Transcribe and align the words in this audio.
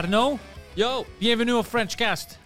Arnaud, 0.00 0.38
Yo! 0.78 1.04
bienvenue 1.20 1.52
au 1.52 1.62
Frenchcast. 1.62 2.40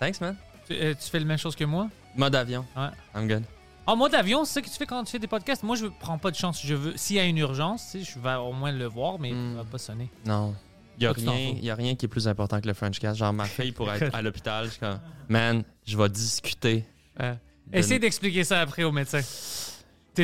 Thanks, 0.00 0.20
man. 0.20 0.34
Tu, 0.66 0.72
euh, 0.74 0.92
tu 1.00 1.08
fais 1.08 1.20
la 1.20 1.24
même 1.24 1.38
chose 1.38 1.54
que 1.54 1.62
moi? 1.62 1.88
Mode 2.16 2.34
avion. 2.34 2.66
Ouais. 2.76 2.88
I'm 3.14 3.28
good. 3.28 3.44
En 3.86 3.94
mode 3.94 4.12
avion, 4.12 4.44
c'est 4.44 4.54
ça 4.54 4.60
que 4.62 4.66
tu 4.66 4.72
fais 4.72 4.86
quand 4.86 5.04
tu 5.04 5.12
fais 5.12 5.20
des 5.20 5.28
podcasts? 5.28 5.62
Moi, 5.62 5.76
je 5.76 5.86
prends 5.86 6.18
pas 6.18 6.32
de 6.32 6.36
chance. 6.36 6.60
Je 6.66 6.74
veux, 6.74 6.96
s'il 6.96 7.14
y 7.14 7.20
a 7.20 7.24
une 7.26 7.38
urgence, 7.38 7.92
tu 7.92 8.04
sais, 8.04 8.12
je 8.12 8.18
vais 8.18 8.34
au 8.34 8.52
moins 8.52 8.72
le 8.72 8.86
voir, 8.86 9.20
mais 9.20 9.30
Hmm. 9.30 9.50
il 9.52 9.56
va 9.58 9.62
pas 9.64 9.78
sonner. 9.78 10.10
Non. 10.26 10.52
Il 10.98 11.04
y, 11.04 11.06
a 11.06 11.10
Toi, 11.14 11.20
tu 11.20 11.26
t'en 11.26 11.32
rien, 11.32 11.50
fous. 11.52 11.58
y 11.62 11.70
a 11.70 11.74
rien 11.76 11.94
qui 11.94 12.06
est 12.06 12.08
plus 12.08 12.26
important 12.26 12.60
que 12.60 12.66
le 12.66 12.74
French 12.74 12.98
Cast. 12.98 13.16
Genre, 13.20 13.32
ma 13.32 13.44
fille 13.46 13.70
pourrait 13.70 14.02
être 14.02 14.12
à 14.12 14.20
l'hôpital. 14.20 14.64
Je 14.64 14.70
suis 14.70 14.80
comme, 14.80 14.98
man, 15.28 15.62
je 15.86 15.96
vais 15.96 16.08
discuter. 16.08 16.84
Ouais. 17.20 17.36
de- 17.68 17.78
Essaye 17.78 18.00
d'expliquer 18.00 18.42
ça 18.42 18.62
après 18.62 18.82
au 18.82 18.90
médecin. 18.90 19.20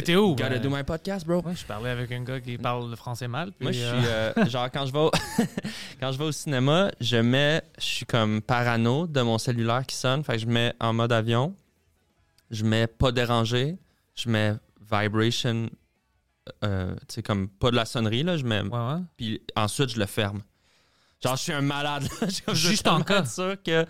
T'étais 0.01 0.17
où? 0.17 0.35
Gotta 0.37 0.55
Euh, 0.55 0.59
do 0.59 0.69
my 0.69 0.83
podcast, 0.83 1.27
bro. 1.27 1.41
Ouais, 1.43 1.55
je 1.57 1.65
parlais 1.65 1.89
avec 1.89 2.13
un 2.13 2.23
gars 2.23 2.39
qui 2.41 2.59
parle 2.59 2.91
le 2.91 2.97
français 2.97 3.29
mal. 3.29 3.51
puis, 3.53 3.63
Moi, 3.65 3.73
je 3.73 3.81
euh, 3.81 4.33
suis. 4.35 4.43
euh, 4.43 4.47
genre, 4.51 4.71
quand 4.71 4.85
je, 4.85 4.93
vais 4.93 4.99
au, 4.99 5.11
quand 6.01 6.13
je 6.13 6.19
vais 6.19 6.25
au 6.25 6.33
cinéma, 6.33 6.91
je 7.01 7.17
mets. 7.17 7.63
Je 7.79 7.85
suis 7.85 8.05
comme 8.07 8.43
parano 8.43 9.07
de 9.07 9.23
mon 9.23 9.39
cellulaire 9.39 9.87
qui 9.87 9.97
sonne. 9.97 10.23
Fait 10.23 10.35
que 10.35 10.39
je 10.41 10.47
mets 10.47 10.75
en 10.81 10.93
mode 10.93 11.13
avion. 11.13 11.55
Je 12.51 12.63
mets 12.65 12.87
pas 12.87 13.11
dérangé. 13.11 13.79
Je 14.15 14.29
mets 14.29 14.53
vibration. 14.91 15.71
euh, 16.63 16.95
tu 17.09 17.15
sais, 17.15 17.23
comme 17.23 17.49
pas 17.49 17.71
de 17.71 17.77
la 17.77 17.87
sonnerie, 17.87 18.23
là. 18.23 18.37
Je 18.37 18.45
mets. 18.45 18.61
Ouais, 18.61 18.69
ouais. 18.79 19.01
Puis 19.17 19.41
ensuite, 19.57 19.89
je 19.89 19.99
le 19.99 20.07
ferme. 20.07 20.43
Genre, 21.25 21.37
je 21.37 21.43
suis 21.43 21.53
un 21.53 21.63
malade. 21.63 22.07
là. 22.21 22.29
Juste 22.55 22.87
en 22.87 23.01
cas. 23.03 23.25
sûr 23.25 23.57
que. 23.65 23.87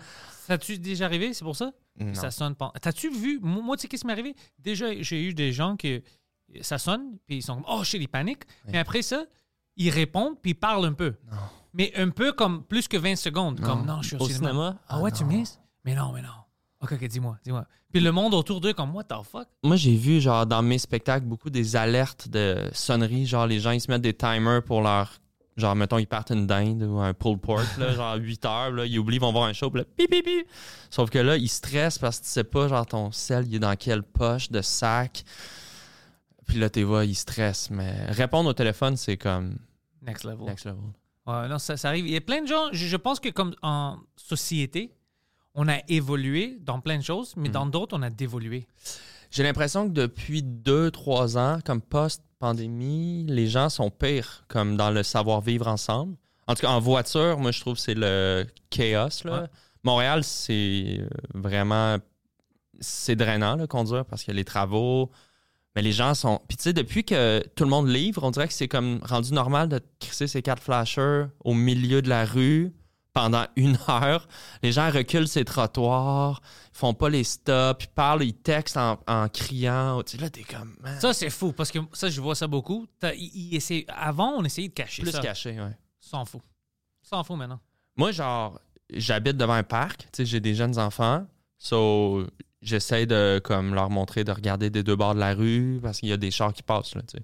Ça 0.47 0.53
a-tu 0.53 0.79
déjà 0.79 1.03
arrivé? 1.05 1.33
C'est 1.33 1.43
pour 1.43 1.57
ça? 1.57 1.73
Non. 1.99 2.13
Ça 2.13 2.31
sonne 2.31 2.55
pas. 2.55 2.71
T'as-tu 2.81 3.09
vu? 3.11 3.37
Moi, 3.41 3.75
tu 3.75 3.81
sais, 3.81 3.87
qu'est-ce 3.89 4.01
qui 4.03 4.07
m'est 4.07 4.13
arrivé? 4.13 4.33
Déjà, 4.57 4.85
j'ai 5.01 5.21
eu 5.25 5.33
des 5.33 5.51
gens 5.51 5.75
qui. 5.75 6.01
Ça 6.61 6.77
sonne, 6.77 7.17
puis 7.27 7.37
ils 7.37 7.41
sont 7.41 7.55
comme, 7.55 7.65
oh, 7.67 7.83
shit, 7.83 8.01
ils 8.01 8.07
paniquent. 8.07 8.45
Mais 8.67 8.77
après 8.77 9.01
ça, 9.01 9.25
ils 9.75 9.89
répondent, 9.89 10.39
puis 10.41 10.51
ils 10.51 10.55
parlent 10.55 10.85
un 10.85 10.93
peu. 10.93 11.15
Non. 11.29 11.37
Mais 11.73 11.91
un 11.97 12.09
peu 12.11 12.31
comme 12.31 12.63
plus 12.63 12.87
que 12.87 12.95
20 12.95 13.17
secondes. 13.17 13.59
Comme, 13.59 13.85
non, 13.85 14.01
je 14.01 14.07
suis 14.07 14.15
au, 14.15 14.21
Au 14.21 14.27
cinéma. 14.27 14.49
cinéma? 14.51 14.77
Ah 14.87 15.01
ouais, 15.01 15.11
tu 15.11 15.25
me 15.25 15.33
non. 15.33 15.43
Mais 15.83 15.95
non, 15.95 16.13
mais 16.13 16.21
non. 16.21 16.29
Ok, 16.81 16.93
ok, 16.93 17.03
dis-moi, 17.07 17.37
dis-moi. 17.43 17.65
Puis 17.91 17.99
le 17.99 18.11
monde 18.13 18.33
autour 18.33 18.61
d'eux, 18.61 18.71
comme, 18.73 18.95
what 18.95 19.03
the 19.03 19.15
fuck? 19.29 19.49
Moi, 19.63 19.75
j'ai 19.75 19.97
vu, 19.97 20.21
genre, 20.21 20.45
dans 20.45 20.61
mes 20.61 20.77
spectacles, 20.77 21.25
beaucoup 21.25 21.49
des 21.49 21.75
alertes 21.75 22.29
de 22.29 22.69
sonnerie. 22.71 23.25
Genre, 23.25 23.45
les 23.47 23.59
gens, 23.59 23.71
ils 23.71 23.81
se 23.81 23.91
mettent 23.91 24.01
des 24.01 24.13
timers 24.13 24.63
pour 24.63 24.81
leur. 24.81 25.19
Genre, 25.57 25.75
mettons, 25.75 25.97
ils 25.97 26.05
partent 26.05 26.29
une 26.29 26.45
dinde 26.45 26.83
ou 26.83 26.99
un 26.99 27.13
pulled 27.15 27.39
pork, 27.39 27.65
là, 27.77 27.91
genre 27.93 28.15
8 28.19 28.45
heures, 28.45 28.71
là, 28.71 28.85
ils 28.85 28.99
oublient, 28.99 29.15
ils 29.17 29.21
vont 29.21 29.31
voir 29.31 29.45
un 29.45 29.53
show, 29.53 29.71
puis 29.71 29.81
là, 29.81 29.85
pip, 29.97 30.09
pip, 30.09 30.23
pip. 30.23 30.47
Sauf 30.91 31.09
que 31.09 31.17
là, 31.17 31.35
ils 31.35 31.49
stressent 31.49 31.97
parce 31.97 32.19
que 32.19 32.25
tu 32.25 32.29
sais 32.29 32.43
pas, 32.43 32.67
genre, 32.67 32.85
ton 32.85 33.11
sel, 33.11 33.47
il 33.47 33.55
est 33.55 33.59
dans 33.59 33.75
quelle 33.75 34.03
poche 34.03 34.51
de 34.51 34.61
sac. 34.61 35.23
Puis 36.45 36.59
là, 36.59 36.69
tu 36.69 36.83
vois, 36.83 37.05
ils 37.05 37.15
stressent. 37.15 37.71
Mais 37.71 38.05
répondre 38.05 38.49
au 38.49 38.53
téléphone, 38.53 38.95
c'est 38.97 39.17
comme 39.17 39.57
Next 40.01 40.23
level. 40.23 40.45
next 40.45 40.65
level. 40.65 40.79
Ouais, 41.25 41.47
non, 41.49 41.57
ça, 41.59 41.75
ça 41.75 41.89
arrive. 41.89 42.07
Il 42.07 42.13
y 42.13 42.17
a 42.17 42.21
plein 42.21 42.41
de 42.41 42.47
gens, 42.47 42.69
je, 42.71 42.85
je 42.85 42.95
pense 42.95 43.19
que 43.19 43.29
comme 43.29 43.53
en 43.61 43.97
société, 44.15 44.93
on 45.55 45.67
a 45.67 45.77
évolué 45.89 46.57
dans 46.61 46.79
plein 46.79 46.97
de 46.97 47.03
choses, 47.03 47.33
mais 47.35 47.49
dans 47.49 47.65
d'autres, 47.65 47.97
on 47.97 48.01
a 48.03 48.09
dévolué. 48.11 48.67
J'ai 49.31 49.43
l'impression 49.43 49.87
que 49.89 49.93
depuis 49.93 50.43
deux, 50.43 50.91
trois 50.91 51.37
ans, 51.37 51.59
comme 51.65 51.81
post-pandémie, 52.39 53.25
les 53.27 53.47
gens 53.47 53.69
sont 53.69 53.89
pires, 53.89 54.43
comme 54.47 54.77
dans 54.77 54.91
le 54.91 55.03
savoir-vivre 55.03 55.67
ensemble. 55.67 56.15
En 56.47 56.55
tout 56.55 56.61
cas, 56.61 56.69
en 56.69 56.79
voiture, 56.79 57.37
moi, 57.39 57.51
je 57.51 57.59
trouve 57.59 57.75
que 57.75 57.81
c'est 57.81 57.95
le 57.95 58.45
chaos. 58.69 59.09
Là. 59.25 59.41
Ouais. 59.41 59.47
Montréal, 59.83 60.23
c'est 60.23 60.99
euh, 60.99 61.07
vraiment... 61.33 61.97
C'est 62.79 63.15
drainant, 63.15 63.55
là, 63.55 63.65
conduire, 63.65 64.05
parce 64.05 64.23
qu'il 64.23 64.33
y 64.33 64.37
a 64.37 64.39
les 64.39 64.45
travaux. 64.45 65.09
Mais 65.75 65.81
les 65.81 65.91
gens 65.91 66.13
sont... 66.13 66.41
Puis 66.47 66.57
tu 66.57 66.63
sais, 66.63 66.73
depuis 66.73 67.03
que 67.03 67.43
tout 67.55 67.63
le 67.63 67.69
monde 67.69 67.89
livre, 67.89 68.23
on 68.23 68.31
dirait 68.31 68.47
que 68.47 68.53
c'est 68.53 68.67
comme 68.67 68.99
rendu 69.03 69.33
normal 69.33 69.67
de 69.67 69.81
crisser 69.99 70.27
ses 70.27 70.41
quatre 70.41 70.61
flashers 70.61 71.25
au 71.43 71.53
milieu 71.53 72.01
de 72.01 72.09
la 72.09 72.25
rue 72.25 72.71
pendant 73.17 73.47
une 73.55 73.79
heure. 73.89 74.27
Les 74.61 74.71
gens 74.71 74.91
reculent 74.91 75.27
ces 75.27 75.43
trottoirs, 75.43 76.39
ils 76.73 76.77
font 76.77 76.93
pas 76.93 77.09
les 77.09 77.23
stops, 77.23 77.85
ils 77.85 77.89
parlent, 77.89 78.23
ils 78.23 78.35
textent 78.35 78.77
en, 78.77 78.99
en 79.07 79.27
criant. 79.27 80.03
Tu 80.03 80.17
sais, 80.17 80.21
là, 80.21 80.29
t'es 80.29 80.43
comme... 80.43 80.75
man, 80.81 80.99
Ça, 80.99 81.13
c'est 81.13 81.31
fou, 81.31 81.51
parce 81.51 81.71
que 81.71 81.79
ça, 81.93 82.09
je 82.09 82.21
vois 82.21 82.35
ça 82.35 82.45
beaucoup. 82.45 82.85
Avant, 83.87 84.33
on 84.37 84.43
essayait 84.43 84.67
de 84.67 84.73
cacher 84.73 85.01
plus 85.01 85.11
ça. 85.11 85.19
caché, 85.19 85.59
ouais. 85.59 85.75
S'en 85.99 86.25
fout. 86.25 86.41
S'en 87.01 87.23
fout 87.23 87.37
maintenant. 87.37 87.59
Moi, 87.95 88.11
genre, 88.11 88.61
j'habite 88.93 89.35
devant 89.35 89.53
un 89.53 89.63
parc, 89.63 90.01
tu 90.01 90.07
sais, 90.17 90.25
j'ai 90.25 90.39
des 90.39 90.53
jeunes 90.53 90.77
enfants, 90.77 91.25
so 91.57 92.27
j'essaie 92.61 93.07
de 93.07 93.41
comme 93.43 93.73
leur 93.73 93.89
montrer 93.89 94.23
de 94.23 94.31
regarder 94.31 94.69
des 94.69 94.83
deux 94.83 94.95
bords 94.95 95.15
de 95.15 95.19
la 95.19 95.33
rue 95.33 95.79
parce 95.81 96.01
qu'il 96.01 96.09
y 96.09 96.13
a 96.13 96.17
des 96.17 96.29
chars 96.29 96.53
qui 96.53 96.61
passent 96.61 96.93
là, 96.93 97.01
tu 97.01 97.17
sais. 97.17 97.23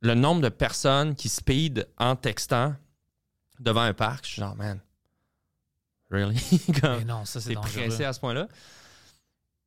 Le 0.00 0.14
nombre 0.14 0.42
de 0.42 0.48
personnes 0.48 1.14
qui 1.14 1.28
speed 1.28 1.86
en 1.98 2.16
textant 2.16 2.74
devant 3.60 3.82
un 3.82 3.94
parc, 3.94 4.24
je 4.26 4.32
suis 4.32 4.40
genre 4.40 4.56
man. 4.56 4.80
Really? 6.10 6.38
Comme, 6.80 6.98
Mais 6.98 7.04
non, 7.04 7.24
ça, 7.24 7.40
c'est 7.40 7.54
dangereux. 7.54 7.72
pressé 7.72 8.04
à 8.04 8.12
ce 8.12 8.20
point-là? 8.20 8.48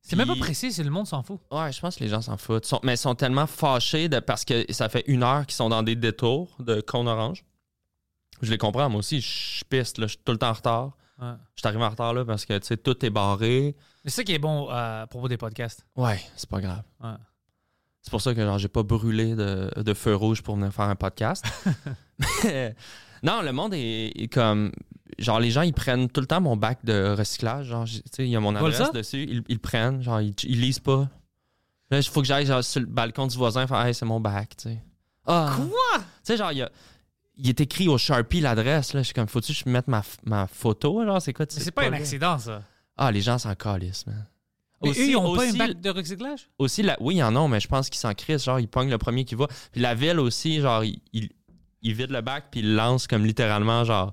C'est 0.02 0.16
même 0.16 0.26
pas 0.26 0.36
pressé, 0.36 0.70
c'est 0.70 0.82
le 0.82 0.90
monde 0.90 1.06
s'en 1.06 1.22
fout. 1.22 1.38
Ouais, 1.50 1.70
je 1.70 1.78
pense 1.80 1.96
que 1.96 2.00
les 2.02 2.08
gens 2.08 2.22
s'en 2.22 2.38
foutent. 2.38 2.64
Sont- 2.64 2.80
mais 2.82 2.94
ils 2.94 2.98
sont 2.98 3.14
tellement 3.14 3.46
fâchés 3.46 4.08
de, 4.08 4.18
parce 4.18 4.44
que 4.46 4.64
ça 4.72 4.88
fait 4.88 5.04
une 5.06 5.22
heure 5.22 5.44
qu'ils 5.46 5.54
sont 5.56 5.68
dans 5.68 5.82
des 5.82 5.94
détours 5.94 6.56
de 6.58 6.80
cône 6.80 7.06
orange. 7.06 7.44
Je 8.40 8.50
les 8.50 8.56
comprends, 8.56 8.88
moi 8.88 9.00
aussi, 9.00 9.20
je 9.20 9.62
piste, 9.68 9.98
là, 9.98 10.06
je 10.06 10.12
suis 10.12 10.22
tout 10.24 10.32
le 10.32 10.38
temps 10.38 10.48
en 10.48 10.54
retard. 10.54 10.96
Ouais. 11.20 11.34
Je 11.54 11.60
suis 11.60 11.68
arrivé 11.68 11.84
en 11.84 11.90
retard 11.90 12.14
là 12.14 12.24
parce 12.24 12.46
que 12.46 12.56
tu 12.58 12.66
sais, 12.66 12.78
tout 12.78 13.04
est 13.04 13.10
barré. 13.10 13.76
Mais 14.02 14.10
c'est 14.10 14.16
ça 14.16 14.24
qui 14.24 14.32
est 14.32 14.38
bon 14.38 14.70
euh, 14.70 15.02
à 15.02 15.06
propos 15.06 15.28
des 15.28 15.36
podcasts. 15.36 15.84
Ouais, 15.94 16.18
c'est 16.34 16.48
pas 16.48 16.62
grave. 16.62 16.82
Ouais. 17.04 17.12
C'est 18.00 18.10
pour 18.10 18.22
ça 18.22 18.34
que 18.34 18.40
genre 18.40 18.58
j'ai 18.58 18.68
pas 18.68 18.82
brûlé 18.82 19.34
de, 19.36 19.70
de 19.76 19.92
feu 19.94 20.14
rouge 20.16 20.40
pour 20.42 20.56
venir 20.56 20.72
faire 20.72 20.86
un 20.86 20.96
podcast. 20.96 21.44
Mais, 22.44 22.74
non, 23.22 23.42
le 23.42 23.52
monde 23.52 23.74
est, 23.74 24.12
est 24.16 24.32
comme 24.32 24.72
genre 25.18 25.40
les 25.40 25.50
gens 25.50 25.62
ils 25.62 25.72
prennent 25.72 26.08
tout 26.08 26.20
le 26.20 26.26
temps 26.26 26.40
mon 26.40 26.56
bac 26.56 26.84
de 26.84 27.14
recyclage, 27.16 27.66
genre 27.66 27.84
tu 27.84 28.00
sais 28.10 28.24
il 28.24 28.30
y 28.30 28.36
a 28.36 28.40
mon 28.40 28.52
Ils 28.52 28.58
adresse 28.58 28.92
dessus, 28.92 29.24
ils, 29.28 29.42
ils 29.48 29.54
le 29.54 29.60
prennent, 29.60 30.02
genre 30.02 30.20
ils, 30.20 30.34
ils 30.44 30.60
lisent 30.60 30.78
pas. 30.78 31.08
Là, 31.90 31.98
il 31.98 32.04
faut 32.04 32.20
que 32.20 32.26
j'aille 32.26 32.46
genre, 32.46 32.62
sur 32.62 32.80
le 32.80 32.86
balcon 32.86 33.26
du 33.26 33.36
voisin 33.36 33.66
faire 33.66 33.84
hey, 33.84 33.94
c'est 33.94 34.04
mon 34.04 34.20
bac, 34.20 34.56
tu 34.56 34.68
sais. 34.68 34.82
Ah. 35.26 35.56
Quoi? 35.56 35.98
Tu 35.98 36.04
sais 36.24 36.36
genre 36.36 36.52
il 36.52 36.58
y 36.58 36.62
a 36.62 36.70
il 37.36 37.48
est 37.48 37.60
écrit 37.60 37.88
au 37.88 37.96
Sharpie 37.96 38.40
l'adresse 38.40 38.92
là, 38.92 39.00
je 39.00 39.06
suis 39.06 39.14
comme 39.14 39.28
faut-tu 39.28 39.52
que 39.52 39.58
je 39.58 39.68
mette 39.68 39.88
ma, 39.88 40.02
ma 40.24 40.46
photo 40.46 41.04
genre 41.04 41.20
c'est 41.20 41.32
quoi 41.32 41.46
tu 41.46 41.56
Mais 41.56 41.64
c'est 41.64 41.70
pas 41.70 41.84
un 41.84 41.92
accident, 41.92 42.38
ça. 42.38 42.62
Ah, 42.96 43.10
les 43.10 43.22
gens 43.22 43.38
s'en 43.38 43.54
calissent, 43.54 44.06
man. 44.06 44.26
Mais 44.82 44.90
Aussi- 44.90 45.00
eux, 45.00 45.06
ils 45.08 45.12
n'ont 45.12 45.34
pas 45.36 45.46
un 45.46 45.52
bac 45.52 45.80
de 45.80 45.90
recyclage? 45.90 46.48
Aussi, 46.58 46.82
la... 46.82 46.96
oui, 47.00 47.16
il 47.16 47.18
y 47.18 47.22
en 47.22 47.36
a, 47.36 47.48
mais 47.48 47.60
je 47.60 47.68
pense 47.68 47.90
qu'ils 47.90 47.98
s'en 48.00 48.14
crissent. 48.14 48.44
Genre, 48.44 48.60
ils 48.60 48.68
pognent 48.68 48.90
le 48.90 48.98
premier 48.98 49.24
qui 49.24 49.34
va. 49.34 49.46
Puis 49.72 49.80
la 49.80 49.94
ville 49.94 50.18
aussi, 50.20 50.60
genre, 50.60 50.84
ils 50.84 51.00
il, 51.12 51.30
il 51.82 51.94
vide 51.94 52.10
le 52.10 52.20
bac, 52.20 52.46
puis 52.50 52.60
ils 52.60 52.70
le 52.70 52.76
lancent 52.76 53.06
comme 53.06 53.24
littéralement, 53.24 53.84
genre, 53.84 54.12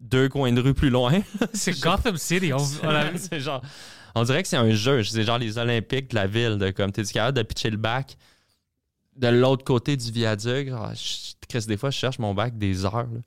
deux 0.00 0.28
coins 0.28 0.52
de 0.52 0.60
rue 0.60 0.74
plus 0.74 0.90
loin. 0.90 1.20
C'est 1.52 1.78
Gotham 1.80 2.16
City. 2.16 2.52
C'est 3.16 3.40
genre. 3.40 3.62
On 4.14 4.24
dirait 4.24 4.42
que 4.42 4.48
c'est 4.48 4.56
un 4.56 4.70
jeu. 4.70 5.04
C'est 5.04 5.22
genre 5.22 5.38
les 5.38 5.56
Olympiques 5.58 6.10
de 6.10 6.16
la 6.16 6.26
ville. 6.26 6.58
De, 6.58 6.70
comme, 6.70 6.90
t'es 6.90 7.04
capable 7.04 7.36
de 7.38 7.42
pitcher 7.44 7.70
le 7.70 7.76
bac 7.76 8.16
de 9.16 9.28
l'autre 9.28 9.64
côté 9.64 9.96
du 9.96 10.10
viaduc? 10.10 10.68
Je- 10.68 11.34
Chris, 11.48 11.64
des 11.66 11.76
fois, 11.76 11.90
je 11.90 11.98
cherche 11.98 12.18
mon 12.18 12.34
bac 12.34 12.56
des 12.58 12.84
heures. 12.84 13.06
là. 13.12 13.20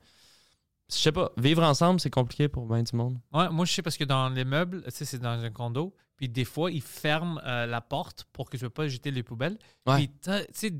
Je 0.89 0.95
sais 0.97 1.11
pas. 1.11 1.31
Vivre 1.37 1.63
ensemble, 1.63 1.99
c'est 1.99 2.09
compliqué 2.09 2.47
pour 2.49 2.65
bien 2.67 2.83
du 2.83 2.95
monde. 2.95 3.17
Ouais, 3.33 3.49
moi, 3.49 3.65
je 3.65 3.71
sais 3.71 3.81
parce 3.81 3.95
que 3.97 4.03
dans 4.03 4.29
les 4.29 4.43
meubles, 4.45 4.83
tu 4.85 4.91
sais, 4.91 5.05
c'est 5.05 5.19
dans 5.19 5.41
un 5.41 5.49
condo. 5.51 5.93
Puis 6.17 6.27
des 6.29 6.45
fois, 6.45 6.69
ils 6.71 6.81
ferment 6.81 7.39
euh, 7.45 7.65
la 7.65 7.79
porte 7.81 8.25
pour 8.33 8.49
que 8.49 8.57
tu 8.57 8.63
ne 8.65 8.69
pas 8.69 8.87
jeter 8.87 9.11
les 9.11 9.23
poubelles. 9.23 9.57
Ouais. 9.87 9.95
Puis, 9.97 10.09
tu 10.21 10.31
sais, 10.53 10.73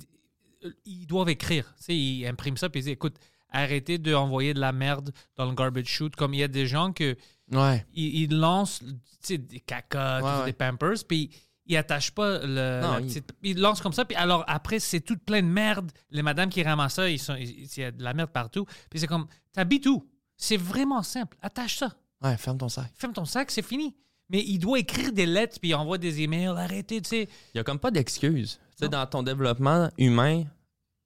ils 0.85 1.05
doivent 1.07 1.29
écrire. 1.29 1.73
Tu 1.77 1.83
sais, 1.83 1.95
ils 1.97 2.25
impriment 2.27 2.57
ça. 2.57 2.69
Puis 2.69 2.79
ils 2.81 2.83
disent, 2.83 2.93
écoute, 2.93 3.15
arrêtez 3.49 3.97
d'envoyer 3.97 4.53
de 4.53 4.59
la 4.59 4.71
merde 4.71 5.11
dans 5.35 5.45
le 5.45 5.53
garbage 5.53 5.85
chute. 5.85 6.15
Comme 6.15 6.33
il 6.33 6.39
y 6.39 6.43
a 6.43 6.47
des 6.47 6.67
gens 6.67 6.91
que 6.93 7.15
Ouais. 7.51 7.85
ils, 7.93 8.23
ils 8.23 8.35
lancent 8.37 8.79
tu 8.79 8.95
sais, 9.21 9.37
des 9.37 9.59
caca, 9.59 10.21
Ouais, 10.21 10.45
des. 10.45 10.53
Pampers, 10.53 10.95
puis 11.07 11.29
ils 11.65 11.77
attachent 11.77 12.11
pas 12.11 12.39
le. 12.45 12.81
Non, 12.81 13.07
ils- 13.43 13.59
lancent 13.59 13.79
comme 13.81 13.93
ça, 13.93 14.03
puis 14.05 14.15
alors 14.17 14.43
après, 14.47 14.79
c'est 14.79 14.99
tout 15.01 15.17
plein 15.17 15.41
de 15.41 15.47
merde. 15.47 15.91
Les 16.09 16.21
madames 16.21 16.49
qui 16.49 16.61
ramassent 16.63 16.95
ça, 16.95 17.09
ils 17.09 17.19
sont- 17.19 17.35
ils- 17.35 17.65
il 17.65 17.79
y 17.79 17.83
a 17.85 17.91
de 17.91 18.03
la 18.03 18.13
merde 18.13 18.31
partout. 18.31 18.65
Puis 18.89 18.99
c'est 18.99 19.07
comme, 19.07 19.27
t'habites 19.53 19.85
où? 19.87 20.05
C'est 20.35 20.57
vraiment 20.57 21.03
simple. 21.03 21.37
Attache 21.41 21.77
ça. 21.77 21.93
Ouais, 22.21 22.35
ferme 22.37 22.57
ton 22.57 22.69
sac. 22.69 22.91
Ferme 22.95 23.13
ton 23.13 23.25
sac, 23.25 23.51
c'est 23.51 23.61
fini. 23.61 23.95
Mais 24.29 24.43
il 24.43 24.57
doit 24.59 24.79
écrire 24.79 25.11
des 25.11 25.25
lettres, 25.25 25.59
puis 25.59 25.71
il 25.71 25.75
envoie 25.75 25.97
des 25.97 26.21
emails. 26.21 26.47
Arrêtez, 26.47 27.01
tu 27.01 27.09
sais. 27.09 27.29
Il 27.53 27.57
y 27.57 27.59
a 27.59 27.63
comme 27.63 27.79
pas 27.79 27.91
d'excuse. 27.91 28.59
Tu 28.71 28.85
sais, 28.85 28.89
dans 28.89 29.05
ton 29.05 29.21
développement 29.21 29.89
humain, 29.97 30.45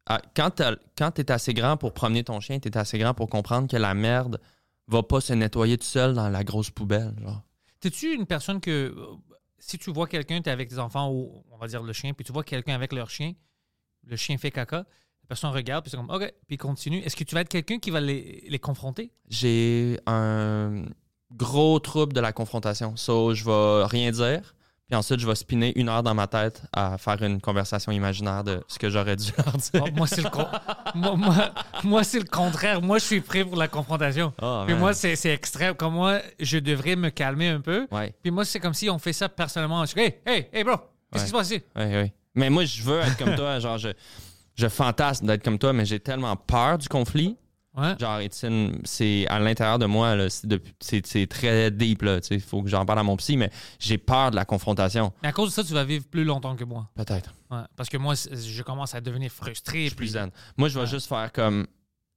ah, 0.05 0.21
quand 0.35 0.51
tu 0.51 1.21
es 1.21 1.31
assez 1.31 1.53
grand 1.53 1.75
pour 1.75 1.93
promener 1.93 2.23
ton 2.23 2.39
chien, 2.39 2.59
tu 2.59 2.69
es 2.69 2.77
assez 2.77 2.97
grand 2.97 3.13
pour 3.13 3.29
comprendre 3.29 3.67
que 3.69 3.75
la 3.75 3.93
merde 3.93 4.39
va 4.87 5.03
pas 5.03 5.19
se 5.19 5.33
nettoyer 5.33 5.77
tout 5.77 5.85
seul 5.85 6.13
dans 6.13 6.29
la 6.29 6.43
grosse 6.43 6.69
poubelle. 6.69 7.13
T'es-tu 7.81 8.13
une 8.13 8.25
personne 8.25 8.61
que, 8.61 8.93
euh, 8.95 9.15
si 9.59 9.77
tu 9.77 9.91
vois 9.91 10.07
quelqu'un, 10.07 10.41
t'es 10.41 10.49
avec 10.49 10.69
tes 10.69 10.79
enfants, 10.79 11.11
ou 11.11 11.43
on 11.51 11.57
va 11.57 11.67
dire 11.67 11.83
le 11.83 11.91
chien, 11.91 12.13
puis 12.13 12.23
tu 12.23 12.31
vois 12.31 12.43
quelqu'un 12.43 12.73
avec 12.73 12.93
leur 12.93 13.09
chien, 13.09 13.33
le 14.05 14.15
chien 14.15 14.37
fait 14.37 14.51
caca, 14.51 14.77
la 14.77 15.27
personne 15.27 15.51
regarde, 15.51 15.83
puis 15.83 15.91
c'est 15.91 15.97
comme, 15.97 16.09
OK, 16.09 16.33
puis 16.47 16.55
continue. 16.55 16.99
Est-ce 16.99 17.17
que 17.17 17.25
tu 17.25 17.35
vas 17.35 17.41
être 17.41 17.49
quelqu'un 17.49 17.79
qui 17.79 17.91
va 17.91 17.99
les, 17.99 18.45
les 18.47 18.59
confronter? 18.59 19.11
J'ai 19.27 19.99
un 20.05 20.85
gros 21.35 21.79
trouble 21.79 22.13
de 22.13 22.19
la 22.21 22.31
confrontation. 22.31 22.95
So, 22.95 23.33
je 23.33 23.43
vais 23.45 23.85
rien 23.85 24.11
dire. 24.11 24.53
Puis 24.87 24.95
ensuite, 24.95 25.19
je 25.19 25.27
vais 25.27 25.35
spinner 25.35 25.77
une 25.77 25.89
heure 25.89 26.01
dans 26.01 26.13
ma 26.13 26.27
tête 26.27 26.61
à 26.71 26.97
faire 26.97 27.21
une 27.21 27.41
conversation 27.41 27.91
imaginaire 27.91 28.45
de 28.45 28.63
ce 28.69 28.79
que 28.79 28.89
j'aurais 28.89 29.17
dû 29.17 29.31
leur 29.37 29.51
dire. 29.57 29.83
Oh, 29.83 29.87
moi, 29.93 30.07
c'est 30.07 30.21
le, 30.23 30.29
con- 30.29 30.47
moi, 30.95 31.15
moi, 31.17 31.35
moi, 31.83 32.03
c'est 32.05 32.19
le 32.19 32.25
contraire. 32.25 32.81
Moi, 32.81 32.97
je 32.99 33.03
suis 33.03 33.19
prêt 33.19 33.43
pour 33.43 33.57
la 33.57 33.67
confrontation. 33.67 34.31
Oh, 34.41 34.63
Puis 34.65 34.75
moi, 34.75 34.93
c'est 34.93 35.13
extrême. 35.25 35.73
Comme 35.75 35.95
moi, 35.95 36.19
je 36.39 36.57
devrais 36.59 36.95
me 36.95 37.09
calmer 37.09 37.49
un 37.49 37.59
peu. 37.59 37.85
Ouais, 37.91 38.13
Puis 38.23 38.31
moi, 38.31 38.45
c'est 38.45 38.61
comme 38.61 38.73
si 38.73 38.89
on 38.89 38.97
fait 38.97 39.11
ça 39.11 39.27
personnellement. 39.27 39.83
Je 39.83 39.89
suis, 39.91 39.99
hey, 39.99 40.19
hey, 40.25 40.47
hey, 40.53 40.63
bro, 40.63 40.77
qu'est-ce 41.11 41.25
qui 41.25 41.29
se 41.31 41.35
passe 41.35 41.51
ici? 41.51 41.61
ouais, 41.75 41.85
ouais. 41.93 42.13
Mais 42.35 42.49
moi, 42.49 42.63
je 42.63 42.81
veux 42.81 43.01
être 43.01 43.17
comme 43.17 43.35
toi. 43.35 43.59
Genre, 43.59 43.77
je, 43.77 43.89
je 44.55 44.67
fantasme 44.69 45.25
d'être 45.27 45.43
comme 45.43 45.59
toi, 45.59 45.73
mais 45.73 45.83
j'ai 45.85 45.99
tellement 45.99 46.37
peur 46.37 46.77
du 46.77 46.87
conflit. 46.87 47.35
Ouais. 47.77 47.95
Genre, 47.99 48.19
Étienne, 48.21 48.79
c'est 48.85 49.27
à 49.27 49.37
l'intérieur 49.39 49.77
de 49.77 49.85
moi, 49.85 50.15
là, 50.15 50.27
c'est 50.29 51.27
très 51.27 51.69
deep. 51.71 52.03
Il 52.31 52.41
faut 52.41 52.63
que 52.63 52.69
j'en 52.69 52.85
parle 52.85 52.99
à 52.99 53.03
mon 53.03 53.15
psy, 53.17 53.37
mais 53.37 53.51
j'ai 53.79 53.97
peur 53.99 54.31
de 54.31 54.35
la 54.35 54.45
confrontation. 54.45 55.13
Mais 55.21 55.29
à 55.29 55.31
cause 55.31 55.49
de 55.49 55.53
ça, 55.53 55.63
tu 55.63 55.73
vas 55.73 55.83
vivre 55.83 56.05
plus 56.05 56.23
longtemps 56.23 56.55
que 56.55 56.63
moi. 56.63 56.89
Peut-être. 56.95 57.33
Ouais. 57.51 57.61
Parce 57.75 57.87
que 57.89 57.97
moi, 57.97 58.15
je 58.15 58.63
commence 58.63 58.95
à 58.95 59.01
devenir 59.01 59.31
frustré. 59.31 59.83
Je 59.83 59.87
suis 59.89 59.95
plus 59.95 60.07
zen. 60.07 60.31
Moi, 60.57 60.69
je 60.69 60.73
vais 60.73 60.81
Ouais. 60.81 60.87
juste 60.87 61.07
faire 61.07 61.31
comme. 61.31 61.67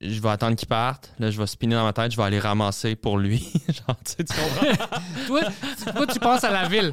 Je 0.02 0.18
vais 0.18 0.30
attendre 0.30 0.56
qu'il 0.56 0.66
parte. 0.66 1.12
Là, 1.18 1.30
je 1.30 1.38
vais 1.38 1.46
spinner 1.46 1.74
dans 1.74 1.84
ma 1.84 1.92
tête. 1.92 2.10
Je 2.10 2.16
vais 2.16 2.22
aller 2.22 2.38
ramasser 2.38 2.96
pour 2.96 3.18
lui. 3.18 3.40
Genre, 3.68 3.96
tu 4.02 4.12
sais, 4.12 4.24
tu 4.24 4.34
comprends? 4.34 4.86
toi, 5.26 5.40
tu- 5.76 5.92
toi, 5.92 6.06
tu 6.06 6.18
penses 6.20 6.42
à 6.44 6.50
la 6.50 6.66
ville. 6.68 6.90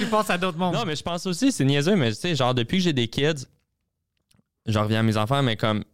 Tu 0.00 0.06
penses 0.06 0.28
à 0.28 0.36
d'autres 0.38 0.58
mondes. 0.58 0.74
non, 0.74 0.84
mais 0.84 0.96
je 0.96 1.04
pense 1.04 1.24
aussi, 1.26 1.52
c'est 1.52 1.64
niaiseux, 1.64 1.94
mais 1.94 2.08
tu 2.10 2.16
sais, 2.18 2.34
genre, 2.34 2.54
depuis 2.54 2.78
que 2.78 2.82
j'ai 2.82 2.92
des 2.92 3.06
kids, 3.06 3.46
je 4.66 4.76
reviens 4.78 5.00
à 5.00 5.02
mes 5.04 5.16
enfants, 5.16 5.40
mais 5.42 5.56
comme. 5.56 5.84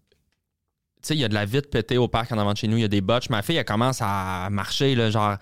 Tu 1.04 1.08
sais, 1.08 1.14
il 1.16 1.20
y 1.20 1.24
a 1.24 1.28
de 1.28 1.34
la 1.34 1.44
vitre 1.44 1.68
pétée 1.68 1.98
au 1.98 2.08
parc 2.08 2.32
en 2.32 2.38
avant 2.38 2.52
de 2.54 2.56
chez 2.56 2.66
nous. 2.66 2.78
Il 2.78 2.80
y 2.80 2.84
a 2.84 2.88
des 2.88 3.02
botches. 3.02 3.28
Ma 3.28 3.42
fille, 3.42 3.56
elle 3.56 3.64
commence 3.66 3.98
à 4.00 4.48
marcher, 4.50 4.94
là, 4.94 5.10
genre. 5.10 5.36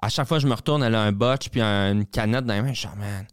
À 0.00 0.08
chaque 0.08 0.26
fois 0.28 0.36
que 0.38 0.42
je 0.42 0.48
me 0.48 0.54
retourne, 0.54 0.82
elle 0.82 0.94
a 0.94 1.02
un 1.02 1.12
botch 1.12 1.48
puis 1.48 1.60
un- 1.60 1.92
une 1.92 2.06
canette 2.06 2.44
dans 2.46 2.54
les 2.54 2.62
mains. 2.62 2.72
Je 2.72 2.78
suis 2.80 2.88
genre, 2.88 2.96
man. 2.96 3.26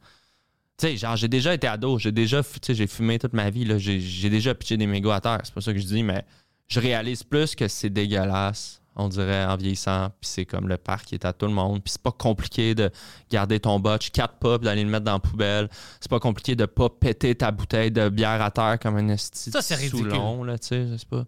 Tu 0.78 0.88
sais, 0.88 0.98
genre, 0.98 1.16
j'ai 1.16 1.28
déjà 1.28 1.54
été 1.54 1.68
ado. 1.68 1.98
J'ai 2.00 2.12
déjà, 2.12 2.42
j'ai 2.68 2.88
fumé 2.88 3.20
toute 3.20 3.34
ma 3.34 3.50
vie, 3.50 3.66
là. 3.66 3.78
J'ai 3.78 4.00
j'ai 4.00 4.30
déjà 4.30 4.54
pitché 4.56 4.78
des 4.78 4.88
mégots 4.88 5.12
à 5.12 5.22
terre. 5.22 5.40
C'est 5.44 5.54
pas 5.54 5.62
ça 5.62 5.74
que 5.74 5.80
je 5.80 5.86
dis, 5.86 6.02
mais 6.04 6.26
je 6.68 6.80
réalise 6.80 7.22
plus 7.24 7.54
que 7.56 7.68
c'est 7.68 7.90
dégueulasse, 7.90 8.82
on 8.96 9.08
dirait, 9.10 9.46
en 9.46 9.56
vieillissant. 9.58 10.10
Puis 10.22 10.30
c'est 10.30 10.46
comme 10.46 10.68
le 10.68 10.78
parc 10.78 11.06
qui 11.06 11.16
est 11.16 11.26
à 11.26 11.34
tout 11.34 11.48
le 11.48 11.54
monde. 11.54 11.84
Puis 11.84 11.92
c'est 11.94 12.02
pas 12.02 12.12
compliqué 12.12 12.76
de 12.76 12.90
garder 13.32 13.60
ton 13.60 13.80
botch 13.80 14.10
quatre 14.12 14.36
pas 14.36 14.58
puis 14.58 14.66
d'aller 14.66 14.84
le 14.84 14.90
mettre 14.90 15.06
dans 15.06 15.14
la 15.14 15.20
poubelle. 15.20 15.70
C'est 16.00 16.10
pas 16.10 16.20
compliqué 16.20 16.56
de 16.56 16.66
pas 16.66 16.90
péter 16.90 17.36
ta 17.36 17.52
bouteille 17.52 17.92
de 17.92 18.10
bière 18.10 18.42
à 18.42 18.50
terre 18.52 18.78
comme 18.82 18.96
un 18.98 19.10
esti 19.10 19.52
Ça, 19.52 19.62
c'est 19.62 19.76
ridicule. 19.76 20.10
Soulon, 20.12 20.44
là, 20.44 20.58
tu 20.58 20.68
sais, 20.68 20.88
je 20.88 20.98
sais 20.98 21.06
pas. 21.10 21.26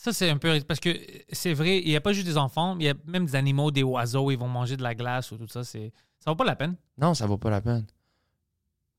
Ça, 0.00 0.12
c'est 0.12 0.30
un 0.30 0.38
peu. 0.38 0.60
Parce 0.66 0.78
que 0.78 0.96
c'est 1.32 1.52
vrai, 1.54 1.78
il 1.80 1.88
n'y 1.88 1.96
a 1.96 2.00
pas 2.00 2.12
juste 2.12 2.26
des 2.28 2.36
enfants, 2.38 2.76
il 2.78 2.84
y 2.86 2.88
a 2.88 2.94
même 3.04 3.26
des 3.26 3.34
animaux, 3.34 3.72
des 3.72 3.82
oiseaux, 3.82 4.30
ils 4.30 4.38
vont 4.38 4.46
manger 4.46 4.76
de 4.76 4.82
la 4.84 4.94
glace 4.94 5.32
ou 5.32 5.36
tout 5.36 5.48
ça. 5.48 5.64
c'est 5.64 5.92
Ça 6.20 6.30
vaut 6.30 6.36
pas 6.36 6.44
la 6.44 6.54
peine. 6.54 6.76
Non, 6.96 7.14
ça 7.14 7.26
vaut 7.26 7.36
pas 7.36 7.50
la 7.50 7.60
peine. 7.60 7.84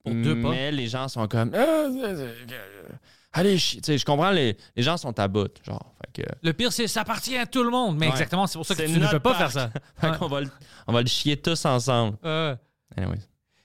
Pour 0.03 0.13
deux 0.13 0.41
pas. 0.41 0.49
Mais 0.49 0.71
les 0.73 0.87
gens 0.87 1.07
sont 1.07 1.25
comme. 1.27 1.51
Ah, 1.55 1.87
Allez, 3.31 3.57
tu 3.57 3.79
sais, 3.83 3.97
je 3.97 4.05
comprends, 4.05 4.31
les, 4.31 4.57
les 4.75 4.81
gens 4.83 4.97
sont 4.97 5.17
à 5.19 5.27
bout, 5.27 5.51
genre. 5.63 5.93
Fait 6.01 6.23
que, 6.23 6.27
Le 6.41 6.51
pire, 6.51 6.73
c'est 6.73 6.87
ça 6.87 7.01
appartient 7.01 7.37
à 7.37 7.45
tout 7.45 7.63
le 7.63 7.69
monde. 7.69 7.95
Mais 7.97 8.07
Ouais. 8.07 8.11
exactement, 8.13 8.47
c'est 8.47 8.57
pour 8.57 8.65
ça 8.65 8.73
que 8.75 8.81
tu 8.81 8.99
ne 8.99 9.07
peux 9.07 9.19
pas 9.19 9.35
parc. 9.35 9.37
faire 9.37 9.51
ça. 9.51 9.69
fait 10.01 10.09
Ouais. 10.09 10.17
qu'on 10.17 10.27
va 10.27 10.41
le, 10.41 10.49
on 10.87 10.93
va 10.93 11.01
le 11.01 11.07
chier 11.07 11.37
tous 11.37 11.63
ensemble. 11.65 12.17
Euh, 12.25 12.55
Anyways. 12.97 13.19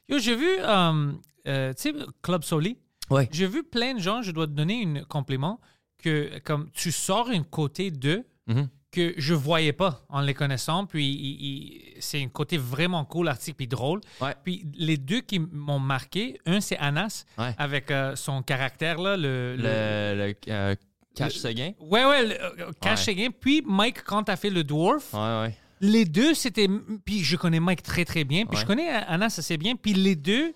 yo, 0.09 0.19
j'ai 0.19 0.37
vu, 0.37 0.49
euh, 0.61 1.13
euh, 1.49 1.73
tu 1.73 1.83
sais, 1.83 1.95
Club 2.23 2.45
Soli? 2.45 2.77
Ouais. 3.11 3.29
J'ai 3.33 3.47
vu 3.47 3.63
plein 3.65 3.95
de 3.95 4.01
gens, 4.01 4.21
je 4.23 4.31
dois 4.33 4.47
te 4.47 4.53
donner 4.53 4.85
un 4.87 5.05
compliment, 5.05 5.59
que 6.05 6.39
comme 6.45 6.71
tu 6.73 6.93
sors 6.93 7.31
une 7.31 7.45
côté 7.45 7.91
d'eux 7.91 8.25
Mhm. 8.47 8.69
que 8.93 9.15
je 9.17 9.35
voyais 9.35 9.73
pas 9.73 10.05
en 10.09 10.21
les 10.21 10.35
connaissant. 10.35 10.87
Puis 10.87 11.95
c'est 12.01 12.23
un 12.23 12.29
côté 12.29 12.57
vraiment 12.59 13.05
cool, 13.05 13.29
artistique, 13.29 13.57
puis 13.57 13.67
drôle. 13.67 14.01
Ouais. 14.21 14.35
Puis 14.45 14.67
les 14.77 14.97
deux 14.97 15.21
qui 15.21 15.39
m'ont 15.41 15.79
marqué, 15.81 16.39
un 16.47 16.61
c'est 16.61 16.77
Anas 16.79 17.25
Ouais. 17.39 17.55
avec 17.59 17.91
euh, 17.91 18.15
son 18.17 18.43
caractère 18.43 18.99
là, 19.01 19.17
le, 19.17 19.57
le- 19.57 19.63
Le, 19.63 20.27
le 20.29 20.35
euh, 20.49 20.75
Cash 21.17 21.35
Seguin. 21.39 21.73
Ouais, 21.81 22.05
ouais, 22.05 22.27
le, 22.27 22.35
euh, 22.43 22.71
Cash 22.81 23.01
Ouais. 23.01 23.15
Seguin. 23.15 23.29
Puis 23.31 23.63
Mike, 23.67 24.03
quand 24.05 24.25
t'as 24.25 24.37
fait 24.37 24.51
le 24.51 24.63
Dwarf, 24.63 25.13
Ouais, 25.15 25.21
ouais. 25.49 25.55
les 25.81 26.05
deux, 26.05 26.35
c'était. 26.35 26.69
Puis 27.05 27.25
je 27.25 27.37
connais 27.37 27.61
Mike 27.61 27.83
très, 27.83 28.05
très 28.05 28.25
bien. 28.25 28.47
Puis 28.47 28.59
je 28.61 28.67
connais 28.67 28.89
Anas 28.91 29.37
assez 29.39 29.57
bien. 29.57 29.75
Puis 29.77 29.95
les 29.95 30.17
deux, 30.17 30.53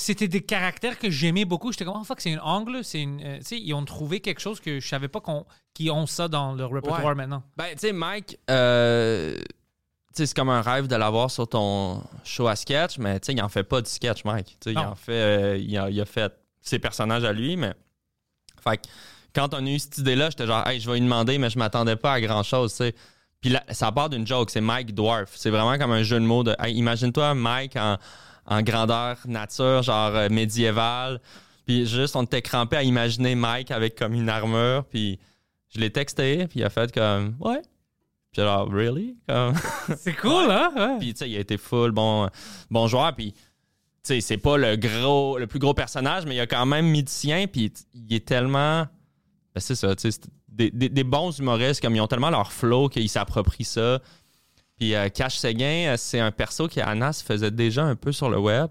c'était 0.00 0.28
des 0.28 0.40
caractères 0.40 0.98
que 0.98 1.10
j'aimais 1.10 1.44
beaucoup. 1.44 1.72
J'étais 1.72 1.84
comme, 1.84 1.98
oh 2.00 2.04
fuck, 2.04 2.20
c'est 2.20 2.34
un 2.34 2.40
angle. 2.40 2.82
C'est 2.82 3.02
une, 3.02 3.20
euh, 3.22 3.38
tu 3.38 3.44
sais, 3.44 3.58
ils 3.60 3.74
ont 3.74 3.84
trouvé 3.84 4.20
quelque 4.20 4.40
chose 4.40 4.58
que 4.60 4.80
je 4.80 4.88
savais 4.88 5.08
pas 5.08 5.20
qu'on, 5.20 5.44
qu'ils 5.74 5.90
ont 5.90 6.06
ça 6.06 6.28
dans 6.28 6.54
leur 6.54 6.70
répertoire 6.72 7.04
Ouais. 7.04 7.14
maintenant. 7.14 7.42
Ben, 7.56 7.72
tu 7.72 7.80
sais, 7.80 7.92
Mike, 7.92 8.38
euh, 8.50 9.38
c'est 10.12 10.32
comme 10.34 10.48
un 10.48 10.62
rêve 10.62 10.86
de 10.86 10.96
l'avoir 10.96 11.30
sur 11.30 11.46
ton 11.48 12.02
show 12.24 12.48
à 12.48 12.56
sketch, 12.56 12.98
mais 12.98 13.20
tu 13.20 13.26
sais, 13.26 13.32
il 13.34 13.42
en 13.42 13.48
fait 13.48 13.62
pas 13.62 13.82
du 13.82 13.90
sketch, 13.90 14.24
Mike. 14.24 14.56
Tu 14.60 14.70
sais, 14.70 14.72
il 14.72 14.78
en 14.78 14.94
fait, 14.94 15.12
euh, 15.12 15.56
il, 15.58 15.76
a, 15.76 15.90
il 15.90 16.00
a 16.00 16.04
fait 16.06 16.32
ses 16.62 16.78
personnages 16.78 17.24
à 17.24 17.32
lui, 17.32 17.56
mais. 17.56 17.74
Fait 18.62 18.76
que 18.78 18.82
quand 19.34 19.54
on 19.54 19.64
a 19.66 19.70
eu 19.70 19.78
cette 19.78 19.98
idée-là, 19.98 20.30
j'étais 20.30 20.46
genre, 20.46 20.66
hey, 20.66 20.80
je 20.80 20.88
vais 20.90 20.96
lui 20.98 21.04
demander, 21.04 21.38
mais 21.38 21.50
je 21.50 21.58
m'attendais 21.58 21.96
pas 21.96 22.14
à 22.14 22.20
grand-chose, 22.20 22.72
tu 22.72 22.76
sais. 22.78 22.94
Puis 23.40 23.50
là, 23.50 23.62
ça 23.70 23.90
part 23.92 24.10
d'une 24.10 24.26
joke, 24.26 24.50
c'est 24.50 24.60
Mike 24.60 24.94
Dwarf. 24.94 25.30
C'est 25.34 25.48
vraiment 25.50 25.78
comme 25.78 25.92
un 25.92 26.02
jeu 26.02 26.18
de 26.20 26.24
mots 26.24 26.42
de, 26.42 26.54
hey, 26.58 26.74
imagine-toi 26.74 27.34
Mike 27.34 27.76
en, 27.76 27.96
en 28.50 28.60
grandeur 28.62 29.16
nature, 29.26 29.82
genre 29.82 30.14
euh, 30.14 30.28
médiévale. 30.28 31.20
Puis 31.66 31.86
juste, 31.86 32.16
on 32.16 32.24
était 32.24 32.42
crampé 32.42 32.76
à 32.76 32.82
imaginer 32.82 33.34
Mike 33.34 33.70
avec 33.70 33.94
comme 33.96 34.12
une 34.12 34.28
armure, 34.28 34.84
puis 34.84 35.18
je 35.72 35.78
l'ai 35.80 35.90
texté, 35.90 36.46
puis 36.48 36.60
il 36.60 36.64
a 36.64 36.70
fait 36.70 36.92
comme, 36.92 37.36
ouais. 37.40 37.62
Puis 38.32 38.42
genre, 38.42 38.68
really? 38.70 39.16
Comme... 39.28 39.54
C'est 39.96 40.14
cool, 40.14 40.50
hein? 40.50 40.70
Ouais. 40.76 40.98
puis 40.98 41.12
tu 41.14 41.18
sais, 41.20 41.30
il 41.30 41.36
a 41.36 41.40
été 41.40 41.56
full 41.56 41.92
bon, 41.92 42.28
bon 42.70 42.86
joueur, 42.88 43.14
puis 43.14 43.32
tu 43.32 43.40
sais, 44.14 44.20
c'est 44.20 44.38
pas 44.38 44.56
le 44.56 44.76
gros, 44.76 45.38
le 45.38 45.46
plus 45.46 45.58
gros 45.58 45.74
personnage, 45.74 46.24
mais 46.26 46.34
il 46.36 46.40
a 46.40 46.46
quand 46.46 46.64
même 46.66 46.86
mis 46.86 47.02
du 47.02 47.12
sien, 47.12 47.46
puis 47.46 47.72
il 47.94 48.14
est 48.14 48.26
tellement. 48.26 48.86
Ben, 49.54 49.60
c'est 49.60 49.74
ça, 49.74 49.94
tu 49.94 50.10
sais, 50.10 50.20
des, 50.48 50.70
des- 50.70 50.88
des 50.88 51.04
bons 51.04 51.38
humoristes, 51.38 51.80
comme 51.82 51.94
ils 51.94 52.00
ont 52.00 52.06
tellement 52.06 52.30
leur 52.30 52.50
flow 52.52 52.88
qu'ils 52.88 53.08
s'approprient 53.10 53.64
ça. 53.64 54.00
Puis 54.80 54.94
euh, 54.94 55.10
Cash 55.10 55.36
Seguin, 55.36 55.92
euh, 55.92 55.96
c'est 55.98 56.20
un 56.20 56.32
perso 56.32 56.66
qui, 56.66 56.80
Anas, 56.80 57.22
faisait 57.24 57.50
déjà 57.50 57.84
un 57.84 57.96
peu 57.96 58.12
sur 58.12 58.30
le 58.30 58.38
web. 58.38 58.70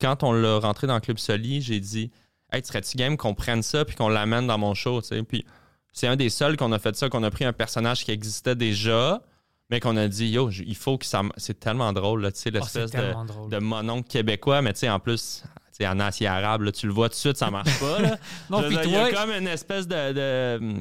Quand 0.00 0.22
on 0.22 0.32
l'a 0.32 0.58
rentré 0.58 0.86
dans 0.86 0.94
le 0.94 1.00
Club 1.00 1.18
Soli, 1.18 1.60
j'ai 1.60 1.78
dit 1.80 2.10
Hey, 2.50 2.62
serais-tu 2.64 2.96
game 2.96 3.16
qu'on 3.18 3.34
prenne 3.34 3.62
ça 3.62 3.84
puis 3.84 3.94
qu'on 3.94 4.08
l'amène 4.08 4.46
dans 4.46 4.56
mon 4.58 4.72
show, 4.74 5.02
tu 5.02 5.08
sais? 5.08 5.22
Puis 5.22 5.44
c'est 5.92 6.06
un 6.06 6.16
des 6.16 6.30
seuls 6.30 6.56
qu'on 6.56 6.72
a 6.72 6.78
fait 6.78 6.96
ça, 6.96 7.08
qu'on 7.10 7.22
a 7.22 7.30
pris 7.30 7.44
un 7.44 7.52
personnage 7.52 8.04
qui 8.04 8.10
existait 8.10 8.54
déjà, 8.56 9.22
Mais 9.70 9.80
qu'on 9.80 9.96
a 9.98 10.08
dit, 10.08 10.28
yo, 10.30 10.50
il 10.50 10.76
faut 10.76 10.96
que 10.98 11.04
ça. 11.06 11.20
C'est 11.36 11.60
tellement 11.60 11.92
drôle, 11.92 12.22
là, 12.22 12.32
tu 12.32 12.38
sais, 12.38 12.42
c'est 12.44 12.50
l'espèce 12.50 12.90
de, 12.92 13.48
de 13.50 13.58
mononcle 13.58 14.08
québécois, 14.08 14.62
mais 14.62 14.72
tu 14.72 14.80
sais, 14.80 14.88
en 14.88 14.98
plus, 14.98 15.42
sais, 15.72 15.86
en 15.86 16.00
acier 16.00 16.26
arabe, 16.26 16.62
là, 16.62 16.72
tu 16.72 16.86
le 16.86 16.92
vois 16.92 17.08
tout 17.08 17.14
de 17.14 17.18
suite, 17.18 17.36
ça 17.36 17.50
marche 17.50 17.78
pas. 17.80 17.98
Là. 18.00 18.18
Non, 18.50 18.62
puis 18.62 18.76
il 18.84 18.90
y 18.90 18.96
a 18.96 19.10
comme 19.12 19.30
une 19.30 19.48
espèce 19.48 19.86
de. 19.88 20.12
de- 20.12 20.74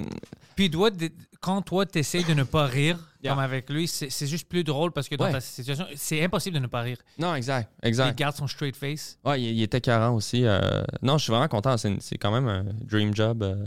Puis 0.56 0.70
toi, 0.70 0.90
de- 0.90 1.10
quand 1.44 1.62
toi, 1.62 1.86
tu 1.86 2.00
essaies 2.00 2.24
de 2.24 2.34
ne 2.34 2.44
pas 2.44 2.66
rire, 2.66 2.98
Yeah. 3.22 3.32
comme 3.34 3.40
avec 3.44 3.70
lui, 3.70 3.88
c'est 3.88 4.28
juste 4.28 4.50
plus 4.50 4.64
drôle 4.66 4.92
parce 4.92 5.08
que 5.08 5.16
dans 5.16 5.26
Ouais. 5.26 5.32
ta 5.32 5.40
situation, 5.40 5.86
c'est 5.96 6.22
impossible 6.24 6.56
de 6.56 6.62
ne 6.62 6.68
pas 6.68 6.82
rire. 6.82 6.98
Non, 7.18 7.34
exact, 7.36 7.72
Il 7.82 7.88
exact. 7.88 8.18
garde 8.18 8.36
son 8.36 8.48
straight 8.48 8.76
face. 8.76 9.18
Ouais, 9.24 9.42
il, 9.42 9.56
il 9.58 9.62
était 9.64 9.80
carrant 9.80 10.14
aussi. 10.16 10.46
euh, 10.46 10.84
Non, 11.02 11.18
je 11.18 11.24
suis 11.24 11.32
vraiment 11.32 11.48
content. 11.48 11.76
C'est 11.78 12.18
quand 12.18 12.32
même 12.32 12.48
un 12.50 12.66
dream 12.84 13.16
job 13.16 13.42
euh, 13.44 13.66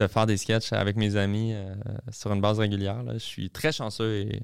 de 0.00 0.06
faire 0.08 0.26
des 0.26 0.36
sketchs 0.36 0.72
avec 0.72 0.96
mes 0.96 1.14
amis 1.16 1.52
euh, 1.54 1.74
sur 2.10 2.32
une 2.32 2.40
base 2.40 2.58
régulière. 2.58 3.02
là. 3.04 3.12
Je 3.14 3.18
suis 3.18 3.50
très 3.50 3.70
chanceux 3.70 4.16
et 4.16 4.42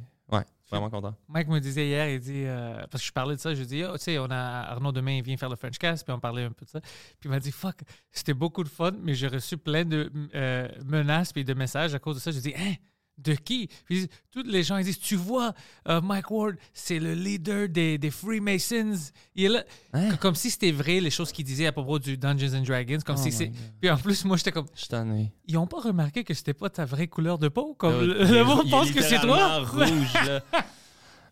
Mike 1.28 1.48
me 1.48 1.58
disait 1.60 1.86
hier, 1.86 2.20
dit, 2.20 2.44
euh, 2.44 2.84
parce 2.90 3.02
que 3.02 3.08
je 3.08 3.12
parlais 3.12 3.36
de 3.36 3.40
ça, 3.40 3.54
je 3.54 3.62
dis, 3.62 3.84
oh, 3.84 3.92
tu 3.96 4.04
sais, 4.04 4.18
on 4.18 4.30
a 4.30 4.36
Arnaud 4.36 4.92
demain, 4.92 5.12
il 5.12 5.22
vient 5.22 5.36
faire 5.36 5.48
le 5.48 5.56
French 5.56 5.78
Cast, 5.78 6.04
puis 6.04 6.12
on 6.12 6.20
parlait 6.20 6.44
un 6.44 6.52
peu 6.52 6.64
de 6.64 6.70
ça. 6.70 6.80
Puis 6.80 7.26
il 7.26 7.30
m'a 7.30 7.40
dit, 7.40 7.52
fuck, 7.52 7.76
c'était 8.10 8.34
beaucoup 8.34 8.64
de 8.64 8.68
fun, 8.68 8.92
mais 9.02 9.14
j'ai 9.14 9.28
reçu 9.28 9.56
plein 9.56 9.84
de 9.84 10.10
euh, 10.34 10.68
menaces 10.84 11.32
puis 11.32 11.44
de 11.44 11.54
messages 11.54 11.94
à 11.94 11.98
cause 11.98 12.16
de 12.16 12.20
ça. 12.20 12.30
Je 12.30 12.38
dis, 12.38 12.54
hein, 12.56 12.74
de 13.18 13.34
qui? 13.34 13.68
Puis 13.86 14.08
tous 14.32 14.42
les 14.42 14.62
gens 14.62 14.76
ils 14.76 14.84
disent, 14.84 14.98
tu 14.98 15.16
vois, 15.16 15.54
euh, 15.88 16.00
Mike 16.00 16.30
Ward, 16.30 16.56
c'est 16.72 16.98
le 16.98 17.14
leader 17.14 17.68
des, 17.68 17.96
des 17.98 18.10
Freemasons. 18.10 18.94
Il 19.34 19.44
est 19.44 19.48
là. 19.48 19.64
Hein? 19.92 20.16
Comme 20.16 20.34
si 20.34 20.50
c'était 20.50 20.72
vrai 20.72 21.00
les 21.00 21.10
choses 21.10 21.30
qu'il 21.32 21.44
disait 21.44 21.66
à 21.66 21.72
propos 21.72 21.98
du 21.98 22.16
Dungeons 22.16 22.54
and 22.58 22.62
Dragons. 22.62 22.98
Comme 23.04 23.16
Oh 23.18 23.22
si 23.22 23.32
c'est. 23.32 23.52
Puis 23.80 23.88
en 23.90 23.96
plus, 23.96 24.24
moi, 24.24 24.36
j'étais 24.36 24.52
comme, 24.52 24.66
Je 24.74 24.86
tanné. 24.86 25.32
ils 25.46 25.56
ont 25.58 25.66
pas 25.66 25.80
remarqué 25.80 26.24
que 26.24 26.34
c'était 26.34 26.54
pas 26.54 26.70
ta 26.70 26.84
vraie 26.84 27.06
couleur 27.08 27.38
de 27.38 27.48
peau? 27.48 27.74
Comme 27.74 27.94
Euh, 27.94 28.06
le, 28.24 28.24
le 28.38 28.44
monde 28.44 28.68
pense 28.70 28.90
que 28.90 29.02
c'est 29.02 29.20
toi? 29.20 29.60
rouge, 29.64 30.14
là. 30.26 30.40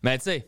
Mais 0.03 0.17
tu 0.17 0.25
sais, 0.25 0.47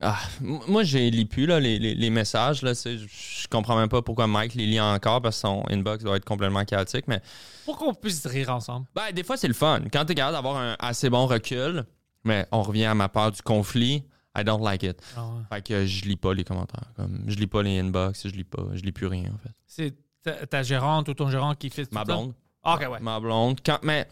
ah, 0.00 0.18
moi, 0.40 0.82
j'ai 0.82 1.10
lis 1.10 1.24
plus 1.24 1.46
là, 1.46 1.60
les, 1.60 1.78
les- 1.78 1.94
les 1.94 2.10
messages. 2.10 2.62
Là, 2.62 2.72
je, 2.74 3.46
comprends 3.48 3.76
même 3.76 3.88
pas 3.88 4.02
pourquoi 4.02 4.26
Mike 4.26 4.54
les 4.54 4.66
lit 4.66 4.80
encore 4.80 5.22
parce 5.22 5.36
que 5.36 5.40
son 5.42 5.64
inbox 5.70 6.02
doit 6.04 6.16
être 6.16 6.24
complètement 6.24 6.64
chaotique. 6.64 7.06
Mais 7.08 7.20
Pour 7.64 7.76
qu'on 7.78 7.94
puisse 7.94 8.26
rire 8.26 8.50
ensemble? 8.50 8.86
ben, 8.94 9.12
des 9.12 9.22
fois, 9.22 9.36
c'est 9.36 9.48
le 9.48 9.54
fun. 9.54 9.82
Quand 9.92 10.04
tu 10.04 10.12
es 10.12 10.14
capable 10.14 10.36
d'avoir 10.36 10.56
un 10.56 10.76
assez 10.78 11.08
bon 11.10 11.26
recul, 11.26 11.84
mais 12.24 12.46
on 12.52 12.62
revient 12.62 12.86
à 12.86 12.94
ma 12.94 13.08
part 13.08 13.30
du 13.32 13.40
conflit, 13.42 14.02
I 14.36 14.42
don't 14.44 14.62
like 14.62 14.82
it. 14.82 15.00
Ah 15.16 15.26
ouais. 15.26 15.42
Fait 15.48 15.62
que 15.62 15.86
je 15.86 16.04
lis 16.06 16.16
pas 16.16 16.34
les 16.34 16.42
commentaires. 16.44 16.90
Comme, 16.96 17.24
je 17.28 17.36
lis 17.36 17.46
pas 17.46 17.62
les 17.62 17.78
inbox, 17.78 18.26
je 18.26 18.32
lis 18.34 18.44
pas, 18.44 18.64
je 18.72 18.82
lis 18.82 18.92
plus 18.92 19.06
rien 19.06 19.30
en 19.32 19.38
fait. 19.38 19.54
C'est 19.66 19.94
ta, 20.22 20.46
ta 20.46 20.62
gérante 20.64 21.08
ou 21.08 21.14
ton 21.14 21.30
gérant 21.30 21.54
qui 21.54 21.70
fait 21.70 21.84
tout 21.86 21.94
Ma 21.94 22.04
blonde. 22.04 22.34
Ah, 22.64 22.74
ok, 22.74 22.90
ouais. 22.90 23.00
Ma 23.00 23.20
blonde. 23.20 23.60
Quand, 23.64 23.78
mais 23.84 24.08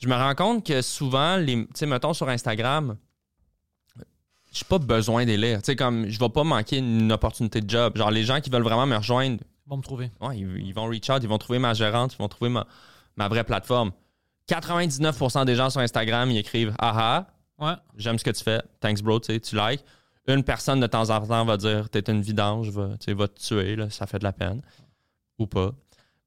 je 0.00 0.08
me 0.08 0.14
rends 0.14 0.34
compte 0.34 0.66
que 0.66 0.82
souvent, 0.82 1.36
les, 1.36 1.54
tu 1.66 1.68
sais, 1.74 1.86
mettons 1.86 2.12
sur 2.14 2.28
Instagram, 2.28 2.96
j'ai 4.52 4.64
pas 4.64 4.78
besoin 4.78 5.24
des 5.24 5.36
lire. 5.36 5.58
Tu 5.62 5.66
sais, 5.66 5.76
comme, 5.76 6.08
je 6.08 6.18
vais 6.18 6.28
pas 6.28 6.44
manquer 6.44 6.78
une 6.78 7.10
opportunité 7.10 7.60
de 7.60 7.68
job. 7.70 7.96
Genre, 7.96 8.10
les 8.10 8.22
gens 8.24 8.40
qui 8.40 8.50
veulent 8.50 8.62
vraiment 8.62 8.86
me 8.86 8.96
rejoindre, 8.96 9.38
Ils 9.66 9.70
vont 9.70 9.76
me 9.78 9.82
trouver. 9.82 10.10
ouais, 10.20 10.38
ils, 10.38 10.66
ils 10.66 10.72
vont 10.74 10.86
reach 10.86 11.08
out, 11.10 11.20
ils 11.22 11.28
vont 11.28 11.38
trouver 11.38 11.58
ma 11.58 11.72
gérante, 11.74 12.14
ils 12.14 12.18
vont 12.18 12.28
trouver 12.28 12.50
ma, 12.50 12.66
ma 13.16 13.28
vraie 13.28 13.44
plateforme. 13.44 13.92
99% 14.48 15.44
des 15.44 15.54
gens 15.54 15.70
sur 15.70 15.80
Instagram, 15.80 16.30
ils 16.30 16.38
écrivent 16.38 16.74
Ah 16.78 16.94
ah, 16.96 17.26
Ouais. 17.64 17.74
j'aime 17.96 18.18
ce 18.18 18.24
que 18.24 18.30
tu 18.30 18.42
fais, 18.42 18.60
thanks 18.80 19.02
bro, 19.02 19.20
tu 19.20 19.32
sais, 19.32 19.40
tu 19.40 19.56
likes. 19.56 19.84
Une 20.26 20.42
personne 20.44 20.80
de 20.80 20.86
temps 20.86 21.10
en 21.10 21.20
temps 21.26 21.44
va 21.44 21.56
dire 21.56 21.88
T'es 21.90 22.00
une 22.10 22.20
vidange, 22.22 22.68
va, 22.70 22.90
tu 22.98 23.06
sais, 23.06 23.14
va 23.14 23.28
te 23.28 23.40
tuer, 23.40 23.76
là, 23.76 23.88
ça 23.90 24.06
fait 24.06 24.18
de 24.18 24.24
la 24.24 24.32
peine. 24.32 24.62
Ou 25.38 25.46
pas. 25.46 25.72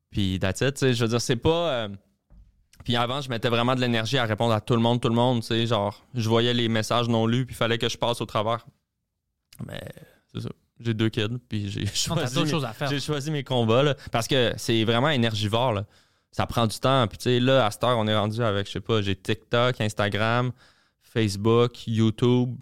Puis, 0.10 0.40
that's 0.40 0.62
it, 0.62 0.74
tu 0.76 0.80
sais, 0.80 0.94
je 0.94 1.04
veux 1.04 1.10
dire, 1.10 1.22
c'est 1.22 1.36
pas. 1.36 1.70
euh, 1.72 1.90
Puis 2.86 2.96
avant, 2.96 3.20
je 3.20 3.30
mettais 3.30 3.50
vraiment 3.50 3.76
de 3.76 3.82
l'énergie 3.82 4.18
à 4.18 4.26
répondre 4.26 4.54
à 4.54 4.62
tout 4.62 4.76
le 4.76 4.80
monde, 4.80 5.02
tout 5.02 5.10
le 5.10 5.16
monde, 5.16 5.42
tu 5.42 5.48
sais, 5.48 5.66
genre, 5.68 6.02
je 6.14 6.30
voyais 6.30 6.54
les 6.54 6.70
messages 6.70 7.10
non 7.10 7.26
lus, 7.28 7.46
puis 7.46 7.54
il 7.56 7.58
fallait 7.58 7.78
que 7.80 7.90
je 7.90 7.98
passe 7.98 8.22
au 8.22 8.26
travers. 8.26 8.66
Mais, 9.66 9.82
c'est 10.32 10.42
ça. 10.42 10.50
J'ai 10.80 10.94
deux 10.94 11.10
kids, 11.10 11.40
puis 11.50 11.70
j'ai 11.70 11.86
choisi, 11.88 12.40
mes- 12.44 12.50
choses 12.50 12.64
à 12.64 12.74
faire. 12.74 12.90
j'ai 12.90 13.00
choisi 13.00 13.32
mes 13.32 13.44
combats, 13.44 13.82
là, 13.82 13.96
parce 14.12 14.28
que 14.28 14.54
c'est 14.58 14.84
vraiment 14.84 15.10
énergivore, 15.10 15.74
là. 15.74 15.86
Ça 16.32 16.46
prend 16.46 16.68
du 16.68 16.78
temps. 16.78 17.08
Puis, 17.08 17.18
tu 17.18 17.24
sais, 17.24 17.40
là, 17.40 17.66
à 17.66 17.72
cette 17.72 17.84
heure, 17.86 17.98
on 17.98 18.06
est 18.08 18.16
rendu 18.16 18.44
avec, 18.44 18.68
je 18.68 18.74
sais 18.74 18.82
pas, 18.82 19.02
j'ai 19.02 19.16
TikTok, 19.16 19.80
Instagram, 19.82 20.52
Facebook, 21.02 21.88
YouTube, 21.88 22.56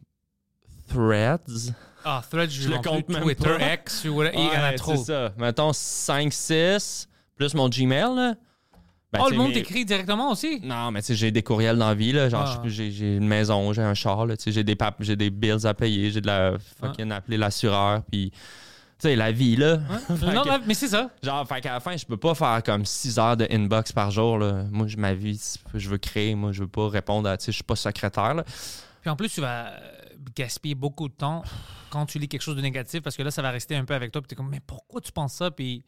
Threads. 0.87 1.73
Ah, 2.05 2.21
Threads, 2.29 2.49
je, 2.49 2.61
Je 2.63 2.69
le 2.69 2.77
compte 2.77 3.09
même 3.09 3.23
Twitter, 3.23 3.57
pas. 3.57 3.73
X, 3.73 4.05
ou 4.05 4.09
whatever, 4.15 4.37
il 4.37 4.45
y 4.45 4.57
en 4.57 4.63
a 4.63 4.73
trop. 4.73 4.95
C'est 4.95 5.05
ça. 5.11 5.33
Mettons 5.37 5.73
5, 5.73 6.31
6, 6.31 7.09
plus 7.35 7.53
mon 7.55 7.67
Gmail, 7.67 8.15
là. 8.15 8.35
Ben, 9.13 9.19
oh, 9.23 9.29
le 9.29 9.37
monde 9.37 9.53
t'écrit 9.53 9.85
directement 9.85 10.31
aussi? 10.31 10.59
Non, 10.63 10.91
mais 10.91 11.01
tu 11.01 11.07
sais, 11.07 11.15
j'ai 11.15 11.31
des 11.31 11.43
courriels 11.43 11.77
dans 11.77 11.87
la 11.87 11.93
vie, 11.95 12.11
là. 12.11 12.29
Genre, 12.29 12.43
Ah. 12.45 12.61
j'ai 12.65 13.15
une 13.17 13.27
maison, 13.27 13.71
j'ai 13.73 13.81
un 13.83 13.93
char, 13.93 14.25
là. 14.25 14.35
Tu 14.35 14.43
sais, 14.43 14.51
j'ai 14.51 14.63
des, 14.63 15.29
bills 15.29 15.65
à 15.67 15.73
payer, 15.73 16.11
j'ai 16.11 16.19
de 16.21 16.27
la 16.27 16.53
fucking 16.79 17.11
appeler 17.11 17.37
l'assureur, 17.37 18.01
puis. 18.11 18.31
Tu 18.99 19.09
sais, 19.09 19.15
la 19.15 19.31
vie, 19.31 19.55
là. 19.57 19.77
Non, 20.09 20.43
que- 20.43 20.65
mais 20.65 20.73
c'est 20.73 20.87
ça. 20.87 21.09
Genre, 21.21 21.45
fait 21.47 21.59
qu'à 21.61 21.73
la 21.73 21.79
fin, 21.79 21.95
je 21.97 22.05
peux 22.05 22.15
pas 22.17 22.33
faire 22.35 22.61
comme 22.63 22.85
6 22.85 23.19
heures 23.19 23.35
de 23.37 23.45
inbox 23.51 23.91
par 23.91 24.11
jour, 24.11 24.37
là. 24.37 24.63
Moi, 24.71 24.87
je- 24.87 24.97
ma 24.97 25.13
vie, 25.13 25.39
je 25.73 25.89
veux 25.89 25.97
créer, 25.97 26.35
moi, 26.35 26.51
je 26.53 26.61
veux 26.61 26.67
pas 26.69 26.87
répondre 26.89 27.27
à. 27.29 27.37
Tu 27.37 27.45
sais, 27.45 27.51
je 27.51 27.57
suis 27.57 27.63
pas 27.63 27.75
secrétaire, 27.75 28.33
là. 28.33 28.43
Puis 29.01 29.09
en 29.09 29.15
plus, 29.17 29.29
tu 29.29 29.41
vas 29.41 29.67
euh, 29.67 29.77
gaspiller 30.35 30.75
beaucoup 30.75 31.09
de 31.09 31.13
temps 31.13 31.43
quand 31.89 32.05
tu 32.05 32.17
lis 32.17 32.27
quelque 32.29 32.41
chose 32.41 32.55
de 32.55 32.61
négatif 32.61 33.01
parce 33.01 33.17
que 33.17 33.23
là, 33.23 33.29
ça 33.31 33.41
va 33.41 33.51
rester 33.51 33.75
un 33.75 33.83
peu 33.83 33.93
avec 33.93 34.11
toi. 34.11 34.21
Puis 34.21 34.29
t'es 34.29 34.35
comme, 34.35 34.49
mais 34.49 34.61
pourquoi 34.65 35.01
tu 35.01 35.11
penses 35.11 35.33
ça? 35.33 35.51
Puis 35.51 35.83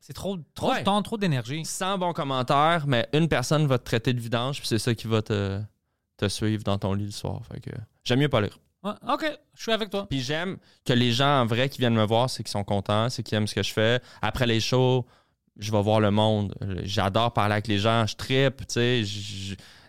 c'est 0.00 0.12
trop, 0.12 0.36
trop 0.54 0.70
Ouais. 0.72 0.80
de 0.80 0.84
temps, 0.84 1.02
trop 1.02 1.16
d'énergie. 1.18 1.64
100 1.64 1.98
bons 1.98 2.12
commentaires, 2.12 2.84
mais 2.86 3.08
une 3.12 3.28
personne 3.28 3.66
va 3.66 3.78
te 3.78 3.84
traiter 3.84 4.12
de 4.12 4.20
vidange, 4.20 4.58
puis 4.58 4.68
c'est 4.68 4.78
ça 4.78 4.94
qui 4.94 5.06
va 5.08 5.22
te, 5.22 5.60
te 6.16 6.28
suivre 6.28 6.62
dans 6.62 6.78
ton 6.78 6.94
lit 6.94 7.06
le 7.06 7.10
soir. 7.10 7.40
Fait 7.52 7.60
que 7.60 7.70
j'aime 8.04 8.20
mieux 8.20 8.28
pas 8.28 8.40
lire. 8.40 8.58
Ouais, 8.84 8.92
ok, 9.08 9.38
je 9.54 9.62
suis 9.62 9.72
avec 9.72 9.90
toi. 9.90 10.06
Puis 10.08 10.20
j'aime 10.20 10.58
que 10.84 10.92
les 10.92 11.10
gens 11.12 11.40
en 11.42 11.46
vrai 11.46 11.68
qui 11.68 11.78
viennent 11.78 11.94
me 11.96 12.04
voir, 12.06 12.30
c'est 12.30 12.42
qu'ils 12.44 12.52
sont 12.52 12.62
contents, 12.62 13.08
c'est 13.10 13.22
qu'ils 13.24 13.36
aiment 13.36 13.48
ce 13.48 13.54
que 13.54 13.62
je 13.64 13.72
fais. 13.72 14.00
Après 14.22 14.46
les 14.46 14.60
shows, 14.60 15.04
je 15.56 15.72
vais 15.72 15.82
voir 15.82 15.98
le 16.00 16.10
monde. 16.12 16.54
J'adore 16.84 17.32
parler 17.32 17.54
avec 17.54 17.66
les 17.66 17.78
gens, 17.78 18.06
je 18.06 18.14
trippe, 18.14 18.58
tu 18.68 18.74
sais. 18.74 19.02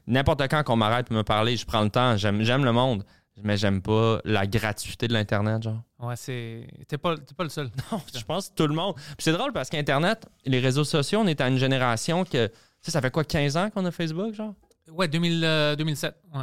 N'importe 0.07 0.41
quand 0.47 0.63
qu'on 0.63 0.77
m'arrête 0.77 1.07
pour 1.07 1.15
me 1.17 1.23
parler, 1.23 1.57
je 1.57 1.65
prends 1.65 1.81
le 1.83 1.89
temps. 1.89 2.15
J'aime 2.17 2.39
le 2.63 2.71
monde, 2.71 3.03
mais 3.43 3.57
j'aime 3.57 3.81
pas 3.81 4.19
la 4.25 4.47
gratuité 4.47 5.07
de 5.07 5.13
l'Internet, 5.13 5.63
genre. 5.63 5.81
Ouais, 5.99 6.15
c'est. 6.15 6.67
T'es 6.87 6.97
pas, 6.97 7.15
t'es 7.15 7.35
pas 7.35 7.43
le 7.43 7.49
seul. 7.49 7.69
Je 8.15 8.23
pense 8.23 8.49
que 8.49 8.55
tout 8.55 8.67
le 8.67 8.73
monde. 8.73 8.95
Puis 8.95 9.15
c'est 9.19 9.31
drôle 9.31 9.53
parce 9.53 9.69
qu'Internet, 9.69 10.27
les 10.45 10.59
réseaux 10.59 10.83
sociaux, 10.83 11.19
on 11.21 11.27
est 11.27 11.39
à 11.41 11.47
une 11.47 11.57
génération 11.57 12.23
que. 12.23 12.47
Tu 12.47 12.53
sais, 12.81 12.91
ça 12.91 13.01
fait 13.01 13.11
quoi, 13.11 13.23
15 13.23 13.57
ans 13.57 13.69
qu'on 13.69 13.85
a 13.85 13.91
Facebook, 13.91 14.33
genre? 14.33 14.53
Ouais, 14.91 15.07
2000, 15.07 15.43
euh, 15.43 15.75
2007. 15.75 16.15
Ouais. 16.33 16.41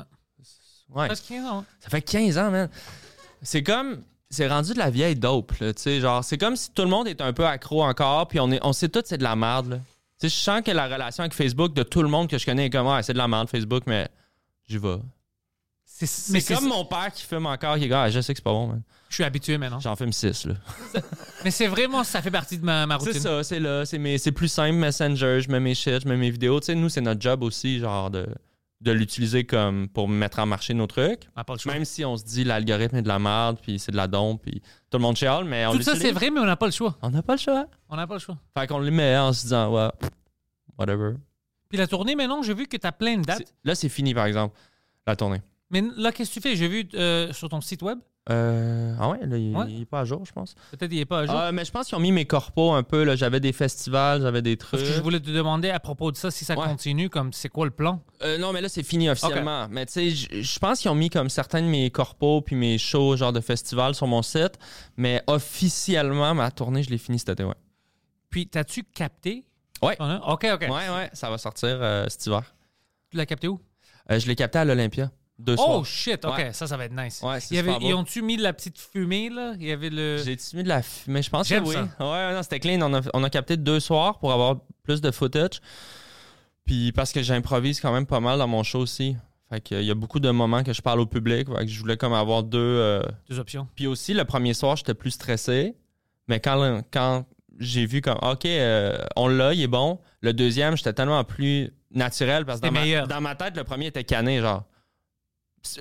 Ouais. 0.94 1.06
Presque 1.06 1.26
15 1.28 1.46
ans. 1.46 1.64
Ça 1.80 1.88
fait 1.88 2.02
15 2.02 2.38
ans, 2.38 2.50
man. 2.50 2.68
C'est 3.42 3.62
comme. 3.62 4.02
C'est 4.30 4.48
rendu 4.48 4.72
de 4.72 4.78
la 4.78 4.90
vieille 4.90 5.14
dope, 5.14 5.52
là, 5.58 5.72
tu 5.72 5.82
sais. 5.82 6.00
Genre, 6.00 6.24
c'est 6.24 6.38
comme 6.38 6.56
si 6.56 6.72
tout 6.72 6.82
le 6.82 6.88
monde 6.88 7.06
est 7.06 7.20
un 7.20 7.32
peu 7.32 7.46
accro 7.46 7.84
encore, 7.84 8.26
puis 8.26 8.40
on, 8.40 8.50
est, 8.50 8.58
on 8.62 8.72
sait 8.72 8.88
tout 8.88 9.02
c'est 9.04 9.18
de 9.18 9.22
la 9.22 9.36
merde, 9.36 9.68
là. 9.68 9.76
Tu 10.20 10.28
sais, 10.28 10.28
je 10.28 10.42
sens 10.42 10.62
que 10.62 10.70
la 10.70 10.86
relation 10.86 11.22
avec 11.22 11.34
Facebook 11.34 11.72
de 11.74 11.82
tout 11.82 12.02
le 12.02 12.08
monde 12.08 12.28
que 12.28 12.38
je 12.38 12.46
connais 12.46 12.66
est 12.66 12.70
comme, 12.70 12.86
ah, 12.88 13.02
c'est 13.02 13.12
de 13.12 13.18
la 13.18 13.28
merde, 13.28 13.48
Facebook, 13.48 13.84
mais 13.86 14.08
j'y 14.68 14.78
vais. 14.78 14.98
C'est, 15.96 16.52
comme 16.52 16.66
mon 16.66 16.84
père 16.84 17.12
qui 17.12 17.22
fume 17.22 17.46
encore, 17.46 17.76
qui 17.78 17.84
est 17.84 17.92
ah, 17.92 18.10
je 18.10 18.20
sais 18.20 18.34
que 18.34 18.38
c'est 18.38 18.44
pas 18.44 18.50
bon, 18.50 18.66
man. 18.66 18.82
Je 19.08 19.14
suis 19.14 19.22
habitué 19.22 19.58
maintenant. 19.58 19.78
J'en 19.78 19.94
fume 19.94 20.12
6, 20.12 20.46
là. 20.46 20.54
Mais 21.44 21.52
c'est 21.52 21.68
vraiment, 21.68 22.02
ça 22.02 22.20
fait 22.20 22.32
partie 22.32 22.58
de 22.58 22.64
ma, 22.64 22.84
ma 22.84 22.96
routine. 22.96 23.12
C'est 23.12 23.20
ça, 23.20 23.44
c'est 23.44 23.60
là. 23.60 23.84
C'est, 23.86 24.32
plus 24.32 24.48
simple, 24.48 24.74
Messenger, 24.74 25.40
je 25.40 25.48
mets 25.48 25.60
mes 25.60 25.76
shit, 25.76 26.02
je 26.02 26.08
mets 26.08 26.16
mes 26.16 26.30
vidéos. 26.30 26.58
Tu 26.58 26.66
sais, 26.66 26.74
nous, 26.74 26.88
c'est 26.88 27.00
notre 27.00 27.20
job 27.20 27.44
aussi, 27.44 27.78
genre, 27.78 28.10
de, 28.10 28.26
de 28.80 28.90
l'utiliser 28.90 29.44
comme 29.44 29.88
pour 29.88 30.08
mettre 30.08 30.40
en 30.40 30.46
marché 30.46 30.74
nos 30.74 30.88
trucs. 30.88 31.28
On 31.36 31.40
n'a 31.40 31.44
pas 31.44 31.52
le 31.52 31.60
choix. 31.60 31.72
Même 31.72 31.84
si 31.84 32.04
on 32.04 32.16
se 32.16 32.24
dit 32.24 32.42
l'algorithme 32.42 32.96
est 32.96 33.02
de 33.02 33.08
la 33.08 33.20
merde, 33.20 33.58
puis 33.62 33.78
c'est 33.78 33.92
de 33.92 33.96
la 33.96 34.08
dompe, 34.08 34.42
puis 34.42 34.60
tout 34.90 34.98
le 34.98 35.02
monde 35.02 35.16
chiale, 35.16 35.44
mais 35.44 35.64
on 35.66 35.74
Tout 35.74 35.82
ça, 35.82 35.94
c'est 35.94 36.10
vrai, 36.10 36.30
mais 36.30 36.40
on 36.40 36.44
n'a 36.44 36.56
pas 36.56 36.66
le 36.66 36.72
choix. 36.72 36.98
On 37.02 37.10
n'a 37.10 37.22
pas 37.22 37.34
le 37.34 37.38
choix. 37.40 37.66
On 37.88 37.94
n'a 37.94 38.08
pas 38.08 38.14
le 38.14 38.20
choix. 38.20 38.36
Fait 38.58 38.66
qu'on 38.66 38.78
le 38.78 38.90
met 38.90 39.16
en 39.16 39.32
se 39.32 39.42
disant, 39.42 39.72
ouais, 39.72 39.90
whatever. 40.76 41.12
Puis 41.68 41.78
la 41.78 41.86
tournée, 41.86 42.16
maintenant, 42.16 42.42
j'ai 42.42 42.54
vu 42.54 42.66
que 42.66 42.76
tu 42.76 42.86
as 42.86 42.92
plein 42.92 43.18
de 43.18 43.22
dates. 43.22 43.54
Là, 43.62 43.76
c'est 43.76 43.88
fini, 43.88 44.12
par 44.12 44.26
exemple, 44.26 44.58
la 45.06 45.14
tournée. 45.14 45.40
Mais 45.74 45.82
là, 45.96 46.12
qu'est-ce 46.12 46.30
que 46.30 46.34
tu 46.34 46.40
fais? 46.40 46.54
J'ai 46.56 46.68
vu 46.68 46.88
euh, 46.94 47.32
sur 47.32 47.48
ton 47.48 47.60
site 47.60 47.82
web? 47.82 47.98
Euh, 48.30 48.94
ah 48.98 49.10
ouais, 49.10 49.18
là, 49.26 49.36
il, 49.36 49.54
Ouais. 49.54 49.66
il 49.68 49.82
est 49.82 49.84
pas 49.84 50.00
à 50.00 50.04
jour, 50.06 50.24
je 50.24 50.32
pense. 50.32 50.54
Peut-être 50.70 50.90
il 50.92 50.98
n'est 50.98 51.04
pas 51.04 51.18
à 51.18 51.26
jour. 51.26 51.34
Ah, 51.36 51.52
mais 51.52 51.64
je 51.64 51.70
pense 51.70 51.88
qu'ils 51.88 51.98
ont 51.98 52.00
mis 52.00 52.12
mes 52.12 52.24
corpos 52.24 52.72
un 52.72 52.82
peu. 52.82 53.02
Là. 53.02 53.16
J'avais 53.16 53.40
des 53.40 53.52
festivals, 53.52 54.22
j'avais 54.22 54.40
des 54.40 54.56
trucs. 54.56 54.78
Parce 54.80 54.84
que 54.84 54.94
je 54.96 55.02
voulais 55.02 55.20
te 55.20 55.28
demander 55.30 55.68
à 55.70 55.78
propos 55.80 56.10
de 56.12 56.16
ça, 56.16 56.30
si 56.30 56.44
ça 56.44 56.56
Ouais. 56.56 56.64
continue, 56.64 57.10
comme 57.10 57.32
c'est 57.34 57.48
quoi 57.50 57.66
le 57.66 57.70
plan? 57.72 58.00
Euh, 58.22 58.38
non, 58.38 58.52
mais 58.52 58.60
là, 58.62 58.68
c'est 58.70 58.82
fini 58.84 59.10
officiellement. 59.10 59.66
Mais 59.68 59.84
tu 59.84 59.92
sais, 59.92 60.10
je 60.10 60.58
pense 60.58 60.78
qu'ils 60.80 60.90
ont 60.90 60.94
mis 60.94 61.10
comme 61.10 61.28
certains 61.28 61.60
de 61.60 61.66
mes 61.66 61.90
corpos 61.90 62.40
puis 62.40 62.56
mes 62.56 62.78
shows, 62.78 63.16
genre 63.16 63.32
de 63.32 63.40
festivals 63.40 63.94
sur 63.94 64.06
mon 64.06 64.22
site. 64.22 64.58
Mais 64.96 65.22
officiellement, 65.26 66.34
ma 66.34 66.50
tournée, 66.50 66.82
je 66.82 66.90
l'ai 66.90 66.98
finie 66.98 67.18
cet 67.18 67.28
été, 67.30 67.44
ouais. 67.44 67.54
Puis, 68.30 68.46
t'as-tu 68.46 68.84
capté? 68.84 69.44
Ouais. 69.82 69.96
OK, 70.00 70.46
OK. 70.54 70.60
Ouais, 70.62 70.68
ouais, 70.70 71.10
ça 71.12 71.28
va 71.28 71.36
sortir 71.36 71.68
euh, 71.82 72.06
cet 72.08 72.24
hiver. 72.26 72.54
Tu 73.10 73.16
l'as 73.18 73.26
capté 73.26 73.48
où? 73.48 73.60
Euh, 74.10 74.18
je 74.18 74.26
l'ai 74.28 74.34
capté 74.34 74.58
à 74.60 74.64
l'Olympia. 74.64 75.10
Deux 75.38 75.56
Oh, 75.58 75.64
soirs. 75.64 75.86
shit! 75.86 76.24
OK, 76.24 76.36
Ouais. 76.36 76.52
ça, 76.52 76.66
ça 76.68 76.76
va 76.76 76.84
être 76.84 76.92
nice. 76.96 77.20
Ouais, 77.22 77.40
c'est 77.40 77.54
Il 77.54 77.56
y 77.56 77.58
avait, 77.58 77.70
super 77.72 77.80
beau. 77.80 77.88
ils 77.88 77.94
ont-tu 77.94 78.22
mis 78.22 78.36
de 78.36 78.42
la 78.42 78.52
petite 78.52 78.78
fumée, 78.78 79.30
là? 79.30 79.54
Il 79.58 79.66
y 79.66 79.72
avait 79.72 79.90
le... 79.90 80.18
J'ai 80.18 80.36
mis 80.56 80.62
de 80.62 80.68
la 80.68 80.80
fumée, 80.82 81.22
je 81.22 81.30
pense 81.30 81.48
que 81.48 81.58
oui. 81.58 81.74
ça. 81.74 81.82
Ouais, 81.98 82.32
non, 82.34 82.42
c'était 82.42 82.60
clean. 82.60 82.80
On 82.82 82.94
a, 82.94 83.00
on 83.14 83.24
a 83.24 83.30
capté 83.30 83.56
deux 83.56 83.80
soirs 83.80 84.18
pour 84.20 84.32
avoir 84.32 84.56
plus 84.84 85.00
de 85.00 85.10
footage. 85.10 85.60
Puis 86.64 86.92
parce 86.92 87.12
que 87.12 87.22
j'improvise 87.22 87.80
quand 87.80 87.92
même 87.92 88.06
pas 88.06 88.20
mal 88.20 88.38
dans 88.38 88.48
mon 88.48 88.62
show 88.62 88.78
aussi. 88.80 89.16
Fait 89.50 89.60
que, 89.60 89.74
il 89.74 89.84
y 89.84 89.90
a 89.90 89.94
beaucoup 89.94 90.20
de 90.20 90.30
moments 90.30 90.62
que 90.62 90.72
je 90.72 90.80
parle 90.80 91.00
au 91.00 91.06
public. 91.06 91.48
Fait 91.48 91.66
que 91.66 91.70
je 91.70 91.78
voulais 91.80 91.96
comme 91.96 92.14
avoir 92.14 92.42
deux. 92.42 92.58
euh, 92.58 93.02
Deux 93.28 93.38
options. 93.38 93.68
Puis 93.74 93.86
aussi, 93.86 94.14
le 94.14 94.24
premier 94.24 94.54
soir, 94.54 94.76
j'étais 94.76 94.94
plus 94.94 95.10
stressé. 95.10 95.74
Mais 96.28 96.40
quand, 96.40 96.80
quand 96.90 97.26
j'ai 97.58 97.84
vu 97.84 98.00
comme, 98.00 98.18
OK, 98.22 98.46
euh, 98.46 98.96
on 99.16 99.28
l'a, 99.28 99.52
il 99.52 99.60
est 99.62 99.66
bon. 99.66 100.00
Le 100.22 100.32
deuxième, 100.32 100.76
j'étais 100.76 100.94
tellement 100.94 101.22
plus 101.24 101.70
naturel 101.90 102.46
parce 102.46 102.60
que 102.60 102.66
dans 102.66 102.72
ma, 102.72 103.06
dans 103.06 103.20
ma 103.20 103.34
tête, 103.34 103.56
le 103.56 103.64
premier 103.64 103.86
était 103.86 104.04
cané, 104.04 104.40
genre. 104.40 104.64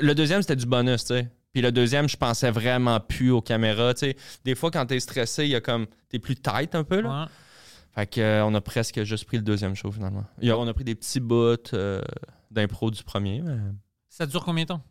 Le 0.01 0.13
deuxième, 0.15 0.41
c'était 0.41 0.55
du 0.55 0.65
bonus, 0.65 1.01
tu 1.05 1.07
sais. 1.15 1.29
Puis 1.53 1.61
le 1.61 1.71
deuxième, 1.71 2.09
je 2.09 2.17
pensais 2.17 2.49
vraiment 2.49 2.99
plus 2.99 3.29
aux 3.31 3.41
caméras, 3.41 3.93
tu 3.93 3.99
sais. 4.07 4.15
Des 4.43 4.55
fois, 4.55 4.71
quand 4.71 4.85
t'es 4.87 4.99
stressé, 4.99 5.43
il 5.43 5.49
y 5.51 5.55
a 5.55 5.61
comme, 5.61 5.85
t'es 6.09 6.19
plus 6.19 6.35
tight 6.35 6.73
un 6.75 6.83
peu, 6.83 7.01
là. 7.01 7.23
Ouais. 7.23 7.27
Fait 7.95 8.07
que, 8.07 8.21
euh, 8.21 8.45
on 8.45 8.55
a 8.55 8.61
presque 8.61 9.03
juste 9.03 9.25
pris 9.25 9.37
le 9.37 9.43
deuxième 9.43 9.75
show, 9.75 9.91
finalement. 9.91 10.23
On 10.41 10.67
a 10.67 10.73
pris 10.73 10.83
des 10.83 10.95
petits 10.95 11.19
bouts 11.19 11.57
euh, 11.73 12.01
d'impro 12.49 12.89
du 12.89 13.03
premier, 13.03 13.41
mais... 13.41 13.55
Ça 14.09 14.25
dure 14.25 14.43
combien 14.43 14.63
de 14.63 14.69
temps? 14.69 14.81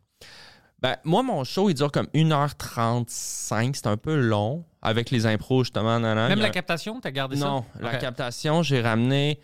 Ben, 0.81 0.97
moi, 1.05 1.23
mon 1.23 1.43
show, 1.45 1.69
il 1.71 1.75
dure 1.75 1.91
comme 1.91 2.07
1h35. 2.15 3.75
C'est 3.75 3.87
un 3.87 3.97
peu 3.97 4.17
long 4.17 4.65
avec 4.81 5.11
les 5.11 5.27
impros, 5.27 5.65
justement. 5.65 5.99
nan, 6.01 6.15
nan. 6.17 6.29
Même 6.29 6.39
a- 6.41 6.43
la 6.43 6.51
captation, 6.51 7.01
t'as 7.01 7.11
gardé 7.11 7.37
ça? 7.37 7.45
Non, 7.47 7.65
la 7.81 7.97
captation, 7.97 8.63
j'ai 8.63 8.81
ramené. 8.81 9.41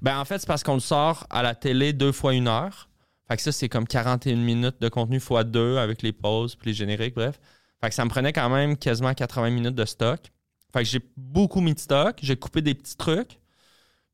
Ben, 0.00 0.18
en 0.18 0.24
fait, 0.24 0.38
c'est 0.38 0.46
parce 0.46 0.62
qu'on 0.62 0.74
le 0.74 0.80
sort 0.80 1.26
à 1.30 1.42
la 1.42 1.54
télé 1.54 1.92
deux 1.92 2.12
fois 2.12 2.34
une 2.34 2.48
heure. 2.48 2.88
Fait 3.32 3.36
que 3.38 3.42
ça, 3.44 3.52
c'est 3.52 3.70
comme 3.70 3.86
41 3.86 4.36
minutes 4.36 4.76
de 4.78 4.90
contenu 4.90 5.18
fois 5.18 5.42
deux 5.42 5.78
avec 5.78 6.02
les 6.02 6.12
pauses 6.12 6.54
puis 6.54 6.68
les 6.68 6.74
génériques, 6.74 7.14
bref. 7.14 7.40
Fait 7.80 7.88
que 7.88 7.94
ça 7.94 8.04
me 8.04 8.10
prenait 8.10 8.34
quand 8.34 8.50
même 8.50 8.76
quasiment 8.76 9.14
80 9.14 9.48
minutes 9.48 9.74
de 9.74 9.86
stock. 9.86 10.20
Fait 10.70 10.80
que 10.80 10.84
j'ai 10.84 11.00
beaucoup 11.16 11.62
mis 11.62 11.72
de 11.72 11.78
stock. 11.78 12.18
J'ai 12.20 12.36
coupé 12.36 12.60
des 12.60 12.74
petits 12.74 12.94
trucs. 12.94 13.40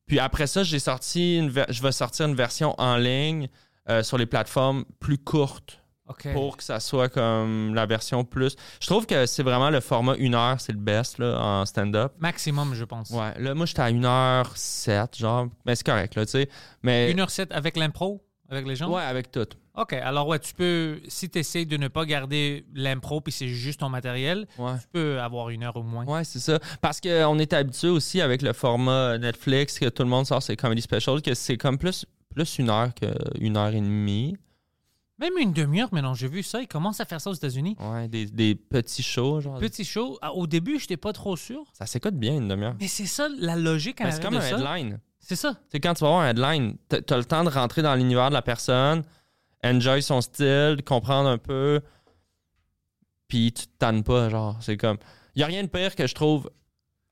Puis 0.05 0.19
après 0.19 0.47
ça, 0.47 0.63
j'ai 0.63 0.79
sorti 0.79 1.37
une 1.37 1.51
je 1.67 1.81
vais 1.83 1.91
sortir 1.91 2.27
une 2.27 2.35
version 2.35 2.75
en 2.77 2.95
ligne 2.95 3.49
euh, 3.89 4.03
sur 4.03 4.17
les 4.17 4.25
plateformes 4.25 4.85
plus 5.01 5.17
courtes 5.17 5.83
pour 6.31 6.55
que 6.55 6.63
ça 6.63 6.79
soit 6.79 7.09
comme 7.09 7.75
la 7.75 7.85
version 7.85 8.23
plus. 8.23 8.55
Je 8.79 8.87
trouve 8.87 9.05
que 9.05 9.25
c'est 9.25 9.43
vraiment 9.43 9.69
le 9.69 9.81
format 9.81 10.15
une 10.15 10.33
heure, 10.33 10.61
c'est 10.61 10.71
le 10.71 10.79
best 10.79 11.17
là, 11.17 11.37
en 11.41 11.65
stand-up. 11.65 12.13
Maximum, 12.19 12.73
je 12.73 12.85
pense. 12.85 13.09
Ouais, 13.09 13.37
là, 13.37 13.53
moi, 13.53 13.65
j'étais 13.65 13.81
à 13.81 13.91
1h07, 13.91 15.19
genre. 15.19 15.47
Mais 15.65 15.75
c'est 15.75 15.85
correct, 15.85 16.15
là, 16.15 16.25
tu 16.25 16.31
sais. 16.31 16.49
Mais. 16.83 17.13
1h07 17.13 17.51
avec 17.51 17.75
l'impro, 17.75 18.23
avec 18.49 18.67
les 18.67 18.75
gens? 18.75 18.89
Ouais, 18.91 19.01
avec 19.03 19.31
tout. 19.31 19.45
OK. 19.75 19.93
Alors, 19.93 20.27
ouais, 20.27 20.39
tu 20.39 20.53
peux, 20.53 20.99
si 21.07 21.29
tu 21.29 21.39
essaies 21.39 21.65
de 21.65 21.77
ne 21.77 21.87
pas 21.87 22.05
garder 22.05 22.65
l'impro 22.73 23.21
puis 23.21 23.31
c'est 23.31 23.47
juste 23.47 23.79
ton 23.79 23.89
matériel, 23.89 24.47
Ouais. 24.57 24.73
tu 24.81 24.87
peux 24.91 25.19
avoir 25.21 25.49
une 25.49 25.63
heure 25.63 25.75
au 25.77 25.83
moins. 25.83 26.05
Ouais, 26.05 26.23
c'est 26.23 26.39
ça. 26.39 26.59
Parce 26.81 26.99
qu'on 26.99 27.39
est 27.39 27.53
habitué 27.53 27.87
aussi 27.89 28.19
avec 28.21 28.41
le 28.41 28.53
format 28.53 29.17
Netflix, 29.17 29.79
que 29.79 29.87
tout 29.89 30.03
le 30.03 30.09
monde 30.09 30.25
sort 30.25 30.41
ses 30.43 30.55
comedy 30.57 30.81
specials, 30.81 31.21
que 31.21 31.33
c'est 31.33 31.57
comme 31.57 31.77
plus, 31.77 32.05
plus 32.33 32.57
une 32.59 32.69
heure 32.69 32.89
qu'une 32.93 33.55
heure 33.57 33.69
et 33.73 33.79
demie. 33.81 34.35
Même 35.19 35.37
une 35.37 35.51
demi-heure 35.51 35.89
maintenant, 35.91 36.13
j'ai 36.13 36.29
vu 36.29 36.43
ça. 36.43 36.61
Ils 36.61 36.67
commencent 36.67 37.01
à 37.01 37.05
faire 37.05 37.19
ça 37.19 37.29
aux 37.29 37.33
États-Unis. 37.33 37.75
Ouais, 37.77 38.07
des, 38.07 38.25
des 38.25 38.55
petits 38.55 39.03
shows, 39.03 39.41
genre. 39.41 39.59
Petit 39.59 39.83
show. 39.83 40.17
Ah, 40.21 40.33
Au 40.33 40.47
début, 40.47 40.77
je 40.79 40.83
n'étais 40.85 40.95
pas 40.97 41.11
trop 41.11 41.35
sûr. 41.35 41.63
Ça 41.73 41.85
s'écoute 41.85 42.15
bien, 42.15 42.37
une 42.37 42.47
demi-heure. 42.47 42.75
Mais 42.79 42.87
c'est 42.87 43.05
ça 43.05 43.27
la 43.37 43.57
logique 43.57 43.97
Ben, 44.01 44.11
c'est 44.11 44.21
comme 44.21 44.33
de 44.35 44.37
un 44.39 44.41
ça. 44.41 44.55
headline. 44.55 44.99
C'est 45.19 45.35
ça. 45.35 45.53
Tu 45.53 45.59
sais, 45.73 45.79
quand 45.79 45.93
tu 45.93 46.01
vas 46.03 46.09
voir 46.09 46.21
un 46.21 46.29
headline, 46.29 46.77
t'as 46.87 47.01
t'as 47.01 47.17
le 47.17 47.25
temps 47.25 47.43
de 47.43 47.49
rentrer 47.49 47.81
dans 47.81 47.93
l'univers 47.95 48.29
de 48.29 48.33
la 48.33 48.41
personne, 48.41 49.03
enjoy 49.63 50.01
son 50.01 50.21
style, 50.21 50.77
comprendre 50.85 51.29
un 51.29 51.37
peu, 51.37 51.81
puis 53.27 53.51
tu 53.53 53.67
te 53.67 53.71
tannes 53.77 54.03
pas, 54.03 54.29
genre. 54.29 54.57
C'est 54.61 54.77
comme. 54.77 54.97
Il 55.35 55.43
a 55.43 55.45
rien 55.45 55.63
de 55.63 55.67
pire 55.67 55.95
que 55.95 56.07
je 56.07 56.15
trouve 56.15 56.49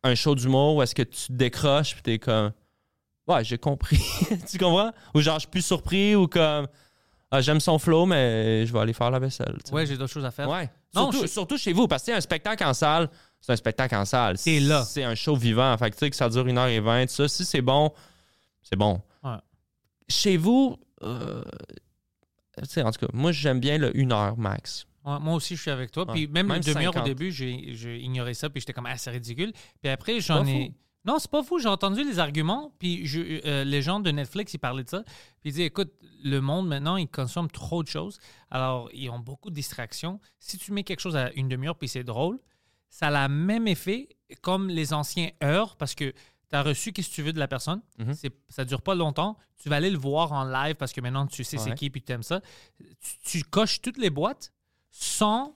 un 0.03 0.15
show 0.15 0.35
d'humour 0.35 0.75
où 0.77 0.81
est-ce 0.81 0.95
que 0.95 1.03
tu 1.03 1.27
te 1.27 1.33
décroches, 1.33 1.93
puis 1.93 2.01
t'es 2.01 2.19
comme. 2.19 2.51
Ouais, 3.27 3.43
j'ai 3.43 3.57
compris. 3.57 3.99
tu 4.49 4.57
comprends? 4.57 4.91
Ou 5.13 5.21
genre, 5.21 5.35
je 5.35 5.41
suis 5.41 5.49
plus 5.49 5.65
surpris, 5.65 6.15
ou 6.15 6.27
comme. 6.27 6.67
Ah, 7.29 7.41
j'aime 7.41 7.59
son 7.59 7.77
flow, 7.77 8.05
mais 8.05 8.65
je 8.65 8.71
vais 8.71 8.79
aller 8.79 8.93
faire 8.93 9.11
la 9.11 9.19
vaisselle. 9.19 9.57
tu 9.63 9.69
sais. 9.69 9.75
Ouais, 9.75 9.85
j'ai 9.85 9.97
d'autres 9.97 10.13
choses 10.13 10.23
à 10.25 10.31
faire. 10.31 10.49
Ouais. 10.49 10.69
Non, 10.95 11.11
surtout, 11.11 11.21
je- 11.23 11.27
surtout 11.31 11.57
chez 11.57 11.73
vous, 11.73 11.85
parce 11.87 12.01
que 12.03 12.11
tu 12.11 12.17
un 12.17 12.21
spectacle 12.21 12.63
en 12.63 12.73
salle, 12.73 13.09
c'est 13.47 13.53
un 13.53 13.55
spectacle 13.55 13.95
en 13.95 14.03
salle. 14.03 14.37
T'es 14.37 14.59
là. 14.59 14.83
C'est 14.83 15.05
un 15.05 15.15
show 15.15 15.37
vivant. 15.37 15.77
Fait 15.77 15.89
que 15.89 15.95
tu 15.95 15.99
sais 15.99 16.09
que 16.09 16.17
ça 16.17 16.27
dure 16.27 16.45
1h20, 16.45 17.07
ça, 17.07 17.29
si 17.29 17.45
c'est 17.45 17.61
bon, 17.61 17.93
c'est 18.61 18.75
bon. 18.75 19.01
Ouais. 19.23 19.37
Chez 20.09 20.35
vous, 20.35 20.75
euh, 21.03 21.41
tu 22.57 22.65
sais, 22.65 22.81
en 22.81 22.91
tout 22.91 23.05
cas, 23.05 23.11
moi, 23.13 23.31
j'aime 23.31 23.61
bien 23.61 23.77
le 23.77 23.91
1h 23.93 24.35
max. 24.37 24.85
Ouais, 25.05 25.17
moi 25.21 25.35
aussi, 25.35 25.55
je 25.55 25.61
suis 25.61 25.71
avec 25.71 25.91
toi. 25.91 26.05
Ouais. 26.07 26.13
Puis 26.13 26.27
même, 26.27 26.47
Même 26.47 26.57
une 26.57 26.63
demi-heure 26.73 26.91
au 26.91 26.99
50. 26.99 27.05
début, 27.05 27.31
j'ai 27.31 27.99
ignoré 28.01 28.33
ça. 28.33 28.49
Puis 28.49 28.59
j'étais 28.59 28.73
comme, 28.73 28.85
ah, 28.87 28.97
c'est 28.97 29.11
ridicule. 29.11 29.53
Puis 29.81 29.89
après, 29.89 30.19
j'en 30.19 30.45
ai. 30.45 30.65
fou. 30.67 30.73
Non, 31.05 31.17
c'est 31.19 31.31
pas 31.31 31.41
fou. 31.41 31.57
J'ai 31.59 31.69
entendu 31.69 32.03
les 32.03 32.19
arguments. 32.19 32.73
Puis 32.79 33.05
je- 33.05 33.39
euh, 33.47 33.63
les 33.63 33.81
gens 33.81 34.01
de 34.01 34.11
Netflix, 34.11 34.53
ils 34.53 34.57
parlaient 34.57 34.83
de 34.83 34.89
ça. 34.89 35.03
Puis 35.05 35.15
ils 35.45 35.51
disaient, 35.51 35.67
écoute, 35.67 35.93
le 36.21 36.41
monde 36.41 36.67
maintenant, 36.67 36.97
il 36.97 37.07
consomme 37.07 37.49
trop 37.49 37.81
de 37.81 37.87
choses. 37.87 38.19
Alors, 38.51 38.89
ils 38.93 39.09
ont 39.09 39.19
beaucoup 39.19 39.49
de 39.49 39.55
distractions. 39.55 40.19
Si 40.39 40.57
tu 40.57 40.73
mets 40.73 40.83
quelque 40.83 40.99
chose 40.99 41.15
à 41.15 41.31
une 41.33 41.47
demi-heure, 41.47 41.77
puis 41.77 41.87
c'est 41.87 42.03
drôle, 42.03 42.37
ça 42.89 43.07
a 43.07 43.27
le 43.27 43.33
même 43.33 43.67
effet 43.67 44.09
comme 44.41 44.69
les 44.69 44.93
anciens 44.93 45.29
heures, 45.43 45.75
parce 45.75 45.95
que 45.95 46.11
tu 46.49 46.55
as 46.55 46.63
reçu 46.63 46.91
qu'est-ce 46.93 47.09
que 47.09 47.15
tu 47.15 47.21
veux 47.21 47.33
de 47.33 47.39
la 47.39 47.47
personne. 47.47 47.81
Mhm. 47.97 48.13
C'est 48.13 48.31
Ça 48.49 48.65
dure 48.65 48.81
pas 48.81 48.95
longtemps. 48.95 49.37
Tu 49.61 49.69
vas 49.69 49.77
aller 49.77 49.89
le 49.89 49.97
voir 49.97 50.31
en 50.31 50.45
live 50.45 50.75
parce 50.75 50.93
que 50.93 51.01
maintenant, 51.01 51.27
tu 51.27 51.43
sais 51.43 51.57
c'est 51.57 51.73
qui, 51.73 51.89
puis 51.89 52.01
tu 52.01 52.11
aimes 52.11 52.23
ça. 52.23 52.41
Tu, 52.77 53.17
tu 53.23 53.43
coches 53.43 53.81
toutes 53.81 53.97
les 53.97 54.09
boîtes 54.09 54.53
sans 54.91 55.55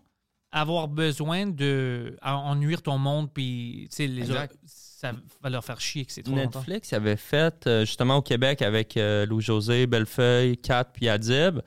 avoir 0.51 0.87
besoin 0.87 1.47
de 1.47 2.17
ennuyer 2.21 2.77
ton 2.77 2.97
monde 2.97 3.31
puis 3.33 3.87
tu 3.89 3.95
sais 3.95 4.07
les 4.07 4.29
autres, 4.29 4.53
ça 4.65 5.13
va 5.41 5.49
leur 5.49 5.63
faire 5.63 5.79
chier 5.79 6.05
que 6.05 6.11
c'est 6.11 6.23
trop 6.23 6.35
longtemps. 6.35 6.59
Netflix 6.59 6.93
avait 6.93 7.15
fait 7.15 7.65
euh, 7.67 7.85
justement 7.85 8.17
au 8.17 8.21
Québec 8.21 8.61
avec 8.61 8.97
euh, 8.97 9.25
Louis-José, 9.25 9.87
Bellefeuille, 9.87 10.57
Kat 10.57 10.83
puis 10.83 11.07
Adib. 11.09 11.59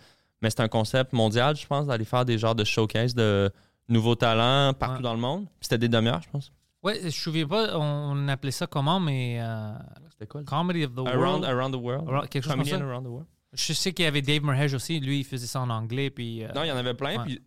Mais 0.43 0.51
c'est 0.51 0.61
un 0.61 0.69
concept 0.69 1.15
mondial, 1.15 1.57
je 1.57 1.67
pense, 1.67 1.87
d'aller 1.87 2.05
faire 2.05 2.27
des 2.27 2.37
genres 2.37 2.55
de 2.55 2.65
showcase 2.65 3.15
de 3.15 3.51
nouveaux 3.89 4.15
talents 4.15 4.73
partout 4.75 4.97
Ouais. 4.97 5.03
dans 5.03 5.15
le 5.15 5.21
monde. 5.21 5.47
C'était 5.61 5.79
des 5.79 5.89
demi-heures, 5.89 6.23
je 6.23 6.29
pense. 6.31 6.53
Ouais, 6.83 6.99
je 7.01 7.07
ne 7.07 7.11
souviens 7.11 7.47
pas 7.47 7.79
on 7.79 8.29
appelait 8.29 8.51
ça 8.51 8.67
comment 8.67 9.01
mais 9.01 9.39
euh, 9.41 9.73
C'était 10.11 10.27
quoi? 10.27 10.41
le- 10.41 10.47
Comedy 10.47 10.85
of 10.85 10.95
the 10.95 10.99
Around, 10.99 11.17
World. 11.19 11.45
around 11.45 11.73
the 11.75 11.79
World. 11.83 12.09
Around- 12.09 12.29
quelque 12.29 12.45
chose 12.45 12.55
comme 12.55 12.65
ça. 12.65 12.77
Around 12.77 13.05
the 13.05 13.09
World. 13.09 13.27
Je 13.55 13.73
sais 13.73 13.93
qu'il 13.93 14.05
y 14.05 14.09
avait 14.09 14.21
Dave 14.23 14.43
Merhesh 14.43 14.75
aussi, 14.75 15.01
lui 15.01 15.21
il 15.21 15.25
faisait 15.25 15.47
ça 15.47 15.61
en 15.61 15.71
anglais 15.71 16.11
puis 16.11 16.45
euh, 16.45 16.49
Non, 16.55 16.63
il 16.65 16.69
y 16.69 16.73
en 16.73 16.77
avait 16.77 16.95
plein. 16.95 17.19
Ouais. 17.19 17.25
puis 17.25 17.41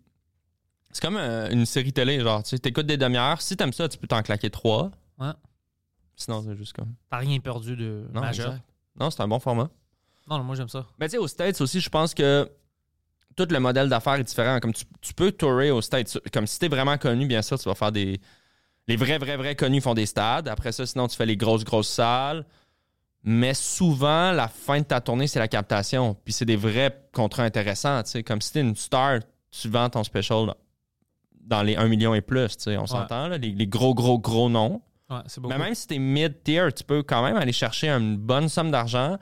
C'est 0.91 1.01
comme 1.01 1.17
euh, 1.17 1.49
une 1.51 1.65
série 1.65 1.93
télé, 1.93 2.19
genre, 2.21 2.41
tu 2.43 2.49
sais, 2.49 2.59
t'écoutes 2.59 2.85
des 2.87 2.97
demi-heures. 2.97 3.41
Si 3.41 3.55
t'aimes 3.57 3.73
ça, 3.73 3.87
tu 3.89 3.97
peux 3.97 4.07
t'en 4.07 4.21
claquer 4.23 4.49
trois. 4.49 4.89
Ouais. 5.19 5.31
Sinon, 6.15 6.41
c'est 6.41 6.55
juste 6.55 6.73
comme. 6.73 6.93
t'as 7.11 7.17
rien 7.17 7.39
perdu 7.39 7.75
de 7.75 8.07
Non, 8.13 8.21
majeur. 8.21 8.47
exact. 8.53 8.65
Non, 8.99 9.11
c'est 9.11 9.21
un 9.21 9.27
bon 9.27 9.39
format. 9.39 9.69
Non, 10.27 10.39
non, 10.39 10.43
moi 10.43 10.55
j'aime 10.55 10.69
ça. 10.69 10.85
Mais 10.99 11.07
tu 11.07 11.11
sais, 11.11 11.17
aux 11.19 11.27
States 11.27 11.61
aussi, 11.61 11.79
je 11.79 11.89
pense 11.89 12.13
que 12.15 12.49
tout 13.37 13.47
le 13.49 13.59
modèle 13.59 13.87
d'affaires 13.87 14.15
est 14.15 14.23
différent. 14.23 14.59
Comme 14.59 14.73
tu, 14.73 14.83
tu 14.99 15.13
peux 15.13 15.31
tourer 15.31 15.71
aux 15.71 15.81
States. 15.81 16.19
Comme 16.33 16.47
si 16.47 16.59
t'es 16.59 16.67
vraiment 16.67 16.97
connu, 16.97 17.25
bien 17.27 17.41
sûr, 17.41 17.57
tu 17.57 17.69
vas 17.69 17.75
faire 17.75 17.91
des. 17.91 18.19
Les 18.87 18.95
vrais, 18.95 19.17
vrais, 19.17 19.37
vrais 19.37 19.55
connus 19.55 19.81
font 19.81 19.93
des 19.93 20.05
stades. 20.05 20.47
Après 20.47 20.71
ça, 20.71 20.85
sinon, 20.85 21.07
tu 21.07 21.15
fais 21.15 21.25
les 21.25 21.37
grosses, 21.37 21.63
grosses 21.63 21.89
salles. 21.89 22.45
Mais 23.23 23.53
souvent, 23.53 24.31
la 24.31 24.47
fin 24.47 24.79
de 24.79 24.85
ta 24.85 25.01
tournée, 25.01 25.27
c'est 25.27 25.39
la 25.39 25.49
captation. 25.49 26.15
Puis 26.25 26.33
c'est 26.33 26.45
des 26.45 26.55
vrais 26.55 26.97
contrats 27.13 27.43
intéressants. 27.43 28.01
tu. 28.03 28.23
Comme 28.23 28.41
si 28.41 28.53
t'es 28.53 28.61
une 28.61 28.75
star, 28.75 29.19
tu 29.51 29.69
vends 29.69 29.89
ton 29.89 30.03
special 30.03 30.53
dans 31.41 31.61
les 31.61 31.75
1 31.75 31.87
million 31.87 32.13
et 32.15 32.21
plus. 32.21 32.57
tu. 32.57 32.75
On 32.77 32.87
s'entend, 32.87 33.27
là, 33.27 33.37
les, 33.37 33.51
les 33.51 33.67
gros, 33.67 33.93
gros, 33.93 34.19
gros 34.19 34.49
noms. 34.49 34.81
Ouais. 35.09 35.19
Mais 35.47 35.57
même 35.57 35.75
si 35.75 35.87
t'es 35.87 35.99
mid-tier, 35.99 36.69
tu 36.75 36.83
peux 36.83 37.03
quand 37.03 37.23
même 37.23 37.37
aller 37.37 37.53
chercher 37.53 37.89
une 37.89 38.17
bonne 38.17 38.49
somme 38.49 38.71
d'argent. 38.71 39.17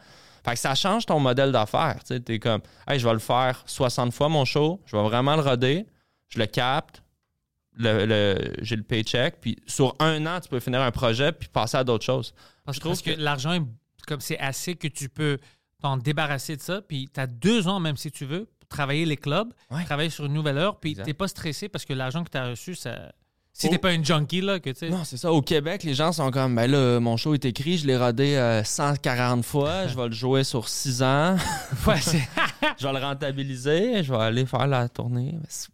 Fait 0.45 0.53
que 0.53 0.59
ça 0.59 0.75
change 0.75 1.05
ton 1.07 1.19
modèle 1.19 1.51
d'affaires. 1.51 2.03
Tu 2.05 2.21
t'es 2.21 2.39
comme, 2.39 2.61
hey, 2.87 2.99
je 2.99 3.05
vais 3.07 3.13
le 3.13 3.19
faire 3.19 3.63
60 3.65 4.13
fois 4.13 4.29
mon 4.29 4.45
show, 4.45 4.79
je 4.85 4.95
vais 4.95 5.03
vraiment 5.03 5.35
le 5.35 5.41
roder, 5.41 5.85
je 6.29 6.37
le 6.39 6.45
capte, 6.45 7.01
le, 7.73 8.05
le- 8.05 8.53
j'ai 8.61 8.75
le 8.75 8.83
paycheck, 8.83 9.37
puis 9.41 9.57
sur 9.67 9.95
un 9.99 10.25
an, 10.27 10.39
tu 10.39 10.47
peux 10.47 10.59
finir 10.59 10.81
un 10.81 10.91
projet 10.91 11.31
puis 11.31 11.49
passer 11.49 11.77
à 11.77 11.83
d'autres 11.83 12.05
choses. 12.05 12.33
Parce, 12.63 12.75
Je 12.75 12.79
trouve 12.79 12.91
parce 12.93 13.01
que, 13.01 13.11
que- 13.11 13.19
l'argent, 13.21 13.57
comme 14.07 14.21
c'est 14.21 14.37
assez 14.39 14.75
que 14.75 14.87
tu 14.87 15.09
peux 15.09 15.39
t'en 15.81 15.97
débarrasser 15.97 16.55
de 16.55 16.61
ça, 16.61 16.81
puis 16.81 17.09
tu 17.13 17.19
as 17.19 17.27
deux 17.27 17.67
ans, 17.67 17.79
même 17.79 17.97
si 17.97 18.11
tu 18.11 18.25
veux, 18.25 18.45
pour 18.59 18.69
travailler 18.69 19.05
les 19.05 19.17
clubs, 19.17 19.51
Ouais. 19.71 19.83
travailler 19.83 20.09
sur 20.09 20.25
une 20.25 20.33
nouvelle 20.33 20.57
heure, 20.57 20.79
puis 20.79 20.95
t'es 20.95 21.13
pas 21.13 21.27
stressé 21.27 21.67
parce 21.69 21.85
que 21.85 21.93
l'argent 21.93 22.23
que 22.23 22.29
tu 22.29 22.37
as 22.37 22.49
reçu, 22.49 22.75
ça. 22.75 23.11
Si 23.57 23.69
t'es 23.69 23.77
pas 23.77 23.93
une 23.93 24.03
junkie, 24.03 24.41
là, 24.41 24.59
que 24.59 24.69
tu 24.69 24.79
sais. 24.79 24.89
Non, 24.89 25.05
c'est 25.05 25.15
ça. 25.15 25.31
Au 25.31 25.41
Québec, 25.41 25.83
les 25.83 25.93
gens 25.93 26.11
sont 26.11 26.29
comme, 26.29 26.53
ben 26.55 26.69
là, 26.69 26.99
mon 26.99 27.15
show 27.15 27.33
est 27.33 27.45
écrit, 27.45 27.77
je 27.77 27.87
l'ai 27.87 27.95
rodé 27.95 28.35
euh, 28.35 28.63
140 28.65 29.45
fois, 29.45 29.87
je 29.87 29.95
vais 29.95 30.07
le 30.07 30.13
jouer 30.13 30.43
sur 30.43 30.67
6 30.67 31.01
ans, 31.03 31.37
Ouais, 31.87 31.95
je 32.77 32.85
vais 32.85 32.93
le 32.93 32.99
rentabiliser, 32.99 34.03
je 34.03 34.11
vais 34.11 34.19
aller 34.19 34.45
faire 34.45 34.67
la 34.67 34.89
tournée. 34.89 35.35
Tu 35.47 35.67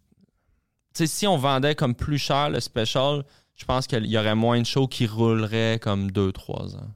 sais, 0.94 1.06
si 1.08 1.26
on 1.26 1.36
vendait 1.36 1.74
comme 1.74 1.96
plus 1.96 2.18
cher 2.18 2.50
le 2.50 2.60
special, 2.60 3.24
je 3.56 3.64
pense 3.64 3.88
qu'il 3.88 4.06
y 4.06 4.16
aurait 4.16 4.36
moins 4.36 4.60
de 4.60 4.66
shows 4.66 4.86
qui 4.86 5.06
rouleraient 5.06 5.80
comme 5.82 6.08
2-3 6.12 6.76
ans. 6.76 6.88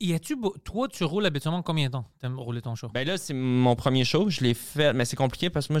y 0.00 0.14
a-tu. 0.14 0.34
beau- 0.34 0.56
Toi, 0.64 0.88
tu 0.88 1.04
roules 1.04 1.26
habituellement 1.26 1.62
combien 1.62 1.86
de 1.86 1.92
temps 1.92 2.06
T'aimes 2.20 2.40
rouler 2.40 2.60
ton 2.60 2.74
show? 2.74 2.88
Ben 2.92 3.06
là, 3.06 3.16
c'est 3.18 3.34
mon 3.34 3.76
premier 3.76 4.04
show. 4.04 4.28
Je 4.30 4.40
l'ai 4.40 4.54
fait, 4.54 4.92
mais 4.94 5.04
c'est 5.04 5.14
compliqué 5.16 5.48
parce 5.48 5.68
que 5.68 5.74
moi, 5.74 5.80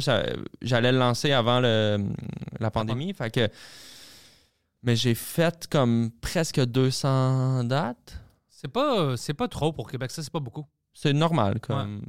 j'allais 0.62 0.92
le 0.92 0.98
lancer 0.98 1.32
avant 1.32 1.58
le- 1.58 2.04
la 2.60 2.70
pandémie. 2.70 3.12
Fait 3.14 3.30
que. 3.32 3.48
Mais 4.82 4.94
j'ai 4.96 5.14
fait 5.14 5.66
comme 5.68 6.10
presque 6.20 6.60
200 6.64 7.64
dates. 7.64 8.20
C'est 8.48 8.68
pas, 8.68 9.16
c'est 9.16 9.34
pas 9.34 9.48
trop 9.48 9.72
pour 9.72 9.90
Québec, 9.90 10.10
ça, 10.10 10.22
c'est 10.22 10.32
pas 10.32 10.40
beaucoup. 10.40 10.66
C'est 10.94 11.12
normal. 11.12 11.60
Comme... 11.60 12.02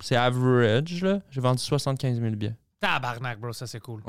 c'est 0.00 0.16
average, 0.16 1.02
là. 1.02 1.20
J'ai 1.30 1.40
vendu 1.40 1.58
75 1.62 2.20
000 2.20 2.36
billets. 2.36 2.56
Tabarnak, 2.80 3.40
bro, 3.40 3.52
ça 3.52 3.66
c'est 3.66 3.80
cool. 3.80 4.02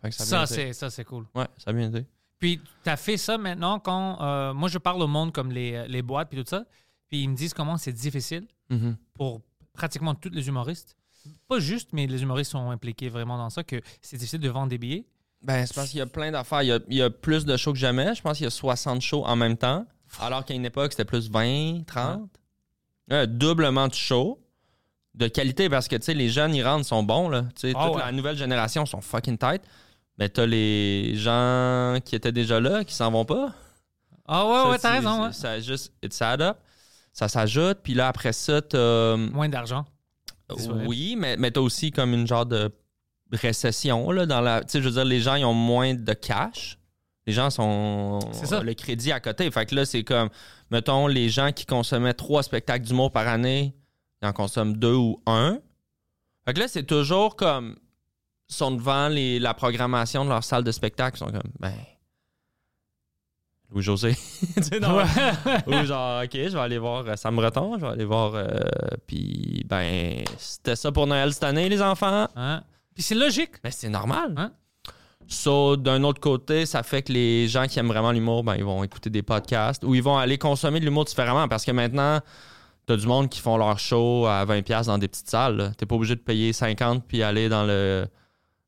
Fait 0.00 0.08
que 0.10 0.14
ça, 0.14 0.46
c'est 0.46 0.72
ça 0.72 0.90
c'est 0.90 1.04
cool. 1.04 1.26
Ouais, 1.34 1.46
ça 1.58 1.70
a 1.70 1.72
bien 1.72 1.88
été. 1.88 2.06
Puis, 2.38 2.60
tu 2.82 2.90
as 2.90 2.96
fait 2.96 3.16
ça 3.16 3.38
maintenant 3.38 3.78
quand. 3.78 4.20
euh, 4.20 4.52
moi, 4.54 4.68
je 4.68 4.78
parle 4.78 5.00
au 5.02 5.06
monde 5.06 5.32
comme 5.32 5.50
les, 5.50 5.86
les 5.88 6.02
boîtes 6.02 6.28
puis 6.30 6.42
tout 6.42 6.48
ça. 6.48 6.64
Puis, 7.08 7.22
ils 7.22 7.28
me 7.28 7.34
disent 7.36 7.54
comment 7.54 7.76
c'est 7.76 7.92
difficile 7.92 8.46
Mhm. 8.70 8.96
pour 9.14 9.42
pratiquement 9.74 10.14
tous 10.14 10.30
les 10.30 10.48
humoristes. 10.48 10.96
Pas 11.48 11.58
juste, 11.58 11.90
mais 11.92 12.06
les 12.06 12.22
humoristes 12.22 12.50
sont 12.52 12.70
impliqués 12.70 13.08
vraiment 13.10 13.36
dans 13.38 13.50
ça, 13.50 13.62
que 13.64 13.80
c'est 14.02 14.16
difficile 14.16 14.40
de 14.40 14.48
vendre 14.48 14.68
des 14.68 14.78
billets. 14.78 15.06
Ben, 15.44 15.66
c'est 15.66 15.74
parce 15.74 15.90
qu'il 15.90 15.98
y 15.98 16.02
a 16.02 16.06
plein 16.06 16.30
d'affaires. 16.32 16.62
Il 16.62 16.68
y 16.68 16.72
a, 16.72 16.78
il 16.88 16.96
y 16.96 17.02
a 17.02 17.10
plus 17.10 17.44
de 17.44 17.56
shows 17.56 17.72
que 17.74 17.78
jamais. 17.78 18.14
Je 18.14 18.22
pense 18.22 18.38
qu'il 18.38 18.44
y 18.44 18.46
a 18.46 18.50
60 18.50 19.00
shows 19.02 19.24
en 19.24 19.36
même 19.36 19.56
temps. 19.56 19.86
Alors 20.20 20.44
qu'à 20.44 20.54
une 20.54 20.64
époque, 20.64 20.92
c'était 20.92 21.04
plus 21.04 21.30
20, 21.30 21.84
30. 21.86 22.28
Euh, 23.12 23.26
doublement 23.26 23.88
de 23.88 23.94
shows. 23.94 24.40
De 25.14 25.28
qualité, 25.28 25.68
parce 25.68 25.86
que, 25.86 25.94
tu 25.94 26.02
sais, 26.02 26.14
les 26.14 26.28
jeunes, 26.28 26.54
ils 26.56 26.62
rentrent, 26.66 26.86
sont 26.86 27.04
bons, 27.04 27.28
là. 27.28 27.42
Tu 27.54 27.68
sais, 27.68 27.72
Ah 27.76 27.86
toute 27.86 27.96
ouais. 27.96 28.02
la 28.02 28.10
nouvelle 28.10 28.36
génération 28.36 28.84
sont 28.84 29.00
fucking 29.00 29.38
tight. 29.38 29.62
Mais 30.18 30.28
t'as 30.28 30.46
les 30.46 31.14
gens 31.14 31.98
qui 32.04 32.16
étaient 32.16 32.32
déjà 32.32 32.58
là, 32.60 32.82
qui 32.84 32.94
s'en 32.94 33.10
vont 33.12 33.24
pas. 33.24 33.52
Ah 34.26 34.46
ouais, 34.46 34.54
Ça, 34.54 34.68
ouais, 34.70 34.78
t'as 34.78 34.88
c'est- 34.90 34.94
raison. 34.96 35.24
ouais. 35.26 35.32
Ça 35.32 35.60
juste, 35.60 35.92
it's 36.02 36.20
add 36.22 36.40
up. 36.42 36.56
Ça 37.12 37.28
s'ajoute. 37.28 37.78
Puis 37.84 37.94
là, 37.94 38.08
après 38.08 38.32
ça, 38.32 38.60
t'as... 38.62 39.16
Moins 39.16 39.48
d'argent. 39.48 39.84
Vrai. 40.48 40.84
Oui, 40.86 41.14
mais, 41.18 41.36
mais 41.36 41.50
t'as 41.50 41.60
aussi 41.60 41.90
comme 41.92 42.12
une 42.12 42.26
genre 42.26 42.46
de 42.46 42.70
récession, 43.36 44.10
là, 44.10 44.26
dans 44.26 44.40
la... 44.40 44.60
Tu 44.62 44.72
sais, 44.72 44.78
je 44.80 44.84
veux 44.88 44.94
dire, 44.94 45.04
les 45.04 45.20
gens, 45.20 45.34
ils 45.34 45.44
ont 45.44 45.54
moins 45.54 45.94
de 45.94 46.12
cash. 46.12 46.78
Les 47.26 47.32
gens 47.32 47.50
sont... 47.50 48.18
Ça. 48.32 48.62
Le 48.62 48.74
crédit 48.74 49.12
à 49.12 49.20
côté. 49.20 49.50
Fait 49.50 49.66
que 49.66 49.74
là, 49.74 49.84
c'est 49.86 50.04
comme... 50.04 50.28
Mettons, 50.70 51.06
les 51.06 51.28
gens 51.28 51.52
qui 51.52 51.66
consommaient 51.66 52.14
trois 52.14 52.42
spectacles 52.42 52.84
d'humour 52.84 53.10
par 53.12 53.28
année, 53.28 53.74
ils 54.22 54.28
en 54.28 54.32
consomment 54.32 54.76
deux 54.76 54.94
ou 54.94 55.22
un. 55.26 55.58
Fait 56.44 56.52
que 56.54 56.60
là, 56.60 56.68
c'est 56.68 56.84
toujours 56.84 57.36
comme... 57.36 57.76
Ils 58.50 58.54
sont 58.54 58.72
devant 58.72 59.08
les, 59.08 59.38
la 59.38 59.54
programmation 59.54 60.24
de 60.24 60.30
leur 60.30 60.44
salle 60.44 60.64
de 60.64 60.72
spectacle. 60.72 61.16
Ils 61.16 61.20
sont 61.20 61.32
comme, 61.32 61.50
ben... 61.60 61.72
Louis-José. 63.70 64.14
Tu 64.56 64.62
sais, 64.62 64.78
non, 64.78 64.98
ou 65.66 65.84
genre, 65.84 66.22
OK, 66.22 66.30
je 66.32 66.48
vais 66.50 66.60
aller 66.60 66.78
voir 66.78 67.04
euh, 67.06 67.16
Sam 67.16 67.34
Breton, 67.34 67.76
je 67.78 67.80
vais 67.86 67.92
aller 67.92 68.04
voir. 68.04 68.34
euh, 68.34 68.46
Puis, 69.06 69.64
ben, 69.66 70.22
c'était 70.38 70.76
ça 70.76 70.92
pour 70.92 71.06
Noël 71.06 71.32
cette 71.32 71.44
année, 71.44 71.68
les 71.68 71.82
enfants. 71.82 72.28
Hein? 72.36 72.62
Puis 72.94 73.02
c'est 73.02 73.14
logique. 73.14 73.62
Ben, 73.62 73.70
c'est 73.70 73.88
normal. 73.88 74.34
Hein? 74.36 74.52
So, 75.26 75.76
d'un 75.76 76.02
autre 76.04 76.20
côté, 76.20 76.66
ça 76.66 76.82
fait 76.82 77.02
que 77.02 77.12
les 77.12 77.48
gens 77.48 77.66
qui 77.66 77.78
aiment 77.78 77.88
vraiment 77.88 78.12
l'humour, 78.12 78.44
ben, 78.44 78.56
ils 78.56 78.64
vont 78.64 78.84
écouter 78.84 79.10
des 79.10 79.22
podcasts 79.22 79.82
ou 79.84 79.94
ils 79.94 80.02
vont 80.02 80.18
aller 80.18 80.38
consommer 80.38 80.80
de 80.80 80.84
l'humour 80.84 81.04
différemment 81.04 81.48
parce 81.48 81.64
que 81.64 81.72
maintenant, 81.72 82.20
t'as 82.86 82.96
du 82.96 83.06
monde 83.06 83.28
qui 83.28 83.40
font 83.40 83.56
leur 83.56 83.78
show 83.78 84.26
à 84.26 84.44
20$ 84.44 84.86
dans 84.86 84.98
des 84.98 85.08
petites 85.08 85.30
salles. 85.30 85.72
T'es 85.78 85.86
pas 85.86 85.94
obligé 85.94 86.14
de 86.14 86.20
payer 86.20 86.52
50$ 86.52 87.00
puis 87.06 87.22
aller 87.22 87.48
dans 87.48 87.64
le 87.64 88.06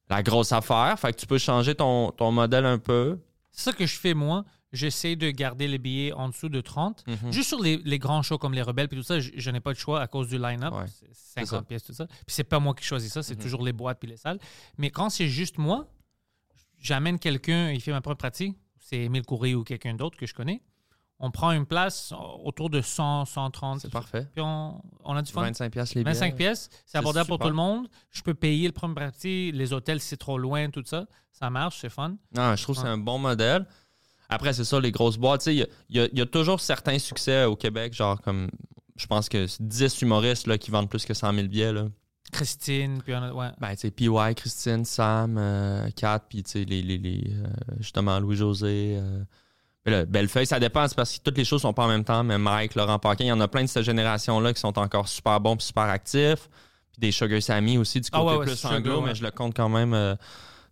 la 0.09 0.23
grosse 0.23 0.53
affaire. 0.53 0.99
Fait 0.99 1.13
que 1.13 1.19
tu 1.19 1.27
peux 1.27 1.39
changer 1.39 1.75
ton, 1.75 2.11
ton 2.13 2.31
modèle 2.31 2.65
un 2.65 2.79
peu. 2.79 3.19
C'est 3.51 3.71
ça 3.71 3.73
que 3.73 3.87
je 3.87 3.99
fais, 3.99 4.15
moi. 4.15 4.45
J'essaie 4.77 5.17
de 5.17 5.31
garder 5.31 5.67
les 5.69 5.79
billets 5.79 6.13
en 6.13 6.29
dessous 6.29 6.49
de 6.49 6.61
30. 6.61 7.05
Mhm. 7.07 7.33
Juste 7.33 7.49
sur 7.49 7.61
les, 7.63 7.79
les 7.79 7.99
grands 7.99 8.23
shows 8.23 8.39
comme 8.39 8.55
les 8.55 8.63
Rebelles 8.63 8.89
puis 8.89 8.97
tout 8.99 9.03
ça, 9.05 9.19
je, 9.19 9.31
je 9.35 9.51
n'ai 9.51 9.61
pas 9.61 9.73
de 9.73 9.79
choix 9.79 10.01
à 10.01 10.07
cause 10.07 10.29
du 10.29 10.39
line-up. 10.39 10.73
Ouais, 10.75 10.85
C'est 10.87 11.07
c'est 11.13 11.41
50 11.41 11.49
ça. 11.49 11.63
pièces, 11.63 11.83
tout 11.85 11.93
ça. 11.93 12.07
Puis 12.07 12.17
c'est 12.29 12.45
pas 12.45 12.59
moi 12.61 12.75
qui 12.75 12.85
choisis 12.85 13.13
ça, 13.13 13.23
c'est 13.23 13.37
Mhm. 13.37 13.43
toujours 13.43 13.63
les 13.65 13.73
boîtes 13.73 13.99
puis 13.99 14.09
les 14.09 14.17
salles. 14.17 14.39
Mais 14.79 14.91
quand 14.91 15.11
c'est 15.11 15.29
juste 15.29 15.59
moi, 15.59 15.87
j'amène 16.79 17.19
quelqu'un, 17.19 17.71
il 17.71 17.81
fait 17.81 17.93
ma 17.93 18.01
propre 18.01 18.19
pratique. 18.19 18.57
C'est 18.79 18.99
Émile 18.99 19.25
Coury 19.25 19.55
ou 19.55 19.65
quelqu'un 19.65 19.95
d'autre 19.95 20.17
que 20.17 20.27
je 20.27 20.35
connais. 20.35 20.63
On 21.19 21.31
prend 21.31 21.51
une 21.53 21.65
place 21.65 22.13
autour 22.45 22.69
de 22.69 22.83
100, 22.83 23.25
130. 23.25 23.81
C'est 23.81 23.91
parfait. 23.91 24.29
Puis 24.35 24.43
on, 24.45 24.83
on 25.03 25.17
a 25.17 25.23
du 25.23 25.33
fun. 25.33 25.43
25$ 25.51 25.71
piastres 25.71 25.97
les 25.97 26.05
billets. 26.05 26.13
25 26.13 26.37
pièces, 26.37 26.69
c'est 26.85 26.99
abordable 26.99 27.27
pour 27.27 27.39
tout 27.39 27.49
le 27.49 27.55
monde. 27.55 27.89
Je 28.11 28.21
peux 28.23 28.35
payer 28.35 28.67
le 28.67 28.73
premier 28.73 28.95
partie, 28.95 29.51
les 29.51 29.73
hôtels 29.73 30.01
c'est 30.01 30.19
trop 30.19 30.37
loin, 30.37 30.69
tout 30.69 30.83
ça. 30.85 31.07
Ça 31.33 31.49
marche, 31.49 31.79
c'est 31.81 31.89
fun. 31.89 32.17
Non, 32.37 32.55
je 32.55 32.63
trouve 32.63 32.77
que 32.77 32.83
c'est 32.83 32.89
un 32.89 32.99
bon 32.99 33.19
modèle. 33.19 33.67
Après, 34.29 34.53
c'est 34.53 34.65
ça, 34.65 34.81
les 34.81 34.91
grosses 34.93 35.19
boîtes. 35.19 35.47
Il 35.47 35.53
y 35.55 35.67
y, 35.91 36.01
a- 36.01 36.09
il 36.13 36.19
y 36.19 36.21
a 36.23 36.27
toujours 36.27 36.61
certains 36.61 36.99
succès 36.99 37.45
au 37.45 37.57
Québec, 37.57 37.93
genre 37.95 38.21
comme, 38.21 38.49
je 38.97 39.07
pense 39.07 39.29
que 39.29 39.47
c'est 39.47 39.67
10 39.67 40.03
humoristes 40.03 40.47
là, 40.47 40.59
qui 40.59 40.71
vendent 40.71 40.89
plus 40.91 41.05
que 41.05 41.15
100 41.15 41.33
000 41.35 41.47
billets. 41.49 41.73
Là. 41.73 41.87
Christine, 42.33 43.01
puis 43.05 43.15
on 43.15 43.23
a, 43.23 43.33
ouais. 43.33 43.49
Ben, 43.61 43.71
tu 43.71 43.77
sais, 43.83 43.91
PY, 43.91 44.09
Christine, 44.35 44.85
Sam, 44.85 45.37
euh, 45.39 45.89
Kat, 45.95 46.21
puis 46.29 46.43
tu 46.43 46.51
sais, 46.51 46.65
les, 46.65 46.83
les, 46.83 46.99
les, 46.99 47.23
euh, 47.31 47.47
justement, 47.79 48.19
Louis-José. 48.19 48.99
Euh, 49.01 49.23
là, 49.85 50.05
Bellefeuille, 50.05 50.47
ça 50.47 50.59
dépend, 50.59 50.89
c'est 50.89 50.97
parce 50.97 51.17
que 51.17 51.23
toutes 51.23 51.39
les 51.39 51.45
choses 51.45 51.63
sont 51.63 51.73
pas 51.73 51.85
en 51.85 51.89
même 51.89 52.03
temps, 52.03 52.25
mais 52.25 52.37
Mike, 52.37 52.75
Laurent 52.75 52.99
Paquin, 52.99 53.25
il 53.27 53.29
y 53.29 53.33
en 53.33 53.41
a 53.41 53.47
plein 53.47 53.63
de 53.63 53.69
cette 53.69 53.85
génération-là 53.85 54.53
qui 54.53 54.61
sont 54.61 54.77
encore 54.77 55.07
super 55.07 55.41
bons 55.41 55.57
puis 55.57 55.67
super 55.67 55.85
actifs. 55.85 56.49
Puis 56.91 56.99
des 57.01 57.13
Sugar 57.13 57.41
Sammy 57.41 57.79
aussi, 57.79 58.01
du 58.01 58.09
Ah 58.11 58.19
côté 58.19 58.33
ouais, 58.33 58.39
ouais, 58.39 58.45
plus 58.47 58.65
anglo, 58.65 58.99
ouais. 59.01 59.07
mais 59.07 59.15
je 59.15 59.23
le 59.23 59.31
compte 59.31 59.55
quand 59.55 59.69
même. 59.69 59.95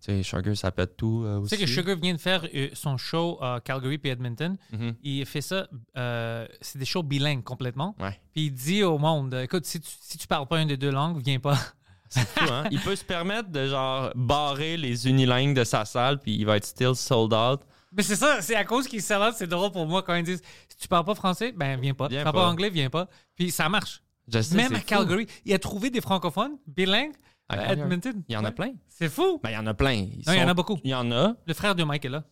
Tu 0.05 0.13
sais, 0.13 0.23
Sugar, 0.23 0.57
ça 0.57 0.71
pète 0.71 0.97
tout 0.97 1.23
euh, 1.25 1.39
Tu 1.39 1.43
aussi. 1.45 1.57
sais 1.57 1.63
que 1.63 1.67
Sugar 1.67 1.97
vient 1.97 2.13
de 2.13 2.21
faire 2.21 2.47
euh, 2.55 2.69
son 2.75 2.97
show 2.99 3.39
à 3.41 3.61
Calgary 3.65 3.97
puis 3.99 4.11
Edmonton. 4.11 4.57
Mhm. 4.73 4.95
Il 5.03 5.25
fait 5.25 5.41
ça, 5.41 5.67
euh, 5.97 6.47
c'est 6.61 6.79
des 6.79 6.85
shows 6.85 7.03
bilingues 7.03 7.43
complètement. 7.43 7.95
Ouais. 7.99 8.19
Puis 8.33 8.47
il 8.47 8.51
dit 8.53 8.83
au 8.83 8.99
monde, 8.99 9.33
écoute, 9.35 9.65
si 9.65 9.81
tu, 9.81 9.91
si 10.01 10.19
tu 10.19 10.27
parles 10.27 10.47
pas 10.47 10.61
une 10.61 10.69
des 10.69 10.77
deux 10.77 10.91
langues, 10.91 11.23
viens 11.25 11.39
pas. 11.39 11.59
C'est 12.11 12.29
fou, 12.29 12.45
hein? 12.53 12.65
Il 12.71 12.79
peut 12.81 12.95
se 12.95 13.05
permettre 13.05 13.49
de 13.49 13.67
genre 13.67 14.13
barrer 14.15 14.77
les 14.77 15.09
unilingues 15.09 15.57
de 15.57 15.65
sa 15.65 15.85
salle, 15.85 16.21
puis 16.21 16.37
il 16.37 16.45
va 16.45 16.59
être 16.59 16.67
still 16.67 16.95
sold 16.95 17.33
out. 17.33 17.61
Mais 17.97 18.03
c'est 18.03 18.15
ça, 18.15 18.41
c'est 18.41 18.55
à 18.55 18.65
cause 18.65 18.87
qu'ils 18.87 19.03
savent, 19.03 19.35
c'est 19.37 19.47
drôle 19.49 19.73
pour 19.73 19.87
moi 19.87 20.03
quand 20.03 20.15
ils 20.15 20.23
disent, 20.23 20.43
si 20.69 20.77
tu 20.77 20.87
parles 20.87 21.05
pas 21.05 21.15
français, 21.15 21.51
ben 21.53 21.81
viens 21.81 21.95
pas. 21.95 22.09
Viens 22.09 22.21
tu 22.21 22.25
parles 22.25 22.37
pas. 22.37 22.43
pas 22.43 22.49
anglais, 22.51 22.71
viens 22.71 22.91
pas. 22.91 23.09
Puis 23.35 23.51
ça 23.51 23.69
marche. 23.69 24.03
Je 24.29 24.41
sais, 24.41 24.55
Même 24.55 24.75
à 24.75 24.79
fou. 24.79 24.85
Calgary, 24.87 25.27
il 25.45 25.55
a 25.55 25.59
trouvé 25.59 25.91
des 25.91 26.01
francophones 26.01 26.57
bilingues 26.67 27.15
À 27.49 27.57
Calgary. 27.57 27.81
Edmonton. 27.81 28.23
Il 28.29 28.33
y 28.33 28.37
en 28.37 28.45
a 28.45 28.53
plein. 28.53 28.73
C'est 28.89 29.09
fou. 29.09 29.39
Ben, 29.43 29.51
il 29.51 29.55
y 29.55 29.59
en 29.59 29.67
a 29.67 29.75
plein. 29.75 29.93
Ils 29.93 30.23
Non, 30.27 30.33
il 30.33 30.39
y 30.39 30.43
en 30.43 30.49
a 30.49 30.55
beaucoup. 30.55 30.79
Il 30.83 30.91
y 30.91 30.95
en 30.95 31.11
a. 31.13 31.37
Le 31.47 31.55
frère 31.55 31.75
de 31.75 31.85
Mike 31.85 32.05
est 32.05 32.09
là. 32.11 32.25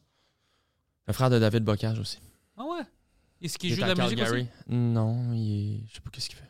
Le 1.06 1.12
frère 1.12 1.30
de 1.30 1.38
David 1.38 1.64
Bocage 1.64 1.98
aussi. 1.98 2.18
Ah 2.56 2.64
ouais? 2.64 2.82
Est-ce 3.40 3.58
qu'il 3.58 3.70
Il 3.70 3.76
joue 3.76 3.82
de 3.82 3.88
la 3.88 3.94
musique 3.94 4.20
aussi? 4.22 4.46
Non, 4.68 5.32
il 5.32 5.82
est... 5.82 5.86
je 5.88 5.94
sais 5.94 6.00
pas 6.00 6.10
qu'est-ce 6.10 6.28
qu'il 6.28 6.38
fait. 6.38 6.48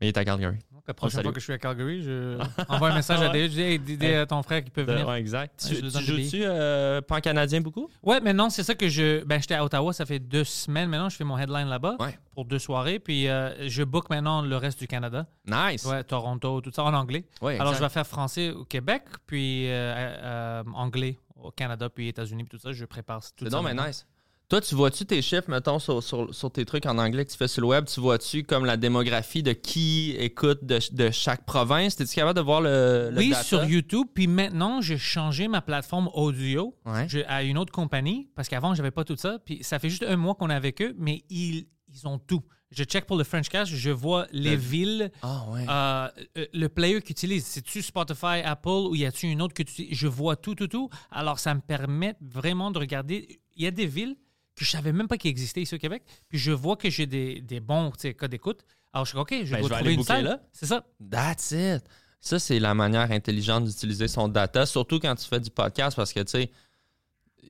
Mais 0.00 0.06
il 0.06 0.08
est 0.08 0.16
à 0.16 0.24
Calgary. 0.24 0.58
La 0.88 0.94
prochaine 0.94 1.22
fois 1.22 1.32
que 1.32 1.38
je 1.38 1.44
suis 1.44 1.52
à 1.52 1.58
Calgary, 1.58 2.02
je 2.02 2.38
envoie 2.68 2.90
un 2.90 2.94
message 2.94 3.20
à 3.20 3.28
David. 3.28 3.50
Je 3.50 3.56
dis, 3.56 3.62
hey, 3.62 3.78
dis 3.78 3.96
dis 3.98 4.06
à 4.06 4.24
ton 4.26 4.42
frère 4.42 4.62
qu'il 4.62 4.72
peut 4.72 4.82
venir. 4.82 5.06
Ouais, 5.06 5.20
exact. 5.20 5.62
Tu 5.68 5.76
joues-tu 5.76 6.40
euh, 6.44 7.00
pan-canadien 7.02 7.60
beaucoup? 7.60 7.90
Ouais, 8.02 8.20
mais 8.20 8.32
non, 8.32 8.48
c'est 8.48 8.62
ça 8.62 8.74
que 8.74 8.88
je. 8.88 9.22
Ben, 9.24 9.38
j'étais 9.40 9.54
à 9.54 9.64
Ottawa, 9.64 9.92
ça 9.92 10.06
fait 10.06 10.18
deux 10.18 10.44
semaines 10.44 10.88
maintenant. 10.88 11.08
Je 11.10 11.16
fais 11.16 11.24
mon 11.24 11.36
headline 11.38 11.68
là-bas 11.68 11.96
Ouais. 12.00 12.18
pour 12.32 12.46
deux 12.46 12.58
soirées. 12.58 12.98
Puis 12.98 13.28
euh, 13.28 13.68
je 13.68 13.82
book 13.84 14.08
maintenant 14.08 14.40
le 14.42 14.56
reste 14.56 14.78
du 14.78 14.86
Canada. 14.88 15.26
Nice. 15.46 15.84
Ouais, 15.84 16.02
Toronto, 16.04 16.60
tout 16.62 16.72
ça 16.72 16.84
en 16.84 16.94
anglais. 16.94 17.24
Ouais, 17.42 17.58
Alors, 17.60 17.74
je 17.74 17.80
vais 17.80 17.88
faire 17.90 18.06
français 18.06 18.50
au 18.50 18.64
Québec, 18.64 19.02
puis 19.26 19.68
euh, 19.68 19.94
euh, 20.22 20.62
anglais 20.74 21.18
au 21.36 21.50
Canada, 21.50 21.88
puis 21.88 22.08
États-Unis, 22.08 22.44
puis 22.44 22.58
tout 22.58 22.62
ça. 22.62 22.72
Je 22.72 22.84
prépare 22.86 23.20
tout 23.36 23.44
ça. 23.44 23.50
donc, 23.50 23.64
mais 23.64 23.74
nice. 23.74 24.06
Toi, 24.48 24.62
tu 24.62 24.74
vois-tu 24.74 25.04
tes 25.04 25.20
chiffres, 25.20 25.50
mettons, 25.50 25.78
sur, 25.78 26.02
sur, 26.02 26.34
sur 26.34 26.50
tes 26.50 26.64
trucs 26.64 26.86
en 26.86 26.96
anglais 26.96 27.26
que 27.26 27.30
tu 27.30 27.36
fais 27.36 27.48
sur 27.48 27.60
le 27.60 27.66
web? 27.66 27.84
Tu 27.84 28.00
vois-tu 28.00 28.44
comme 28.44 28.64
la 28.64 28.78
démographie 28.78 29.42
de 29.42 29.52
qui 29.52 30.16
écoute 30.18 30.64
de, 30.64 30.78
de 30.92 31.10
chaque 31.10 31.44
province? 31.44 31.96
T'es-tu 31.96 32.14
capable 32.14 32.38
de 32.38 32.42
voir 32.42 32.62
le, 32.62 33.10
le 33.12 33.18
Oui, 33.18 33.28
data? 33.28 33.42
sur 33.42 33.62
YouTube. 33.62 34.06
Puis 34.14 34.26
maintenant, 34.26 34.80
j'ai 34.80 34.96
changé 34.96 35.48
ma 35.48 35.60
plateforme 35.60 36.08
audio 36.14 36.74
Ouais. 36.86 37.06
je- 37.10 37.18
à 37.28 37.42
une 37.42 37.58
autre 37.58 37.72
compagnie 37.72 38.30
parce 38.34 38.48
qu'avant, 38.48 38.74
j'avais 38.74 38.90
pas 38.90 39.04
tout 39.04 39.16
ça. 39.16 39.38
Puis 39.44 39.58
ça 39.62 39.78
fait 39.78 39.90
juste 39.90 40.02
un 40.08 40.16
mois 40.16 40.34
qu'on 40.34 40.48
est 40.48 40.54
avec 40.54 40.80
eux, 40.80 40.94
mais 40.96 41.24
ils, 41.28 41.66
ils 41.92 42.08
ont 42.08 42.18
tout. 42.18 42.42
Je 42.70 42.84
check 42.84 43.04
pour 43.04 43.18
le 43.18 43.24
French 43.24 43.50
Cast, 43.50 43.70
je 43.70 43.90
vois 43.90 44.26
les 44.32 44.52
Le- 44.52 44.56
villes, 44.56 45.10
Ah, 45.20 45.44
ouais. 45.50 45.66
euh, 45.68 46.08
euh, 46.38 46.46
le 46.54 46.68
player 46.70 47.02
qu'ils 47.02 47.10
utilisent. 47.12 47.44
C'est-tu 47.44 47.82
Spotify, 47.82 48.40
Apple 48.42 48.68
ou 48.70 48.94
y 48.94 49.04
a-tu 49.04 49.26
une 49.26 49.42
autre 49.42 49.52
que 49.52 49.62
tu 49.62 49.72
utilises? 49.72 49.94
Je 49.98 50.06
vois 50.06 50.36
tout, 50.36 50.54
tout, 50.54 50.68
tout. 50.68 50.88
Alors, 51.10 51.38
ça 51.38 51.54
me 51.54 51.60
permet 51.60 52.14
vraiment 52.22 52.70
de 52.70 52.78
regarder. 52.78 53.40
Il 53.56 53.64
y 53.64 53.66
a 53.66 53.70
des 53.70 53.86
villes 53.86 54.16
que 54.58 54.64
je 54.64 54.70
savais 54.70 54.92
même 54.92 55.08
pas 55.08 55.16
qu'ils 55.16 55.30
existaient 55.30 55.62
ici 55.62 55.74
au 55.74 55.78
Québec. 55.78 56.02
Puis 56.28 56.38
je 56.38 56.52
vois 56.52 56.76
que 56.76 56.90
j'ai 56.90 57.06
des, 57.06 57.40
des 57.40 57.60
bons 57.60 57.90
cas 57.90 58.28
d'écoute. 58.28 58.64
Alors, 58.92 59.04
je 59.04 59.10
suis 59.10 59.18
OK, 59.18 59.30
je 59.44 59.52
Ben, 59.52 59.58
vais 59.58 59.68
je 59.68 59.74
trouver 59.74 59.94
une 59.94 60.02
salle. 60.02 60.24
là. 60.24 60.40
C'est 60.52 60.66
ça. 60.66 60.84
That's 61.10 61.50
it. 61.52 61.84
Ça, 62.20 62.38
c'est 62.38 62.58
la 62.58 62.74
manière 62.74 63.10
intelligente 63.12 63.64
d'utiliser 63.64 64.08
son 64.08 64.28
data, 64.28 64.66
surtout 64.66 64.98
quand 64.98 65.14
tu 65.14 65.26
fais 65.26 65.38
du 65.40 65.50
podcast, 65.50 65.96
parce 65.96 66.12
que, 66.12 66.20
tu 66.20 66.30
sais, 66.30 66.50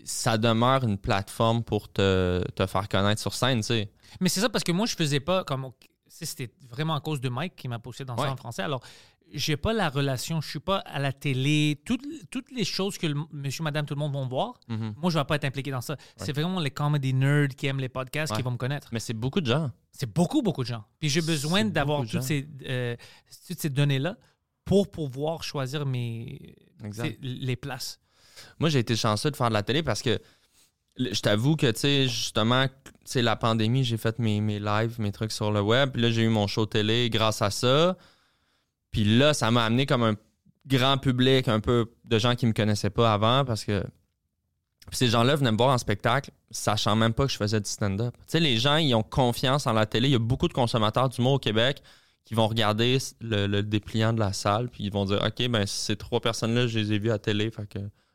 ça 0.04 0.36
demeure 0.38 0.84
une 0.84 0.98
plateforme 0.98 1.62
pour 1.64 1.90
te, 1.90 2.44
te 2.54 2.66
faire 2.66 2.88
connaître 2.88 3.20
sur 3.20 3.34
scène, 3.34 3.60
tu 3.60 3.66
sais. 3.68 3.90
Mais 4.20 4.28
c'est 4.28 4.40
ça 4.40 4.48
parce 4.48 4.64
que 4.64 4.72
moi, 4.72 4.86
je 4.86 4.94
faisais 4.94 5.20
pas 5.20 5.44
comme. 5.44 5.70
C'était 6.08 6.50
vraiment 6.68 6.94
à 6.94 7.00
cause 7.00 7.20
de 7.20 7.28
Mike 7.28 7.54
qui 7.56 7.68
m'a 7.68 7.78
poussé 7.78 8.04
dans 8.04 8.16
Ouais. 8.16 8.24
ça 8.26 8.32
en 8.32 8.36
français. 8.36 8.62
Alors, 8.62 8.82
j'ai 9.32 9.58
pas 9.58 9.74
la 9.74 9.90
relation, 9.90 10.40
je 10.40 10.48
suis 10.48 10.58
pas 10.58 10.78
à 10.78 10.98
la 10.98 11.12
télé. 11.12 11.80
Toutes, 11.84 12.02
toutes 12.30 12.50
les 12.50 12.64
choses 12.64 12.96
que 12.96 13.06
le 13.06 13.14
monsieur, 13.30 13.62
madame, 13.62 13.84
tout 13.84 13.94
le 13.94 13.98
monde 14.00 14.14
vont 14.14 14.26
voir, 14.26 14.58
Mhm. 14.68 14.94
moi, 14.96 15.10
je 15.10 15.18
vais 15.18 15.24
pas 15.24 15.36
être 15.36 15.44
impliqué 15.44 15.70
dans 15.70 15.82
ça. 15.82 15.96
C'est 16.16 16.32
vraiment 16.32 16.60
les 16.60 16.70
comedy 16.70 17.12
nerds 17.12 17.48
qui 17.56 17.66
aiment 17.66 17.80
les 17.80 17.90
podcasts 17.90 18.34
qui 18.34 18.40
vont 18.42 18.52
me 18.52 18.56
connaître. 18.56 18.88
Mais 18.92 19.00
c'est 19.00 19.12
beaucoup 19.14 19.40
de 19.42 19.46
gens. 19.46 19.70
C'est 19.92 20.10
beaucoup, 20.10 20.40
beaucoup 20.42 20.62
de 20.62 20.68
gens. 20.68 20.84
Puis 20.98 21.08
j'ai 21.10 21.20
besoin 21.20 21.64
d'avoir 21.64 22.06
toutes 22.06 22.30
euh, 22.66 22.96
toutes 23.46 23.60
ces 23.60 23.68
données-là 23.70 24.16
pour 24.64 24.90
pouvoir 24.90 25.42
choisir 25.42 25.84
mes, 25.84 26.54
les 27.20 27.56
places. 27.56 28.00
Moi, 28.58 28.68
j'ai 28.70 28.78
été 28.78 28.94
chanceux 28.96 29.30
de 29.30 29.36
faire 29.36 29.48
de 29.48 29.54
la 29.54 29.62
télé 29.62 29.82
parce 29.82 30.00
que 30.00 30.20
je 30.98 31.20
t'avoue 31.20 31.56
que, 31.56 31.70
tu 31.70 31.80
sais, 31.80 32.08
justement, 32.08 32.66
sais, 33.08 33.22
la 33.22 33.36
pandémie, 33.36 33.84
j'ai 33.84 33.96
fait 33.96 34.18
mes, 34.18 34.40
mes 34.40 34.58
lives, 34.58 35.00
mes 35.00 35.12
trucs 35.12 35.32
sur 35.32 35.50
le 35.50 35.60
web. 35.60 35.90
Puis 35.92 36.02
là, 36.02 36.10
j'ai 36.10 36.22
eu 36.22 36.28
mon 36.28 36.46
show 36.46 36.66
télé 36.66 37.10
grâce 37.10 37.42
à 37.42 37.50
ça. 37.50 37.96
Puis 38.90 39.04
là, 39.04 39.34
ça 39.34 39.50
m'a 39.50 39.64
amené 39.64 39.86
comme 39.86 40.02
un 40.02 40.14
grand 40.66 40.98
public, 40.98 41.48
un 41.48 41.60
peu 41.60 41.90
de 42.04 42.18
gens 42.18 42.34
qui 42.34 42.46
me 42.46 42.52
connaissaient 42.52 42.90
pas 42.90 43.12
avant 43.12 43.44
parce 43.44 43.64
que. 43.64 43.82
Ces 44.90 45.08
gens-là 45.08 45.36
venaient 45.36 45.52
me 45.52 45.58
voir 45.58 45.68
en 45.68 45.76
spectacle, 45.76 46.30
sachant 46.50 46.96
même 46.96 47.12
pas 47.12 47.26
que 47.26 47.32
je 47.32 47.36
faisais 47.36 47.60
du 47.60 47.68
stand-up. 47.68 48.14
Tu 48.20 48.22
sais, 48.28 48.40
les 48.40 48.56
gens, 48.56 48.76
ils 48.76 48.94
ont 48.94 49.02
confiance 49.02 49.66
en 49.66 49.74
la 49.74 49.84
télé. 49.84 50.08
Il 50.08 50.12
y 50.12 50.14
a 50.14 50.18
beaucoup 50.18 50.48
de 50.48 50.54
consommateurs 50.54 51.10
d'humour 51.10 51.34
au 51.34 51.38
Québec 51.38 51.82
qui 52.24 52.32
vont 52.32 52.48
regarder 52.48 52.96
le, 53.20 53.46
le 53.46 53.62
dépliant 53.62 54.14
de 54.14 54.20
la 54.20 54.32
salle, 54.32 54.70
puis 54.70 54.84
ils 54.84 54.90
vont 54.90 55.04
dire 55.04 55.22
OK, 55.22 55.46
ben 55.48 55.66
ces 55.66 55.96
trois 55.96 56.20
personnes-là, 56.20 56.68
je 56.68 56.78
les 56.78 56.94
ai 56.94 56.98
vues 56.98 57.10
à 57.10 57.18
télé, 57.18 57.50
fait 57.50 57.68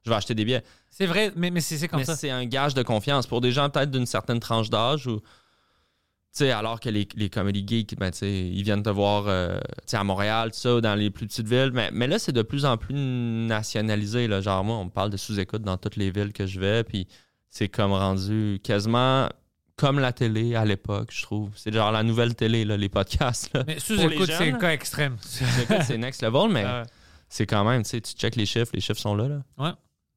je 0.03 0.09
vais 0.09 0.15
acheter 0.15 0.33
des 0.33 0.45
billets. 0.45 0.63
C'est 0.95 1.07
vrai, 1.07 1.31
mais, 1.35 1.49
mais 1.49 1.59
c'est 1.59 1.87
comme 1.87 1.99
Mais 1.99 2.05
ça. 2.05 2.15
c'est 2.15 2.29
un 2.29 2.45
gage 2.45 2.75
de 2.75 2.83
confiance 2.83 3.25
pour 3.25 3.41
des 3.41 3.51
gens 3.51 3.67
peut-être 3.69 3.89
d'une 3.89 4.05
certaine 4.05 4.39
tranche 4.39 4.69
d'âge 4.69 5.07
ou. 5.07 5.19
Tu 5.19 6.39
sais, 6.39 6.51
alors 6.51 6.79
que 6.79 6.89
les, 6.89 7.07
les 7.15 7.29
comedy 7.29 7.63
geeks, 7.67 7.95
ben, 7.97 8.09
tu 8.11 8.19
sais, 8.19 8.31
ils 8.47 8.63
viennent 8.63 8.81
te 8.81 8.89
voir 8.89 9.25
euh, 9.27 9.59
tu 9.59 9.83
sais, 9.87 9.97
à 9.97 10.03
Montréal, 10.03 10.51
tout 10.51 10.57
ça, 10.57 10.75
ou 10.75 10.81
dans 10.81 10.95
les 10.95 11.11
plus 11.11 11.27
petites 11.27 11.47
villes. 11.47 11.71
Mais, 11.73 11.89
mais 11.93 12.07
là, 12.07 12.17
c'est 12.17 12.31
de 12.31 12.41
plus 12.41 12.65
en 12.65 12.75
plus 12.77 12.93
nationalisé. 12.95 14.27
Là. 14.27 14.41
Genre, 14.41 14.63
moi, 14.63 14.77
on 14.77 14.85
me 14.85 14.89
parle 14.89 15.09
de 15.11 15.17
sous-écoute 15.17 15.61
dans 15.61 15.77
toutes 15.77 15.95
les 15.95 16.09
villes 16.11 16.33
que 16.33 16.45
je 16.47 16.59
vais. 16.59 16.83
Puis 16.83 17.07
c'est 17.49 17.69
comme 17.69 17.91
rendu 17.91 18.59
quasiment 18.63 19.29
comme 19.75 19.99
la 19.99 20.11
télé 20.13 20.55
à 20.55 20.65
l'époque, 20.65 21.09
je 21.11 21.21
trouve. 21.23 21.49
C'est 21.55 21.71
genre 21.73 21.91
la 21.91 22.03
nouvelle 22.03 22.33
télé, 22.35 22.65
là, 22.65 22.77
les 22.77 22.89
podcasts. 22.89 23.51
Là. 23.53 23.63
Mais 23.67 23.79
sous-écoute, 23.79 24.29
c'est 24.35 24.51
le 24.51 24.57
cas 24.57 24.71
extrême. 24.71 25.17
Sous-écoute, 25.21 25.83
c'est 25.85 25.97
next 25.97 26.21
level, 26.23 26.51
mais 26.51 26.63
Ah 26.63 26.81
ouais. 26.81 26.87
c'est 27.29 27.45
quand 27.47 27.63
même, 27.63 27.83
tu 27.83 27.89
sais, 27.89 28.01
tu 28.01 28.13
check 28.13 28.35
les 28.35 28.45
chiffres, 28.45 28.71
les 28.73 28.81
chiffres 28.81 28.99
sont 28.99 29.15
là. 29.15 29.27
là. 29.27 29.41
Ouais. 29.57 29.71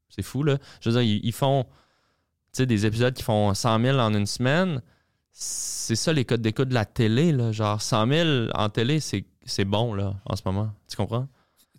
C'est 0.09 0.23
fou, 0.23 0.43
là. 0.43 0.57
Je 0.81 0.89
veux 0.89 0.99
dire, 1.01 1.03
ils, 1.03 1.25
ils 1.25 1.33
font, 1.33 1.65
des 2.57 2.85
épisodes 2.85 3.13
qui 3.13 3.23
font 3.23 3.53
100 3.53 3.81
000 3.81 3.99
en 3.99 4.13
une 4.13 4.25
semaine. 4.25 4.81
C'est 5.31 5.95
ça 5.95 6.11
les 6.11 6.25
codes 6.25 6.41
d'écoute 6.41 6.69
de 6.69 6.73
la 6.73 6.85
télé, 6.85 7.31
là. 7.31 7.51
Genre, 7.51 7.81
100 7.81 8.07
000 8.07 8.29
en 8.55 8.69
télé, 8.69 8.99
c'est 8.99 9.25
c'est 9.45 9.63
bon, 9.65 9.93
là, 9.93 10.13
en 10.25 10.35
ce 10.35 10.41
moment. 10.45 10.73
Tu 10.89 10.97
comprends? 10.97 11.27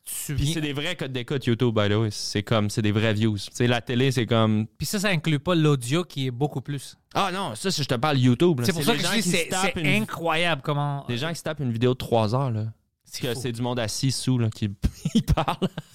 Tu 0.04 0.34
Puis 0.34 0.52
c'est 0.54 0.62
des 0.62 0.72
vrais 0.72 0.96
codes 0.96 1.12
d'écoute 1.12 1.44
YouTube, 1.44 1.78
by 1.78 1.90
the 1.90 1.96
way. 1.98 2.08
C'est 2.10 2.42
comme, 2.42 2.70
c'est 2.70 2.80
des 2.80 2.92
vrais 2.92 3.12
views. 3.12 3.36
Tu 3.36 3.48
sais, 3.52 3.66
la 3.66 3.82
télé, 3.82 4.10
c'est 4.10 4.24
comme. 4.24 4.66
Puis 4.78 4.86
ça, 4.86 4.98
ça 5.00 5.08
inclut 5.08 5.38
pas 5.38 5.54
l'audio 5.54 6.02
qui 6.04 6.28
est 6.28 6.30
beaucoup 6.30 6.62
plus. 6.62 6.96
Ah 7.12 7.30
non, 7.30 7.54
ça, 7.54 7.68
je 7.68 7.82
te 7.82 7.94
parle 7.96 8.16
YouTube, 8.16 8.60
C'est 8.64 8.72
pour 8.72 8.82
ça 8.84 8.92
que 8.92 8.98
je 9.00 9.04
gens 9.04 9.12
dis 9.12 9.22
c'est 9.22 9.44
se 9.44 9.50
tapent 9.50 9.72
c'est 9.74 9.80
une- 9.80 10.02
incroyable 10.02 10.62
comment. 10.64 11.04
Des 11.08 11.18
gens 11.18 11.28
qui 11.28 11.34
se 11.36 11.42
tapent 11.42 11.60
une 11.60 11.72
vidéo 11.72 11.92
de 11.92 11.98
3 11.98 12.34
heures, 12.34 12.50
là. 12.50 12.66
C'est 13.10 13.22
Que 13.22 13.34
c'est 13.34 13.52
du 13.52 13.62
monde 13.62 13.78
assis 13.78 14.12
sous, 14.12 14.38
là, 14.38 14.50
qui 14.50 14.66
ils. 15.14 15.22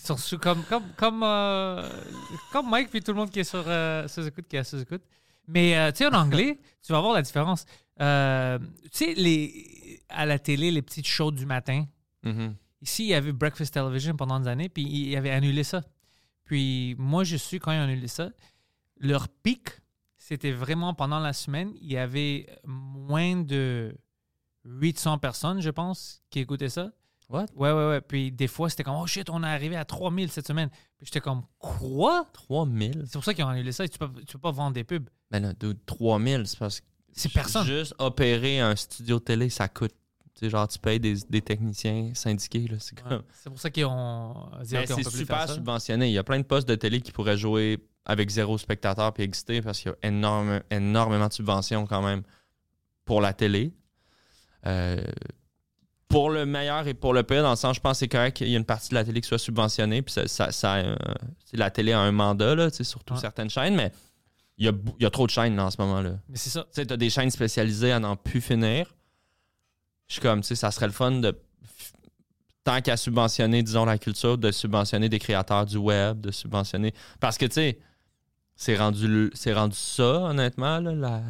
Sur- 0.04 0.18
sur- 0.20 0.40
comme, 0.40 0.64
comme, 0.64 0.84
comme, 0.98 1.22
euh, 1.24 1.88
comme 2.52 2.70
Mike, 2.70 2.90
puis 2.90 3.02
tout 3.02 3.12
le 3.12 3.18
monde 3.18 3.30
qui 3.30 3.40
est 3.40 3.44
sur 3.44 3.64
euh, 3.68 4.08
sous-écoute, 4.08 4.46
qui 4.48 4.56
est 4.56 4.60
à 4.60 4.64
sous-écoute. 4.64 5.04
Mais 5.48 5.78
euh, 5.78 5.92
tu 5.92 5.98
sais, 6.00 6.08
en 6.08 6.14
anglais, 6.14 6.60
tu 6.86 6.92
vas 6.92 7.00
voir 7.02 7.14
la 7.14 7.22
différence. 7.22 7.66
Tu 7.98 8.04
sais, 8.92 9.14
les, 9.16 10.02
à 10.10 10.26
la 10.26 10.40
télé, 10.40 10.72
les 10.72 10.82
petites 10.82 11.08
shows 11.08 11.32
du 11.32 11.46
matin, 11.46 11.86
Mhm. 12.24 12.56
ici, 12.82 13.04
il 13.04 13.10
y 13.10 13.14
avait 13.14 13.32
Breakfast 13.34 13.74
Television 13.74 14.16
pendant 14.16 14.40
des 14.40 14.48
années, 14.48 14.70
puis 14.70 14.84
ils 14.84 15.16
avaient 15.16 15.30
annulé 15.32 15.64
ça. 15.64 15.82
Puis 16.46 16.96
moi, 16.98 17.24
je 17.24 17.36
suis 17.38 17.60
quand 17.60 17.72
ils 17.72 17.78
ont 17.80 17.84
annulé 17.84 18.08
ça. 18.08 18.30
Leur 19.00 19.28
pic, 19.28 19.70
c'était 20.18 20.52
vraiment 20.52 20.94
pendant 20.94 21.20
la 21.20 21.34
semaine, 21.34 21.74
il 21.82 21.92
y 21.92 21.98
avait 21.98 22.48
moins 22.66 23.36
de 23.42 23.94
800 24.66 25.18
personnes, 25.18 25.62
je 25.62 25.70
pense, 25.70 26.22
qui 26.30 26.40
écoutaient 26.40 26.70
ça. 26.70 26.92
What? 27.30 27.46
Ouais, 27.56 27.72
ouais, 27.72 27.88
ouais. 27.90 28.02
Puis 28.02 28.32
des 28.32 28.48
fois, 28.48 28.70
c'était 28.70 28.84
comme, 28.84 28.96
oh 28.96 29.08
shit, 29.08 29.30
on 29.30 29.44
est 29.44 29.48
arrivé 29.48 29.76
à 29.76 29.86
3000 29.86 30.30
cette 30.30 30.48
semaine. 30.48 30.70
Puis 30.98 31.06
j'étais 31.08 31.22
comme, 31.22 31.44
quoi? 31.58 32.28
3000? 32.34 33.04
C'est 33.06 33.14
pour 33.14 33.24
ça 33.24 33.34
qu'ils 33.34 33.44
ont 33.44 33.50
annulé 33.50 33.72
ça. 33.72 33.88
Tu 33.88 33.98
peux, 33.98 34.10
tu 34.26 34.34
peux 34.34 34.40
pas 34.40 34.52
vendre 34.52 34.74
des 34.74 34.84
pubs. 34.84 35.10
Ben 35.32 35.54
dude, 35.60 35.84
3000, 35.86 36.46
c'est 36.48 36.60
parce 36.60 36.80
que. 36.82 36.86
C'est 37.16 37.32
personne. 37.32 37.66
Juste 37.66 37.94
opérer 38.00 38.60
un 38.60 38.76
studio 38.76 39.20
télé, 39.20 39.50
ça 39.50 39.68
coûte. 39.68 39.94
Tu 40.36 40.46
sais, 40.46 40.50
genre, 40.50 40.68
tu 40.68 40.80
payes 40.80 41.00
des, 41.00 41.16
des 41.30 41.42
techniciens 41.44 42.12
syndiqués, 42.16 42.68
là. 42.68 42.78
C'est 42.80 42.96
Ouais. 43.04 43.10
comme. 43.10 43.24
C'est 43.34 43.50
pour 43.50 43.60
ça 43.60 43.70
qu'ils 43.70 43.86
ont 43.86 44.50
Ben, 44.72 44.86
c'est 44.88 45.10
super 45.10 45.48
subventionné. 45.50 46.08
Il 46.10 46.14
y 46.14 46.18
a 46.18 46.24
plein 46.24 46.40
de 46.40 46.44
postes 46.46 46.68
de 46.68 46.76
télé 46.76 47.02
qui 47.02 47.12
pourraient 47.12 47.38
jouer 47.38 47.80
avec 48.06 48.30
zéro 48.30 48.58
spectateur 48.58 49.14
puis 49.14 49.24
exister 49.24 49.62
parce 49.62 49.80
qu'il 49.80 49.92
y 49.92 49.94
a 49.94 50.08
énorme, 50.08 50.62
énormément 50.72 51.28
de 51.28 51.34
subventions 51.34 51.86
quand 51.86 52.02
même 52.02 52.24
pour 53.06 53.22
la 53.22 53.32
télé. 53.34 53.74
Euh, 54.66 55.04
pour 56.14 56.30
le 56.30 56.46
meilleur 56.46 56.88
et 56.88 56.94
pour 56.94 57.12
le 57.12 57.24
pire, 57.24 57.42
dans 57.42 57.50
le 57.50 57.56
sens, 57.56 57.76
je 57.76 57.82
pense 57.82 57.94
que 57.94 58.00
c'est 58.00 58.08
correct 58.08 58.38
qu'il 58.38 58.48
y 58.48 58.54
ait 58.54 58.58
une 58.58 58.66
partie 58.66 58.90
de 58.90 58.94
la 58.94 59.04
télé 59.04 59.20
qui 59.20 59.28
soit 59.28 59.40
subventionnée. 59.40 60.04
Puis 60.04 60.14
ça, 60.14 60.28
ça, 60.28 60.52
ça, 60.52 60.76
euh, 60.76 60.96
la 61.54 61.72
télé 61.72 61.92
a 61.92 62.00
un 62.00 62.12
mandat, 62.12 62.54
là, 62.54 62.70
surtout 62.70 63.18
certaines 63.18 63.50
chaînes, 63.50 63.76
mais 63.76 63.92
il 64.60 64.66
y, 64.66 64.70
a, 64.70 64.74
y 65.00 65.06
a 65.06 65.10
trop 65.10 65.26
de 65.26 65.32
chaînes 65.32 65.56
là, 65.56 65.66
en 65.66 65.72
ce 65.72 65.82
moment-là. 65.82 66.12
Mais 66.30 66.38
c'est 66.38 66.52
ça. 66.52 66.68
Tu 66.74 66.86
t'as 66.86 66.98
des 66.98 67.10
chaînes 67.10 67.32
spécialisées 67.32 67.92
à 67.92 68.00
n'en 68.00 68.16
plus 68.16 68.42
finir. 68.42 68.94
Je 70.08 70.14
suis 70.14 70.22
comme, 70.22 70.42
tu 70.42 70.48
sais, 70.50 70.56
ça 70.56 70.70
serait 70.70 70.86
le 70.86 70.94
fun 70.94 71.12
de. 71.12 71.36
Tant 72.64 72.80
qu'à 72.80 72.96
subventionner, 72.96 73.64
disons, 73.64 73.84
la 73.84 73.98
culture, 73.98 74.38
de 74.38 74.52
subventionner 74.52 75.10
des 75.10 75.20
créateurs 75.20 75.66
du 75.66 75.78
web, 75.78 76.22
de 76.22 76.32
subventionner. 76.32 76.94
Parce 77.20 77.38
que, 77.38 77.46
tu 77.46 77.54
sais, 77.54 77.80
c'est 78.56 78.78
rendu, 78.78 79.32
rendu 79.48 79.76
ça, 79.76 80.22
honnêtement, 80.22 80.80
là. 80.80 80.94
La... 80.94 81.22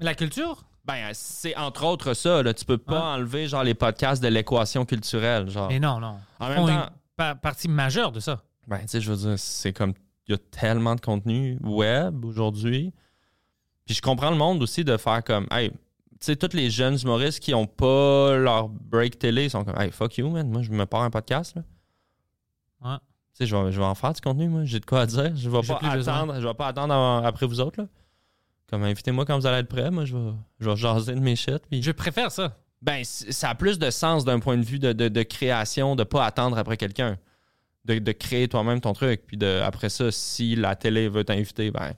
La 0.00 0.14
culture? 0.14 0.67
Ben, 0.88 1.10
c'est 1.12 1.54
entre 1.56 1.84
autres 1.84 2.14
ça, 2.14 2.42
là. 2.42 2.52
Tu 2.54 2.64
peux 2.64 2.78
pas 2.78 2.94
Ouais. 2.94 3.18
enlever, 3.20 3.46
genre, 3.46 3.62
les 3.62 3.74
podcasts 3.74 4.22
de 4.22 4.28
l'équation 4.28 4.84
culturelle, 4.86 5.48
genre. 5.50 5.68
Mais 5.68 5.78
non, 5.78 6.00
non. 6.00 6.18
En 6.40 6.46
Ils 6.46 6.54
même 6.54 6.66
temps- 6.66 6.68
une 6.68 6.90
pa- 7.14 7.34
partie 7.34 7.68
majeure 7.68 8.10
de 8.10 8.20
ça. 8.20 8.40
Ben, 8.66 8.78
tu 8.80 8.88
sais, 8.88 9.00
je 9.00 9.10
veux 9.12 9.16
dire, 9.28 9.38
c'est 9.38 9.72
comme. 9.72 9.92
Il 10.26 10.32
y 10.32 10.34
a 10.34 10.38
tellement 10.38 10.94
de 10.94 11.00
contenu 11.00 11.58
web 11.62 12.24
aujourd'hui. 12.24 12.92
Puis 13.86 13.94
je 13.94 14.02
comprends 14.02 14.30
le 14.30 14.36
monde 14.36 14.62
aussi 14.62 14.82
de 14.84 14.96
faire 14.96 15.22
comme. 15.24 15.46
Hey, 15.50 15.70
tu 15.70 15.76
sais, 16.20 16.36
tous 16.36 16.54
les 16.56 16.70
jeunes 16.70 16.98
humoristes 17.02 17.40
qui 17.40 17.54
ont 17.54 17.66
pas 17.66 18.36
leur 18.36 18.68
break 18.68 19.18
télé 19.18 19.44
ils 19.44 19.50
sont 19.50 19.64
comme. 19.64 19.78
Hey, 19.80 19.90
fuck 19.90 20.16
you, 20.18 20.28
man. 20.30 20.48
Moi, 20.50 20.62
je 20.62 20.70
me 20.70 20.84
pars 20.86 21.02
un 21.02 21.10
podcast, 21.10 21.54
là. 21.56 21.62
Ouais. 22.82 22.96
Tu 22.98 23.44
sais, 23.44 23.46
je 23.46 23.56
vais, 23.56 23.72
je 23.72 23.78
vais 23.78 23.86
en 23.86 23.94
faire 23.94 24.12
du 24.12 24.20
contenu, 24.20 24.48
moi. 24.48 24.64
J'ai 24.64 24.80
de 24.80 24.86
quoi 24.86 25.02
à 25.02 25.06
dire. 25.06 25.34
Je 25.36 25.48
vais 25.50 25.60
pas 25.62 25.78
besoin. 25.96 26.14
attendre. 26.14 26.40
Je 26.40 26.46
vais 26.46 26.54
pas 26.54 26.66
attendre 26.68 26.94
en- 26.94 27.22
après 27.24 27.46
vous 27.46 27.60
autres, 27.60 27.80
là. 27.82 27.88
Comme 28.70 28.82
invitez-moi 28.84 29.24
quand 29.24 29.38
vous 29.38 29.46
allez 29.46 29.58
être 29.58 29.68
prêts. 29.68 29.90
Moi, 29.90 30.04
je 30.04 30.16
vais, 30.16 30.32
je 30.60 30.70
vais 30.70 30.76
jaser 30.76 31.14
de 31.14 31.20
mes 31.20 31.36
shit. 31.36 31.58
Puis... 31.70 31.82
Je 31.82 31.90
préfère 31.90 32.30
ça. 32.30 32.56
Ben, 32.82 33.02
ça 33.04 33.50
a 33.50 33.54
plus 33.54 33.78
de 33.78 33.90
sens 33.90 34.24
d'un 34.24 34.38
point 34.40 34.56
de 34.56 34.64
vue 34.64 34.78
de, 34.78 34.92
de- 34.92 35.08
de 35.08 35.22
création, 35.22 35.96
de 35.96 36.04
pas 36.04 36.24
attendre 36.24 36.58
après 36.58 36.76
quelqu'un. 36.76 37.16
De, 37.84 37.98
de 37.98 38.12
créer 38.12 38.46
toi-même 38.48 38.80
ton 38.80 38.92
truc. 38.92 39.22
Puis 39.26 39.36
de, 39.36 39.60
après 39.64 39.88
ça, 39.88 40.10
si 40.12 40.54
la 40.54 40.76
télé 40.76 41.08
veut 41.08 41.24
t'inviter, 41.24 41.70
ben, 41.70 41.94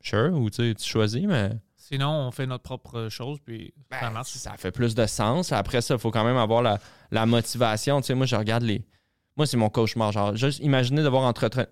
sure, 0.00 0.32
ou 0.34 0.50
tu 0.50 0.68
sais, 0.70 0.74
tu 0.74 0.88
choisis, 0.88 1.24
mais 1.26 1.50
Sinon, 1.76 2.08
on 2.10 2.30
fait 2.30 2.46
notre 2.46 2.62
propre 2.62 3.08
chose, 3.10 3.38
puis 3.44 3.72
ça 3.90 4.00
ben, 4.00 4.10
marche. 4.10 4.30
ça 4.30 4.54
fait 4.56 4.70
plus 4.70 4.94
de 4.94 5.04
sens. 5.06 5.52
Après 5.52 5.80
ça, 5.82 5.94
il 5.94 6.00
faut 6.00 6.10
quand 6.10 6.24
même 6.24 6.36
avoir 6.36 6.62
la, 6.62 6.78
la 7.10 7.26
motivation. 7.26 8.00
Tu 8.00 8.06
sais, 8.08 8.14
moi, 8.14 8.24
je 8.26 8.34
regarde 8.36 8.62
les. 8.62 8.84
Moi, 9.36 9.46
c'est 9.46 9.56
mon 9.56 9.68
cauchemar. 9.68 10.10
Genre, 10.12 10.34
juste 10.36 10.60
imaginer 10.60 11.02
devoir 11.02 11.24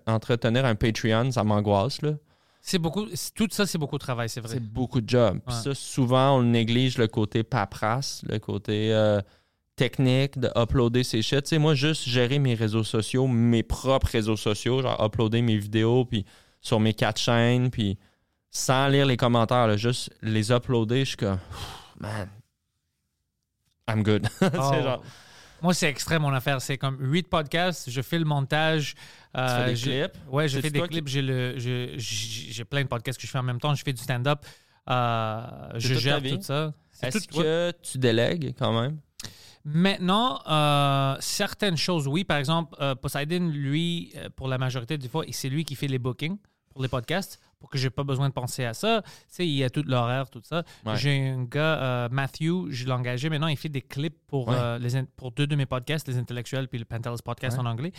entretenir 0.07 0.65
un 0.65 0.75
Patreon, 0.75 1.31
ça 1.31 1.43
m'angoisse, 1.43 2.01
là. 2.01 2.13
C'est 2.61 2.77
beaucoup, 2.79 3.05
tout 3.35 3.47
ça, 3.51 3.65
c'est 3.65 3.77
beaucoup 3.77 3.97
de 3.97 4.01
travail, 4.03 4.29
c'est 4.29 4.39
vrai. 4.41 4.53
C'est 4.53 4.59
beaucoup 4.63 5.01
de 5.01 5.09
job. 5.09 5.39
Puis 5.45 5.55
Ouais. 5.55 5.61
ça, 5.61 5.73
souvent, 5.75 6.37
on 6.37 6.43
néglige 6.43 6.97
le 6.97 7.07
côté 7.07 7.43
paperasse, 7.43 8.21
le 8.29 8.37
côté 8.39 8.93
euh, 8.93 9.19
technique 9.75 10.37
de 10.37 10.49
uploader 10.55 11.03
ces 11.03 11.21
shit. 11.23 11.43
Tu 11.43 11.49
sais, 11.49 11.57
moi, 11.57 11.73
juste 11.73 12.07
gérer 12.07 12.37
mes 12.37 12.53
réseaux 12.53 12.83
sociaux, 12.83 13.27
mes 13.27 13.63
propres 13.63 14.07
réseaux 14.11 14.37
sociaux, 14.37 14.81
genre 14.83 15.03
uploader 15.03 15.41
mes 15.41 15.57
vidéos 15.57 16.05
puis 16.05 16.23
sur 16.61 16.79
mes 16.79 16.93
quatre 16.93 17.19
chaînes, 17.19 17.71
puis 17.71 17.97
sans 18.51 18.87
lire 18.89 19.05
les 19.07 19.17
commentaires, 19.17 19.65
là, 19.65 19.75
juste 19.77 20.11
les 20.21 20.51
uploader, 20.51 20.99
je 20.99 21.09
suis 21.09 21.17
comme, 21.17 21.39
man, 21.99 22.29
I'm 23.89 24.03
good. 24.03 24.27
Oh. 24.41 24.73
genre, 24.83 25.03
Moi, 25.61 25.73
c'est 25.73 25.89
extrême, 25.89 26.21
mon 26.21 26.33
affaire. 26.33 26.61
C'est 26.61 26.77
comme 26.77 26.97
huit 26.99 27.27
podcasts, 27.27 27.89
je 27.89 28.01
fais 28.01 28.19
le 28.19 28.25
montage. 28.25 28.95
Tu 29.33 29.39
euh, 29.39 29.57
fais 29.65 29.69
des 29.71 29.75
j'ai- 29.75 29.99
clips? 30.09 30.17
Ouais, 30.31 30.47
je 30.47 30.55
C'est 30.55 30.61
fais 30.61 30.69
des 30.71 30.81
qui- 30.81 30.87
clips. 30.87 31.07
J'ai 31.07 31.21
le, 31.21 31.53
j'ai 31.57 31.95
j'ai 31.97 32.65
plein 32.65 32.83
de 32.83 32.87
podcasts 32.87 33.19
que 33.19 33.25
je 33.25 33.31
fais 33.31 33.37
en 33.39 33.43
même 33.43 33.59
temps. 33.59 33.73
Je 33.75 33.83
fais 33.83 33.93
du 33.93 34.01
stand-up. 34.01 34.39
Euh, 34.89 35.41
je 35.75 35.93
gère 35.95 36.21
tout 36.21 36.41
ça. 36.41 36.73
C'est 36.91 37.07
Est-ce 37.07 37.27
tout- 37.27 37.39
que 37.41 37.71
tu 37.81 37.97
délègues 37.97 38.53
quand 38.57 38.79
même? 38.79 38.97
Maintenant, 39.63 40.41
euh, 40.49 41.15
certaines 41.19 41.77
choses, 41.77 42.07
oui. 42.07 42.23
Par 42.23 42.37
exemple, 42.37 42.75
euh, 42.81 42.95
Poseidon, 42.95 43.47
lui, 43.49 44.11
euh, 44.15 44.29
pour 44.35 44.47
la 44.47 44.57
majorité 44.57 44.97
du 44.97 45.07
fois, 45.07 45.23
c'est 45.31 45.49
lui 45.49 45.63
qui 45.65 45.75
fait 45.75 45.87
les 45.87 45.99
bookings 45.99 46.37
pour 46.71 46.81
les 46.81 46.87
podcasts 46.87 47.39
pour 47.61 47.69
que 47.69 47.77
j'ai 47.77 47.89
pas 47.89 48.03
besoin 48.03 48.27
de 48.27 48.33
penser 48.33 48.65
à 48.65 48.73
ça. 48.73 49.01
Tu 49.03 49.09
sais, 49.29 49.47
il 49.47 49.53
y 49.55 49.63
a 49.63 49.69
tout 49.69 49.83
l'horaire, 49.85 50.29
tout 50.29 50.41
ça. 50.43 50.63
Ouais. 50.85 50.97
J'ai 50.97 51.29
un 51.29 51.43
gars, 51.45 51.81
euh, 51.81 52.09
Matthew, 52.11 52.69
je 52.71 52.85
l'ai 52.85 52.91
engagé. 52.91 53.29
Maintenant, 53.29 53.47
il 53.47 53.55
fait 53.55 53.69
des 53.69 53.81
clips 53.81 54.17
pour, 54.27 54.49
Ouais. 54.49 54.55
euh, 54.57 54.77
les 54.79 55.01
pour 55.15 55.31
deux 55.31 55.47
de 55.47 55.55
mes 55.55 55.65
podcasts, 55.65 56.07
Les 56.09 56.17
Intellectuels 56.17 56.67
puis 56.67 56.79
le 56.79 56.85
Pantelis 56.85 57.19
Podcast 57.23 57.57
Ouais. 57.57 57.63
en 57.63 57.67
anglais. 57.67 57.93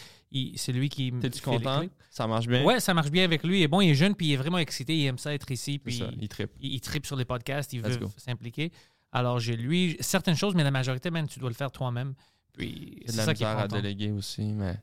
C'est 0.57 0.73
lui 0.73 0.91
qui 0.91 1.11
me 1.13 1.21
T'es-tu 1.23 1.39
les 1.39 1.57
content? 1.59 1.79
clips. 1.81 1.93
Ça 2.11 2.27
marche 2.27 2.47
bien? 2.47 2.63
Ouais, 2.65 2.81
ça 2.81 2.93
marche 2.93 3.11
bien 3.11 3.25
avec 3.25 3.43
lui. 3.45 3.61
Il 3.61 3.63
est 3.63 3.69
bon, 3.69 3.81
il 3.81 3.91
est 3.91 3.95
jeune, 3.95 4.15
puis 4.15 4.27
il 4.27 4.33
est 4.35 4.37
vraiment 4.37 4.59
excité. 4.59 4.95
Il 4.99 5.07
aime 5.07 5.17
ça 5.19 5.33
être 5.33 5.51
ici. 5.51 5.79
Puis 5.79 5.99
ça, 5.99 6.07
il 6.21 6.29
trippe. 6.29 6.51
il, 6.61 6.75
il 6.75 6.81
tripe 6.81 7.07
sur 7.07 7.17
les 7.17 7.25
podcasts, 7.25 7.73
il 7.73 7.81
Let's 7.83 7.99
veut 7.99 8.09
s'impliquer. 8.19 8.73
Alors, 9.13 9.39
j'ai 9.39 9.57
lui 9.57 9.97
certaines 10.01 10.37
choses, 10.37 10.55
mais 10.55 10.65
la 10.65 10.71
majorité, 10.71 11.11
man, 11.11 11.27
tu 11.29 11.39
dois 11.39 11.51
le 11.51 11.55
faire 11.55 11.71
toi-même. 11.71 12.15
Puis 12.57 12.99
C'est 13.07 13.07
c'est 13.07 13.13
de 13.13 13.17
la 13.19 13.25
ça 13.25 13.35
qui 13.35 13.43
est 13.45 13.47
à 13.47 13.69
déléguer 13.69 14.11
aussi, 14.11 14.43
mais 14.43 14.75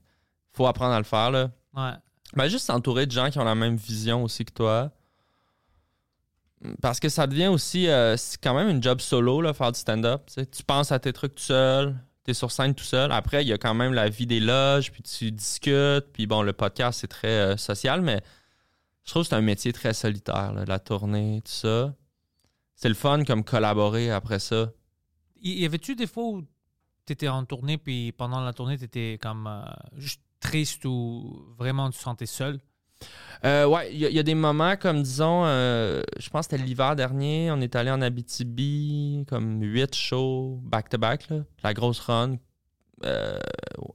faut 0.54 0.66
apprendre 0.68 0.94
à 0.94 0.98
le 1.00 1.04
faire, 1.04 1.30
là. 1.32 1.52
Ouais. 1.76 1.92
Ben, 2.36 2.48
juste 2.48 2.66
s'entourer 2.66 3.06
de 3.06 3.12
gens 3.12 3.30
qui 3.30 3.40
ont 3.40 3.44
la 3.44 3.56
même 3.56 3.76
vision 3.76 4.24
aussi 4.24 4.46
que 4.46 4.54
toi. 4.54 4.92
Parce 6.82 7.00
que 7.00 7.10
ça 7.10 7.26
devient 7.26 7.48
aussi, 7.48 7.88
euh, 7.88 8.18
c'est 8.18 8.40
quand 8.42 8.54
même 8.54 8.70
une 8.70 8.84
job 8.84 9.00
solo, 9.00 9.42
là, 9.42 9.54
faire 9.54 9.72
du 9.72 9.80
stand-up. 9.80 10.24
tu. 10.34 10.46
Tu 10.46 10.64
penses 10.64 10.92
à 10.92 11.00
tes 11.00 11.14
trucs 11.14 11.36
tout 11.36 11.44
seul, 11.44 11.96
es 12.30 12.34
sur 12.34 12.52
scène 12.52 12.76
tout 12.76 12.84
seul. 12.84 13.12
Après, 13.12 13.44
il 13.44 13.48
y 13.48 13.54
a 13.54 13.58
quand 13.58 13.74
même 13.74 13.94
la 13.94 14.10
vie 14.10 14.28
des 14.28 14.40
loges, 14.40 14.92
puis 14.92 15.04
tu 15.04 15.32
discutes. 15.32 16.06
Puis 16.14 16.28
bon, 16.28 16.42
le 16.42 16.54
podcast, 16.54 17.00
c'est 17.02 17.08
très 17.08 17.28
euh, 17.28 17.58
social, 17.58 18.02
mais 18.02 18.22
je 19.04 19.12
trouve 19.12 19.24
que 19.24 19.30
c'est 19.30 19.36
un 19.36 19.42
métier 19.42 19.74
très 19.74 19.94
solitaire, 19.94 20.54
la 20.54 20.80
tournée, 20.80 21.42
tout 21.44 21.52
ça. 21.52 21.94
C'est 22.76 22.90
le 22.90 22.96
fun 22.96 23.24
comme 23.26 23.44
collaborer 23.44 24.12
après 24.12 24.40
ça. 24.40 24.72
Y 25.42 25.62
y 25.62 25.66
avait-tu 25.66 25.96
des 25.96 26.08
fois 26.08 26.24
où 26.24 26.42
tu 27.06 27.14
étais 27.14 27.28
en 27.28 27.44
tournée, 27.46 27.78
puis 27.78 28.12
pendant 28.12 28.42
la 28.42 28.54
tournée, 28.54 28.78
tu 28.78 28.86
étais 28.86 29.18
comme 29.22 29.48
euh, 29.48 29.64
juste 29.98 30.22
triste 30.40 30.86
ou 30.86 31.46
vraiment 31.58 31.90
tu 31.90 31.98
te 31.98 32.04
sentais 32.04 32.26
seul? 32.26 32.60
Euh, 33.46 33.66
ouais, 33.66 33.94
il 33.94 34.00
y, 34.00 34.06
a- 34.06 34.10
il 34.10 34.16
y 34.16 34.20
a 34.20 34.24
des 34.24 34.36
moments 34.36 34.76
comme, 34.76 35.02
disons, 35.02 35.44
euh, 35.46 36.02
je 36.20 36.30
pense 36.30 36.48
que 36.48 36.52
c'était 36.56 36.64
l'hiver 36.66 36.96
dernier, 36.98 37.50
on 37.52 37.62
est 37.62 37.76
allé 37.76 37.90
en 37.92 38.02
Abitibi, 38.02 39.24
comme 39.30 39.62
huit 39.62 39.96
shows 39.96 40.60
back-to-back, 40.64 41.28
la 41.64 41.74
grosse 41.74 42.00
run. 42.02 42.36
Euh, 43.06 43.40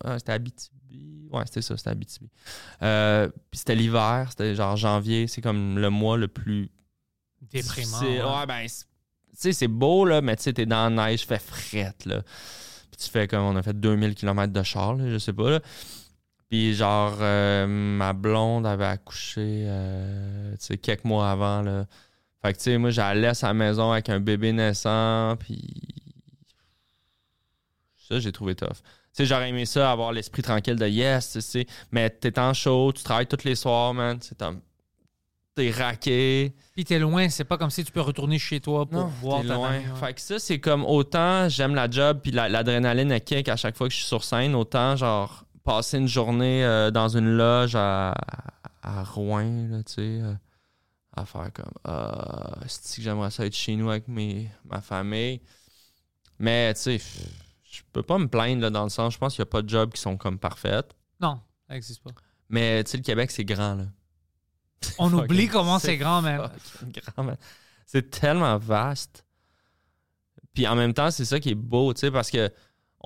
ouais, 0.05 0.19
c'était 0.19 0.33
Abitibi. 0.33 1.29
Ouais, 1.31 1.43
c'était 1.45 1.61
ça, 1.63 1.77
c'était 1.77 1.91
Abitibi. 1.91 2.31
Puis 3.51 3.59
c'était 3.59 3.75
l'hiver, 3.75 4.29
c'était 4.31 4.55
genre 4.55 4.77
janvier, 4.77 5.27
c'est 5.27 5.43
comme 5.43 5.79
le 5.79 5.91
mois 5.91 6.17
le 6.17 6.29
plus 6.29 6.71
Déprimant. 7.43 7.99
ouais. 8.01 8.23
Ouais, 8.41 8.47
ben, 8.47 8.67
c'est- 8.69 8.85
tu 9.33 9.37
sais, 9.37 9.53
c'est 9.53 9.69
beau, 9.69 10.05
là, 10.07 10.23
mais 10.23 10.37
tu 10.37 10.45
sais, 10.45 10.53
t'es 10.55 10.65
dans 10.65 10.95
la 10.95 11.09
neige, 11.11 11.27
fait 11.27 11.39
frette, 11.43 12.07
là. 12.07 12.23
Puis 12.91 13.05
tu 13.05 13.11
fais 13.11 13.27
comme, 13.29 13.43
on 13.43 13.57
a 13.57 13.63
fait 13.63 13.79
2000 13.79 14.15
km 14.15 14.53
de 14.53 14.63
char, 14.63 14.95
là, 14.95 15.11
je 15.11 15.19
sais 15.19 15.33
pas, 15.33 15.51
là. 15.51 15.61
Puis 16.55 16.73
genre, 16.73 17.17
euh, 17.21 17.67
ma 17.67 18.13
blonde 18.13 18.65
avait 18.65 18.85
accouché, 18.85 19.65
euh, 19.67 20.53
tu 20.53 20.67
sais, 20.67 20.79
quelques 20.79 21.03
mois 21.03 21.29
avant, 21.29 21.63
là. 21.63 21.87
Fait 22.43 22.53
que, 22.53 22.59
tu 22.59 22.63
sais, 22.63 22.79
moi, 22.79 22.91
j'allais 22.91 23.27
à 23.27 23.35
sa 23.35 23.53
maison 23.53 23.91
avec 23.91 24.09
un 24.09 24.21
bébé 24.21 24.53
naissant, 24.53 25.35
puis... 25.37 25.59
Ça, 28.09 28.21
j'ai 28.21 28.31
trouvé 28.31 28.55
tough. 28.55 28.69
Tu 28.69 28.79
sais, 29.15 29.27
j'aurais 29.27 29.49
aimé 29.49 29.67
ça, 29.67 29.91
avoir 29.91 30.13
l'esprit 30.13 30.43
tranquille 30.43 30.77
de 30.77 30.87
yes, 30.87 31.33
tu 31.33 31.41
sais, 31.41 31.67
mais 31.91 32.09
t'es 32.09 32.39
en 32.39 32.55
show, 32.55 32.93
tu 32.93 33.03
travailles 33.03 33.27
tous 33.27 33.43
les 33.43 33.57
soirs, 33.57 33.93
man, 33.93 34.21
tu 34.21 34.33
t'es 35.57 35.71
raqué. 35.73 36.55
Puis 36.73 36.85
t'es 36.85 37.01
loin, 37.01 37.29
c'est 37.31 37.43
pas 37.43 37.59
comme 37.59 37.71
si 37.71 37.83
tu 37.83 37.91
peux 37.91 38.01
retourner 38.01 38.39
chez 38.39 38.61
toi 38.61 38.87
pour 38.87 39.01
Non, 39.01 39.07
voir 39.21 39.45
ta 39.45 39.55
loin. 39.55 39.81
Fait 39.97 40.15
que 40.15 40.21
ça, 40.21 40.39
c'est 40.39 40.61
comme 40.61 40.85
autant 40.85 41.49
j'aime 41.49 41.75
la 41.75 41.91
job 41.91 42.21
puis 42.23 42.31
la- 42.31 42.49
l'adrénaline 42.49 43.11
elle 43.11 43.25
kick 43.25 43.49
à 43.49 43.57
chaque 43.57 43.77
fois 43.77 43.89
que 43.89 43.93
je 43.93 43.99
suis 43.99 44.07
sur 44.07 44.23
scène, 44.23 44.55
autant 44.55 44.95
genre 44.95 45.44
passer 45.65 45.99
une 45.99 46.09
journée 46.09 46.65
euh, 46.65 46.91
dans 46.91 47.17
une 47.17 47.37
loge 47.37 47.75
à, 47.75 48.15
à 48.83 49.03
Rouen, 49.03 49.69
là, 49.71 49.83
tu 49.83 49.95
sais, 49.95 50.21
euh, 50.23 50.35
à 51.17 51.25
faire 51.25 51.53
comme 51.53 51.73
ah, 51.85 52.59
que 52.63 53.03
j'aimerais 53.03 53.31
ça 53.31 53.47
être 53.47 53.55
chez 53.55 53.75
nous 53.75 53.91
avec 53.91 54.07
mes, 54.07 54.51
ma 54.65 54.81
famille? 54.81 55.41
Mais 56.39 56.75
tu 56.75 56.81
sais, 56.81 57.01
je 57.65 57.81
peux 57.93 58.03
pas 58.03 58.19
me 58.19 58.29
plaindre 58.29 58.63
là, 58.63 58.71
dans 58.71 58.85
le 58.85 58.91
sens, 58.91 59.15
je 59.15 59.19
pense 59.19 59.35
qu'il 59.35 59.43
n'y 59.43 59.49
a 59.49 59.51
pas 59.51 59.63
de 59.63 59.69
jobs 59.69 59.93
qui 59.93 60.01
sont 60.01 60.17
comme 60.17 60.39
parfaites. 60.39 60.95
Non, 61.21 61.41
ça 61.67 61.75
n'existe 61.75 62.03
pas. 62.03 62.11
Mais 62.49 62.85
tu 62.85 62.93
sais, 62.93 62.97
le 62.99 63.03
Québec, 63.03 63.31
c'est 63.31 63.45
grand, 63.45 63.75
là. 63.75 63.87
On 64.99 65.13
oublie 65.19 65.49
comment 65.49 65.79
c'est 65.79 65.97
grand, 65.97 66.23
fucking 66.23 66.93
grand. 66.93 67.37
C'est 67.87 68.11
tellement 68.11 68.59
vaste. 68.59 69.25
Puis 70.53 70.67
en 70.67 70.77
même 70.77 70.93
temps, 70.93 71.11
c'est 71.11 71.25
ça 71.25 71.41
qui 71.41 71.51
est 71.51 71.57
beau, 71.57 71.95
tu 71.95 72.01
sais, 72.01 72.11
parce 72.11 72.31
que 72.31 72.53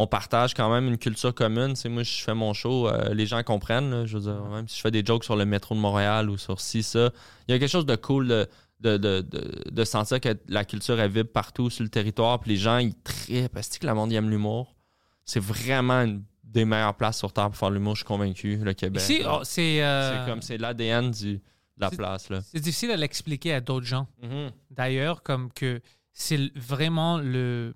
on 0.00 0.06
partage 0.06 0.54
quand 0.54 0.70
même 0.72 0.86
une 0.86 0.96
culture 0.96 1.34
commune. 1.34 1.70
Tu 1.70 1.80
sais, 1.80 1.88
moi, 1.88 2.04
je 2.04 2.22
fais 2.22 2.32
mon 2.32 2.52
show, 2.54 2.88
euh, 2.88 3.12
les 3.12 3.26
gens 3.26 3.42
comprennent. 3.42 3.90
là. 3.90 4.06
je 4.06 4.16
veux 4.16 4.22
dire, 4.32 4.40
même 4.44 4.68
si 4.68 4.76
je 4.76 4.80
fais 4.80 4.92
des 4.92 5.04
jokes 5.04 5.24
sur 5.24 5.34
le 5.34 5.44
métro 5.44 5.74
de 5.74 5.80
Montréal 5.80 6.30
ou 6.30 6.38
sur 6.38 6.60
ci, 6.60 6.84
ça, 6.84 7.10
il 7.48 7.52
y 7.52 7.54
a 7.54 7.58
quelque 7.58 7.68
chose 7.68 7.84
de 7.84 7.96
cool 7.96 8.28
de, 8.28 8.46
de, 8.80 8.96
de, 8.96 9.26
de- 9.72 9.84
sentir 9.84 10.20
que 10.20 10.36
la 10.46 10.64
culture 10.64 11.00
est 11.00 11.08
vibre 11.08 11.30
partout 11.30 11.68
sur 11.68 11.82
le 11.82 11.88
territoire. 11.90 12.38
Puis 12.38 12.52
les 12.52 12.56
gens, 12.58 12.78
ils 12.78 12.94
trippent. 12.94 13.56
Est-ce 13.56 13.80
que 13.80 13.86
le 13.88 13.94
monde 13.94 14.12
aime 14.12 14.30
l'humour? 14.30 14.76
C'est 15.24 15.40
vraiment 15.42 16.00
une 16.04 16.22
des 16.44 16.64
meilleures 16.64 16.94
places 16.94 17.18
sur 17.18 17.32
Terre 17.32 17.46
pour 17.48 17.56
faire 17.56 17.70
l'humour, 17.70 17.96
je 17.96 18.02
suis 18.02 18.06
convaincu, 18.06 18.56
le 18.56 18.72
Québec. 18.74 19.02
Ici, 19.02 19.22
oh, 19.28 19.40
c'est 19.42 19.82
euh, 19.82 20.24
C'est 20.24 20.30
comme, 20.30 20.42
c'est 20.42 20.58
l'ADN 20.58 21.10
du- 21.10 21.34
de 21.34 21.40
la 21.82 21.90
place, 21.90 22.30
là. 22.30 22.40
c'est 22.42 22.60
difficile 22.60 22.90
à 22.92 22.96
l'expliquer 22.96 23.52
à 23.52 23.60
d'autres 23.60 23.84
gens. 23.86 24.06
Mhm. 24.22 24.50
D'ailleurs, 24.70 25.22
comme 25.24 25.52
que 25.52 25.80
c'est 26.12 26.50
vraiment 26.56 27.18
le 27.18 27.74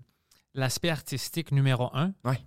l'aspect 0.55 0.91
artistique 0.91 1.53
numéro 1.53 1.91
un. 1.95 2.13
Ouais. 2.25 2.39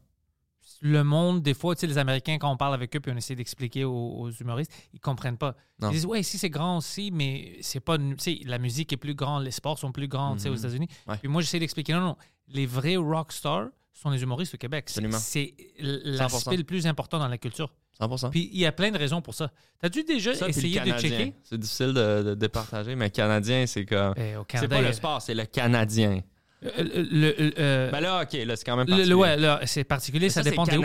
Le 0.82 1.04
monde, 1.04 1.41
des 1.41 1.54
fois, 1.54 1.76
tu 1.76 1.82
sais, 1.82 1.88
les 1.88 1.98
Américains, 1.98 2.38
quand 2.38 2.52
on 2.52 2.58
parle 2.58 2.74
avec 2.74 2.96
eux 2.96 3.00
puis 3.00 3.12
on 3.12 3.15
essaie 3.18 3.36
d'expliquer 3.36 3.86
aux, 3.86 3.94
aux 4.20 4.32
humoristes, 4.32 4.72
ils 4.94 5.00
comprennent 5.00 5.38
pas. 5.38 5.56
Non. 5.80 5.89
Ils 5.89 5.94
disent, 5.94 6.06
ouais, 6.06 6.20
ici 6.20 6.38
c'est 6.38 6.50
grand 6.50 6.78
aussi, 6.78 7.12
mais 7.12 7.58
c'est 7.62 7.80
pas. 7.80 7.98
Tu 7.98 8.15
sais, 8.18 8.39
la 8.46 8.58
musique 8.58 8.91
est 8.91 8.98
plus 8.98 9.15
grande, 9.15 9.44
les 9.44 9.52
sports 9.52 9.78
sont 9.80 9.91
plus 9.91 10.08
grands, 10.08 10.36
tu 10.36 10.41
sais, 10.44 10.50
aux 10.50 10.54
Mhm. 10.54 10.60
États-Unis. 10.60 10.88
Ouais. 11.08 11.18
Puis 11.18 11.28
moi, 11.28 11.41
j'essaie 11.41 11.60
d'expliquer, 11.60 11.94
non, 11.94 12.02
non, 12.02 12.18
les 12.50 12.65
vrais 12.65 12.98
rock 12.98 13.32
stars 13.32 13.68
sont 13.94 14.10
les 14.10 14.22
humoristes 14.24 14.54
au 14.56 14.58
Québec. 14.58 14.86
C'est- 14.88 15.00
Absolument. 15.00 15.18
C'est 15.20 15.54
l'aspect 15.80 16.39
100%. 16.52 16.58
le 16.58 16.63
plus 16.63 16.88
important 16.88 17.20
dans 17.20 17.28
la 17.30 17.38
culture. 17.38 17.72
100%. 17.98 18.30
Puis 18.30 18.50
il 18.52 18.60
y 18.60 18.65
a 18.65 18.74
plein 18.74 18.91
de 18.91 18.98
raisons 18.98 19.22
pour 19.22 19.34
ça. 19.34 19.52
T'as-tu 19.80 20.04
déjà 20.04 20.34
Ça, 20.36 20.50
essayé 20.50 20.82
de 20.82 20.91
checker? 21.00 21.34
C'est 21.44 21.58
difficile 21.58 21.94
de, 21.94 22.24
de 22.24 22.34
départager, 22.36 22.96
mais 22.96 23.10
Canadien, 23.10 23.65
c'est 23.68 23.86
comme. 23.86 24.13
Eh, 24.18 24.34
C'est 24.56 24.68
pas 24.68 24.82
le 24.82 24.91
sport, 24.91 25.22
c'est 25.22 25.34
le 25.36 25.46
Canadien. 25.46 26.20
Euh, 26.65 26.84
le- 27.12 27.36
le- 27.38 27.54
euh, 27.60 27.91
Ben 27.91 27.99
là, 28.01 28.23
OK, 28.23 28.34
là, 28.34 28.56
c'est 28.56 28.63
quand 28.65 28.75
même 28.75 28.86
particulier. 28.88 29.10
le- 29.10 29.15
ouais, 29.15 29.38
là, 29.38 29.60
c'est 29.65 29.84
particulier, 29.84 30.30
ça, 30.30 30.43
ça, 30.43 30.49
dépend 30.49 30.65
c'est 30.65 30.71
de 30.73 30.78
où. 30.78 30.82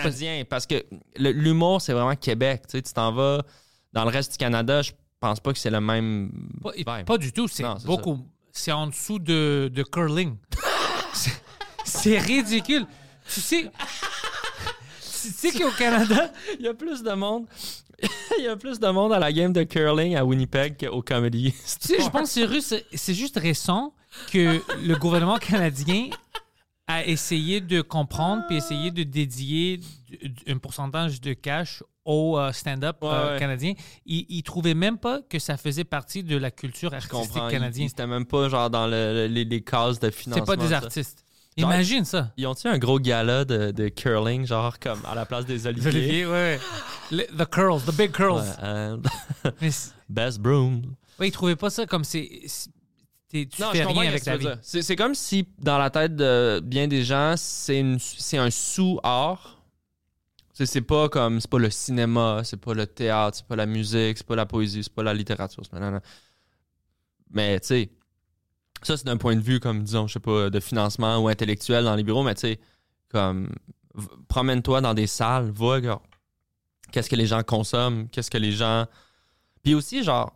parce- 0.49 0.67
que 0.67 0.85
l'humour, 1.19 1.81
c'est 1.81 1.93
vraiment 1.93 2.15
Québec. 2.17 2.63
Tu 2.69 2.73
sais, 2.79 2.83
tu 2.83 2.93
t'en 2.93 3.13
vas 3.13 3.43
dans 3.93 4.05
le 4.05 4.11
reste 4.11 4.33
du 4.33 4.39
Canada, 4.39 4.83
je 4.83 4.93
pense 5.21 5.41
pas 5.41 5.53
que 5.53 5.59
c'est 5.59 5.71
le 5.71 5.81
même 5.81 6.31
Pas, 6.63 6.73
vibe. 6.73 7.07
pas 7.07 7.19
du 7.19 7.33
tout, 7.33 7.49
c'est 7.49 7.65
beaucoup. 7.85 8.19
C'est 8.53 8.73
en 8.73 8.89
dessous 8.89 9.19
de, 9.19 9.71
de 9.73 9.83
curling. 9.83 10.37
C'est- 11.15 11.43
c'est 11.85 12.19
ridicule. 12.19 12.85
Tu 13.33 13.41
sais, 13.41 13.71
tu 15.23 15.29
sais 15.29 15.53
qu'au 15.59 15.71
Canada, 15.71 16.31
Il 16.59 16.65
y 16.65 16.69
a 16.69 16.75
plus 16.75 17.03
de 17.03 17.13
monde. 17.13 17.47
Il 18.39 18.45
y 18.45 18.49
a 18.49 18.57
plus 18.57 18.79
de 18.81 18.89
monde 18.89 19.13
à 19.13 19.19
la 19.19 19.33
game 19.33 19.53
de 19.53 19.63
curling 19.65 20.17
à 20.17 20.25
Winnipeg 20.25 20.77
qu'au 20.89 21.03
comedy. 21.03 21.53
tu 21.81 21.89
sais, 21.89 22.03
je 22.03 22.09
pense 22.09 22.35
que 22.35 22.61
c'est 22.95 23.15
juste 23.15 23.39
récent 23.39 23.95
que 24.33 24.61
le 24.87 24.95
gouvernement 24.97 25.39
canadien 25.39 26.09
a 26.87 27.05
essayé 27.07 27.61
de 27.61 27.83
comprendre 27.83 28.43
puis 28.49 28.57
essayé 28.57 28.91
de 28.91 29.03
dédier 29.05 29.81
un 30.49 30.59
pourcentage 30.59 31.21
de 31.21 31.35
cash 31.35 31.83
au 32.05 32.39
euh, 32.39 32.51
stand-up 32.53 32.97
Ouais, 33.03 33.09
euh, 33.13 33.39
canadien. 33.39 33.75
Ils, 34.07 34.27
ils 34.29 34.43
trouvaient 34.43 34.75
même 34.75 34.99
pas 34.99 35.21
que 35.21 35.39
ça 35.39 35.57
faisait 35.57 35.85
partie 35.85 36.25
de 36.25 36.37
la 36.37 36.51
culture 36.51 36.93
artistique 36.95 37.43
canadienne. 37.51 37.89
C'était 37.89 38.07
même 38.07 38.25
pas 38.25 38.49
genre 38.49 38.71
dans 38.71 38.87
le- 38.87 39.13
le- 39.15 39.27
les, 39.27 39.45
les 39.45 39.61
cases 39.63 40.01
de 40.01 40.11
financement. 40.11 40.45
C'est 40.47 40.57
pas 40.57 40.57
des 40.57 40.73
artistes. 40.73 41.25
Genre- 41.59 41.71
Imagine 41.73 42.05
ça. 42.05 42.33
Ils 42.37 42.47
ont-tu 42.47 42.69
un 42.69 42.79
gros 42.79 42.99
gala 43.01 43.45
de, 43.45 43.71
de 43.73 43.89
curling, 43.89 44.47
genre 44.47 44.79
comme 44.79 45.01
à 45.05 45.15
la 45.15 45.27
place 45.27 45.45
des 45.47 45.67
oliviers? 45.67 46.25
Olivier, 46.25 46.27
ouais, 46.27 46.61
the 47.11 47.45
curls, 47.51 47.83
the 47.85 47.95
big 47.95 48.13
curls. 48.13 48.43
Ouais, 48.63 49.51
Mais 49.61 49.71
best 50.09 50.39
broom. 50.39 50.83
ouais, 51.19 51.29
ils 51.29 51.33
trouvaient 51.33 51.57
pas 51.57 51.71
ça 51.71 51.87
comme 51.87 52.05
c'est. 52.05 52.29
Tu 53.33 53.49
Non, 53.61 53.71
fais 53.71 53.83
je 53.83 53.89
rien 53.89 54.09
avec 54.09 54.25
ta 54.25 54.37
vie. 54.37 54.49
C'est 54.63 54.97
comme 54.97 55.15
si, 55.15 55.47
dans 55.59 55.79
la 55.79 55.89
tête 55.91 56.17
de 56.17 56.61
bien 56.65 56.89
des 56.89 57.05
gens, 57.05 57.35
c'est 57.37 57.79
un 58.39 58.51
sous-art. 58.51 59.57
C'est 60.53 60.83
pas 60.83 61.09
comme, 61.09 61.41
c'est 61.41 61.49
pas 61.49 61.59
le 61.59 61.71
cinéma, 61.71 62.43
c'est 62.45 62.59
pas 62.61 62.75
le 62.75 62.87
théâtre, 62.87 63.39
c'est 63.39 63.47
pas 63.47 63.57
la 63.57 63.65
musique, 63.67 64.19
c'est 64.19 64.27
pas 64.27 64.37
la 64.37 64.45
poésie, 64.47 64.83
c'est 64.83 64.93
pas 64.93 65.03
la 65.03 65.15
littérature. 65.15 65.63
Mais, 67.31 67.61
tu 67.61 67.67
sais, 67.69 67.91
ça, 68.83 68.97
c'est 68.97 69.07
d'un 69.07 69.17
point 69.17 69.37
de 69.37 69.41
vue, 69.41 69.61
comme, 69.61 69.83
disons, 69.83 70.07
je 70.07 70.15
sais 70.15 70.21
pas, 70.21 70.51
de 70.51 70.61
financement 70.61 71.19
ou 71.19 71.29
intellectuel 71.29 71.85
dans 71.85 71.95
les 71.95 72.03
bureaux, 72.03 72.23
mais 72.23 72.35
tu 72.35 72.41
sais, 72.41 72.61
comme, 73.11 73.53
promène-toi 74.29 74.81
dans 74.81 74.95
des 74.95 75.07
salles, 75.07 75.51
va, 75.51 75.81
qu'est-ce 76.93 77.11
que 77.11 77.17
les 77.17 77.27
gens 77.27 77.43
consomment, 77.43 78.09
qu'est-ce 78.09 78.31
que 78.31 78.39
les 78.39 78.53
gens. 78.53 78.87
Puis 79.63 79.75
aussi, 79.75 80.03
genre, 80.03 80.33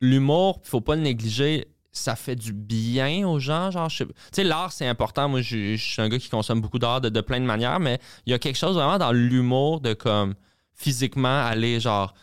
l'humour, 0.00 0.60
faut 0.64 0.80
pas 0.80 0.96
le 0.96 1.02
négliger, 1.02 1.68
ça 1.92 2.14
fait 2.14 2.36
du 2.36 2.52
bien 2.52 3.26
aux 3.26 3.38
gens. 3.38 3.70
Genre, 3.70 3.88
tu 3.88 4.06
sais, 4.32 4.44
l'art, 4.44 4.72
c'est 4.72 4.86
important. 4.86 5.28
Moi, 5.28 5.40
je, 5.40 5.76
je 5.76 5.82
suis 5.82 6.02
un 6.02 6.08
gars 6.08 6.18
qui 6.18 6.28
consomme 6.28 6.60
beaucoup 6.60 6.78
d'art 6.78 7.00
de, 7.00 7.08
de 7.08 7.20
plein 7.20 7.40
de 7.40 7.46
manières, 7.46 7.80
mais 7.80 7.98
il 8.26 8.30
y 8.30 8.34
a 8.34 8.38
quelque 8.38 8.56
chose 8.56 8.76
vraiment 8.76 8.98
dans 8.98 9.12
l'humour 9.12 9.80
de 9.80 9.94
comme 9.94 10.34
physiquement 10.74 11.46
aller 11.46 11.80
genre 11.80 12.14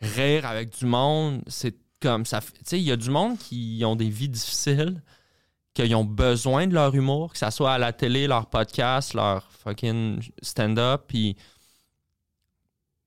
rire 0.00 0.44
avec 0.46 0.76
du 0.78 0.84
monde. 0.84 1.42
C'est 1.46 1.76
comme 2.00 2.26
ça. 2.26 2.40
Tu 2.40 2.48
sais, 2.64 2.78
il 2.78 2.84
y 2.84 2.92
a 2.92 2.96
du 2.96 3.10
monde 3.10 3.38
qui 3.38 3.82
ont 3.86 3.96
des 3.96 4.08
vies 4.10 4.28
difficiles, 4.28 5.02
qui 5.74 5.94
ont 5.94 6.04
besoin 6.04 6.66
de 6.66 6.74
leur 6.74 6.94
humour, 6.94 7.32
que 7.32 7.38
ça 7.38 7.50
soit 7.50 7.72
à 7.72 7.78
la 7.78 7.92
télé, 7.92 8.26
leur 8.26 8.46
podcast, 8.46 9.14
leur 9.14 9.50
fucking 9.52 10.22
stand-up, 10.42 11.04
puis 11.08 11.36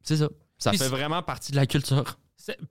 c'est 0.04 0.18
ça. 0.18 0.30
Ça 0.58 0.72
Puis 0.72 0.80
fait 0.80 0.88
vraiment 0.88 1.22
partie 1.22 1.52
de 1.52 1.58
la 1.58 1.66
culture. 1.68 2.18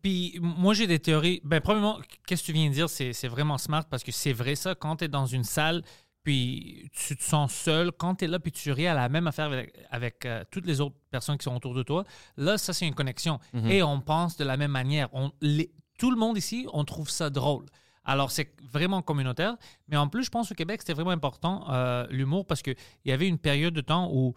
Puis 0.03 0.39
moi, 0.41 0.75
j'ai 0.75 0.87
des 0.87 0.99
théories. 0.99 1.41
Ben, 1.45 1.61
premièrement, 1.61 1.99
qu'est-ce 2.27 2.43
que 2.43 2.47
tu 2.47 2.53
viens 2.53 2.69
de 2.69 2.73
dire? 2.75 2.89
C'est 2.89 3.29
vraiment 3.29 3.59
smart 3.59 3.85
parce 3.89 4.03
que 4.03 4.11
c'est 4.11 4.33
vrai 4.33 4.55
ça. 4.55 4.75
Quand 4.75 4.97
tu 4.97 5.05
es 5.05 5.09
dans 5.09 5.27
une 5.27 5.45
salle, 5.45 5.83
puis 6.23 6.91
tu 6.93 7.15
te 7.17 7.23
sens 7.23 7.53
seul, 7.53 7.93
quand 7.93 8.17
tu 8.17 8.25
es 8.25 8.29
là, 8.29 8.41
puis 8.41 8.51
tu 8.53 8.73
ris 8.73 8.87
à 8.87 8.95
la 8.95 9.09
même 9.09 9.27
affaire 9.27 9.47
avec, 9.47 9.73
avec, 9.91 10.25
euh, 10.27 10.43
toutes 10.51 10.67
les 10.67 10.81
autres 10.81 10.97
personnes 11.11 11.37
qui 11.39 11.45
sont 11.45 11.55
autour 11.55 11.75
de 11.75 11.83
toi, 11.83 12.05
là, 12.37 12.59
ça, 12.59 12.73
c'est 12.73 12.87
une 12.87 12.95
connexion. 12.95 13.39
Et 13.71 13.83
on 13.83 14.01
pense 14.01 14.37
de 14.37 14.45
la 14.45 14.57
même 14.57 14.73
manière. 14.73 15.09
On, 15.13 15.31
les- 15.41 15.71
tout 15.99 16.11
le 16.11 16.17
monde 16.17 16.37
ici, 16.37 16.67
on 16.73 16.85
trouve 16.85 17.11
ça 17.11 17.31
drôle. 17.31 17.67
Alors, 18.05 18.31
c'est 18.31 18.53
vraiment 18.71 19.03
communautaire. 19.03 19.57
Mais 19.89 19.97
en 19.97 20.09
plus, 20.09 20.25
je 20.25 20.31
pense 20.31 20.53
au 20.53 20.55
Québec, 20.55 20.81
c'était 20.81 20.95
vraiment 20.95 21.11
important, 21.11 21.67
euh, 21.71 22.07
l'humour, 22.09 22.47
parce 22.47 22.63
qu'il 22.63 22.77
y 23.05 23.13
avait 23.13 23.27
une 23.27 23.39
période 23.39 23.75
de 23.75 23.81
temps 23.81 24.11
où 24.13 24.35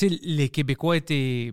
les 0.00 0.48
Québécois 0.48 0.96
étaient 0.96 1.52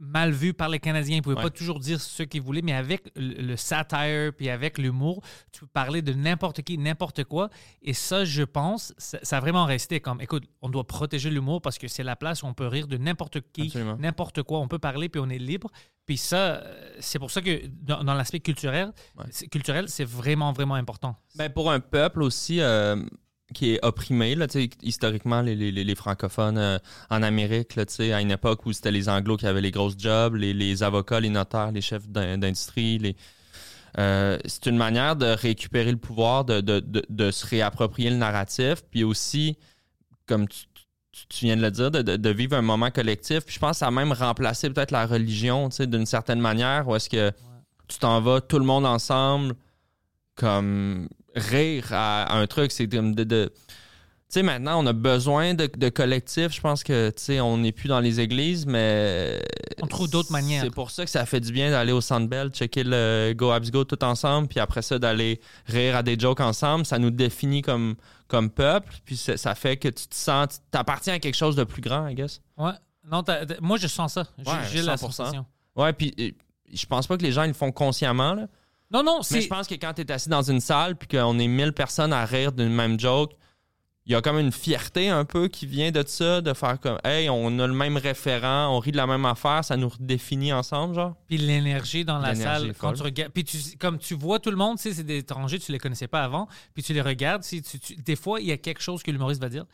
mal 0.00 0.30
vus 0.32 0.54
par 0.54 0.68
les 0.68 0.78
Canadiens. 0.78 1.16
Ils 1.16 1.18
ne 1.18 1.22
pouvaient 1.22 1.36
Ouais. 1.36 1.42
pas 1.42 1.50
toujours 1.50 1.80
dire 1.80 2.00
ce 2.00 2.22
qu'ils 2.22 2.42
voulaient, 2.42 2.62
mais 2.62 2.72
avec 2.72 3.10
le, 3.16 3.42
le 3.42 3.56
satire 3.56 4.32
puis 4.36 4.48
avec 4.48 4.78
l'humour, 4.78 5.22
tu 5.52 5.60
peux 5.60 5.66
parler 5.66 6.02
de 6.02 6.12
n'importe 6.12 6.62
qui, 6.62 6.78
n'importe 6.78 7.24
quoi. 7.24 7.50
Et 7.82 7.92
ça, 7.94 8.24
je 8.24 8.42
pense, 8.42 8.94
ça, 8.98 9.18
ça 9.22 9.36
a 9.38 9.40
vraiment 9.40 9.64
resté 9.64 10.00
comme, 10.00 10.20
écoute, 10.20 10.44
on 10.62 10.68
doit 10.68 10.86
protéger 10.86 11.30
l'humour 11.30 11.60
parce 11.62 11.78
que 11.78 11.88
c'est 11.88 12.02
la 12.04 12.16
place 12.16 12.42
où 12.42 12.46
on 12.46 12.54
peut 12.54 12.66
rire 12.66 12.86
de 12.86 12.96
n'importe 12.96 13.40
qui, 13.52 13.72
n'importe 13.98 14.42
quoi. 14.42 14.60
On 14.60 14.68
peut 14.68 14.78
parler 14.78 15.08
puis 15.08 15.20
on 15.24 15.28
est 15.30 15.38
libre. 15.38 15.68
Puis 16.06 16.16
ça, 16.16 16.36
euh, 16.62 16.96
c'est 17.00 17.18
pour 17.18 17.30
ça 17.30 17.42
que 17.42 17.66
dans, 17.66 18.02
dans 18.02 18.14
l'aspect 18.14 18.40
culturel, 18.40 18.92
Ouais. 19.16 19.48
culturel, 19.48 19.88
c'est 19.88 20.04
vraiment, 20.06 20.52
vraiment 20.52 20.74
important. 20.74 21.16
Ben, 21.36 21.50
pour 21.52 21.70
un 21.70 21.80
peuple 21.80 22.22
aussi 22.22 22.60
euh, 22.60 22.96
qui 23.54 23.72
est 23.74 23.84
opprimé, 23.84 24.34
là, 24.34 24.46
historiquement, 24.82 25.40
les, 25.40 25.54
les- 25.54 25.72
les 25.72 25.94
francophones 25.94 26.58
euh, 26.58 26.78
en 27.08 27.22
Amérique, 27.22 27.76
là, 27.76 27.84
à 28.14 28.20
une 28.20 28.30
époque 28.30 28.66
où 28.66 28.72
c'était 28.72 28.90
les 28.90 29.08
anglos 29.08 29.36
qui 29.38 29.46
avaient 29.46 29.62
les 29.62 29.70
grosses 29.70 29.96
jobs, 29.98 30.34
les, 30.34 30.52
les 30.52 30.82
avocats, 30.82 31.18
les 31.20 31.30
notaires, 31.30 31.72
les 31.72 31.80
chefs 31.80 32.06
d'in- 32.08 32.36
d'industrie, 32.36 32.98
les... 32.98 33.16
euh, 33.98 34.38
c'est 34.44 34.66
une 34.66 34.76
manière 34.76 35.16
de 35.16 35.26
récupérer 35.26 35.90
le 35.90 35.96
pouvoir, 35.96 36.44
de, 36.44 36.60
de- 36.60 36.80
de- 36.80 37.04
de 37.08 37.30
se 37.30 37.46
réapproprier 37.46 38.10
le 38.10 38.16
narratif, 38.16 38.82
puis 38.90 39.02
aussi, 39.02 39.56
comme 40.26 40.46
tu, 40.46 40.64
tu- 41.12 41.26
tu 41.28 41.44
viens 41.46 41.56
de 41.56 41.62
le 41.62 41.70
dire, 41.70 41.90
de, 41.90 42.28
vivre 42.30 42.54
un 42.54 42.62
moment 42.62 42.90
collectif. 42.90 43.40
Puis 43.46 43.54
je 43.54 43.60
pense 43.60 43.82
a 43.82 43.90
même 43.90 44.12
remplacé 44.12 44.68
peut-être 44.68 44.90
la 44.90 45.06
religion, 45.06 45.68
d'une 45.80 46.06
certaine 46.06 46.40
manière, 46.40 46.86
où 46.86 46.94
est-ce 46.94 47.08
que 47.08 47.32
tu 47.88 47.98
t'en 47.98 48.20
vas 48.20 48.42
tout 48.42 48.58
le 48.58 48.66
monde 48.66 48.84
ensemble, 48.84 49.54
comme 50.34 51.08
rire 51.34 51.86
à, 51.92 52.36
un 52.36 52.46
truc. 52.46 52.72
C'est 52.72 52.86
de. 52.86 53.24
de- 53.24 53.52
tu 54.30 54.34
sais, 54.34 54.42
maintenant, 54.42 54.82
on 54.84 54.86
a 54.86 54.92
besoin 54.92 55.54
de, 55.54 55.66
de 55.74 55.88
collectifs. 55.88 56.52
Je 56.52 56.60
pense 56.60 56.84
que, 56.84 57.08
tu 57.08 57.22
sais, 57.22 57.40
on 57.40 57.56
n'est 57.56 57.72
plus 57.72 57.88
dans 57.88 58.00
les 58.00 58.20
églises, 58.20 58.66
mais. 58.66 59.42
On 59.80 59.86
trouve 59.86 60.10
d'autres 60.10 60.32
manières. 60.32 60.62
C'est 60.62 60.70
pour 60.74 60.90
ça 60.90 61.04
que 61.06 61.10
ça 61.10 61.24
fait 61.24 61.40
du 61.40 61.50
bien 61.50 61.70
d'aller 61.70 61.92
au 61.92 62.02
Sandbell, 62.02 62.50
checker 62.50 62.82
le 62.84 63.32
Go 63.34 63.50
Abs 63.50 63.70
Go 63.70 63.84
tout 63.84 64.04
ensemble, 64.04 64.48
puis 64.48 64.60
après 64.60 64.82
ça, 64.82 64.98
d'aller 64.98 65.40
rire 65.66 65.96
à 65.96 66.02
des 66.02 66.18
jokes 66.18 66.40
ensemble. 66.40 66.84
Ça 66.84 66.98
nous 66.98 67.10
définit 67.10 67.62
comme, 67.62 67.94
comme 68.26 68.50
peuple, 68.50 68.92
puis 69.06 69.16
ça, 69.16 69.54
fait 69.54 69.78
que 69.78 69.88
tu 69.88 70.06
te 70.06 70.14
sens. 70.14 70.48
Tu 70.48 70.56
t'appartiens 70.72 71.14
à 71.14 71.18
quelque 71.20 71.36
chose 71.36 71.56
de 71.56 71.64
plus 71.64 71.80
grand, 71.80 72.06
I 72.08 72.14
guess. 72.14 72.42
Ouais. 72.58 72.72
Non, 73.10 73.24
moi, 73.62 73.78
je 73.78 73.86
sens 73.86 74.12
ça. 74.12 74.26
J'ai 74.70 74.80
Ouais, 74.80 74.84
la 74.84 74.96
100%. 74.96 74.98
sensation. 74.98 75.46
Ouais, 75.74 75.94
puis 75.94 76.14
euh, 76.20 76.30
je 76.70 76.84
pense 76.84 77.06
pas 77.06 77.16
que 77.16 77.22
les 77.22 77.32
gens 77.32 77.44
ils 77.44 77.48
le 77.48 77.54
font 77.54 77.72
consciemment, 77.72 78.34
là. 78.34 78.46
Non, 78.90 79.02
non, 79.02 79.18
Mais 79.18 79.22
c'est. 79.24 79.40
je 79.42 79.48
pense 79.48 79.66
que 79.66 79.74
quand 79.74 79.92
tu 79.94 80.02
es 80.02 80.10
assis 80.12 80.28
dans 80.28 80.42
une 80.50 80.60
salle 80.60 80.96
puis 80.96 81.08
qu'on 81.08 81.38
est 81.38 81.46
1000 81.48 81.72
personnes 81.72 82.12
à 82.12 82.24
rire 82.24 82.52
d'une 82.52 82.72
même 82.72 82.98
joke, 82.98 83.32
il 84.06 84.12
y 84.12 84.14
a 84.14 84.22
comme 84.22 84.38
une 84.38 84.52
fierté 84.52 85.10
un 85.10 85.26
peu 85.26 85.48
qui 85.48 85.66
vient 85.66 85.90
de 85.90 86.02
ça, 86.06 86.40
de 86.40 86.54
faire 86.54 86.80
comme 86.80 86.96
Hey, 87.04 87.28
on 87.28 87.58
a 87.58 87.66
le 87.66 87.74
même 87.74 87.98
référent, 87.98 88.74
on 88.74 88.78
rit 88.78 88.92
de 88.92 88.96
la 88.96 89.06
même 89.06 89.26
affaire, 89.26 89.62
ça 89.62 89.76
nous 89.76 89.90
redéfinit 89.90 90.50
ensemble, 90.54 90.94
genre? 90.94 91.14
Puis 91.26 91.36
l'énergie 91.36 92.06
dans 92.06 92.16
la 92.18 92.34
salle, 92.34 92.72
quand 92.78 92.94
tu 92.94 93.02
regardes. 93.02 93.32
Puis 93.32 93.44
tu, 93.44 93.58
comme 93.78 93.98
tu 93.98 94.14
vois 94.14 94.38
tout 94.38 94.50
le 94.50 94.56
monde, 94.56 94.78
tu 94.78 94.84
sais, 94.84 94.94
c'est 94.94 95.04
des 95.04 95.18
étrangers, 95.18 95.58
tu 95.58 95.70
les 95.72 95.78
connaissais 95.78 96.08
pas 96.08 96.24
avant. 96.24 96.48
Puis 96.72 96.82
tu 96.82 96.94
les 96.94 97.02
regardes. 97.02 97.42
Si 97.42 97.60
tu, 97.60 97.78
tu- 97.78 97.96
des 97.96 98.16
fois, 98.16 98.40
il 98.40 98.46
y 98.46 98.52
a 98.52 98.56
quelque 98.56 98.80
chose 98.80 99.02
que 99.02 99.10
l'humoriste 99.10 99.42
va 99.42 99.50
dire. 99.50 99.66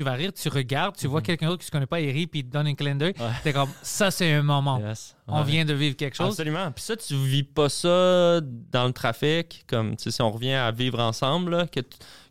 Tu 0.00 0.04
vas 0.04 0.12
rire, 0.12 0.32
tu 0.32 0.48
regardes, 0.48 0.96
tu 0.96 1.06
vois 1.08 1.20
quelqu'un 1.20 1.48
d'autre 1.48 1.60
qui 1.60 1.66
se 1.66 1.70
connaît 1.70 1.84
pas, 1.84 2.00
il 2.00 2.10
rit, 2.10 2.26
puis 2.26 2.40
il 2.40 2.44
te 2.44 2.50
donne 2.50 2.66
un 2.66 2.74
clin 2.74 2.94
d'œil. 2.94 3.12
Mhm. 3.18 3.22
Ouais. 3.22 3.32
T'es 3.44 3.52
comme, 3.52 3.68
ça, 3.82 4.10
c'est 4.10 4.32
un 4.32 4.40
moment. 4.40 4.80
Yes. 4.80 5.14
On 5.28 5.42
vient 5.42 5.66
de 5.66 5.74
vivre 5.74 5.94
quelque 5.94 6.16
chose. 6.16 6.28
Absolument. 6.28 6.72
Puis 6.72 6.82
ça, 6.84 6.96
tu 6.96 7.14
vis 7.16 7.42
pas 7.42 7.68
ça 7.68 8.40
dans 8.40 8.86
le 8.86 8.94
trafic, 8.94 9.62
comme 9.66 9.96
tu 9.96 10.04
sais, 10.04 10.10
si 10.10 10.22
on 10.22 10.30
revient 10.30 10.54
à 10.54 10.70
vivre 10.70 11.00
ensemble, 11.00 11.50
là, 11.50 11.66
que, 11.66 11.80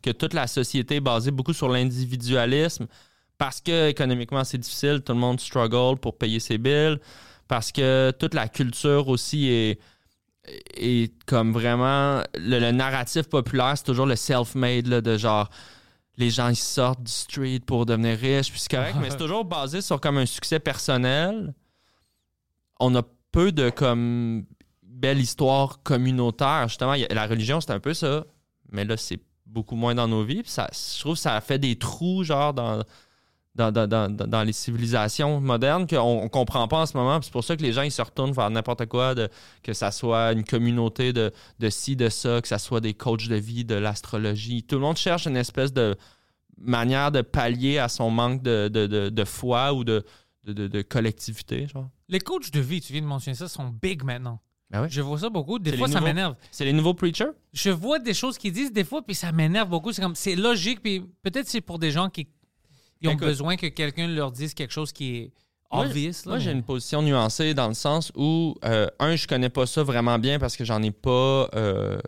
que 0.01 0.09
toute 0.09 0.33
la 0.33 0.47
société 0.47 0.95
est 0.95 0.99
basée 0.99 1.29
beaucoup 1.29 1.53
sur 1.53 1.69
l'individualisme, 1.69 2.87
parce 3.37 3.61
que 3.61 3.89
économiquement 3.89 4.43
c'est 4.43 4.57
difficile, 4.57 5.03
tout 5.05 5.13
le 5.13 5.19
monde 5.19 5.39
struggle 5.39 5.99
pour 5.99 6.17
payer 6.17 6.39
ses 6.39 6.57
bills, 6.57 6.97
parce 7.47 7.71
que 7.71 8.11
toute 8.17 8.33
la 8.33 8.47
culture 8.47 9.09
aussi 9.09 9.47
est, 9.47 11.13
comme 11.27 11.53
vraiment 11.53 12.23
le, 12.33 12.57
le 12.57 12.71
narratif 12.71 13.29
populaire, 13.29 13.73
c'est 13.75 13.85
toujours 13.85 14.07
le 14.07 14.15
self-made 14.15 14.87
de 14.87 15.17
genre 15.19 15.51
les 16.19 16.29
gens 16.29 16.49
ils 16.49 16.55
sortent 16.55 17.01
du 17.01 17.11
street 17.11 17.61
pour 17.65 17.85
devenir 17.85 18.17
riches, 18.17 18.51
puis 18.51 18.59
c'est 18.59 18.69
correct, 18.69 18.97
mais 19.01 19.09
c'est 19.09 19.17
toujours 19.25 19.45
basé 19.45 19.81
sur 19.81 19.99
comme 19.99 20.17
un 20.17 20.25
succès 20.25 20.59
personnel. 20.59 21.53
On 22.79 22.93
a 22.95 23.01
peu 23.31 23.51
de 23.51 23.69
comme 23.69 24.45
belle 24.83 25.19
histoire 25.19 25.81
communautaire. 25.81 26.67
Justement, 26.67 26.93
il 26.93 27.01
y 27.01 27.05
a- 27.05 27.13
la 27.13 27.25
religion, 27.25 27.61
c'est 27.61 27.71
un 27.71 27.79
peu 27.79 27.93
ça. 27.93 28.25
Mais 28.71 28.83
là, 28.85 28.97
c'est 28.97 29.19
beaucoup 29.45 29.75
moins 29.75 29.95
dans 29.95 30.07
nos 30.07 30.23
vies. 30.23 30.43
Puis 30.43 30.51
ça, 30.51 30.69
je 30.73 30.99
trouve 30.99 31.15
que 31.15 31.21
ça 31.21 31.39
fait 31.41 31.57
des 31.57 31.77
trous, 31.77 32.23
genre, 32.23 32.53
dans, 32.53 32.83
dans, 33.59 33.87
dans, 33.87 34.09
dans, 34.09 34.43
les 34.43 34.53
civilisations 34.53 35.41
modernes 35.41 35.85
qu'on 35.85 36.23
ne 36.23 36.27
comprend 36.29 36.67
pas 36.67 36.81
en 36.81 36.85
ce 36.85 36.95
moment. 36.97 37.21
C'est 37.21 37.31
pour 37.31 37.43
ça 37.43 37.55
que 37.57 37.61
les 37.61 37.73
gens, 37.73 37.81
ils 37.81 37.91
se 37.91 38.01
retournent 38.01 38.31
vers 38.31 38.49
n'importe 38.49 38.85
quoi, 38.85 39.13
de, 39.15 39.29
que 39.61 39.73
ça 39.73 39.91
soit 39.91 40.31
une 40.31 40.43
communauté 40.43 41.11
de, 41.13 41.31
de 41.59 41.69
ci, 41.69 41.95
de 41.95 42.09
ça, 42.09 42.41
que 42.41 42.47
ça 42.47 42.57
soit 42.57 42.79
des 42.81 42.93
coachs 42.93 43.27
de 43.27 43.35
vie, 43.35 43.65
de 43.65 43.75
l'astrologie. 43.75 44.63
Tout 44.63 44.75
le 44.75 44.81
monde 44.81 44.97
cherche 44.97 45.27
une 45.27 45.37
espèce 45.37 45.73
de 45.73 45.95
manière 46.57 47.11
de 47.11 47.21
pallier 47.21 47.77
à 47.79 47.89
son 47.89 48.09
manque 48.09 48.41
de, 48.41 48.69
de, 48.69 48.87
de, 48.87 49.09
de 49.09 49.23
foi 49.25 49.73
ou 49.73 49.83
de, 49.83 50.03
de, 50.45 50.53
de- 50.53 50.67
de 50.67 50.81
collectivité, 50.81 51.67
genre. 51.67 51.89
Les 52.07 52.19
coachs 52.19 52.51
de 52.51 52.59
vie, 52.59 52.81
tu 52.81 52.93
viens 52.93 53.01
de 53.01 53.07
mentionner 53.07 53.35
ça, 53.35 53.47
sont 53.47 53.69
big 53.81 54.03
maintenant. 54.03 54.39
Ben. 54.71 54.87
Je 54.87 55.01
vois 55.01 55.17
ça 55.17 55.29
beaucoup. 55.29 55.57
Des 55.57 55.75
fois, 55.75 55.87
ça 55.87 55.99
m'énerve. 55.99 56.35
C'est 56.51 56.63
les 56.65 56.73
nouveaux 56.73 56.93
preachers? 56.93 57.31
Je 57.53 57.71
vois 57.71 57.97
des 57.97 58.13
choses 58.13 58.37
qu'ils 58.37 58.51
disent 58.51 58.71
des 58.71 58.83
fois, 58.83 59.01
puis 59.01 59.15
ça 59.15 59.31
m'énerve 59.31 59.67
beaucoup. 59.69 59.91
C'est 59.91 60.01
comme, 60.01 60.13
c'est 60.15 60.35
logique, 60.35 60.81
puis 60.83 61.03
peut-être 61.23 61.47
c'est 61.47 61.61
pour 61.61 61.79
des 61.79 61.89
gens 61.89 62.09
qui 62.09 62.27
ils 63.01 63.09
ont 63.09 63.13
Écoute. 63.13 63.27
besoin 63.27 63.55
que 63.55 63.67
quelqu'un 63.67 64.07
leur 64.07 64.31
dise 64.31 64.53
quelque 64.53 64.73
chose 64.73 64.91
qui 64.91 65.15
est 65.17 65.31
obvious. 65.71 66.13
Moi, 66.25 66.39
j'ai 66.39 66.51
une 66.51 66.63
position 66.63 67.01
nuancée 67.01 67.53
dans 67.53 67.67
le 67.67 67.73
sens 67.75 68.11
où, 68.15 68.55
euh, 68.65 68.87
un, 68.99 69.15
je 69.15 69.27
connais 69.27 69.49
pas 69.49 69.65
ça 69.67 69.83
vraiment 69.83 70.17
bien 70.19 70.39
parce 70.39 70.57
que 70.57 70.65
j'en 70.65 70.81
ai 70.81 70.91
pas 70.91 71.47
euh, 71.53 71.99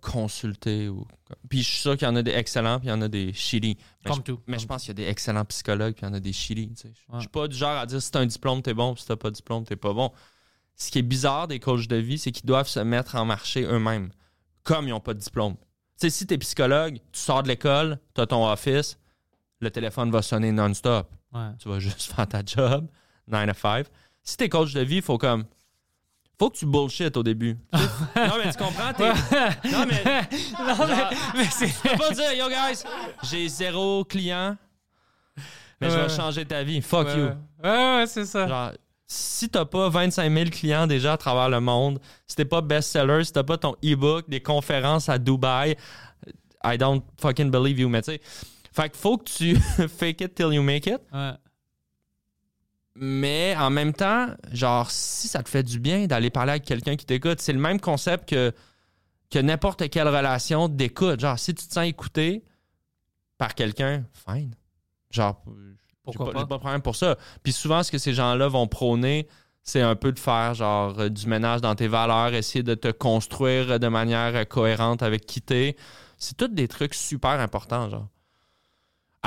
consulté. 0.00 0.88
Ou... 0.88 1.06
Puis 1.48 1.62
je 1.62 1.68
suis 1.68 1.78
sûr 1.80 1.96
qu'il 1.96 2.06
y 2.06 2.10
en 2.10 2.16
a 2.16 2.22
des 2.22 2.32
excellents, 2.32 2.78
puis 2.78 2.88
il 2.88 2.90
y 2.90 2.94
en 2.94 3.02
a 3.02 3.08
des 3.08 3.32
shitty. 3.32 3.76
Mais 4.04 4.10
Comme 4.10 4.18
je, 4.18 4.22
tout. 4.22 4.40
Mais 4.46 4.56
Comme 4.56 4.62
je 4.62 4.66
pense 4.66 4.82
qu'il 4.82 4.88
y 4.88 4.90
a 5.02 5.04
des 5.04 5.08
excellents 5.10 5.44
psychologues, 5.44 5.94
puis 5.94 6.04
il 6.06 6.08
y 6.08 6.10
en 6.10 6.14
a 6.14 6.20
des 6.20 6.32
shitty. 6.32 6.72
Je 6.82 6.88
Ouais. 7.12 7.20
suis 7.20 7.28
pas 7.28 7.48
du 7.48 7.56
genre 7.56 7.76
à 7.78 7.86
dire 7.86 8.02
si 8.02 8.10
t'as 8.10 8.20
un 8.20 8.26
diplôme, 8.26 8.62
t'es 8.62 8.74
bon, 8.74 8.94
puis 8.94 9.02
si 9.02 9.08
t'as 9.08 9.16
pas 9.16 9.30
de 9.30 9.34
diplôme, 9.36 9.64
t'es 9.64 9.76
pas 9.76 9.92
bon. 9.92 10.10
Ce 10.76 10.90
qui 10.90 10.98
est 10.98 11.02
bizarre 11.02 11.48
des 11.48 11.58
coachs 11.58 11.88
de 11.88 11.96
vie, 11.96 12.18
c'est 12.18 12.30
qu'ils 12.30 12.46
doivent 12.46 12.68
se 12.68 12.80
mettre 12.80 13.16
en 13.16 13.24
marché 13.24 13.62
eux-mêmes, 13.64 14.10
comme 14.62 14.86
ils 14.86 14.90
n'ont 14.90 15.00
pas 15.00 15.14
de 15.14 15.18
diplôme. 15.18 15.56
Tu 16.00 16.08
sais, 16.08 16.10
si 16.10 16.26
t'es 16.26 16.38
psychologue, 16.38 16.96
tu 17.12 17.20
sors 17.20 17.42
de 17.42 17.48
l'école, 17.48 17.98
t'as 18.14 18.26
ton 18.26 18.48
office, 18.48 18.96
le 19.60 19.70
téléphone 19.70 20.10
va 20.10 20.22
sonner 20.22 20.52
non-stop 20.52 21.08
Ouais. 21.32 21.50
tu 21.58 21.68
vas 21.68 21.78
juste 21.80 22.02
faire 22.12 22.26
ta 22.26 22.40
job, 22.44 22.86
9 23.26 23.46
to 23.48 23.54
5. 23.58 23.86
Si 24.22 24.36
t'es 24.36 24.48
coach 24.48 24.72
de 24.72 24.80
vie, 24.80 24.96
il 24.96 25.02
faut 25.02 25.18
comme. 25.18 25.44
Faut 26.38 26.50
que 26.50 26.56
tu 26.56 26.66
bullshit 26.66 27.16
au 27.16 27.22
début. 27.22 27.56
Non, 27.72 28.34
mais 28.42 28.50
tu 28.52 28.58
comprends? 28.58 28.92
t'es- 28.94 29.08
Non, 29.70 29.84
mais. 29.86 30.02
Non, 30.58 30.86
mais, 30.86 30.96
Genre- 30.96 31.10
mais 31.34 31.44
c'est. 31.50 31.66
Tu 31.66 31.88
peux 31.88 31.96
pas 31.98 32.10
dire, 32.12 32.32
yo 32.34 32.48
guys, 32.48 32.82
j'ai 33.24 33.48
zéro 33.48 34.04
client, 34.04 34.56
mais 35.80 35.90
je 35.90 35.96
vais 35.96 36.08
changer 36.08 36.44
ta 36.46 36.62
vie. 36.62 36.80
Fuck 36.80 37.06
Ouais, 37.08 37.16
you. 37.18 37.24
ouais, 37.24 37.34
ouais, 37.64 37.96
ouais, 37.96 38.04
c'est 38.06 38.24
ça. 38.26 38.46
Genre, 38.48 38.72
si 39.06 39.48
t'as 39.48 39.64
pas 39.64 39.88
25 39.88 40.32
000 40.32 40.50
clients 40.50 40.86
déjà 40.86 41.14
à 41.14 41.16
travers 41.16 41.48
le 41.48 41.60
monde, 41.60 41.98
si 42.26 42.36
t'es 42.36 42.44
pas 42.44 42.60
best-seller, 42.60 43.24
si 43.24 43.32
t'as 43.32 43.42
pas 43.44 43.56
ton 43.58 43.74
e-book, 43.84 44.28
des 44.28 44.40
conférences 44.42 45.08
à 45.08 45.18
Dubaï, 45.18 45.76
I 46.64 46.76
don't 46.78 47.02
fucking 47.20 47.50
believe 47.50 47.78
you, 47.80 47.88
mais 47.88 48.02
tu 48.02 48.12
sais. 48.12 48.20
Fait 48.78 48.90
qu'il 48.90 49.00
faut 49.00 49.18
que 49.18 49.24
tu 49.24 49.56
fake 49.88 50.20
it 50.20 50.34
till 50.36 50.52
you 50.52 50.62
make 50.62 50.86
it. 50.86 51.00
Ouais. 51.12 51.32
Mais 52.94 53.56
en 53.56 53.70
même 53.70 53.92
temps, 53.92 54.28
genre, 54.52 54.88
si 54.88 55.26
ça 55.26 55.42
te 55.42 55.48
fait 55.48 55.64
du 55.64 55.80
bien 55.80 56.06
d'aller 56.06 56.30
parler 56.30 56.50
avec 56.52 56.64
quelqu'un 56.64 56.94
qui 56.94 57.04
t'écoute, 57.04 57.40
c'est 57.40 57.52
le 57.52 57.58
même 57.58 57.80
concept 57.80 58.28
que, 58.28 58.52
que 59.30 59.40
n'importe 59.40 59.88
quelle 59.90 60.06
relation 60.06 60.68
d'écoute. 60.68 61.18
Genre, 61.18 61.36
si 61.40 61.54
tu 61.54 61.66
te 61.66 61.72
sens 61.72 61.86
écouté 61.88 62.44
par 63.36 63.56
quelqu'un, 63.56 64.04
fine. 64.12 64.54
Genre, 65.10 65.42
j'ai 65.44 65.52
Pourquoi 66.04 66.26
pas, 66.26 66.32
pas? 66.32 66.38
j'ai 66.38 66.46
pas 66.46 66.54
de 66.54 66.60
problème 66.60 66.82
pour 66.82 66.94
ça. 66.94 67.18
Puis 67.42 67.52
souvent, 67.52 67.82
ce 67.82 67.90
que 67.90 67.98
ces 67.98 68.14
gens-là 68.14 68.46
vont 68.46 68.68
prôner, 68.68 69.26
c'est 69.64 69.82
un 69.82 69.96
peu 69.96 70.12
de 70.12 70.20
faire, 70.20 70.54
genre, 70.54 71.00
euh, 71.00 71.08
du 71.08 71.26
ménage 71.26 71.62
dans 71.62 71.74
tes 71.74 71.88
valeurs, 71.88 72.32
essayer 72.32 72.62
de 72.62 72.76
te 72.76 72.92
construire 72.92 73.80
de 73.80 73.88
manière 73.88 74.36
euh, 74.36 74.44
cohérente 74.44 75.02
avec 75.02 75.26
qui 75.26 75.42
t'es. 75.42 75.74
C'est 76.16 76.36
tous 76.36 76.46
des 76.46 76.68
trucs 76.68 76.94
super 76.94 77.40
importants, 77.40 77.90
genre. 77.90 78.06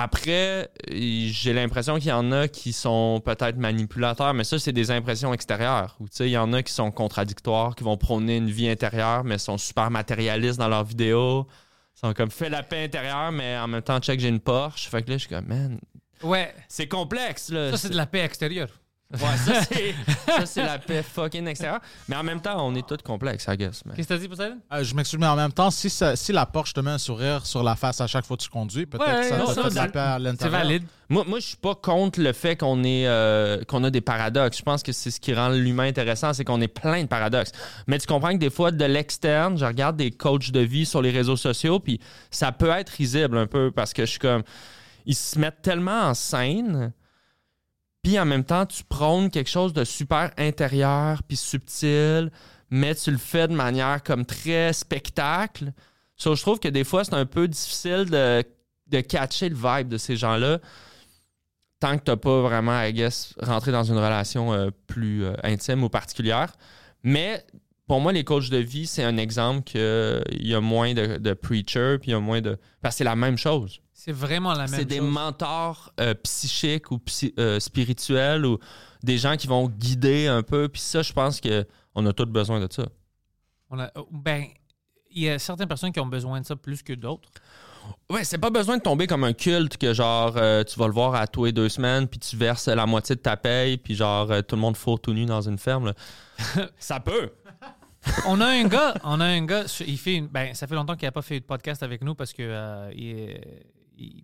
Après, 0.04 0.70
j'ai 0.90 1.54
l'impression 1.54 1.98
qu'il 2.00 2.08
y 2.10 2.12
en 2.12 2.32
a 2.32 2.48
qui 2.48 2.74
sont 2.74 3.22
peut-être 3.24 3.58
manipulateurs, 3.58 4.34
mais 4.34 4.44
ça, 4.44 4.58
c'est 4.58 4.74
des 4.74 4.90
impressions 4.92 5.34
extérieures. 5.34 5.98
Il 6.20 6.28
y 6.28 6.38
en 6.38 6.52
a 6.54 6.64
qui 6.64 6.74
sont 6.74 6.92
contradictoires, 6.92 7.76
qui 7.76 7.84
vont 7.84 7.98
prôner 7.98 8.38
une 8.38 8.50
vie 8.50 8.68
intérieure, 8.68 9.24
mais 9.24 9.38
sont 9.38 9.58
super 9.58 9.92
matérialistes 9.92 10.58
dans 10.58 10.68
leurs 10.70 10.84
vidéos. 10.86 11.48
Ils 11.96 12.00
sont 12.08 12.14
comme, 12.14 12.32
fais 12.32 12.50
la 12.50 12.64
paix 12.64 12.86
intérieure, 12.86 13.32
mais 13.32 13.58
en 13.58 13.68
même 13.68 13.82
temps, 13.84 14.00
check, 14.00 14.20
j'ai 14.20 14.30
une 14.30 14.40
Porsche. 14.40 14.88
Fait 14.90 15.04
que 15.04 15.10
là, 15.12 15.18
je 15.18 15.26
suis 15.26 15.30
comme, 15.30 15.46
man, 15.46 15.80
Ouais. 16.24 16.54
c'est 16.68 16.88
complexe, 16.88 17.50
là. 17.50 17.72
Ça, 17.72 17.78
c'est 17.78 17.90
de 17.90 17.96
la 17.96 18.06
paix 18.08 18.22
extérieure. 18.22 18.70
Ouais, 19.14 19.38
ça, 19.46 19.62
c'est, 19.70 19.96
ça, 20.26 20.46
c'est 20.46 20.64
la 20.64 20.80
paix 20.80 21.04
fucking 21.04 21.46
extérieure. 21.48 21.82
Mais 22.08 22.16
en 22.16 22.24
même 22.24 22.40
temps, 22.42 22.66
on 22.66 22.74
est 22.76 22.88
tous 22.88 22.98
complexes, 23.04 23.46
I 23.50 23.58
guess. 23.58 23.84
mais- 23.86 23.96
Qu'est-ce 23.96 24.08
que 24.08 24.14
t'as 24.14 24.20
dit, 24.20 24.28
Poseidon? 24.28 24.58
Euh, 24.74 24.84
je 24.84 24.96
m'excuse, 24.96 25.20
mais 25.20 25.28
en 25.28 25.36
même 25.36 25.52
temps, 25.52 25.70
si, 25.72 25.90
ça- 25.90 26.16
si 26.16 26.32
la 26.32 26.46
Porsche 26.46 26.74
te 26.74 26.80
met 26.80 26.92
un 26.92 26.98
sourire 26.98 27.46
sur 27.46 27.64
la 27.64 27.76
face 27.76 28.00
à 28.02 28.08
chaque 28.08 28.26
fois 28.26 28.38
que 28.38 28.44
tu 28.44 28.50
conduis, 28.50 28.86
peut-être 28.86 29.06
Ouais, 29.08 29.22
que 29.22 29.28
ça 29.30 29.38
non, 29.38 29.46
te 29.48 29.54
ça, 29.54 29.64
fait 29.64 29.70
de 29.70 29.76
la 29.76 29.82
c'est- 29.84 29.92
paix 29.92 30.00
à 30.00 30.14
C'est 30.18 30.24
l'intérieur. 30.24 30.62
valide. 30.62 30.84
Moi, 31.10 31.26
moi 31.28 31.40
je 31.42 31.48
suis 31.48 31.58
pas 31.58 31.76
contre 31.76 32.22
le 32.22 32.32
fait 32.32 32.56
qu'on 32.56 32.86
est 32.86 33.06
euh, 33.06 33.62
qu'on 33.66 33.84
a 33.84 33.90
des 33.90 34.00
paradoxes. 34.00 34.58
Je 34.60 34.64
pense 34.64 34.82
que 34.82 34.94
c'est 34.94 35.12
ce 35.12 35.20
qui 35.20 35.34
rend 35.34 35.50
l'humain 35.50 35.88
intéressant, 35.88 36.32
c'est 36.32 36.46
qu'on 36.46 36.62
est 36.62 36.70
plein 36.70 37.02
de 37.02 37.08
paradoxes. 37.08 37.52
Mais 37.88 37.98
tu 38.00 38.08
comprends 38.08 38.32
que 38.32 38.38
des 38.38 38.50
fois, 38.50 38.72
de 38.72 38.86
l'externe, 38.86 39.58
je 39.58 39.66
regarde 39.66 39.98
des 39.98 40.12
coachs 40.12 40.52
de 40.52 40.62
vie 40.62 40.86
sur 40.86 41.02
les 41.02 41.12
réseaux 41.12 41.36
sociaux, 41.36 41.82
puis 41.82 42.00
ça 42.30 42.54
peut 42.54 42.70
être 42.70 42.92
risible 42.92 43.38
un 43.38 43.46
peu 43.48 43.72
parce 43.72 43.92
que 43.94 44.06
je 44.06 44.12
suis 44.12 44.20
comme. 44.20 44.44
Ils 45.06 45.16
se 45.16 45.38
mettent 45.38 45.62
tellement 45.64 46.04
en 46.04 46.14
scène, 46.14 46.94
puis 48.04 48.20
en 48.20 48.26
même 48.26 48.44
temps, 48.44 48.66
tu 48.66 48.84
prônes 48.84 49.30
quelque 49.30 49.50
chose 49.50 49.74
de 49.74 49.84
super 49.84 50.32
intérieur, 50.38 51.22
puis 51.24 51.38
subtil, 51.38 52.32
mais 52.70 52.96
tu 52.96 53.12
le 53.12 53.18
fais 53.18 53.48
de 53.48 53.54
manière 53.54 54.02
comme 54.04 54.26
très 54.26 54.74
spectacle. 54.74 55.74
So, 56.16 56.36
je 56.36 56.42
trouve 56.42 56.60
que 56.60 56.68
des 56.68 56.84
fois, 56.84 57.04
c'est 57.04 57.14
un 57.14 57.26
peu 57.26 57.48
difficile 57.48 58.06
de, 58.06 58.44
de 58.88 59.02
catcher 59.02 59.50
le 59.50 59.56
vibe 59.56 59.88
de 59.88 59.98
ces 59.98 60.16
gens-là 60.16 60.60
tant 61.82 61.98
que 61.98 62.04
tu 62.04 62.12
n'as 62.12 62.18
pas 62.18 62.42
vraiment, 62.42 62.82
I 62.82 62.94
guess, 62.94 63.34
rentré 63.42 63.74
dans 63.74 63.84
une 63.84 63.98
relation 63.98 64.54
euh, 64.54 64.70
plus 64.88 65.26
euh, 65.26 65.34
intime 65.44 65.84
ou 65.84 65.90
particulière. 65.90 66.54
Mais 67.04 67.44
pour 67.92 68.00
moi, 68.00 68.14
les 68.14 68.24
coachs 68.24 68.50
de 68.50 68.56
vie, 68.56 68.88
c'est 68.88 69.04
un 69.04 69.18
exemple 69.18 69.64
qu'il 69.64 70.48
y 70.48 70.54
a 70.56 70.62
moins 70.62 70.94
de, 70.94 71.18
de 71.18 71.34
preachers, 71.34 71.98
puis 72.00 72.12
il 72.12 72.14
y 72.14 72.16
a 72.16 72.22
moins 72.22 72.40
de. 72.40 72.58
Parce 72.82 72.96
que 72.96 73.00
c'est 73.00 73.04
la 73.04 73.18
même 73.18 73.38
chose. 73.38 73.82
C'est 73.94 74.14
vraiment 74.14 74.54
la 74.54 74.60
même 74.68 74.80
C'est 74.80 74.86
des 74.86 75.00
chose. 75.00 75.10
mentors 75.12 75.92
euh, 76.00 76.14
psychiques 76.24 76.90
ou 76.92 77.00
psy- 77.00 77.34
euh, 77.38 77.60
spirituels 77.60 78.46
ou 78.46 78.60
des 79.04 79.18
gens 79.18 79.36
qui 79.36 79.48
vont 79.48 79.68
guider 79.68 80.28
un 80.28 80.42
peu. 80.42 80.70
Puis 80.70 80.80
ça, 80.82 81.02
je 81.02 81.12
pense 81.12 81.42
qu'on 81.42 82.06
a 82.06 82.14
tous 82.14 82.28
besoin 82.28 82.62
de 82.66 82.72
ça. 82.72 82.86
On 83.70 83.78
a- 83.78 83.92
ben, 84.10 84.46
il 85.10 85.24
y 85.24 85.30
a 85.30 85.38
certaines 85.38 85.68
personnes 85.68 85.92
qui 85.92 86.00
ont 86.00 86.06
besoin 86.06 86.40
de 86.40 86.46
ça 86.46 86.56
plus 86.56 86.84
que 86.84 86.94
d'autres. 86.94 87.28
Ouais, 88.10 88.24
c'est 88.24 88.38
pas 88.38 88.52
besoin 88.52 88.78
de 88.78 88.84
tomber 88.84 89.06
comme 89.06 89.26
un 89.26 89.34
culte 89.34 89.76
que 89.76 89.94
genre 89.94 90.38
euh, 90.38 90.64
tu 90.64 90.80
vas 90.80 90.88
le 90.88 90.94
voir 90.94 91.14
à 91.16 91.28
tous 91.28 91.44
les 91.46 91.52
deux 91.52 91.68
semaines 91.68 92.08
puis 92.08 92.20
tu 92.20 92.38
verses 92.38 92.68
la 92.68 92.86
moitié 92.86 93.16
de 93.16 93.22
ta 93.22 93.36
paye 93.36 93.76
puis 93.78 93.96
genre 93.96 94.32
euh, 94.32 94.42
tout 94.42 94.56
le 94.56 94.62
monde 94.62 94.78
fourre 94.78 95.02
tout 95.02 95.14
nu 95.14 95.26
dans 95.26 95.42
une 95.42 95.58
ferme. 95.58 95.88
là. 95.88 95.94
ça 96.78 97.00
peut. 97.02 97.32
On 98.28 98.42
a 98.42 98.48
un 98.48 98.68
gars, 98.68 98.94
on 99.04 99.20
a 99.20 99.26
un 99.26 99.46
gars, 99.46 99.66
il 99.86 99.98
fait 99.98 100.16
une, 100.16 100.28
ben, 100.28 100.54
ça 100.54 100.68
fait 100.68 100.76
longtemps 100.76 100.96
qu'il 100.96 101.08
n'a 101.08 101.12
pas 101.12 101.22
fait 101.22 101.40
de 101.40 101.46
podcast 101.46 101.84
avec 101.84 102.02
nous 102.04 102.16
parce 102.16 102.34
que 102.34 102.42
euh, 102.44 102.92
il 102.96 103.08
est 103.08 103.68
il- 103.98 104.24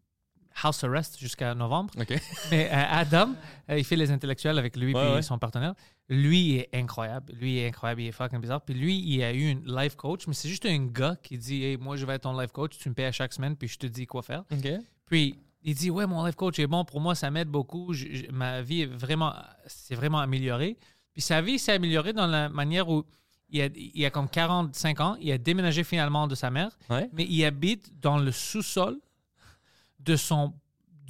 house 0.63 0.83
arrest 0.83 1.19
jusqu'à 1.19 1.53
novembre. 1.53 1.93
OK. 1.99 2.19
Mais 2.49 2.67
euh, 2.71 2.83
Adam, 2.89 3.35
euh, 3.69 3.77
il 3.77 3.83
fait 3.83 3.95
les 3.95 4.09
intellectuels 4.09 4.57
avec 4.57 4.75
lui 4.75 4.91
et 4.91 4.95
ouais. 4.95 5.21
son 5.21 5.37
partenaire. 5.37 5.75
Lui 6.09 6.39
il 6.39 6.55
est 6.61 6.69
incroyable. 6.73 7.31
Lui 7.33 7.53
il 7.53 7.59
est 7.59 7.67
incroyable, 7.67 8.01
il 8.01 8.07
est 8.07 8.11
fucking 8.11 8.39
bizarre. 8.39 8.61
Puis 8.61 8.73
lui, 8.73 8.97
il 8.97 9.21
a 9.23 9.31
eu 9.33 9.49
une 9.51 9.63
life 9.67 9.95
coach, 9.95 10.25
mais 10.25 10.33
c'est 10.33 10.49
juste 10.49 10.65
un 10.65 10.85
gars 10.87 11.15
qui 11.21 11.37
dit 11.37 11.63
Hey, 11.63 11.77
moi 11.77 11.95
je 11.95 12.05
vais 12.07 12.13
être 12.15 12.23
ton 12.23 12.39
life 12.39 12.51
coach, 12.51 12.75
tu 12.79 12.89
me 12.89 12.95
payes 12.95 13.05
à 13.05 13.11
chaque 13.11 13.33
semaine, 13.33 13.55
puis 13.55 13.67
je 13.67 13.77
te 13.77 13.85
dis 13.85 14.07
quoi 14.07 14.23
faire. 14.23 14.43
OK. 14.51 14.67
Puis 15.05 15.35
il 15.63 15.75
dit 15.75 15.91
ouais 15.91 16.07
mon 16.07 16.25
life 16.25 16.35
coach 16.35 16.57
est 16.59 16.67
bon 16.67 16.85
pour 16.85 17.01
moi 17.01 17.13
ça 17.15 17.29
m'aide 17.31 17.49
beaucoup 17.49 17.91
Je- 17.93 18.05
je- 18.11 18.31
ma 18.31 18.61
vie 18.61 18.81
est 18.81 18.85
vraiment 18.85 19.33
c'est 19.65 19.95
vraiment 19.95 20.19
amélioré 20.19 20.77
puis 21.13 21.21
sa 21.21 21.41
vie 21.41 21.57
s'est 21.59 21.73
améliorée 21.73 22.13
dans 22.13 22.27
la 22.27 22.47
manière 22.47 22.87
où 22.89 23.03
il 23.49 23.61
a, 23.61 23.67
il 23.75 24.05
a 24.05 24.09
comme 24.09 24.27
45 24.29 24.99
ans 24.99 25.15
il 25.21 25.31
a 25.31 25.37
déménagé 25.37 25.83
finalement 25.83 26.27
de 26.27 26.35
sa 26.35 26.49
mère 26.51 26.69
Ouais. 26.89 27.09
mais 27.13 27.25
il 27.29 27.43
habite 27.45 27.91
dans 28.01 28.17
le 28.17 28.31
sous-sol 28.31 28.97
de 29.99 30.15
son 30.15 30.53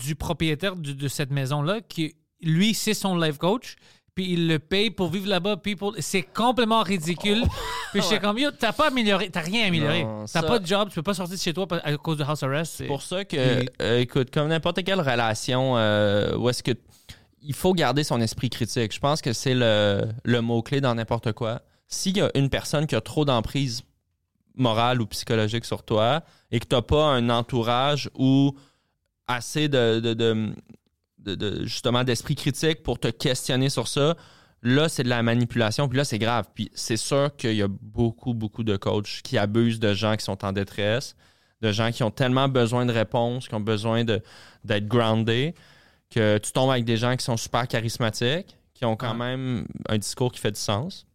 du 0.04 0.16
propriétaire 0.16 0.76
de, 0.76 0.92
de 0.94 1.08
cette 1.08 1.32
maison 1.32 1.62
là 1.62 1.82
qui 1.82 2.16
lui 2.42 2.74
c'est 2.74 2.94
son 2.94 3.18
life 3.18 3.38
coach 3.38 3.76
puis 4.14 4.34
il 4.34 4.48
le 4.48 4.58
paye 4.60 4.90
pour 4.92 5.10
vivre 5.10 5.28
là-bas 5.28 5.58
puis 5.58 5.76
pour- 5.76 5.96
c'est 6.00 6.22
complètement 6.24 6.84
ridicule 6.84 7.44
puis 7.92 8.02
je 8.02 8.06
suis 8.06 8.20
comme 8.20 8.38
yo 8.38 8.52
t'as 8.52 8.74
pas 8.74 8.88
amélioré 8.90 9.30
t'as 9.32 9.42
rien 9.42 9.68
amélioré 9.68 10.06
t'as 10.32 10.44
pas 10.44 10.60
de 10.60 10.66
job 10.68 10.90
tu 10.90 10.96
peux 10.96 11.04
pas 11.04 11.14
sortir 11.16 11.36
de 11.36 11.42
chez 11.42 11.54
toi 11.54 11.68
à 11.84 11.98
cause 11.98 12.18
de 12.18 12.24
house 12.24 12.44
arrest 12.44 12.74
c'est- 12.78 12.86
Pour 12.88 13.02
ça 13.02 13.26
que, 13.26 13.66
euh, 13.82 14.00
écoute, 14.00 14.30
comme 14.32 14.48
n'importe 14.50 14.84
quelle 14.84 15.02
relation, 15.02 15.78
euh, 15.78 16.36
où 16.38 16.50
est-ce 16.50 16.62
que 16.64 16.72
il 17.42 17.54
faut 17.54 17.74
garder 17.74 18.04
son 18.04 18.20
esprit 18.20 18.50
critique. 18.50 18.94
Je 18.94 19.00
pense 19.00 19.22
que 19.22 19.32
c'est 19.32 19.54
le, 19.54 20.02
le 20.24 20.42
mot-clé 20.42 20.82
dans 20.82 20.94
n'importe 20.96 21.32
quoi. 21.32 21.62
S'il 21.88 22.18
y 22.18 22.22
a 22.22 22.30
une 22.36 22.50
personne 22.50 22.86
qui 22.88 22.96
a 22.96 23.02
trop 23.02 23.26
d'emprise 23.26 23.84
morale 24.56 25.02
ou 25.02 25.06
psychologique 25.08 25.66
sur 25.66 25.84
toi 25.84 26.24
et 26.52 26.60
que 26.60 26.66
tu 26.66 26.76
n'as 26.76 26.82
pas 26.82 27.06
un 27.06 27.30
entourage 27.30 28.10
ou 28.16 28.56
assez 29.28 29.68
de, 29.70 30.00
de- 30.00 30.14
de- 30.14 30.54
de- 31.20 31.36
de- 31.36 31.66
justement 31.66 32.04
d'esprit 32.04 32.36
critique 32.36 32.84
pour 32.84 33.00
te 33.00 33.08
questionner 33.10 33.70
sur 33.70 33.88
ça, 33.88 34.16
là, 34.62 34.90
c'est 34.90 35.04
de 35.04 35.10
la 35.10 35.22
manipulation. 35.24 35.88
Puis 35.88 35.98
là, 35.98 36.04
c'est 36.06 36.20
grave. 36.20 36.46
Puis 36.54 36.72
c'est 36.74 36.98
sûr 36.98 37.36
qu'il 37.36 37.56
y 37.56 37.62
a 37.62 37.68
beaucoup, 37.68 38.34
beaucoup 38.34 38.64
de 38.64 38.76
coachs 38.78 39.22
qui 39.24 39.38
abusent 39.38 39.80
de 39.80 39.94
gens 39.94 40.16
qui 40.16 40.24
sont 40.26 40.44
en 40.46 40.52
détresse, 40.52 41.16
de 41.62 41.72
gens 41.72 41.92
qui 41.92 42.04
ont 42.04 42.12
tellement 42.12 42.48
besoin 42.50 42.86
de 42.86 42.92
réponses, 42.94 43.48
qui 43.48 43.56
ont 43.56 43.60
besoin 43.60 44.04
d'être 44.04 44.88
groundés, 44.88 45.56
que 46.10 46.38
tu 46.38 46.52
tombes 46.52 46.72
avec 46.72 46.86
des 46.86 46.98
gens 46.98 47.16
qui 47.16 47.26
sont 47.26 47.38
super 47.38 47.68
charismatiques, 47.68 48.58
qui 48.74 48.86
ont 48.86 48.96
quand 48.96 49.16
même 49.16 49.68
un 49.90 49.98
discours 49.98 50.32
qui 50.32 50.40
fait 50.40 50.52
du 50.52 50.60
sens. 50.60 51.07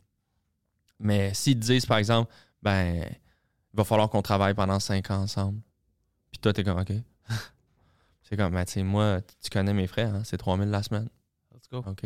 Mais 1.02 1.34
s'ils 1.34 1.58
te 1.58 1.64
disent, 1.66 1.86
par 1.86 1.98
exemple, 1.98 2.32
ben, 2.62 3.04
il 3.04 3.76
va 3.76 3.84
falloir 3.84 4.08
qu'on 4.08 4.22
travaille 4.22 4.54
pendant 4.54 4.78
cinq 4.80 5.10
ans 5.10 5.20
ensemble. 5.22 5.60
Puis 6.30 6.38
toi, 6.40 6.52
t'es 6.52 6.62
comme, 6.64 6.78
OK. 6.80 6.92
c'est 8.22 8.36
comme, 8.36 8.52
ben, 8.54 8.64
tu 8.64 8.72
sais, 8.72 8.82
moi, 8.82 9.20
tu 9.42 9.50
connais 9.50 9.74
mes 9.74 9.86
frères, 9.86 10.14
hein, 10.14 10.22
c'est 10.24 10.36
3000 10.38 10.68
la 10.68 10.82
semaine. 10.82 11.08
Let's 11.52 11.68
go. 11.70 11.78
OK. 11.86 12.04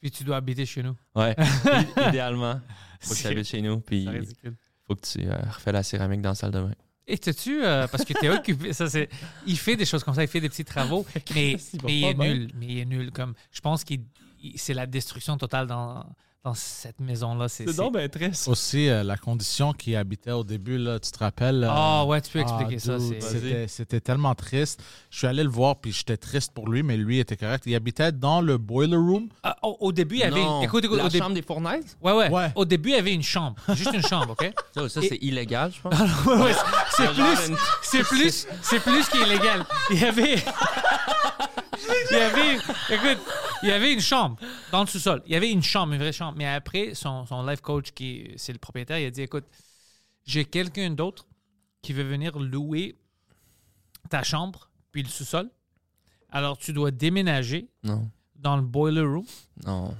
Puis 0.00 0.10
tu 0.12 0.22
dois 0.24 0.36
habiter 0.36 0.64
chez 0.64 0.82
nous. 0.82 0.94
Ouais, 1.16 1.34
idéalement, 2.08 2.60
faut 3.00 3.14
que 3.14 3.18
tu 3.18 3.26
habites 3.26 3.46
chez 3.48 3.60
nous, 3.60 3.80
puis 3.80 4.08
ridicule. 4.08 4.56
faut 4.86 4.94
que 4.94 5.00
tu 5.04 5.28
euh, 5.28 5.36
refais 5.50 5.72
la 5.72 5.82
céramique 5.82 6.22
dans 6.22 6.28
la 6.30 6.34
salle 6.36 6.52
de 6.52 6.60
bain. 6.60 6.72
Et 7.08 7.18
t'es-tu, 7.18 7.64
euh, 7.64 7.88
parce 7.88 8.04
que 8.04 8.12
t'es 8.12 8.28
occupé, 8.28 8.72
ça 8.72 8.88
c'est, 8.88 9.08
il 9.46 9.58
fait 9.58 9.74
des 9.76 9.84
choses 9.86 10.04
comme 10.04 10.14
ça, 10.14 10.22
il 10.22 10.28
fait 10.28 10.40
des 10.40 10.48
petits 10.48 10.64
travaux, 10.64 11.04
mais, 11.34 11.52
Il 11.72 11.80
mais 11.84 11.98
il 11.98 12.04
est 12.04 12.14
bien. 12.14 12.34
nul, 12.34 12.50
mais 12.54 12.66
il 12.66 12.78
est 12.78 12.84
nul. 12.84 13.10
Comme, 13.10 13.34
je 13.50 13.60
pense 13.60 13.82
qu'il, 13.82 14.04
il- 14.40 14.56
c'est 14.58 14.74
la 14.74 14.86
destruction 14.86 15.36
totale 15.36 15.66
dans, 15.66 16.06
dans 16.44 16.54
cette 16.54 17.00
maison-là. 17.00 17.48
C'est, 17.48 17.64
ben 17.92 18.08
triste. 18.08 18.46
Aussi, 18.48 18.88
euh, 18.88 19.02
la 19.02 19.16
condition 19.16 19.72
qui 19.72 19.96
habitait 19.96 20.30
au 20.30 20.44
début, 20.44 20.78
là, 20.78 21.00
tu 21.00 21.10
te 21.10 21.18
rappelles? 21.18 21.64
euh, 21.64 21.68
Ah 21.70 22.04
ouais, 22.06 22.20
tu 22.20 22.30
peux 22.30 22.38
expliquer 22.38 22.76
ah, 22.76 22.98
ça. 22.98 23.66
C'était 23.66 24.00
tellement 24.00 24.34
triste. 24.36 24.80
Je 25.10 25.18
suis 25.18 25.26
allé 25.26 25.42
le 25.42 25.48
voir, 25.50 25.76
puis 25.80 25.90
j'étais 25.92 26.16
triste 26.16 26.52
pour 26.54 26.68
lui, 26.68 26.82
mais 26.84 26.96
lui 26.96 27.18
était 27.18 27.36
correct. 27.36 27.64
Il 27.66 27.74
habitait 27.74 28.12
dans 28.12 28.40
le 28.40 28.56
boiler 28.56 28.96
room. 28.96 29.28
Ah, 29.42 29.56
au, 29.62 29.76
au 29.80 29.92
début, 29.92 30.16
il 30.16 30.20
y 30.20 30.24
avait, 30.24 30.40
Non, 30.40 30.58
une, 30.60 30.64
écoute, 30.64 30.84
écoute, 30.84 30.98
la 30.98 31.06
au 31.06 31.10
chambre 31.10 31.34
des 31.34 31.42
fournaises? 31.42 31.96
ouais, 32.00 32.12
ouais, 32.12 32.28
Ouais. 32.30 32.52
au 32.54 32.64
début, 32.64 32.90
il 32.90 32.94
y 32.96 32.98
avait 32.98 33.14
une 33.14 33.22
chambre, 33.22 33.56
juste 33.74 33.92
une 33.92 34.06
chambre, 34.06 34.30
ok? 34.38 34.52
Ça, 34.74 34.88
ça, 34.88 35.00
Et- 35.02 35.08
c'est 35.08 35.18
illégal, 35.20 35.72
je 35.74 35.80
pense. 35.80 35.98
Ouais, 36.24 36.36
ouais, 36.36 36.54
c'est 36.96 37.08
plus, 37.12 37.48
une- 37.48 37.56
c'est 37.82 38.02
plus, 38.04 38.46
c'est 38.62 38.80
plus 38.80 39.08
qu'illégal. 39.08 39.66
Il 39.90 39.98
y 40.00 40.04
avait, 40.04 40.36
il 42.10 42.16
y 42.16 42.20
avait, 42.20 42.54
écoute, 42.90 43.18
il 43.62 43.68
y 43.70 43.72
avait 43.72 43.92
une 43.92 44.00
chambre 44.00 44.36
dans 44.70 44.82
le 44.82 44.86
sous-sol. 44.86 45.22
Il 45.26 45.32
y 45.32 45.36
avait 45.36 45.50
une 45.50 45.62
chambre, 45.62 45.92
une 45.94 45.98
vraie 46.00 46.12
chambre. 46.12 46.27
Mais 46.36 46.46
après, 46.46 46.94
son, 46.94 47.26
son 47.26 47.44
life 47.46 47.60
coach, 47.60 47.92
qui 47.92 48.32
c'est 48.36 48.52
le 48.52 48.58
propriétaire, 48.58 48.98
il 48.98 49.06
a 49.06 49.10
dit, 49.10 49.22
écoute, 49.22 49.44
j'ai 50.24 50.44
quelqu'un 50.44 50.90
d'autre 50.90 51.26
qui 51.82 51.92
veut 51.92 52.02
venir 52.04 52.38
louer 52.38 52.96
ta 54.10 54.22
chambre 54.22 54.70
puis 54.92 55.02
le 55.02 55.08
sous-sol. 55.08 55.50
Alors, 56.30 56.58
tu 56.58 56.72
dois 56.72 56.90
déménager 56.90 57.68
Non, 57.84 58.10
dans 58.36 58.56
le 58.56 58.62
boiler 58.62 59.00
room. 59.02 59.24
non. 59.64 59.94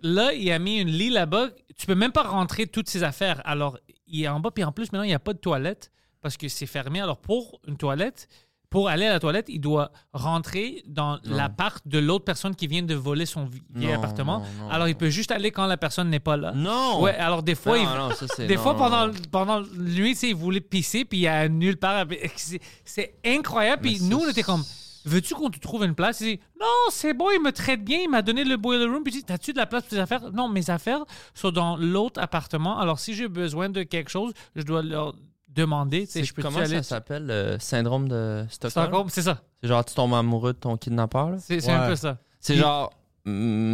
Là, 0.00 0.34
il 0.34 0.50
a 0.52 0.58
mis 0.58 0.80
une 0.80 0.88
lit 0.90 1.08
là-bas. 1.08 1.48
Tu 1.78 1.86
peux 1.86 1.94
même 1.94 2.12
pas 2.12 2.24
rentrer 2.24 2.66
toutes 2.66 2.90
ses 2.90 3.02
affaires. 3.04 3.40
Alors, 3.46 3.78
il 4.06 4.22
est 4.22 4.28
en 4.28 4.38
bas. 4.38 4.50
Puis 4.50 4.62
en 4.62 4.70
plus, 4.70 4.92
maintenant, 4.92 5.02
il 5.04 5.08
n'y 5.08 5.14
a 5.14 5.18
pas 5.18 5.32
de 5.32 5.38
toilette 5.38 5.90
parce 6.20 6.36
que 6.36 6.46
c'est 6.48 6.66
fermé. 6.66 7.00
Alors, 7.00 7.18
pour 7.22 7.58
une 7.66 7.78
toilette, 7.78 8.28
pour 8.74 8.88
aller 8.88 9.06
à 9.06 9.10
la 9.12 9.20
toilette, 9.20 9.46
il 9.48 9.60
doit 9.60 9.92
rentrer 10.12 10.82
dans 10.88 11.20
l'appart 11.22 11.80
de 11.86 12.00
l'autre 12.00 12.24
personne 12.24 12.56
qui 12.56 12.66
vient 12.66 12.82
de 12.82 12.94
voler 12.96 13.24
son 13.24 13.44
vi- 13.44 13.62
vieil 13.72 13.92
Non, 13.92 13.98
appartement. 13.98 14.40
non, 14.40 14.64
non, 14.64 14.70
alors, 14.70 14.88
il 14.88 14.96
peut 14.96 15.10
juste 15.10 15.30
aller 15.30 15.52
quand 15.52 15.66
la 15.66 15.76
personne 15.76 16.10
n'est 16.10 16.18
pas 16.18 16.36
là. 16.36 16.50
Non! 16.50 17.00
Ouais, 17.00 17.14
alors 17.14 17.44
des 17.44 17.54
fois, 17.54 17.78
il, 17.78 17.86
ça, 18.16 18.26
des 18.46 18.56
fois 18.56 18.76
pendant, 18.76 19.12
pendant 19.30 19.60
lui, 19.76 20.12
il 20.20 20.34
voulait 20.34 20.60
pisser, 20.60 21.04
puis 21.04 21.18
il 21.18 21.22
y 21.22 21.28
a 21.28 21.48
nulle 21.48 21.76
part. 21.76 22.04
C'est- 22.84 23.14
incroyable. 23.24 23.82
Puis 23.82 24.00
nous, 24.02 24.18
on 24.18 24.28
était 24.28 24.42
comme, 24.42 24.64
veux-tu 25.04 25.34
qu'on 25.34 25.50
te 25.50 25.60
trouve 25.60 25.84
une 25.84 25.94
place? 25.94 26.20
Il 26.22 26.36
dit, 26.36 26.40
non, 26.60 26.66
c'est 26.90 27.14
bon, 27.14 27.28
il 27.30 27.40
me 27.40 27.52
traite 27.52 27.84
bien, 27.84 27.98
il 28.02 28.08
m'a 28.10 28.22
donné 28.22 28.42
le 28.42 28.56
boiler 28.56 28.86
room. 28.86 29.04
Puis 29.04 29.12
il 29.14 29.16
dit, 29.18 29.24
t'as-tu 29.24 29.52
de 29.52 29.58
la 29.58 29.66
place 29.66 29.82
pour 29.82 29.90
tes 29.90 29.98
affaires? 30.00 30.32
Non, 30.32 30.48
mes 30.48 30.68
affaires 30.68 31.04
sont 31.32 31.52
dans 31.52 31.76
l'autre 31.76 32.20
appartement. 32.20 32.78
Alors 32.80 32.98
si 32.98 33.14
j'ai 33.14 33.28
besoin 33.28 33.68
de 33.68 33.84
quelque 33.84 34.10
chose, 34.10 34.32
je 34.56 34.62
dois 34.62 34.82
leur 34.82 35.14
demander. 35.54 36.00
Tu 36.00 36.06
sais, 36.06 36.12
C'est- 36.20 36.24
je 36.24 36.34
peux 36.34 36.42
Comment 36.42 36.58
aller 36.58 36.76
ça 36.76 36.82
s'appelle, 36.82 37.26
le 37.26 37.56
syndrome 37.60 38.08
de 38.08 38.44
Stockholm? 38.50 38.86
Stockholm? 38.88 39.08
C'est 39.10 39.22
ça. 39.22 39.40
C'est 39.60 39.68
genre, 39.68 39.84
tu 39.84 39.94
tombes 39.94 40.14
amoureux 40.14 40.52
de 40.52 40.58
ton 40.58 40.76
kidnappeur, 40.76 41.30
là? 41.30 41.36
C'est 41.40 41.60
c'est 41.60 41.70
un 41.70 41.88
peu 41.88 41.96
ça. 41.96 42.18
C'est 42.40 42.54
Il- 42.54 42.60
genre, 42.60 42.92
mm, 43.24 43.30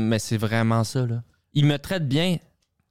mais 0.08 0.18
c'est 0.18 0.36
vraiment 0.36 0.84
ça, 0.84 1.06
là. 1.06 1.22
Il 1.54 1.66
me 1.66 1.78
traite 1.78 2.06
bien? 2.08 2.36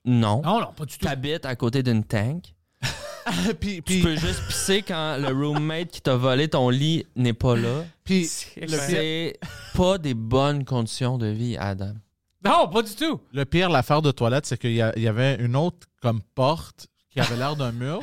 Non. 0.05 0.41
Non, 0.43 0.59
non, 0.61 0.73
pas 0.75 0.85
du 0.85 0.97
tout. 0.97 1.05
T'habites 1.05 1.45
à 1.45 1.55
côté 1.55 1.83
d'une 1.83 2.03
tank? 2.03 2.53
puis, 3.59 3.75
Tu 3.75 3.81
puis, 3.81 4.01
peux 4.01 4.15
juste 4.15 4.45
pisser 4.47 4.81
quand 4.81 5.17
le 5.17 5.27
roommate 5.33 5.89
qui 5.89 6.01
t'a 6.01 6.15
volé 6.15 6.47
ton 6.47 6.69
lit 6.69 7.05
n'est 7.15 7.33
pas 7.33 7.55
là? 7.55 7.83
puis 8.03 8.25
C'est- 8.25 8.61
le 8.61 8.67
pire, 8.67 8.77
C'est 8.87 9.39
pas 9.75 9.97
des 9.97 10.13
bonnes 10.13 10.65
conditions 10.65 11.17
de 11.17 11.27
vie, 11.27 11.55
Adam. 11.57 11.93
Non, 12.43 12.69
pas 12.69 12.81
du 12.81 12.95
tout. 12.95 13.19
le 13.33 13.43
pire, 13.45 13.69
l'affaire 13.69 14.01
de 14.01 14.11
toilette, 14.11 14.45
c'est 14.45 14.57
qu'il 14.57 14.71
y, 14.71 14.81
a- 14.81 14.93
il 14.95 15.03
y 15.03 15.07
avait 15.09 15.35
une 15.35 15.55
autre 15.57 15.87
comme 16.01 16.21
porte 16.35 16.87
qui 17.09 17.19
avait 17.19 17.35
l'air 17.35 17.55
d'un 17.57 17.71
mur. 17.73 17.99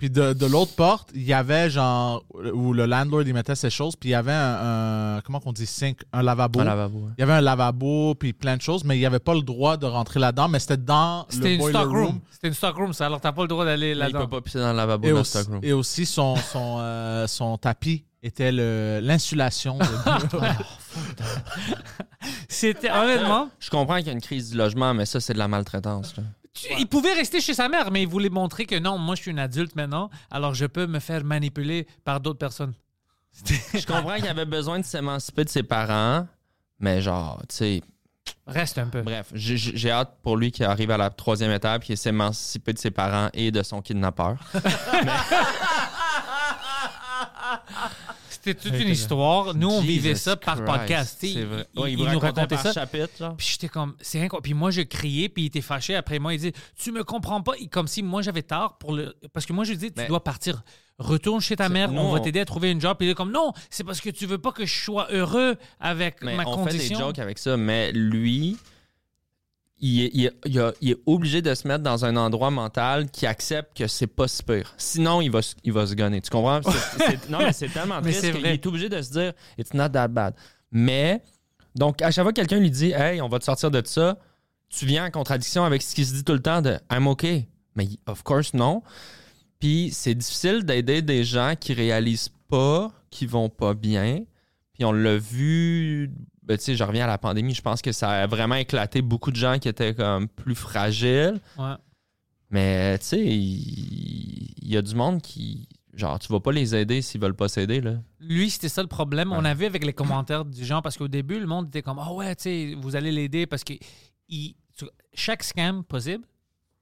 Puis 0.00 0.08
de, 0.08 0.32
de 0.32 0.46
l'autre 0.46 0.72
porte, 0.74 1.10
il 1.14 1.24
y 1.24 1.34
avait 1.34 1.68
genre 1.68 2.24
où 2.54 2.72
le 2.72 2.86
landlord 2.86 3.20
il 3.26 3.34
mettait 3.34 3.54
ses 3.54 3.68
choses, 3.68 3.96
puis 3.96 4.08
il 4.08 4.12
y 4.12 4.14
avait 4.14 4.32
un, 4.32 5.16
un- 5.18 5.20
comment 5.20 5.40
qu'on 5.40 5.52
dit 5.52 5.66
sink, 5.66 5.98
un 6.10 6.22
lavabo. 6.22 6.60
Un 6.60 6.64
lavabo. 6.64 7.10
Il 7.18 7.20
y 7.20 7.22
avait 7.22 7.34
un 7.34 7.42
lavabo 7.42 8.14
puis 8.14 8.32
plein 8.32 8.56
de 8.56 8.62
choses, 8.62 8.82
mais 8.82 8.96
il 8.96 9.00
n'y 9.00 9.04
avait 9.04 9.18
pas 9.18 9.34
le 9.34 9.42
droit 9.42 9.76
de 9.76 9.84
rentrer 9.84 10.18
là-dedans, 10.18 10.48
mais 10.48 10.58
c'était 10.58 10.78
dans 10.78 11.26
C'était 11.28 11.48
le 11.48 11.52
une 11.52 11.58
boiler 11.58 11.74
stock 11.78 11.90
room. 11.90 12.04
room. 12.06 12.20
C'était 12.30 12.48
une 12.48 12.54
stock 12.54 12.76
room, 12.76 12.92
ça. 12.94 13.04
Alors, 13.06 13.20
t'as 13.20 13.32
pas 13.32 13.42
le 13.42 13.48
droit 13.48 13.66
d'aller 13.66 13.88
Mais 13.88 13.92
il 13.92 13.98
là-dedans. 13.98 14.20
peut 14.20 14.28
pas 14.28 14.40
pisser 14.40 14.58
dans 14.58 14.70
le 14.70 14.76
lavabo 14.78 15.06
Et 15.06 15.10
dans 15.12 15.20
aussi, 15.20 15.30
stockroom. 15.32 15.60
et 15.62 15.72
aussi 15.74 16.06
son, 16.06 16.34
son, 16.36 16.78
euh, 16.80 17.26
son 17.26 17.58
tapis 17.58 18.06
était 18.22 18.52
le- 18.52 19.00
l'insulation. 19.02 19.76
de- 19.76 19.84
C'était, 22.48 22.90
honnêtement, 22.90 23.48
Je 23.58 23.70
comprends 23.70 23.96
qu'il 23.98 24.06
y 24.06 24.10
a 24.10 24.12
une 24.12 24.20
crise 24.20 24.50
du 24.50 24.56
logement, 24.56 24.92
mais 24.94 25.06
ça, 25.06 25.20
c'est 25.20 25.32
de 25.34 25.38
la 25.38 25.48
maltraitance. 25.48 26.16
là. 26.16 26.22
Tu- 26.54 26.68
il 26.78 26.86
pouvait 26.86 27.12
rester 27.14 27.40
chez 27.40 27.54
sa 27.54 27.68
mère, 27.68 27.90
mais 27.90 28.02
il 28.02 28.08
voulait 28.08 28.28
montrer 28.30 28.66
que 28.66 28.78
non, 28.78 28.98
moi, 28.98 29.14
je 29.14 29.22
suis 29.22 29.30
une 29.30 29.38
adulte 29.38 29.76
maintenant, 29.76 30.10
alors 30.30 30.54
je 30.54 30.66
peux 30.66 30.86
me 30.86 30.98
faire 30.98 31.24
manipuler 31.24 31.86
par 32.04 32.20
d'autres 32.20 32.38
personnes. 32.38 32.74
Je 33.74 33.86
comprends 33.86 34.16
qu'il 34.16 34.26
avait 34.26 34.44
besoin 34.44 34.80
de 34.80 34.84
s'émanciper 34.84 35.44
de 35.44 35.48
ses 35.50 35.62
parents, 35.62 36.26
mais 36.80 37.00
genre, 37.00 37.40
tu 37.48 37.54
sais, 37.56 37.82
Reste 38.46 38.78
un 38.78 38.86
peu. 38.88 39.02
bref, 39.02 39.28
j'ai- 39.34 39.90
hâte 39.90 40.18
pour 40.22 40.36
lui 40.36 40.50
qu'il 40.50 40.64
arrive 40.64 40.90
à 40.90 40.96
la 40.96 41.10
troisième 41.10 41.52
étape, 41.52 41.84
qu'il 41.84 41.96
s'émancipe 41.96 42.70
de 42.72 42.78
ses 42.78 42.90
parents 42.90 43.28
et 43.32 43.52
de 43.52 43.62
son 43.62 43.80
kidnappeur. 43.82 44.36
C'était 48.42 48.60
toute 48.60 48.80
une 48.80 48.88
histoire. 48.88 49.54
Nous, 49.54 49.68
on 49.68 49.80
vivait 49.82 50.14
ça 50.14 50.34
par 50.36 50.56
Christ, 50.56 50.66
podcast. 50.66 51.18
C'est 51.20 51.44
vrai. 51.44 51.66
Il, 51.88 51.98
nous 51.98 52.18
racontait 52.18 52.56
ça. 52.56 52.72
chapitre. 52.72 53.34
Puis 53.36 53.48
j'étais 53.52 53.68
comme, 53.68 53.94
c'est 54.00 54.20
incroyable. 54.22 54.44
Puis 54.44 54.54
moi, 54.54 54.70
je 54.70 54.80
criais, 54.82 55.28
puis 55.28 55.44
il 55.44 55.46
était 55.46 55.60
fâché. 55.60 55.94
Après 55.94 56.18
moi, 56.18 56.32
il 56.34 56.40
dit, 56.40 56.52
tu 56.76 56.90
me 56.92 57.04
comprends 57.04 57.42
pas. 57.42 57.52
Comme 57.70 57.86
si 57.86 58.02
moi, 58.02 58.22
j'avais 58.22 58.42
tort 58.42 58.78
pour 58.78 58.92
le. 58.94 59.14
Parce 59.32 59.44
que 59.46 59.52
moi, 59.52 59.64
je 59.64 59.72
lui 59.72 59.78
dis, 59.78 59.88
tu 59.92 60.00
Mais- 60.00 60.08
dois 60.08 60.24
partir. 60.24 60.62
Retourne 60.98 61.40
chez 61.40 61.56
ta 61.56 61.70
mère, 61.70 61.90
on 61.92 62.12
va 62.12 62.18
on- 62.18 62.22
t'aider 62.22 62.40
à 62.40 62.44
trouver 62.44 62.70
une 62.70 62.80
job. 62.80 62.94
Puis 62.98 63.08
il 63.08 63.10
est 63.10 63.14
comme, 63.14 63.32
non, 63.32 63.52
c'est 63.70 63.84
parce 63.84 64.00
que 64.02 64.10
tu 64.10 64.26
veux 64.26 64.36
pas 64.38 64.52
que 64.52 64.66
je 64.66 64.82
sois 64.84 65.08
heureux 65.10 65.56
avec 65.80 66.22
Mais 66.22 66.34
ma 66.36 66.44
on 66.46 66.64
fait 66.66 66.72
des 66.72 66.76
condition. 66.78 66.98
jokes 66.98 67.18
avec 67.18 67.38
ça, 67.38 67.56
mais 67.56 67.90
lui, 67.92 68.58
il 69.80 70.02
est, 70.04 70.10
il 70.14 70.26
est- 70.26 70.32
il 70.46 70.60
a- 70.60 70.72
il 70.80 70.90
est 70.90 70.98
obligé 71.06 71.42
de 71.42 71.54
se 71.54 71.66
mettre 71.66 71.82
dans 71.82 72.04
un 72.04 72.16
endroit 72.16 72.50
mental 72.50 73.10
qui 73.10 73.26
accepte 73.26 73.76
que 73.76 73.86
c'est 73.86 74.06
pas 74.06 74.28
si 74.28 74.42
pire. 74.42 74.74
Sinon, 74.76 75.20
il 75.20 75.30
va, 75.30 75.42
se- 75.42 75.54
il 75.64 75.72
va 75.72 75.86
se 75.86 75.94
gonner. 75.94 76.20
Tu 76.20 76.30
comprends? 76.30 76.60
Non, 77.30 77.38
mais 77.38 77.52
c'est 77.52 77.68
tellement 77.68 78.00
triste 78.02 78.32
qu'il 78.32 78.46
est 78.46 78.66
obligé 78.66 78.88
de 78.88 79.00
se 79.02 79.10
dire 79.12 79.32
«It's 79.58 79.72
not 79.74 79.88
that 79.90 80.08
bad». 80.08 80.34
Mais, 80.70 81.22
donc, 81.74 82.02
à 82.02 82.10
chaque 82.10 82.24
fois 82.24 82.32
que 82.32 82.40
quelqu'un 82.40 82.58
lui 82.60 82.70
dit 82.70 82.90
«Hey, 82.96 83.20
on 83.22 83.28
va 83.28 83.38
te 83.38 83.44
sortir 83.44 83.70
de 83.70 83.82
ça», 83.84 84.18
tu 84.68 84.86
viens 84.86 85.06
en 85.06 85.10
contradiction 85.10 85.64
avec 85.64 85.82
ce 85.82 85.94
qu'il 85.94 86.06
se 86.06 86.12
dit 86.14 86.24
tout 86.24 86.32
le 86.34 86.42
temps 86.42 86.62
de 86.62 86.76
«I'm 86.92 87.06
okay». 87.08 87.48
Mais 87.76 87.88
of 88.06 88.22
course, 88.22 88.52
non. 88.54 88.82
Puis 89.58 89.90
c'est 89.92 90.14
difficile 90.14 90.64
d'aider 90.64 91.02
des 91.02 91.24
gens 91.24 91.54
qui 91.58 91.72
réalisent 91.72 92.30
pas, 92.48 92.90
qui 93.10 93.26
vont 93.26 93.48
pas 93.48 93.74
bien. 93.74 94.24
Puis 94.74 94.84
on 94.84 94.92
l'a 94.92 95.16
vu, 95.16 96.10
ben, 96.50 96.58
tu 96.58 96.64
sais, 96.64 96.74
je 96.76 96.82
reviens 96.82 97.04
à 97.04 97.06
la 97.06 97.18
pandémie, 97.18 97.54
je 97.54 97.62
pense 97.62 97.80
que 97.80 97.92
ça 97.92 98.10
a 98.22 98.26
vraiment 98.26 98.56
éclaté 98.56 99.02
beaucoup 99.02 99.30
de 99.30 99.36
gens 99.36 99.58
qui 99.60 99.68
étaient 99.68 99.94
comme 99.94 100.26
plus 100.28 100.56
fragiles. 100.56 101.40
Ouais. 101.56 101.74
Mais 102.50 102.98
tu 102.98 103.04
sais, 103.06 103.24
il 103.24 104.50
il 104.62 104.74
y, 104.74 104.76
a 104.76 104.82
du 104.82 104.94
monde 104.94 105.20
qui, 105.22 105.68
genre, 105.94 106.18
tu 106.18 106.32
vas 106.32 106.38
pas 106.40 106.52
les 106.52 106.74
aider 106.76 107.02
s'ils 107.02 107.20
veulent 107.20 107.34
pas 107.34 107.48
s'aider, 107.48 107.80
là. 107.80 107.94
Lui, 108.20 108.50
c'était 108.50 108.68
ça 108.68 108.82
le 108.82 108.88
problème. 108.88 109.32
On 109.32 109.44
a 109.44 109.54
vu 109.54 109.64
avec 109.64 109.84
les 109.84 109.92
commentaires 109.92 110.44
du 110.44 110.64
genre, 110.64 110.80
parce 110.82 110.96
qu'au 110.96 111.08
début, 111.08 111.38
le 111.40 111.46
monde 111.46 111.68
était 111.68 111.82
comme, 111.82 111.98
ah 112.00 112.12
ouais, 112.12 112.34
tu 112.36 112.42
sais, 112.44 112.74
vous 112.80 112.94
allez 112.96 113.10
l'aider 113.12 113.46
parce 113.46 113.64
que 113.64 113.74
il- 114.28 114.54
chaque 115.14 115.42
scam 115.42 115.82
possible, 115.84 116.24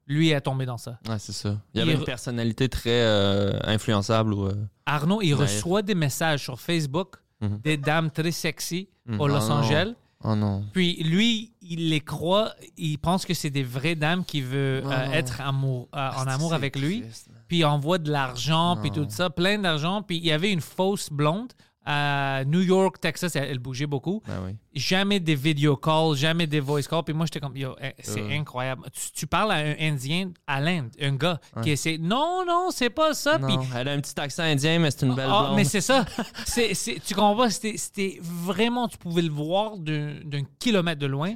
lui 0.07 0.31
est 0.31 0.41
tombé 0.41 0.65
dans 0.67 0.77
ça. 0.79 0.99
Ouais, 1.09 1.19
c'est 1.19 1.33
ça. 1.33 1.61
Il 1.75 1.79
y 1.79 1.83
avait 1.83 1.93
Il 1.93 1.99
une 1.99 2.05
personnalité 2.05 2.69
très 2.69 3.03
euh, 3.03 3.59
influençable 3.65 4.33
ou. 4.35 4.47
euh, 4.47 4.55
Arnaud, 4.87 5.21
il 5.23 5.31
Naïf. 5.31 5.41
reçoit 5.41 5.83
des 5.83 5.95
messages 5.95 6.43
sur 6.45 6.59
Facebook 6.61 7.17
Mhm. 7.41 7.61
des 7.63 7.77
dames 7.77 8.11
très 8.11 8.33
sexy 8.33 8.89
Mhm. 9.07 9.21
au 9.21 9.29
Los 9.29 9.37
Ah 9.37 9.49
non. 9.49 9.55
Angeles. 9.57 9.95
Oh 10.25 10.35
non. 10.35 10.65
Puis 10.73 10.97
lui, 11.05 11.53
il 11.63 11.91
les 11.91 12.01
croit, 12.01 12.53
il 12.77 12.99
pense 12.99 13.25
que 13.25 13.35
c'est 13.35 13.51
des 13.51 13.63
vraies 13.63 13.95
dames 13.95 14.25
qui 14.25 14.41
veulent 14.41 14.83
euh, 14.85 15.13
être 15.13 15.41
amour, 15.41 15.89
euh, 15.95 16.11
en 16.17 16.27
amour 16.27 16.49
C'est 16.51 16.55
avec 16.57 16.77
lui. 16.77 17.03
triste. 17.03 17.29
Puis 17.47 17.59
il 17.59 17.65
envoie 17.65 17.99
de 17.99 18.11
l'argent, 18.11 18.77
puis 18.81 18.91
tout 18.91 19.07
ça, 19.09 19.31
plein 19.31 19.59
d'argent. 19.59 20.03
Puis 20.03 20.17
il 20.17 20.25
y 20.27 20.33
avait 20.33 20.51
une 20.53 20.61
fausse 20.61 21.09
blonde 21.11 21.53
à 21.91 22.45
New 22.45 22.61
York, 22.61 23.01
Texas, 23.01 23.35
elle, 23.35 23.45
elle 23.51 23.59
bougeait 23.59 23.87
beaucoup. 23.87 24.23
Ben 24.27 24.35
oui. 24.45 24.57
Jamais 24.75 25.21
des 25.21 25.35
video 25.35 25.75
calls, 25.75 26.15
jamais 26.17 26.47
des 26.47 26.61
voice 26.61 26.83
calls. 26.83 27.03
Puis 27.03 27.15
moi, 27.15 27.25
j'étais 27.25 27.41
comme, 27.41 27.57
yo, 27.57 27.75
eh, 27.83 27.95
c'est 28.01 28.21
Euh. 28.21 28.39
incroyable. 28.39 28.83
Tu, 28.93 29.11
tu 29.13 29.27
parles 29.27 29.53
à 29.53 29.57
un 29.57 29.75
Indien 29.81 30.33
à 30.47 30.61
l'Inde, 30.61 30.91
un 31.01 31.15
gars 31.17 31.41
Ouais. 31.57 31.63
qui 31.63 31.71
essaie, 31.71 31.97
non, 31.99 32.45
non, 32.47 32.69
c'est 32.71 32.91
pas 32.91 33.15
ça. 33.15 33.39
Puis 33.39 33.57
elle 33.75 33.89
a 33.89 33.93
un 33.93 34.01
petit 34.01 34.21
accent 34.21 34.43
indien, 34.43 34.79
mais 34.79 34.91
c'est 34.91 35.07
une 35.07 35.15
belle 35.15 35.31
ah, 35.33 35.45
blonde. 35.45 35.57
mais 35.57 35.65
c'est 35.65 35.81
ça. 35.81 36.05
C'est, 36.45 36.75
tu 37.07 37.15
comprends 37.15 37.37
pas? 37.37 37.51
C'était, 37.51 38.19
vraiment, 38.23 38.87
tu 38.87 38.99
pouvais 38.99 39.23
le 39.23 39.31
voir 39.33 39.79
d'un 39.79 40.43
kilomètre 40.59 41.01
de 41.01 41.07
loin. 41.07 41.33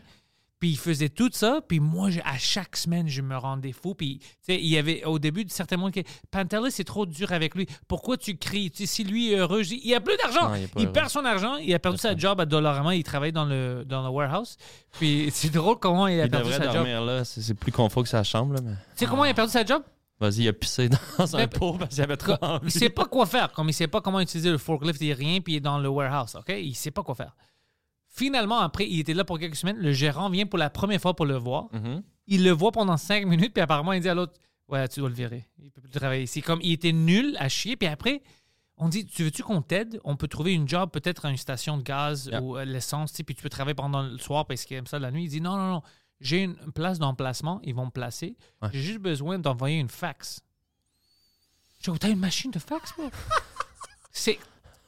Puis 0.62 0.70
il 0.70 0.78
faisait 0.78 1.08
tout 1.08 1.28
ça. 1.32 1.60
Puis 1.66 1.80
moi, 1.80 2.08
je- 2.10 2.20
à 2.24 2.38
chaque 2.38 2.76
semaine, 2.76 3.08
je 3.08 3.20
me 3.20 3.36
rendais 3.36 3.72
fou. 3.72 3.96
Puis, 3.96 4.20
tu 4.20 4.26
sais, 4.42 4.54
il 4.60 4.68
y 4.68 4.78
avait 4.78 5.02
au 5.04 5.18
début 5.18 5.44
certains 5.48 5.76
monde 5.76 5.90
qui 5.90 6.04
Pantelis, 6.30 6.70
c'est 6.70 6.84
trop 6.84 7.04
dur 7.04 7.32
avec 7.32 7.56
lui. 7.56 7.66
Pourquoi 7.88 8.16
tu 8.16 8.36
cries? 8.36 8.70
Tu 8.70 8.86
sais, 8.86 8.86
si 8.86 9.02
lui 9.02 9.32
est 9.32 9.38
heureux, 9.38 9.64
dis, 9.64 9.80
il 9.82 9.92
a 9.92 10.00
plus 10.00 10.16
d'argent. 10.18 10.54
Il 10.54 10.68
il 10.82 10.92
perd 10.92 11.08
son 11.10 11.24
argent. 11.24 11.56
Il 11.56 11.74
a 11.74 11.80
perdu 11.80 11.98
sa 11.98 12.16
job 12.16 12.40
à 12.40 12.44
Dollarama. 12.46 12.94
Il 12.94 13.02
travaille 13.02 13.32
dans 13.32 13.44
le, 13.44 13.84
dans 13.84 14.04
le 14.04 14.08
warehouse. 14.10 14.56
Puis 15.00 15.30
c'est 15.34 15.50
drôle 15.50 15.80
comment 15.80 16.06
il 16.06 16.20
a 16.20 16.26
Il 16.26 16.30
perdu 16.30 16.52
sa 16.52 16.62
job. 16.62 16.74
dormir 16.74 17.00
là. 17.02 17.24
C'est 17.24 17.54
plus 17.54 17.72
confort 17.72 18.04
que 18.04 18.08
sa 18.08 18.22
chambre, 18.22 18.54
là, 18.54 18.60
mais. 18.62 18.70
Tu 18.70 18.78
sais 18.98 19.06
comment 19.06 19.24
il 19.24 19.30
a 19.30 19.34
perdu 19.34 19.50
sa 19.50 19.64
job? 19.66 19.82
Vas-y, 20.20 20.42
il 20.44 20.48
a 20.48 20.52
pissé 20.52 20.88
dans 20.88 20.98
un 21.36 21.48
pot 21.48 21.72
parce 21.76 21.96
qu'il 21.96 22.04
avait 22.04 22.16
trop 22.16 22.34
Il 22.40 22.46
envie. 22.46 22.70
sait 22.70 22.88
pas 22.88 23.06
quoi 23.06 23.26
faire. 23.26 23.50
Comme 23.50 23.68
il 23.68 23.72
sait 23.72 23.88
pas 23.88 24.00
comment 24.00 24.20
utiliser 24.20 24.52
le 24.52 24.58
forklift 24.58 25.02
et 25.02 25.12
rien, 25.12 25.40
puis 25.40 25.54
il 25.54 25.56
est 25.56 25.60
dans 25.60 25.78
le 25.80 25.88
warehouse, 25.88 26.36
OK? 26.36 26.54
Il 26.56 26.76
sait 26.76 26.92
pas 26.92 27.02
quoi 27.02 27.16
faire. 27.16 27.34
Finalement, 28.14 28.58
après, 28.58 28.86
il 28.86 29.00
était 29.00 29.14
là 29.14 29.24
pour 29.24 29.38
quelques 29.38 29.56
semaines. 29.56 29.78
Le 29.78 29.92
gérant 29.92 30.28
vient 30.28 30.44
pour 30.44 30.58
la 30.58 30.68
première 30.68 31.00
fois 31.00 31.16
pour 31.16 31.24
le 31.24 31.36
voir. 31.36 31.68
Mhm. 31.72 32.02
Il 32.26 32.44
le 32.44 32.50
voit 32.50 32.70
pendant 32.70 32.98
cinq 32.98 33.26
minutes, 33.26 33.54
puis 33.54 33.62
apparemment, 33.62 33.92
il 33.94 34.00
dit 34.02 34.08
à 34.08 34.14
l'autre 34.14 34.34
Ouais, 34.68 34.86
tu 34.88 35.00
dois 35.00 35.08
le 35.08 35.14
virer. 35.14 35.48
Il 35.58 35.70
peut 35.70 35.80
plus 35.80 35.90
travailler 35.90 36.22
ici. 36.24 36.42
Comme 36.42 36.60
il 36.62 36.72
était 36.72 36.92
nul 36.92 37.36
à 37.38 37.48
chier, 37.48 37.76
puis 37.76 37.88
après, 37.88 38.22
on 38.76 38.88
dit 38.88 39.06
Tu 39.06 39.24
veux-tu 39.24 39.42
qu'on 39.42 39.62
t'aide? 39.62 39.98
On 40.04 40.16
peut 40.16 40.28
trouver 40.28 40.52
une 40.52 40.68
job, 40.68 40.90
peut-être 40.90 41.24
à 41.24 41.30
une 41.30 41.36
station 41.38 41.78
de 41.78 41.82
gaz 41.82 42.26
Yeah. 42.30 42.42
ou 42.42 42.58
euh, 42.58 42.64
l'essence, 42.66 43.12
puis 43.12 43.34
tu 43.34 43.42
peux 43.42 43.48
travailler 43.48 43.74
pendant 43.74 44.02
le 44.02 44.18
soir 44.18 44.46
parce 44.46 44.64
qu'il 44.64 44.76
aime 44.76 44.86
ça 44.86 44.98
la 44.98 45.10
nuit. 45.10 45.24
Il 45.24 45.28
dit 45.30 45.40
Non, 45.40 45.56
non, 45.56 45.68
non. 45.70 45.82
J'ai 46.20 46.42
une 46.42 46.54
place 46.72 46.98
d'emplacement, 46.98 47.60
ils 47.64 47.74
vont 47.74 47.86
me 47.86 47.90
placer. 47.90 48.36
Ouais. 48.60 48.68
J'ai 48.72 48.80
juste 48.82 49.00
besoin 49.00 49.38
d'envoyer 49.38 49.78
une 49.78 49.88
fax. 49.88 50.40
Je 51.84 51.90
dis, 51.90 51.98
t'as 51.98 52.10
une 52.10 52.18
machine 52.20 52.50
de 52.52 52.60
fax, 52.60 52.92
moi? 52.96 53.10
c'est 54.12 54.38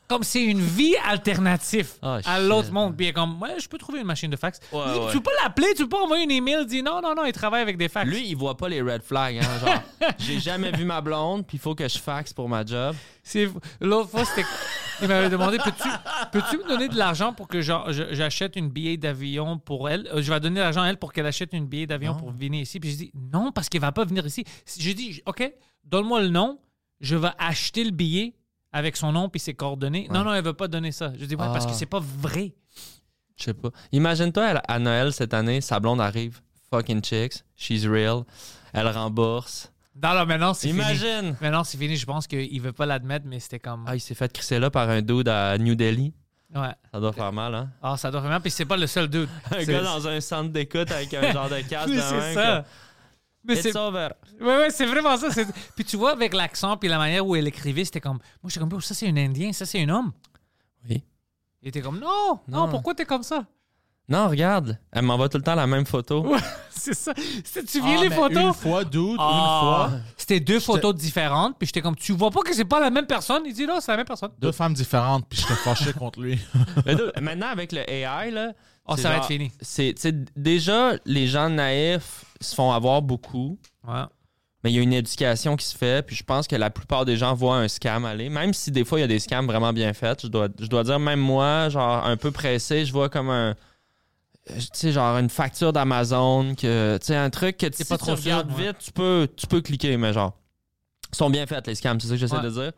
comme 0.09 0.23
c'est 0.23 0.43
une 0.45 0.61
vie 0.61 0.95
alternative 1.09 1.93
Ah, 2.03 2.19
à 2.25 2.41
l'autre 2.41 2.71
monde. 2.73 2.97
Puis 2.97 3.07
il 3.07 3.09
est 3.11 3.13
comme, 3.13 3.41
ouais, 3.43 3.59
je 3.59 3.69
peux 3.69 3.79
trouver 3.79 4.01
une 4.01 4.07
machine 4.07 4.31
de 4.31 4.37
fax. 4.37 4.61
Ouais, 4.73 4.81
Il 4.87 4.93
dit, 4.93 4.99
ouais. 4.99 5.07
Tu 5.11 5.17
peux 5.19 5.23
pas 5.25 5.31
l'appeler, 5.43 5.69
tu 5.77 5.83
peux 5.85 5.89
pas 5.91 6.03
envoyer 6.03 6.25
une 6.25 6.31
email, 6.31 6.59
il 6.61 6.67
dit 6.67 6.83
non, 6.83 7.01
non, 7.03 7.15
non, 7.15 7.25
il 7.25 7.33
travaille 7.33 7.63
avec 7.63 7.77
des 7.77 7.89
fax. 7.89 8.09
Lui, 8.09 8.27
il 8.29 8.35
voit 8.37 8.57
pas 8.57 8.69
les 8.69 8.83
red 8.83 9.03
flags. 9.03 9.39
Hein, 9.39 9.59
genre, 9.67 10.11
j'ai 10.19 10.39
jamais 10.41 10.71
vu 10.73 10.85
ma 10.85 11.01
blonde, 11.01 11.47
puis 11.47 11.57
il 11.57 11.61
faut 11.61 11.75
que 11.75 11.89
je 11.89 11.99
faxe 11.99 12.33
pour 12.33 12.49
ma 12.49 12.65
job. 12.65 12.95
L'autre 13.81 14.11
fois, 14.11 14.25
c'était. 14.25 14.47
Il 15.03 15.09
m'avait 15.09 15.29
demandé 15.31 15.59
Peux-tu 15.59 16.57
peux 16.59 16.63
me 16.65 16.69
donner 16.69 16.89
de 16.89 16.97
l'argent 16.97 17.33
pour 17.33 17.49
que 17.49 17.61
je- 17.61 18.09
j'achète 18.13 18.55
une 18.57 18.69
billet 18.69 18.97
d'avion 18.97 19.59
pour 19.59 19.89
elle? 19.89 20.09
Euh, 20.15 20.23
Je 20.23 20.33
vais 20.33 20.39
donner 20.39 20.61
l'argent 20.61 20.83
à 20.83 20.87
elle 20.89 20.99
pour 20.99 21.13
qu'elle 21.13 21.27
achète 21.27 21.53
une 21.53 21.67
billet 21.67 21.87
d'avion 21.87 22.15
pour 22.15 22.31
venir 22.31 22.61
ici. 22.61 22.79
Puis 22.79 22.91
j'ai 22.91 22.97
dit 22.97 23.13
Non, 23.33 23.51
parce 23.51 23.69
qu'elle 23.69 23.81
va 23.81 23.91
pas 23.93 24.05
venir 24.05 24.25
ici. 24.27 24.45
J'ai 24.79 24.95
dit 24.95 25.21
OK, 25.27 25.53
donne-moi 25.85 26.21
le 26.23 26.29
nom, 26.29 26.61
je 27.01 27.17
vais 27.17 27.31
acheter 27.39 27.83
le 27.83 27.91
billet 27.91 28.35
avec 28.75 28.97
son 28.97 29.13
nom 29.13 29.29
puis 29.31 29.41
ses 29.41 29.55
coordonnées. 29.55 30.07
Non, 30.11 30.19
Ouais. 30.21 30.25
non, 30.27 30.35
elle 30.35 30.45
veut 30.45 30.53
pas 30.53 30.69
donner 30.69 30.93
ça. 30.93 31.13
Je 31.19 31.25
dis 31.25 31.35
Ouais, 31.37 31.47
parce 31.47 31.65
que 31.65 31.71
Ah. 31.71 31.75
c'est 31.75 31.87
pas 31.87 32.01
vrai. 32.01 32.53
Je 33.37 33.45
sais 33.45 33.55
pas. 33.55 33.71
Imagine-toi, 33.93 34.61
à- 34.69 34.79
Noël 34.79 35.13
cette 35.13 35.33
année, 35.33 35.61
sa 35.61 35.81
blonde 35.81 36.01
arrive. 36.01 36.41
Fucking 36.71 37.03
chicks. 37.03 37.45
She's 37.57 37.87
real. 37.87 38.23
Elle 38.73 38.89
rembourse. 38.89 39.71
Non, 40.03 40.13
là, 40.13 40.25
maintenant, 40.27 40.55
c'est 40.55 40.69
fini. 40.69 40.81
Imagine! 40.81 41.37
Maintenant, 41.41 41.63
c'est 41.63 41.79
fini. 41.79 41.97
Je 41.97 42.05
pense 42.05 42.27
qu'il 42.27 42.61
veut 42.61 42.73
pas 42.73 42.85
l'admettre, 42.85 43.27
mais 43.29 43.39
c'était 43.39 43.61
comme. 43.61 43.85
Ah, 43.87 43.95
il 43.95 44.01
s'est 44.01 44.15
fait 44.17 44.33
crisser 44.33 44.59
là 44.59 44.69
par 44.71 44.89
un 44.91 45.03
dude 45.03 45.29
à 45.29 45.57
New 45.57 45.77
Delhi. 45.77 46.13
Ouais. 46.55 46.73
Ça 46.93 47.01
doit 47.01 47.13
faire 47.13 47.33
mal, 47.33 47.55
hein? 47.55 47.71
Ah, 47.83 47.97
ça 47.97 48.11
doit 48.11 48.21
vraiment. 48.21 48.41
Puis 48.41 48.51
c'est 48.51 48.65
pas 48.65 48.77
le 48.77 48.87
seul 48.89 49.09
dude. 49.09 49.29
Un 49.57 49.63
gars 49.65 49.83
dans 49.83 50.07
un 50.07 50.21
centre 50.21 50.51
d'écoute 50.53 50.91
avec 50.93 51.13
un 51.15 51.33
genre 51.33 51.49
de 51.49 51.61
casque 51.69 51.89
Oui, 51.89 51.99
c'est 52.01 52.35
ça. 52.35 52.65
Mais 53.47 53.59
It's 53.61 53.77
over. 53.77 54.09
Ouais, 54.41 54.47
ouais, 54.47 54.71
c'est 54.71 54.87
vraiment 54.87 55.17
ça. 55.17 55.29
Puis 55.77 55.85
tu 55.85 55.97
vois, 55.97 56.13
avec 56.13 56.33
l'accent 56.35 56.77
puis 56.77 56.89
la 56.89 56.99
manière 56.99 57.27
où 57.27 57.37
elle 57.37 57.47
écrivait, 57.47 57.85
c'était 57.85 58.01
comme. 58.01 58.19
Moi, 58.43 58.49
j'étais 58.49 58.61
comme, 58.61 58.69
Bro, 58.71 58.81
ça, 58.81 58.95
c'est 58.95 59.07
un 59.09 59.17
Indien, 59.17 59.53
ça, 59.53 59.67
c'est 59.67 59.83
un 59.83 59.89
homme. 59.91 60.13
Oui. 60.89 61.03
Il 61.63 61.69
était 61.69 61.81
comme, 61.83 61.99
non, 61.99 62.41
non, 62.49 62.67
Non. 62.67 62.69
pourquoi 62.69 62.95
t'es 62.95 63.05
comme 63.05 63.23
ça? 63.23 63.45
Non, 64.07 64.29
regarde, 64.29 64.79
elle 64.93 65.01
m'envoie 65.03 65.31
tout 65.31 65.39
le 65.39 65.43
temps 65.45 65.55
la 65.55 65.67
même 65.67 65.87
photo. 65.87 66.37
C'est 66.71 66.93
ça. 66.93 67.15
Tu 67.15 67.23
Ah, 67.81 67.87
viens 67.87 68.03
les 68.03 68.11
mais 68.11 68.15
photos? 68.15 68.43
Une 68.43 68.53
fois, 68.53 68.85
dude, 68.85 69.17
Ah. 69.19 69.89
une 69.89 69.91
fois. 69.97 70.01
C'était 70.19 70.41
deux 70.41 70.61
photos 70.61 70.95
différentes, 70.95 71.57
puis 71.59 71.67
j'étais 71.67 71.81
comme, 71.81 71.97
tu 71.97 72.13
vois 72.13 72.31
pas 72.31 72.41
que 72.43 72.53
c'est 72.53 72.67
pas 72.67 72.81
la 72.81 72.91
même 72.91 73.07
personne? 73.07 73.45
Il 73.47 73.55
dit, 73.55 73.67
non, 73.67 73.81
c'est 73.81 73.93
la 73.93 73.97
même 73.97 74.07
personne. 74.07 74.31
Deux 74.39 74.53
femmes 74.53 74.75
différentes, 74.75 75.27
puis 75.27 75.39
j'étais 75.41 75.55
fâché 75.55 75.95
contre 75.95 76.21
lui. 76.21 76.39
Maintenant, 77.23 77.47
avec 77.49 77.73
le 77.73 77.81
AI, 77.91 78.31
là. 78.31 78.53
Oh, 78.87 78.97
ça 78.97 79.09
va 79.11 79.17
être 79.17 79.27
fini. 79.27 79.51
C'est, 79.61 79.95
tu 79.99 80.13
déjà, 80.37 80.93
les 81.07 81.27
gens 81.27 81.49
naïfs 81.49 82.25
se 82.41 82.55
font 82.55 82.71
avoir 82.73 83.01
beaucoup. 83.03 83.59
Ouais. 83.87 84.03
Mais 84.63 84.73
il 84.73 84.77
y 84.77 84.79
a 84.79 84.83
une 84.83 84.93
éducation 84.95 85.57
qui 85.57 85.67
se 85.67 85.77
fait, 85.77 86.05
puis 86.07 86.17
je 86.17 86.23
pense 86.25 86.47
que 86.47 86.57
la 86.57 86.71
plupart 86.71 87.05
des 87.05 87.17
gens 87.17 87.35
voient 87.35 87.57
un 87.59 87.69
scam 87.69 88.05
aller. 88.07 88.29
Même 88.31 88.55
si 88.55 88.71
des 88.71 88.85
fois, 88.85 88.99
il 88.99 89.03
y 89.03 89.05
a 89.05 89.09
des 89.09 89.19
scams 89.19 89.47
vraiment 89.47 89.73
bien 89.75 89.93
faits, 89.93 90.23
je 90.23 90.29
dois, 90.29 90.49
je 90.59 90.67
dois 90.67 90.85
dire, 90.85 90.99
même 90.99 91.21
moi, 91.21 91.69
genre 91.69 92.05
un 92.07 92.17
peu 92.17 92.31
pressé, 92.31 92.85
je 92.87 92.93
vois 92.93 93.09
comme 93.09 93.29
un. 93.31 93.55
Tu 94.47 94.61
sais, 94.75 94.93
genre 94.93 95.17
une 95.19 95.31
facture 95.31 95.73
d'Amazon, 95.73 96.55
que, 96.55 96.99
tu 96.99 97.07
sais, 97.07 97.17
un 97.17 97.31
truc 97.31 97.57
que 97.57 97.67
si 97.75 97.85
pas 97.87 97.97
tu 97.97 98.05
trop 98.05 98.15
regardes 98.15 98.51
sûr, 98.51 98.59
ouais. 98.59 98.67
vite, 98.69 98.79
tu 98.79 98.93
peux, 98.93 99.27
tu 99.37 99.47
peux 99.47 99.63
cliquer, 99.63 99.97
mais 99.97 100.13
genre, 100.13 100.35
ils 101.13 101.17
sont 101.17 101.31
bien 101.31 101.47
faits, 101.47 101.67
les 101.67 101.75
scams, 101.75 101.99
c'est 102.01 102.09
ça 102.09 102.15
que 102.15 102.21
j'essaie 102.21 102.37
Ouais. 102.37 102.43
de 102.43 102.51
dire. 102.51 102.73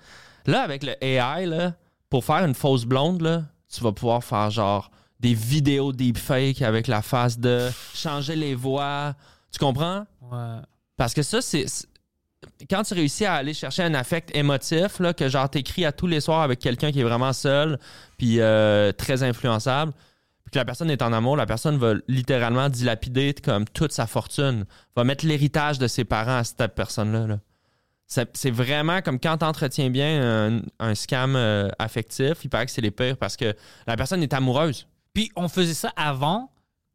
Là, 0.47 0.63
avec 0.63 0.85
le 0.85 0.95
AI, 1.05 1.47
là, 1.47 1.75
pour 2.09 2.25
faire 2.25 2.45
une 2.45 2.55
fausse 2.55 2.85
blonde, 2.85 3.21
là, 3.23 3.43
tu 3.73 3.81
vas 3.83 3.91
pouvoir 3.91 4.23
faire 4.23 4.49
genre 4.51 4.91
des 5.21 5.35
vidéos 5.35 5.93
deepfake 5.93 6.63
avec 6.63 6.87
la 6.87 7.03
face 7.03 7.39
de 7.39 7.69
changer 7.95 8.37
les 8.37 8.55
voix. 8.55 9.15
Tu 9.53 9.59
comprends? 9.59 10.07
Ouais. 10.23 10.59
Parce 10.97 11.15
que 11.15 11.23
ça, 11.23 11.41
c'est. 11.41 11.67
Quand 12.71 12.83
tu 12.83 12.95
réussis 12.95 13.25
à 13.25 13.35
aller 13.35 13.55
chercher 13.55 13.83
un 13.83 13.95
affect 13.95 14.35
émotif, 14.37 15.01
là, 15.01 15.13
que 15.15 15.29
genre 15.29 15.49
t'écris 15.49 15.85
à 15.85 15.93
tous 15.93 16.07
les 16.07 16.21
soirs 16.21 16.43
avec 16.43 16.59
quelqu'un 16.59 16.93
qui 16.93 17.01
est 17.01 17.05
vraiment 17.05 17.33
seul, 17.33 17.79
puis 18.19 18.41
euh, 18.41 18.93
très 18.93 19.23
influençable, 19.23 19.93
puis 20.45 20.53
que 20.53 20.59
la 20.59 20.65
personne 20.65 20.91
est 20.91 21.03
en 21.03 21.13
amour, 21.13 21.37
la 21.37 21.47
personne 21.47 21.77
va 21.77 21.95
littéralement 22.09 22.69
dilapider 22.69 23.35
comme 23.35 23.65
toute 23.65 23.93
sa 23.93 24.07
fortune, 24.07 24.65
va 24.95 25.05
mettre 25.05 25.27
l'héritage 25.27 25.79
de 25.79 25.87
ses 25.87 26.05
parents 26.05 26.39
à 26.39 26.45
cette 26.45 26.75
personne-là. 26.75 27.27
là. 27.27 27.39
C'est 28.07 28.37
c'est 28.37 28.53
vraiment 28.53 29.03
comme 29.03 29.19
quand 29.19 29.39
tu 29.39 29.45
entretiens 29.45 29.91
bien 29.91 30.23
un, 30.23 30.61
un 30.79 30.95
scam 30.95 31.35
euh, 31.35 31.69
affectif, 31.79 32.45
il 32.45 32.49
paraît 32.49 32.67
que 32.67 32.73
c'est 32.73 32.81
les 32.81 32.93
pires 32.93 33.17
parce 33.17 33.37
que 33.37 33.57
la 33.87 33.97
personne 33.97 34.23
est 34.23 34.33
amoureuse. 34.33 34.87
Puis 35.17 35.33
on 35.35 35.49
faisait 35.49 35.73
ça 35.73 35.91
avant, 35.97 36.51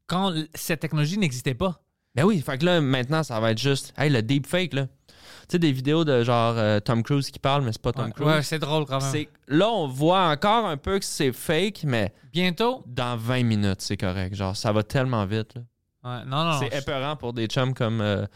quand 0.05 0.32
cette 0.53 0.80
technologie 0.80 1.17
n'existait 1.17 1.55
pas. 1.55 1.82
Ben 2.13 2.24
oui, 2.24 2.39
fait 2.39 2.59
que 2.59 2.65
là, 2.65 2.80
maintenant, 2.80 3.24
ça 3.24 3.39
va 3.39 3.49
être 3.49 3.57
juste, 3.57 3.95
hey, 3.97 4.11
le 4.11 4.22
deepfake, 4.22 4.74
là. 4.74 4.86
Tu 4.86 5.53
sais, 5.53 5.57
des 5.59 5.72
vidéos 5.72 6.05
de 6.05 6.24
genre 6.24 6.53
euh, 6.55 6.80
Tom 6.80 7.01
Cruise 7.01 7.32
qui 7.32 7.39
parle, 7.39 7.63
mais 7.63 7.72
c'est 7.72 7.82
pas 7.82 7.93
Tom 7.93 8.05
Ouais, 8.05 8.11
Cruise. 8.11 8.28
ouais, 8.28 8.43
c'est 8.43 8.59
drôle 8.59 8.86
quand 8.86 8.99
même. 9.11 9.26
Là, 9.47 9.69
on 9.69 9.88
voit 9.88 10.28
encore 10.30 10.67
un 10.67 10.78
peu 10.78 10.99
que 10.99 11.05
c'est 11.05 11.32
fake, 11.32 11.82
mais 11.84 12.13
Bientôt? 12.32 12.84
dans 12.86 13.17
20 13.17 13.41
minutes, 13.43 13.82
c'est 13.82 13.97
correct. 13.97 14.36
Genre, 14.36 14.55
ça 14.55 14.72
va 14.72 14.84
tellement 14.84 15.26
vite. 15.26 15.55
là. 15.55 15.61
Ouais, 16.19 16.26
non, 16.28 16.43
non. 16.43 16.59
c'est 16.59 16.78
épeurant 16.78 17.15
pour 17.15 17.34
des 17.34 17.47
chums 17.47 17.74
comme 17.74 18.01
euh, 18.01 18.28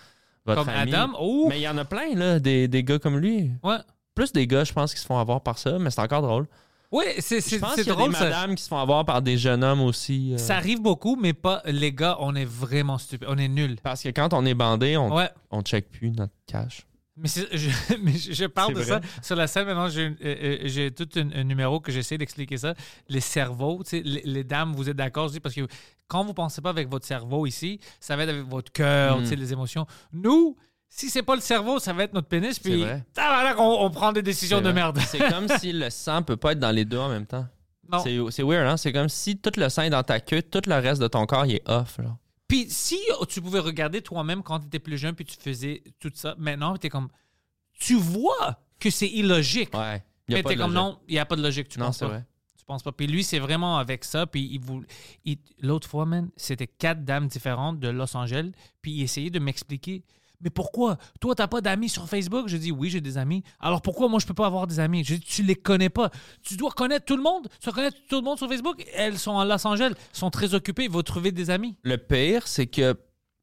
votre 0.47 0.61
Comme 0.65 0.69
ami. 0.73 0.91
Adam? 0.95 1.13
Oh! 1.19 1.45
Mais 1.47 1.59
il 1.59 1.63
y 1.63 1.69
en 1.69 1.77
a 1.77 1.85
plein, 1.85 2.15
là, 2.15 2.39
des, 2.39 2.67
des 2.67 2.83
gars 2.83 2.97
comme 2.97 3.19
lui. 3.19 3.51
Ouais. 3.61 3.77
Plus 4.15 4.31
des 4.33 4.47
gars, 4.47 4.63
je 4.63 4.73
pense, 4.73 4.95
qui 4.95 4.99
se 4.99 5.05
font 5.05 5.19
avoir 5.19 5.41
par 5.41 5.59
ça, 5.59 5.77
mais 5.77 5.91
c'est 5.91 6.01
encore 6.01 6.23
drôle. 6.23 6.47
Oui, 6.95 7.03
c'est 7.19 7.37
Je 7.37 7.41
c'est- 7.41 7.59
pense 7.59 7.75
qu'il 7.75 7.87
y 7.87 7.89
a 7.89 7.93
drôle 7.93 8.11
des 8.11 8.15
ça. 8.17 8.23
madames 8.25 8.55
qui 8.55 8.63
se 8.63 8.69
font 8.69 8.77
avoir 8.77 9.03
par 9.05 9.21
des 9.21 9.37
jeunes 9.37 9.63
hommes 9.63 9.81
aussi. 9.81 10.33
euh, 10.33 10.37
Ça 10.37 10.55
arrive 10.57 10.81
beaucoup, 10.81 11.15
mais 11.15 11.33
pas 11.33 11.61
les 11.65 11.91
gars, 11.91 12.17
on 12.19 12.35
est 12.35 12.45
vraiment 12.45 12.97
stupides. 12.97 13.27
On 13.29 13.37
est 13.37 13.47
nuls. 13.49 13.77
Parce 13.83 14.01
que 14.03 14.09
quand 14.09 14.33
on 14.33 14.45
est 14.45 14.53
bandé, 14.53 14.95
on, 14.97 15.13
Ouais. 15.13 15.29
on 15.51 15.61
check 15.61 15.89
plus 15.89 16.11
notre 16.11 16.33
cash. 16.47 16.85
Mais, 17.17 17.29
je, 17.29 17.69
mais 18.03 18.11
je 18.11 18.33
je 18.33 18.45
parle 18.45 18.73
de 18.73 18.81
vrai. 18.81 18.99
ça 19.01 19.21
sur 19.21 19.35
la 19.37 19.47
scène. 19.47 19.65
Maintenant, 19.65 19.87
j'ai 19.89 20.13
euh, 20.23 20.67
euh, 20.67 20.89
tout 20.89 21.07
un, 21.17 21.31
un 21.33 21.43
numéro 21.45 21.79
que 21.79 21.91
j'essaie 21.91 22.17
d'expliquer 22.17 22.57
ça. 22.57 22.73
Les 23.07 23.21
cerveaux, 23.21 23.81
les, 23.91 24.21
les 24.25 24.43
dames, 24.43 24.73
vous 24.73 24.89
êtes 24.89 24.97
d'accord? 24.97 25.29
je 25.29 25.39
Parce 25.39 25.55
que 25.55 25.65
quand 26.07 26.23
vous 26.25 26.33
pensez 26.33 26.61
pas 26.61 26.69
avec 26.71 26.89
votre 26.89 27.05
cerveau 27.05 27.45
ici, 27.45 27.79
ça 28.01 28.15
va 28.17 28.23
être 28.23 28.29
avec 28.29 28.43
votre 28.49 28.71
cœur, 28.71 29.19
Mm. 29.19 29.23
les 29.33 29.53
émotions. 29.53 29.85
Nous, 30.11 30.57
si 30.97 31.09
c'est 31.09 31.23
pas 31.23 31.35
le 31.35 31.41
cerveau, 31.41 31.77
ça 31.79 31.91
va 31.93 32.03
être 32.03 32.13
notre 32.13 32.27
pénis. 32.27 32.57
Puis, 32.57 32.81
vrai. 32.81 33.03
tabarnak, 33.13 33.59
on, 33.59 33.83
on 33.85 33.89
prend 33.91 34.13
des 34.13 34.21
décisions 34.21 34.59
de 34.59 34.63
vrai. 34.65 34.73
merde. 34.73 34.99
C'est 35.07 35.19
comme 35.29 35.47
si 35.59 35.73
le 35.73 35.89
sang 35.89 36.23
peut 36.23 36.37
pas 36.37 36.53
être 36.53 36.59
dans 36.59 36.71
les 36.71 36.85
deux 36.85 36.97
en 36.99 37.09
même 37.09 37.25
temps. 37.25 37.45
Non. 37.91 37.99
C'est 38.31 38.43
weird, 38.43 38.67
hein? 38.67 38.77
C'est 38.77 38.93
comme 38.93 39.09
si 39.09 39.37
tout 39.37 39.51
le 39.57 39.67
sang 39.69 39.83
est 39.83 39.89
dans 39.89 40.03
ta 40.03 40.19
queue, 40.19 40.41
tout 40.41 40.61
le 40.65 40.75
reste 40.75 41.01
de 41.01 41.07
ton 41.07 41.25
corps, 41.25 41.45
il 41.45 41.55
est 41.55 41.69
off. 41.69 41.97
Genre. 42.01 42.17
Puis 42.47 42.67
si 42.69 42.97
tu 43.27 43.41
pouvais 43.41 43.59
regarder 43.59 44.01
toi-même 44.01 44.41
quand 44.41 44.59
tu 44.61 44.67
étais 44.67 44.79
plus 44.79 44.97
jeune, 44.97 45.13
puis 45.15 45.25
tu 45.25 45.35
faisais 45.39 45.83
tout 45.99 46.11
ça, 46.13 46.33
maintenant, 46.37 46.77
tu 46.77 46.87
es 46.87 46.89
comme. 46.89 47.09
Tu 47.77 47.95
vois 47.95 48.57
que 48.79 48.89
c'est 48.89 49.07
illogique. 49.09 49.75
Ouais. 49.75 50.01
Il 50.27 50.31
y 50.31 50.35
a 50.35 50.37
mais 50.37 50.43
pas 50.43 50.49
t'es 50.49 50.55
de 50.55 50.61
comme 50.61 50.73
logique. 50.73 50.91
non, 50.93 50.99
il 51.07 51.13
n'y 51.13 51.19
a 51.19 51.25
pas 51.25 51.35
de 51.35 51.41
logique. 51.43 51.67
Tu 51.67 51.77
Non, 51.77 51.87
penses 51.87 51.97
c'est 51.97 52.05
pas. 52.05 52.11
vrai. 52.11 52.25
Tu 52.57 52.65
penses 52.65 52.81
pas. 52.83 52.91
Puis 52.93 53.05
lui, 53.07 53.23
c'est 53.23 53.37
vraiment 53.39 53.77
avec 53.77 54.03
ça. 54.05 54.25
Puis 54.25 54.47
il 54.51 54.59
vous, 54.59 54.83
il- 55.25 55.37
l'autre 55.61 55.87
fois, 55.89 56.05
man, 56.05 56.29
c'était 56.37 56.67
quatre 56.67 57.03
dames 57.03 57.27
différentes 57.27 57.79
de 57.79 57.89
Los 57.89 58.15
Angeles. 58.17 58.51
Puis 58.81 58.91
il 58.93 59.03
essayait 59.03 59.29
de 59.29 59.39
m'expliquer. 59.39 60.03
Mais 60.41 60.49
pourquoi? 60.49 60.97
Toi, 61.19 61.33
t'as 61.35 61.47
pas 61.47 61.61
d'amis 61.61 61.89
sur 61.89 62.07
Facebook? 62.07 62.47
Je 62.47 62.57
dis 62.57 62.71
oui, 62.71 62.89
j'ai 62.89 63.01
des 63.01 63.17
amis. 63.17 63.43
Alors 63.59 63.81
pourquoi 63.81 64.07
moi 64.09 64.19
je 64.19 64.25
peux 64.25 64.33
pas 64.33 64.45
avoir 64.47 64.67
des 64.67 64.79
amis? 64.79 65.03
Je 65.03 65.15
dis 65.15 65.19
tu 65.21 65.43
les 65.43 65.55
connais 65.55 65.89
pas. 65.89 66.09
Tu 66.43 66.57
dois 66.57 66.71
connaître 66.71 67.05
tout 67.05 67.17
le 67.17 67.23
monde. 67.23 67.47
Tu 67.59 67.65
dois 67.65 67.73
connaître 67.73 67.97
tout 68.09 68.17
le 68.17 68.21
monde 68.23 68.37
sur 68.37 68.47
Facebook. 68.49 68.85
Elles 68.93 69.17
sont 69.17 69.37
à 69.39 69.45
Los 69.45 69.65
Angeles, 69.65 69.93
sont 70.13 70.29
très 70.29 70.53
occupées, 70.53 70.87
vont 70.87 71.01
trouver 71.01 71.31
des 71.31 71.49
amis. 71.49 71.75
Le 71.83 71.97
pire, 71.97 72.47
c'est 72.47 72.67
que 72.67 72.95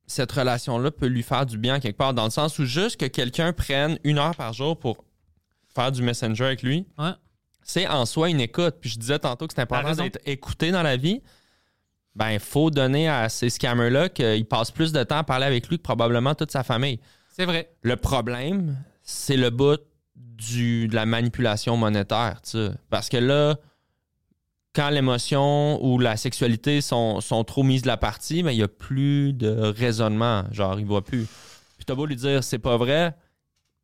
cette 0.07 0.33
relation-là 0.33 0.91
peut 0.91 1.07
lui 1.07 1.23
faire 1.23 1.47
du 1.47 1.57
bien 1.59 1.81
quelque 1.81 1.97
part, 1.97 2.13
dans 2.13 2.25
le 2.25 2.31
sens 2.31 2.59
où 2.59 2.65
juste 2.65 2.99
que 2.99 3.07
quelqu'un 3.07 3.53
prenne 3.53 3.99
une 4.05 4.19
heure 4.19 4.35
par 4.37 4.53
jour 4.53 4.79
pour 4.79 5.05
faire 5.75 5.91
du 5.91 6.03
messenger 6.03 6.45
avec 6.45 6.63
lui, 6.63 6.87
Ouais. 6.99 7.13
c'est 7.63 7.87
en 7.89 8.05
soi 8.05 8.29
une 8.29 8.41
écoute. 8.41 8.75
Puis 8.81 8.91
je 8.91 8.99
disais 8.99 9.19
tantôt 9.19 9.47
que 9.47 9.55
c'est 9.55 9.63
important 9.63 9.95
d'être 9.95 10.19
écouté 10.27 10.71
dans 10.71 10.83
la 10.83 10.97
vie. 10.97 11.23
Ben, 12.15 12.31
il 12.33 12.41
faut 12.41 12.71
donner 12.71 13.09
à 13.09 13.29
ces 13.29 13.49
scammers-là 13.49 14.09
qu'ils 14.09 14.45
passent 14.45 14.71
plus 14.71 14.93
de 14.93 15.03
temps 15.03 15.19
à 15.19 15.25
parler 15.25 15.47
avec 15.47 15.69
lui 15.69 15.79
que 15.79 15.83
probablement 15.83 16.35
toute 16.35 16.51
sa 16.51 16.63
famille. 16.63 17.01
C'est 17.31 17.47
vrai. 17.47 17.71
Le 17.83 17.97
problème, 17.97 18.77
c'est 19.03 19.37
le 19.37 19.51
bout 19.51 19.81
du, 20.15 20.89
de 20.89 20.95
la 20.95 21.07
manipulation 21.07 21.77
monétaire. 21.77 22.41
tu 22.43 22.51
sais. 22.51 22.71
Parce 22.91 23.09
que 23.09 23.17
là, 23.17 23.57
quand 24.75 24.91
l'émotion 24.91 25.83
ou 25.85 25.99
la 25.99 26.17
sexualité 26.17 26.81
sont, 26.81 27.21
sont 27.21 27.45
trop 27.45 27.63
mises 27.63 27.83
de 27.83 27.89
la 27.89 27.97
partie, 27.97 28.43
ben, 28.43 28.51
il 28.51 28.59
n'y 28.59 28.63
a 28.63 28.69
plus 28.69 29.33
de 29.33 29.51
raisonnement. 29.51 30.45
Genre, 30.51 30.79
il 30.79 30.83
ne 30.83 30.89
voit 30.89 31.05
plus. 31.05 31.27
Puis 31.77 31.87
t'as 31.87 31.95
beau 31.95 32.07
lui 32.07 32.17
dire 32.17 32.45
c'est 32.45 32.59
pas 32.59 32.77
vrai, 32.77 33.15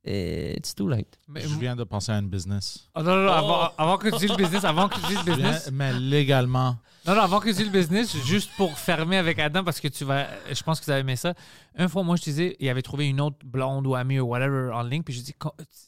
et 0.05 0.57
it's 0.57 0.75
too 0.75 0.89
late. 0.89 1.19
Mais, 1.29 1.43
Je 1.43 1.59
viens 1.59 1.77
de 1.77 1.85
penser 1.85 2.13
à 2.13 2.19
une 2.19 2.29
business. 2.29 2.89
Oh, 2.95 3.03
non, 3.03 3.17
non, 3.17 3.25
non, 3.25 3.33
avant, 3.33 3.71
avant 3.77 3.99
que 3.99 4.09
tu 4.09 4.19
dises 4.19 4.31
le 4.31 4.37
business, 4.37 4.65
avant 4.65 4.89
que 4.89 4.95
tu 4.95 5.07
dises 5.07 5.19
le 5.27 5.35
business, 5.35 5.71
mais 5.73 5.93
légalement. 5.99 6.77
Non, 7.09 7.15
non, 7.15 7.23
avant 7.23 7.41
que 7.41 7.49
tu 7.51 7.65
le 7.65 7.71
business, 7.71 8.15
juste 8.27 8.51
pour 8.59 8.79
fermer 8.79 9.17
avec 9.17 9.39
Adam, 9.39 9.65
parce 9.65 9.81
que 9.81 9.89
tu 9.89 10.05
vas. 10.05 10.27
Je 10.53 10.63
pense 10.63 10.79
que 10.79 10.85
tu 10.85 10.91
as 10.93 10.99
aimé 10.99 11.17
ça. 11.17 11.33
Une 11.79 11.89
fois, 11.89 12.03
moi, 12.03 12.17
je 12.17 12.23
disais, 12.23 12.55
il 12.61 12.69
avait 12.69 12.83
trouvé 12.83 13.07
une 13.09 13.21
autre 13.23 13.39
blonde 13.47 13.87
ou 13.87 13.95
amie 13.95 14.21
ou 14.21 14.27
whatever 14.27 14.71
en 14.75 14.83
ligne, 14.83 15.03
puis 15.03 15.15
je 15.15 15.23
dis, 15.23 15.35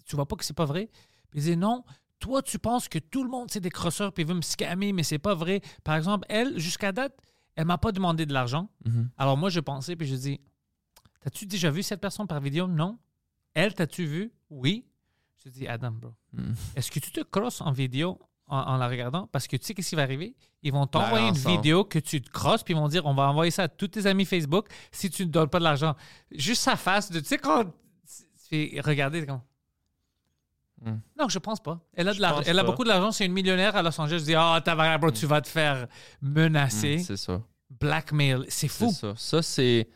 tu 0.06 0.16
vois 0.16 0.26
pas 0.26 0.36
que 0.36 0.44
c'est 0.46 0.56
pas 0.56 0.64
vrai? 0.64 0.88
Puis 1.30 1.34
il 1.34 1.40
disait, 1.40 1.56
non, 1.56 1.84
toi, 2.20 2.40
tu 2.40 2.58
penses 2.58 2.88
que 2.88 2.98
tout 2.98 3.22
le 3.22 3.28
monde, 3.28 3.50
c'est 3.50 3.60
des 3.60 3.68
crosseurs, 3.70 4.14
puis 4.14 4.24
veut 4.24 4.32
me 4.34 4.40
scammer, 4.40 4.94
mais 4.94 5.02
c'est 5.02 5.18
pas 5.18 5.34
vrai. 5.34 5.60
Par 5.84 5.94
exemple, 5.94 6.24
elle, 6.30 6.58
jusqu'à 6.58 6.90
date, 6.90 7.14
elle 7.54 7.66
m'a 7.66 7.76
pas 7.76 7.92
demandé 7.92 8.24
de 8.24 8.32
l'argent. 8.32 8.70
Mhm. 8.86 9.10
Alors 9.18 9.36
moi, 9.36 9.50
je 9.50 9.60
pensais, 9.60 9.96
puis 9.96 10.06
je 10.08 10.14
dis, 10.16 10.40
t'as-tu 11.20 11.44
déjà 11.44 11.70
vu 11.70 11.82
cette 11.82 12.00
personne 12.00 12.26
par 12.28 12.40
vidéo? 12.40 12.66
Non. 12.66 12.98
Elle, 13.52 13.74
t'as-tu 13.74 14.06
vu? 14.06 14.32
Oui. 14.48 14.86
Je 15.44 15.50
dis, 15.50 15.66
Adam, 15.68 15.90
bro, 15.92 16.14
Mhm. 16.32 16.54
est-ce 16.76 16.90
que 16.90 16.98
tu 16.98 17.12
te 17.12 17.20
crosses 17.20 17.60
en 17.60 17.72
vidéo 17.72 18.18
en, 18.50 18.74
en 18.74 18.76
la 18.76 18.88
regardant? 18.88 19.26
Parce 19.28 19.46
que 19.46 19.56
tu 19.56 19.64
sais 19.66 19.74
qu'est-ce 19.74 19.90
qui 19.90 19.96
va 19.96 20.02
arriver? 20.02 20.34
Ils 20.62 20.72
vont 20.72 20.86
t'envoyer 20.86 21.28
une 21.28 21.34
vidéo 21.34 21.84
que 21.84 21.98
tu 21.98 22.20
te 22.20 22.30
crosses, 22.30 22.62
puis 22.62 22.74
ils 22.74 22.76
vont 22.76 22.88
dire, 22.88 23.06
on 23.06 23.14
va 23.14 23.28
envoyer 23.30 23.50
ça 23.50 23.62
à 23.64 23.68
tous 23.68 23.88
tes 23.88 24.06
amis 24.06 24.24
Facebook 24.26 24.66
si 24.92 25.08
tu 25.08 25.24
ne 25.24 25.30
donnes 25.30 25.48
pas 25.48 25.58
de 25.58 25.64
l'argent. 25.64 25.94
Juste 26.30 26.62
sa 26.62 26.76
face 26.76 27.10
de, 27.10 27.20
tu 27.20 27.26
sais, 27.26 27.38
quand 27.38 27.64
tu 27.64 27.72
fais 28.48 28.80
regarder, 28.80 29.24
comme... 29.24 29.40
Hmm. 30.82 30.98
Non, 31.18 31.28
je 31.28 31.38
pense 31.38 31.60
pas. 31.60 31.78
Elle 31.94 32.08
a, 32.08 32.12
de 32.12 32.16
Je 32.16 32.22
l'argent. 32.22 32.42
Elle 32.46 32.58
a 32.58 32.64
beaucoup. 32.64 32.84
C'est 33.12 33.26
une 33.26 33.32
millionnaire 33.32 33.76
à 33.76 33.82
Los 33.82 34.00
Angeles. 34.00 34.20
Je 34.20 34.24
dis, 34.24 34.34
ah, 34.34 34.62
bro, 34.98 35.10
tu 35.10 35.26
vas 35.26 35.40
te 35.42 35.48
faire 35.48 35.86
menacer. 36.22 36.96
Mm, 36.96 37.02
c'est 37.02 37.16
ça. 37.18 37.42
Blackmail. 37.78 38.44
C'est 38.48 38.66
C'est 38.66 38.68
fou. 38.68 38.90
ça. 38.90 39.12
Ça, 39.16 39.42
c'est. 39.42 39.88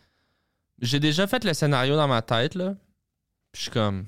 J'ai 0.80 1.00
déjà 1.00 1.26
fait 1.26 1.42
le 1.44 1.54
scénario 1.54 1.96
dans 1.96 2.08
ma 2.08 2.20
tête, 2.20 2.54
là. 2.54 2.74
Puis 3.50 3.60
je 3.60 3.62
suis 3.62 3.70
comme. 3.70 4.06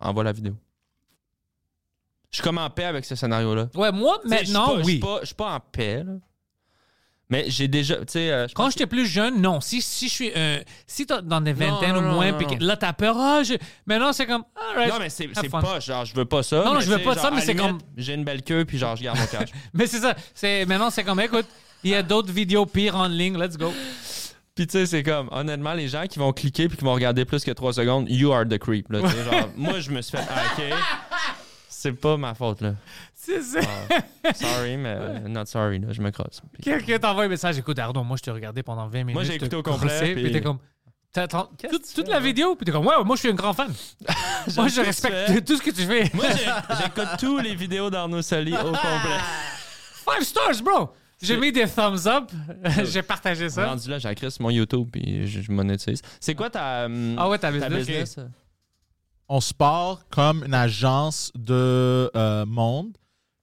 Envoie 0.00 0.22
la 0.22 0.32
vidéo. 0.32 0.56
Je 2.34 2.38
suis 2.38 2.42
comme 2.42 2.58
en 2.58 2.68
paix 2.68 2.82
avec 2.84 3.04
ce 3.04 3.14
scénario-là. 3.14 3.68
Ouais, 3.76 3.92
moi, 3.92 4.18
maintenant, 4.24 4.74
oui. 4.78 4.84
suis 4.94 4.98
pas, 4.98 5.18
je 5.20 5.26
suis 5.26 5.34
pas 5.36 5.52
en 5.54 5.60
paix, 5.60 6.02
là. 6.04 6.14
Mais 7.30 7.44
j'ai 7.46 7.68
déjà. 7.68 7.94
Tu 7.98 8.02
sais. 8.08 8.30
euh, 8.32 8.48
Quand 8.56 8.70
j'étais 8.70 8.88
plus 8.88 9.06
jeune, 9.06 9.40
non. 9.40 9.60
Si, 9.60 9.80
si 9.80 10.08
je 10.08 10.12
suis. 10.12 10.32
euh, 10.36 10.58
si 10.84 11.06
t'es 11.06 11.22
dans 11.22 11.40
des 11.40 11.52
vingtaines 11.52 11.96
ou 11.96 12.00
moins, 12.00 12.32
puis 12.32 12.46
là, 12.58 12.76
t'as 12.76 12.92
peur. 12.92 13.14
Ah, 13.16 13.44
je... 13.44 13.54
Maintenant, 13.86 14.12
c'est 14.12 14.26
comme. 14.26 14.42
Non, 14.76 14.98
mais 14.98 15.08
c'est 15.10 15.28
pas 15.48 15.78
genre, 15.78 16.04
je 16.04 16.12
veux 16.12 16.24
pas 16.24 16.42
ça. 16.42 16.64
Non, 16.64 16.80
je 16.80 16.90
veux 16.90 16.98
pas 17.04 17.14
ça, 17.14 17.30
mais 17.30 17.40
c'est 17.40 17.54
comme- 17.54 17.78
J'ai 17.96 18.14
une 18.14 18.24
belle 18.24 18.42
queue, 18.42 18.64
puis 18.64 18.78
genre, 18.78 18.96
je 18.96 19.04
garde 19.04 19.16
mon 19.18 19.26
cash. 19.30 19.50
Mais 19.72 19.86
c'est 19.86 20.00
ça. 20.00 20.16
Maintenant, 20.66 20.90
c'est 20.90 21.04
comme, 21.04 21.20
écoute, 21.20 21.46
il 21.84 21.92
y 21.92 21.94
a 21.94 22.02
d'autres 22.02 22.32
vidéos 22.32 22.66
pires 22.66 22.96
en 22.96 23.06
ligne. 23.06 23.38
Let's 23.40 23.56
go. 23.56 23.72
Puis 24.56 24.66
tu 24.68 24.72
sais, 24.72 24.86
c'est 24.86 25.02
comme, 25.02 25.28
honnêtement, 25.32 25.72
les 25.72 25.88
gens 25.88 26.06
qui 26.06 26.18
vont 26.18 26.32
cliquer 26.32 26.68
puis 26.68 26.76
qui 26.76 26.84
vont 26.84 26.94
regarder 26.94 27.24
plus 27.24 27.42
que 27.44 27.50
3 27.50 27.72
secondes, 27.72 28.06
you 28.08 28.32
are 28.32 28.44
the 28.46 28.58
creep. 28.58 28.90
Là, 28.92 29.00
genre, 29.00 29.48
moi, 29.56 29.80
je 29.80 29.90
me 29.90 30.00
suis 30.02 30.16
fait 30.16 30.22
hacker. 30.22 30.78
C'est 31.84 31.92
pas 31.92 32.16
ma 32.16 32.32
faute, 32.32 32.62
là. 32.62 32.74
C'est 33.14 33.42
ça. 33.42 33.60
Ah, 34.24 34.32
sorry, 34.32 34.78
mais 34.78 35.20
not 35.28 35.44
sorry, 35.44 35.80
là, 35.80 35.88
je 35.92 36.00
me 36.00 36.10
crosse. 36.10 36.40
Puis- 36.54 36.62
Quelqu'un 36.62 36.98
t'envoie 36.98 37.24
un 37.24 37.28
message. 37.28 37.58
Écoute, 37.58 37.78
Arnaud, 37.78 38.02
moi, 38.04 38.16
je 38.16 38.22
t'ai 38.22 38.30
regardé 38.30 38.62
pendant 38.62 38.86
20 38.88 38.98
minutes. 39.00 39.14
Moi, 39.14 39.24
j'ai 39.24 39.34
écouté 39.34 39.54
au 39.54 39.62
complet, 39.62 40.14
puis- 40.14 40.32
t'es 40.32 40.40
comme. 40.40 40.58
Toute, 41.12 42.08
la 42.08 42.20
vidéo, 42.20 42.56
puis 42.56 42.64
t'es 42.64 42.72
comme, 42.72 42.86
ouais, 42.86 42.94
moi, 43.04 43.16
je 43.16 43.20
suis 43.20 43.28
un 43.28 43.34
grand 43.34 43.52
fan. 43.52 43.70
moi, 44.56 44.66
je 44.68 44.80
respecte 44.80 45.44
tout 45.44 45.58
ce 45.58 45.62
que 45.62 45.70
tu 45.70 45.82
fais. 45.82 46.10
Moi, 46.14 46.24
j'écoute 46.82 47.08
tous 47.20 47.38
les 47.38 47.54
vidéos 47.54 47.90
d'Arnaud 47.90 48.22
Soli 48.22 48.54
au 48.54 48.72
complet. 48.72 49.20
Five 50.08 50.22
stars, 50.22 50.62
bro. 50.64 50.90
J'ai 51.22 51.36
mis 51.36 51.52
des 51.52 51.68
thumbs 51.68 52.06
up. 52.06 52.30
j'ai 52.84 53.02
partagé 53.02 53.48
ça. 53.50 53.66
Rendu 53.66 53.88
là, 53.90 53.98
sur 54.00 54.10
mon 54.40 54.50
YouTube 54.50 54.88
puis 54.90 55.26
je, 55.26 55.42
je 55.42 55.52
monétise. 55.52 56.00
C'est 56.18 56.34
quoi 56.34 56.48
ta, 56.50 56.86
hum, 56.86 57.14
Ah 57.18 57.28
ouais, 57.28 57.38
ta 57.38 57.52
ta 57.52 57.68
business? 57.68 57.86
business? 57.86 58.18
On 59.28 59.40
se 59.40 59.54
part 59.54 60.00
comme 60.10 60.44
une 60.44 60.54
agence 60.54 61.32
de 61.34 62.10
euh, 62.14 62.44
monde 62.46 62.96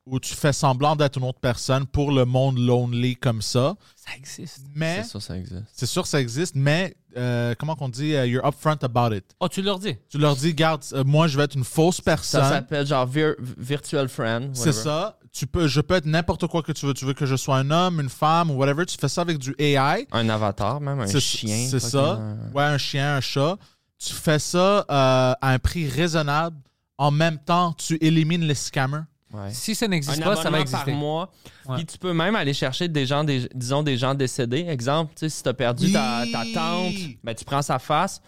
où 0.06 0.20
tu 0.20 0.34
fais 0.34 0.52
semblant 0.54 0.96
d'être 0.96 1.18
une 1.18 1.24
autre 1.26 1.40
personne 1.40 1.86
pour 1.86 2.12
le 2.12 2.26
monde 2.26 2.58
lonely 2.58 3.16
comme 3.16 3.42
ça. 3.42 3.76
Ça 3.96 4.16
existe. 4.18 4.62
Mais 4.76 5.04
C'est 5.04 5.10
sûr, 5.10 5.22
ça 5.22 5.38
existe. 5.38 5.64
c'est 5.74 5.86
sûr 5.86 6.02
que 6.04 6.08
ça 6.10 6.20
existe, 6.20 6.56
mais 6.56 6.96
euh, 7.18 7.54
comment 7.58 7.76
qu'on 7.76 7.88
dit, 7.90 8.16
euh, 8.16 8.26
you're 8.26 8.46
upfront 8.46 8.78
about 8.84 9.16
it. 9.16 9.24
Oh, 9.40 9.48
tu 9.48 9.62
leur 9.62 9.78
dis. 9.80 9.96
Tu 10.10 10.18
leur 10.18 10.36
dis, 10.36 10.54
garde, 10.56 10.84
euh, 10.94 11.04
moi 11.04 11.28
je 11.28 11.38
vais 11.38 11.44
être 11.44 11.56
une 11.56 11.64
fausse 11.64 11.98
Ça 11.98 12.04
personne. 12.04 12.44
s'appelle 12.50 12.86
genre 12.86 13.08
vir- 13.08 13.36
Virtual 13.58 14.10
Friend. 14.10 14.56
C'est 14.56 14.72
ça. 14.74 15.18
Tu 15.32 15.48
peux, 15.48 15.68
je 15.68 15.80
peux 15.80 15.94
être 15.96 16.08
n'importe 16.08 16.46
quoi 16.48 16.62
que 16.62 16.74
tu 16.74 16.86
veux. 16.86 16.94
Tu 16.94 17.06
veux 17.06 17.14
que 17.14 17.26
je 17.26 17.36
sois 17.38 17.58
un 17.58 17.72
homme, 17.72 18.02
une 18.02 18.10
femme 18.10 18.52
ou 18.52 18.56
whatever. 18.56 18.86
Tu 18.86 18.98
fais 19.00 19.08
ça 19.08 19.22
avec 19.22 19.38
du 19.38 19.56
AI. 19.60 20.08
Un 20.12 20.28
avatar, 20.30 20.82
même, 20.82 21.00
un 21.00 21.08
C'est- 21.08 21.22
chien. 21.22 21.68
C'est 21.70 21.80
ça. 21.80 22.20
Ouais, 22.54 22.64
un 22.64 22.78
chien, 22.78 23.16
un 23.16 23.22
chat. 23.22 23.58
Tu 24.04 24.14
fais 24.14 24.40
ça 24.40 24.80
euh, 24.80 24.84
à 24.90 25.38
un 25.42 25.60
prix 25.60 25.88
raisonnable. 25.88 26.58
En 26.98 27.12
même 27.12 27.38
temps, 27.38 27.74
tu 27.74 27.98
élimines 28.02 28.44
les 28.44 28.56
scammers? 28.56 29.04
ouais. 29.34 29.54
Si 29.54 29.76
ça 29.76 29.88
n'existe 29.88 30.24
pas, 30.24 30.36
ça 30.36 30.50
va 30.50 30.60
exister. 30.60 30.86
par 30.86 30.96
mois. 30.96 31.32
Ouais. 31.66 31.78
Puis 31.78 31.86
tu 31.86 31.98
peux 31.98 32.14
même 32.14 32.36
aller 32.36 32.54
chercher 32.54 32.88
des 32.88 33.06
gens, 33.06 33.24
des, 33.24 33.48
disons, 33.54 33.84
des 33.84 33.98
gens 33.98 34.14
décédés. 34.14 34.66
Exemple, 34.68 35.14
tu 35.16 35.22
sais, 35.22 35.30
si 35.30 35.44
t'as 35.44 35.54
perdu 35.54 35.92
ta, 35.92 36.26
tante, 36.54 36.94
ben 37.24 37.36
tu 37.36 37.46
prends 37.46 37.62
sa 37.62 37.80
face. 37.80 38.22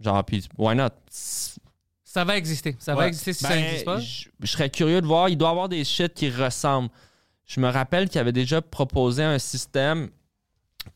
Genre, 0.00 0.22
puis 0.24 0.46
why 0.56 0.74
not? 0.76 0.90
Ça 1.10 2.24
va 2.24 2.36
exister. 2.36 2.76
Ça 2.78 2.94
va 2.94 3.08
exister 3.08 3.32
si 3.32 3.40
ça 3.40 3.50
Ben, 3.50 3.60
n'existe 3.60 3.84
pas. 3.84 4.00
Je 4.00 4.28
je 4.40 4.46
serais 4.46 4.70
curieux 4.70 5.00
de 5.00 5.06
voir. 5.06 5.28
Il 5.28 5.36
doit 5.36 5.48
y 5.48 5.50
avoir 5.50 5.68
des 5.68 5.84
shit 5.84 6.14
qui 6.14 6.30
ressemblent. 6.30 6.90
Je 7.46 7.60
me 7.60 7.68
rappelle 7.68 8.08
qu'il 8.08 8.20
avait 8.20 8.32
déjà 8.32 8.60
proposé 8.60 9.22
un 9.22 9.38
système 9.38 10.10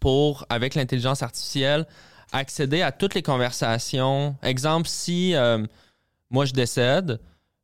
pour, 0.01 0.47
avec 0.49 0.75
l'intelligence 0.75 1.23
artificielle, 1.23 1.87
accéder 2.33 2.83
à 2.83 2.93
toutes 2.93 3.15
les 3.15 3.23
conversations. 3.23 4.37
Exemple, 4.43 4.89
si 4.89 5.35
euh, 5.35 5.65
moi 6.31 6.45
je 6.45 6.53
décède, 6.53 7.21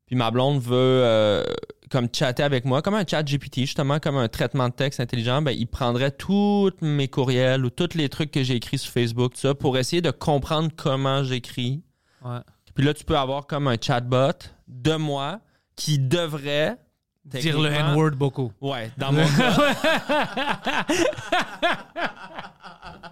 puis 0.07 0.17
ma 0.17 0.31
blonde 0.31 0.61
veut 0.61 1.03
euh, 1.05 1.45
comme 1.91 2.09
chatter 2.13 2.43
avec 2.43 2.65
moi, 2.65 2.83
comme 2.83 2.95
un 2.95 3.07
chat 3.07 3.23
GPT, 3.23 3.61
justement, 3.61 3.99
comme 3.99 4.17
un 4.17 4.29
traitement 4.29 4.69
de 4.69 4.75
texte 4.75 5.01
intelligent, 5.01 5.43
ben, 5.43 5.53
il 5.53 5.67
prendrait 5.67 6.11
tous 6.11 6.73
mes 6.81 7.09
courriels 7.09 7.65
ou 7.65 7.71
tous 7.71 7.95
les 7.95 8.09
trucs 8.09 8.31
que 8.31 8.43
j'ai 8.43 8.57
écrits 8.57 8.79
sur 8.79 8.93
Facebook, 8.93 9.35
tout 9.35 9.41
ça, 9.41 9.55
pour 9.55 9.77
essayer 9.79 10.03
de 10.03 10.11
comprendre 10.11 10.71
comment 10.77 11.25
j'écris. 11.25 11.83
Ouais. 12.25 12.41
Puis 12.75 12.85
là, 12.85 12.95
tu 12.95 13.05
peux 13.05 13.19
avoir 13.19 13.47
comme 13.47 13.69
un 13.69 13.77
chatbot 13.81 14.33
de 14.69 14.95
moi 14.95 15.41
qui 15.77 15.99
devrait. 15.99 16.77
Dire 17.25 17.61
le 17.61 17.71
N-word 17.71 18.13
beaucoup. 18.13 18.53
Ouais, 18.61 18.91
dans 18.97 19.13
mon 19.13 19.27
cas. 19.37 20.87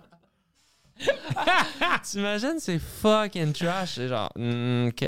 T'imagines, 2.03 2.59
c'est 2.59 2.79
fucking 2.79 3.53
trash. 3.53 3.95
C'est 3.97 4.09
genre, 4.09 4.31
mm, 4.37 4.89
OK. 4.89 5.05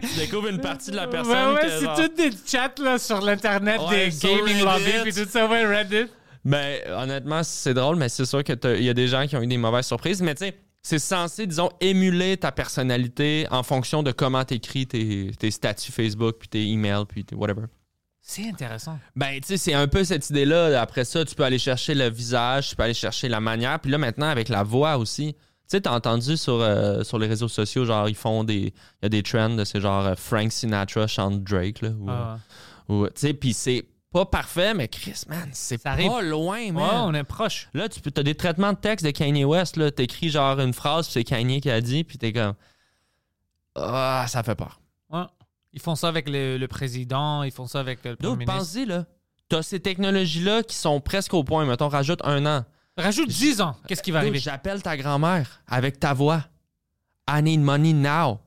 Tu 0.00 0.18
découvres 0.18 0.48
une 0.48 0.60
partie 0.60 0.90
de 0.90 0.96
la 0.96 1.06
personne 1.08 1.54
Ouais, 1.54 1.62
ouais, 1.62 1.68
c'est 1.68 1.84
genre- 1.84 1.96
tous 1.96 2.08
des 2.16 2.30
chats 2.46 2.72
là, 2.82 2.98
sur 2.98 3.20
l'Internet, 3.20 3.80
Ouais, 3.88 4.10
des 4.10 4.16
gaming 4.16 4.64
lobbies, 4.64 5.02
puis 5.02 5.12
tout 5.12 5.28
ça, 5.28 5.46
ouais, 5.46 5.64
Reddit. 5.66 6.10
Ben, 6.44 6.78
honnêtement, 6.92 7.42
c'est 7.42 7.74
drôle, 7.74 7.96
mais 7.96 8.08
c'est 8.08 8.24
sûr 8.24 8.42
qu'il 8.44 8.58
y 8.82 8.88
a 8.88 8.94
des 8.94 9.08
gens 9.08 9.26
qui 9.26 9.36
ont 9.36 9.42
eu 9.42 9.46
des 9.48 9.56
mauvaises 9.58 9.86
surprises. 9.86 10.22
Mais 10.22 10.34
tu 10.34 10.44
sais, 10.44 10.56
c'est 10.82 11.00
censé, 11.00 11.46
disons, 11.46 11.68
émuler 11.80 12.36
ta 12.36 12.52
personnalité 12.52 13.46
en 13.50 13.64
fonction 13.64 14.04
de 14.04 14.12
comment 14.12 14.44
t'écris 14.44 14.86
tes, 14.86 15.32
tes 15.38 15.50
statuts 15.50 15.90
Facebook, 15.90 16.36
puis 16.38 16.48
tes 16.48 16.62
emails, 16.64 17.04
puis 17.08 17.24
tes 17.24 17.34
whatever. 17.34 17.62
C'est 18.28 18.48
intéressant. 18.48 18.98
Ben, 19.14 19.40
tu 19.40 19.46
sais, 19.46 19.56
c'est 19.56 19.72
un 19.74 19.86
peu 19.86 20.02
cette 20.02 20.28
idée-là. 20.30 20.80
Après 20.80 21.04
ça, 21.04 21.24
tu 21.24 21.36
peux 21.36 21.44
aller 21.44 21.60
chercher 21.60 21.94
le 21.94 22.10
visage, 22.10 22.70
tu 22.70 22.74
peux 22.76 22.82
aller 22.82 22.92
chercher 22.92 23.28
la 23.28 23.38
manière. 23.40 23.78
Puis 23.78 23.88
là, 23.92 23.98
maintenant, 23.98 24.26
avec 24.26 24.48
la 24.48 24.64
voix 24.64 24.96
aussi. 24.98 25.32
Tu 25.34 25.40
sais, 25.68 25.80
t'as 25.82 25.92
entendu 25.94 26.36
sur, 26.36 26.54
euh, 26.60 27.04
sur 27.04 27.20
les 27.20 27.28
réseaux 27.28 27.46
sociaux, 27.46 27.84
genre, 27.84 28.08
ils 28.08 28.16
font 28.16 28.42
des. 28.42 28.72
Il 29.00 29.04
y 29.04 29.06
a 29.06 29.08
des 29.10 29.22
trends 29.22 29.50
de 29.50 29.62
c'est 29.64 29.80
genre 29.80 30.04
euh, 30.06 30.14
Frank 30.16 30.50
Sinatra 30.50 31.06
chante 31.06 31.44
Drake, 31.44 31.82
là. 31.82 31.90
Ou, 31.90 32.10
Ah. 32.10 32.38
ou- 32.88 33.06
tu 33.06 33.12
sais, 33.14 33.32
puis 33.32 33.52
c'est 33.54 33.86
pas 34.12 34.26
parfait, 34.26 34.74
mais 34.74 34.88
Chris, 34.88 35.22
man, 35.28 35.48
c'est 35.52 35.78
pas 35.78 35.90
arrive. 35.90 36.10
loin, 36.22 36.56
Ouais, 36.58 36.72
man. 36.72 37.02
on 37.04 37.14
est 37.14 37.22
proche. 37.24 37.68
Là, 37.74 37.88
tu 37.88 38.00
peux, 38.00 38.10
as 38.16 38.24
des 38.24 38.34
traitements 38.34 38.72
de 38.72 38.78
texte 38.78 39.06
de 39.06 39.12
Kanye 39.12 39.44
West, 39.44 39.76
là. 39.76 39.92
T'écris 39.92 40.30
genre 40.30 40.58
une 40.58 40.72
phrase, 40.74 41.06
puis 41.06 41.12
c'est 41.12 41.24
Kanye 41.24 41.60
qui 41.60 41.70
a 41.70 41.80
dit, 41.80 42.02
puis 42.02 42.18
t'es 42.18 42.32
comme. 42.32 42.54
Ah, 43.76 44.24
ça 44.28 44.42
fait 44.42 44.56
peur. 44.56 44.80
Ouais. 45.10 45.22
Ils 45.76 45.82
font 45.82 45.94
ça 45.94 46.08
avec 46.08 46.28
le, 46.28 46.56
le 46.56 46.68
président, 46.68 47.42
ils 47.44 47.52
font 47.52 47.66
ça 47.68 47.78
avec 47.80 48.02
le 48.04 48.16
premier 48.16 48.30
Donc, 48.30 48.38
ministre. 48.40 48.58
pensez, 48.58 48.86
là? 48.86 49.04
T'as 49.48 49.62
ces 49.62 49.78
technologies-là 49.78 50.62
qui 50.64 50.74
sont 50.74 51.00
presque 51.00 51.34
au 51.34 51.44
point. 51.44 51.64
Mettons, 51.66 51.88
rajoute 51.88 52.18
un 52.24 52.44
an. 52.46 52.64
Rajoute 52.96 53.28
10 53.28 53.60
ans. 53.60 53.76
Qu'est-ce 53.86 54.02
qui 54.02 54.10
va 54.10 54.20
arriver? 54.20 54.38
J'appelle 54.38 54.82
ta 54.82 54.96
grand-mère 54.96 55.62
avec 55.68 56.00
ta 56.00 56.14
voix. 56.14 56.42
I 57.30 57.42
need 57.42 57.60
money 57.60 57.92
now. 57.92 58.40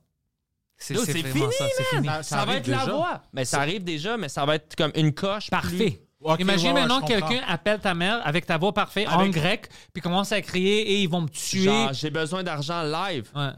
C'est 0.75 0.95
fini, 0.95 1.21
ça, 1.51 1.65
fini. 1.91 2.07
Ça- 2.07 2.23
Ça, 2.23 2.45
va 2.45 2.55
être 2.55 2.67
la 2.67 2.86
voix. 2.86 3.21
Mais 3.32 3.45
ça 3.45 3.59
arrive 3.61 3.84
déjà, 3.84 4.17
mais 4.17 4.27
ça 4.27 4.45
va 4.45 4.55
être 4.55 4.75
comme 4.75 4.91
une 4.95 5.13
coche. 5.13 5.49
Parfait. 5.49 6.01
Imagine 6.39 6.69
ouais, 6.69 6.73
maintenant 6.82 7.01
quelqu'un 7.01 7.41
appelle 7.47 7.80
ta 7.80 7.93
mère 7.93 8.25
avec 8.25 8.45
ta 8.45 8.57
voix 8.57 8.73
parfaite 8.73 9.07
en 9.07 9.27
grec, 9.30 9.69
puis 9.93 10.01
commence 10.01 10.32
à 10.34 10.41
crier 10.41 10.82
et 10.93 11.01
ils 11.03 11.07
vont 11.09 11.21
me 11.21 11.30
tuer. 11.30 11.88
J'ai 11.93 12.09
besoin 12.09 12.43
d'argent 12.43 12.82
live. 12.84 13.30
Ouais. 13.36 13.51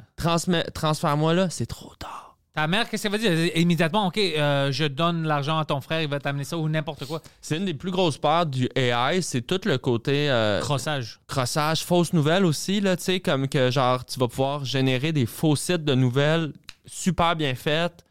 Transfère-moi 0.74 1.34
là, 1.34 1.50
c'est 1.50 1.66
trop 1.66 1.96
tard. 1.96 2.31
Ta 2.54 2.68
mère, 2.68 2.90
qu'est-ce 2.90 3.04
qu'elle 3.04 3.12
va 3.14 3.18
dire? 3.18 3.56
Immédiatement, 3.56 4.08
OK, 4.08 4.18
euh, 4.18 4.74
je 4.74 4.84
donne 4.84 5.24
l'argent 5.24 5.58
à 5.58 5.64
ton 5.64 5.80
frère, 5.80 6.02
il 6.02 6.10
va 6.10 6.20
t'amener 6.20 6.44
ça 6.44 6.58
ou 6.58 6.68
n'importe 6.68 7.06
quoi. 7.06 7.22
C'est 7.40 7.56
une 7.56 7.64
des 7.64 7.74
plus 7.74 7.92
grosses 7.92 8.18
peurs 8.18 8.46
du 8.46 8.68
AI, 8.76 9.22
c'est 9.22 9.42
tout 9.42 9.62
le 9.64 9.78
côté 9.78 10.30
euh, 10.30 10.60
Crossage. 10.60 11.22
crossage, 11.28 11.86
fausses 11.86 12.12
nouvelles 12.12 12.46
aussi, 12.46 12.82
là, 12.82 12.98
tu 12.98 13.04
sais, 13.04 13.20
comme 13.22 13.48
que 13.48 13.72
genre, 13.72 14.04
tu 14.04 14.20
vas 14.20 14.28
pouvoir 14.28 14.66
générer 14.66 15.14
des 15.14 15.26
faux 15.26 15.56
sites 15.56 15.86
de 15.86 15.96
nouvelles 15.96 16.52
super 16.86 17.38
bien 17.38 17.56
faites. 17.56 18.04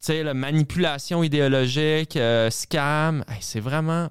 Tu 0.00 0.12
sais, 0.12 0.22
la 0.22 0.34
manipulation 0.34 1.24
idéologique, 1.24 2.16
euh, 2.16 2.50
scam. 2.50 3.24
Hey, 3.28 3.38
c'est 3.40 3.60
vraiment. 3.60 4.10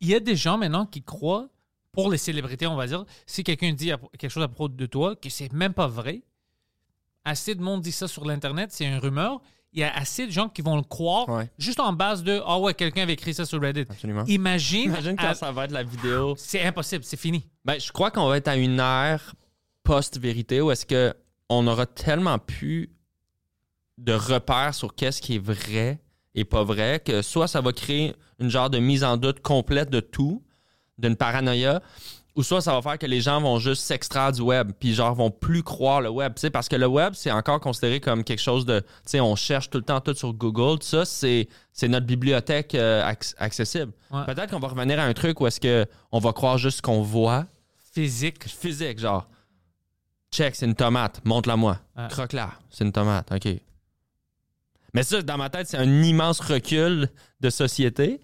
Il 0.00 0.08
y 0.08 0.14
a 0.16 0.20
des 0.20 0.34
gens 0.34 0.58
maintenant 0.58 0.84
qui 0.84 1.02
croient, 1.04 1.48
pour 1.92 2.10
les 2.10 2.18
célébrités, 2.18 2.66
on 2.66 2.76
va 2.76 2.88
dire, 2.88 3.04
si 3.24 3.44
quelqu'un 3.44 3.72
dit 3.72 3.92
quelque 4.18 4.30
chose 4.30 4.42
à 4.42 4.48
propos 4.48 4.68
de 4.68 4.86
toi, 4.86 5.14
que 5.14 5.30
c'est 5.30 5.52
même 5.52 5.72
pas 5.72 5.86
vrai, 5.86 6.22
assez 7.26 7.54
de 7.54 7.62
monde 7.62 7.82
dit 7.82 7.92
ça 7.92 8.08
sur 8.08 8.24
l'Internet, 8.24 8.70
c'est 8.72 8.86
une 8.86 8.96
rumeur, 8.98 9.40
il 9.72 9.80
y 9.80 9.82
a 9.82 9.94
assez 9.94 10.26
de 10.26 10.32
gens 10.32 10.48
qui 10.48 10.62
vont 10.62 10.76
le 10.76 10.82
croire 10.82 11.28
Ouais. 11.28 11.50
juste 11.58 11.80
en 11.80 11.92
base 11.92 12.22
de 12.22 12.40
«Ah 12.46 12.58
ouais, 12.58 12.72
quelqu'un 12.72 13.02
avait 13.02 13.12
écrit 13.12 13.34
ça 13.34 13.44
sur 13.44 13.60
Reddit 13.60 13.84
Absolument.». 13.90 14.24
Imagine, 14.26 14.84
Imagine 14.84 15.16
quand 15.16 15.26
à- 15.28 15.34
ça 15.34 15.52
va 15.52 15.64
être 15.66 15.72
la 15.72 15.82
vidéo. 15.82 16.34
c'est 16.38 16.62
impossible, 16.62 17.04
c'est 17.04 17.18
fini. 17.18 17.46
Ben, 17.64 17.78
je 17.78 17.92
crois 17.92 18.10
qu'on 18.10 18.26
va 18.28 18.38
être 18.38 18.48
à 18.48 18.56
une 18.56 18.78
ère 18.80 19.34
post-vérité 19.82 20.60
où 20.62 20.70
est-ce 20.70 20.86
que 20.86 21.14
on 21.50 21.66
aura 21.66 21.84
tellement 21.86 22.38
plus 22.38 22.90
de 23.98 24.12
repères 24.12 24.74
sur 24.74 24.94
qu'est-ce 24.94 25.20
qui 25.20 25.36
est 25.36 25.38
vrai 25.44 26.00
et 26.34 26.44
pas 26.44 26.64
vrai 26.64 27.00
que 27.04 27.22
soit 27.22 27.48
ça 27.48 27.60
va 27.60 27.72
créer 27.72 28.14
une 28.38 28.50
genre 28.50 28.68
de 28.70 28.78
mise 28.78 29.04
en 29.04 29.16
doute 29.16 29.40
complète 29.40 29.90
de 29.90 30.00
tout, 30.00 30.42
d'une 30.98 31.16
paranoïa, 31.16 31.82
ou 32.36 32.42
soit 32.42 32.60
ça 32.60 32.72
va 32.72 32.82
faire 32.82 32.98
que 32.98 33.06
les 33.06 33.20
gens 33.20 33.40
vont 33.40 33.58
juste 33.58 33.82
s'extraire 33.82 34.30
du 34.30 34.42
web, 34.42 34.72
puis 34.78 34.94
genre 34.94 35.14
vont 35.14 35.30
plus 35.30 35.62
croire 35.62 36.00
le 36.02 36.10
web, 36.10 36.34
tu 36.34 36.42
sais, 36.42 36.50
parce 36.50 36.68
que 36.68 36.76
le 36.76 36.86
web 36.86 37.14
c'est 37.14 37.30
encore 37.32 37.58
considéré 37.60 37.98
comme 38.00 38.22
quelque 38.22 38.42
chose 38.42 38.64
de, 38.66 38.80
tu 38.80 38.86
sais, 39.06 39.20
on 39.20 39.34
cherche 39.36 39.70
tout 39.70 39.78
le 39.78 39.84
temps 39.84 40.00
tout 40.00 40.14
sur 40.14 40.32
Google, 40.34 40.78
tout 40.78 40.86
ça 40.86 41.04
c'est 41.04 41.48
c'est 41.72 41.88
notre 41.88 42.06
bibliothèque 42.06 42.74
euh, 42.74 43.02
acc- 43.02 43.34
accessible. 43.38 43.92
Ouais. 44.10 44.24
Peut-être 44.26 44.50
qu'on 44.50 44.60
va 44.60 44.68
revenir 44.68 45.00
à 45.00 45.04
un 45.04 45.12
truc 45.14 45.40
où 45.40 45.46
est-ce 45.46 45.58
que 45.60 45.86
on 46.12 46.18
va 46.18 46.32
croire 46.32 46.58
juste 46.58 46.76
ce 46.78 46.82
qu'on 46.82 47.02
voit, 47.02 47.46
Physique. 47.92 48.46
physique, 48.48 48.98
genre 48.98 49.26
check, 50.32 50.54
c'est 50.54 50.66
une 50.66 50.74
tomate, 50.74 51.20
montre-la 51.24 51.56
moi, 51.56 51.78
Ouais. 51.96 52.08
croque-la, 52.10 52.52
c'est 52.70 52.84
une 52.84 52.92
tomate, 52.92 53.32
ok. 53.32 53.48
Mais 54.94 55.02
ça, 55.02 55.20
dans 55.22 55.36
ma 55.36 55.50
tête, 55.50 55.66
c'est 55.68 55.76
un 55.76 56.02
immense 56.02 56.40
recul 56.40 57.08
de 57.40 57.50
société. 57.50 58.20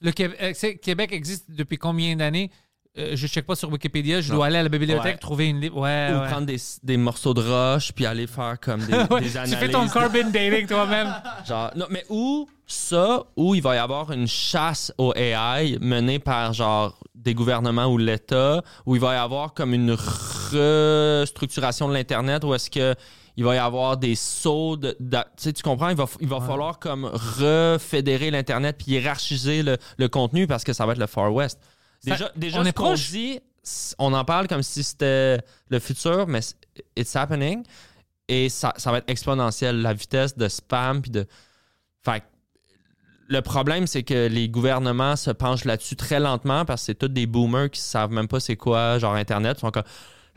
Le 0.00 0.12
Québec, 0.12 0.38
euh, 0.42 0.72
Québec 0.82 1.12
existe 1.12 1.50
depuis 1.50 1.78
combien 1.78 2.14
d'années? 2.16 2.50
Euh, 2.98 3.12
je 3.14 3.22
ne 3.22 3.28
check 3.28 3.46
pas 3.46 3.54
sur 3.54 3.70
Wikipédia. 3.70 4.20
Je 4.20 4.32
dois 4.32 4.46
aller 4.46 4.56
à 4.58 4.62
la 4.64 4.68
bibliothèque 4.68 5.04
Ouais. 5.14 5.18
trouver 5.18 5.46
une 5.48 5.60
livre. 5.60 5.76
Ouais, 5.78 6.08
Ou 6.12 6.18
ouais. 6.20 6.28
prendre 6.28 6.46
des, 6.46 6.56
des 6.82 6.96
morceaux 6.96 7.32
de 7.34 7.40
roche 7.40 7.92
puis 7.92 8.04
aller 8.04 8.26
faire 8.26 8.58
comme 8.60 8.84
des, 8.84 8.92
Ouais, 9.10 9.20
des 9.20 9.30
tu 9.30 9.36
analyses. 9.38 9.54
fais 9.56 9.68
ton 9.68 9.86
carbon 9.88 10.28
dating 10.32 10.66
toi-même. 10.66 11.14
Genre, 11.46 11.70
non, 11.76 11.86
mais 11.88 12.04
où 12.08 12.48
ça, 12.66 13.22
où 13.36 13.54
il 13.54 13.62
va 13.62 13.76
y 13.76 13.78
avoir 13.78 14.10
une 14.10 14.26
chasse 14.26 14.92
au 14.98 15.12
AI 15.14 15.78
menée 15.80 16.18
par 16.18 16.52
genre 16.52 16.98
des 17.14 17.32
gouvernements 17.34 17.86
ou 17.86 17.96
l'État, 17.98 18.62
où 18.86 18.96
il 18.96 19.00
va 19.00 19.14
y 19.14 19.18
avoir 19.18 19.54
comme 19.54 19.72
une 19.72 19.92
restructuration 19.92 21.88
de 21.88 21.94
l'Internet 21.94 22.42
où 22.44 22.54
est-ce 22.54 22.70
que 22.70 22.94
il 23.36 23.44
va 23.44 23.54
y 23.54 23.58
avoir 23.58 23.96
des 23.96 24.16
sauts 24.16 24.76
de. 24.76 24.96
de- 24.98 25.18
tu 25.52 25.62
comprends? 25.62 25.88
Il 25.90 25.96
va, 25.96 26.06
il 26.20 26.26
va 26.28 26.38
Ouais. 26.38 26.46
falloir 26.46 26.78
comme 26.80 27.04
refédérer 27.04 28.30
l'Internet 28.32 28.76
puis 28.78 28.92
hiérarchiser 28.92 29.62
le, 29.62 29.78
le 29.96 30.08
contenu 30.08 30.46
parce 30.48 30.64
que 30.64 30.72
ça 30.72 30.84
va 30.86 30.92
être 30.92 30.98
le 30.98 31.06
Far 31.06 31.32
West. 31.32 31.58
Ça- 32.06 32.32
Déjà, 32.36 32.60
on 32.60 32.64
est 32.64 32.72
proche. 32.72 33.10
dit, 33.10 33.40
on 33.98 34.12
en 34.14 34.24
parle 34.24 34.48
comme 34.48 34.62
si 34.62 34.82
c'était 34.82 35.38
le 35.68 35.78
futur, 35.78 36.26
mais 36.26 36.40
it's 36.96 37.14
happening. 37.14 37.62
Et 38.28 38.48
ça, 38.48 38.72
ça 38.76 38.90
va 38.92 38.98
être 38.98 39.10
exponentiel, 39.10 39.82
la 39.82 39.92
vitesse 39.92 40.36
de 40.36 40.48
spam 40.48 41.02
puis 41.02 41.10
de. 41.10 41.26
Fait 42.02 42.22
le 43.28 43.42
problème, 43.42 43.86
c'est 43.86 44.02
que 44.02 44.26
les 44.26 44.48
gouvernements 44.48 45.14
se 45.14 45.30
penchent 45.30 45.64
là-dessus 45.64 45.94
très 45.94 46.18
lentement 46.18 46.64
parce 46.64 46.82
que 46.82 46.86
c'est 46.86 46.94
tous 46.96 47.08
des 47.08 47.26
boomers 47.26 47.70
qui 47.70 47.80
savent 47.80 48.10
même 48.10 48.26
pas 48.28 48.40
c'est 48.40 48.56
quoi, 48.56 48.98
genre 48.98 49.14
Internet. 49.14 49.58
Ils 49.58 49.60
sont 49.60 49.70
comme 49.70 49.84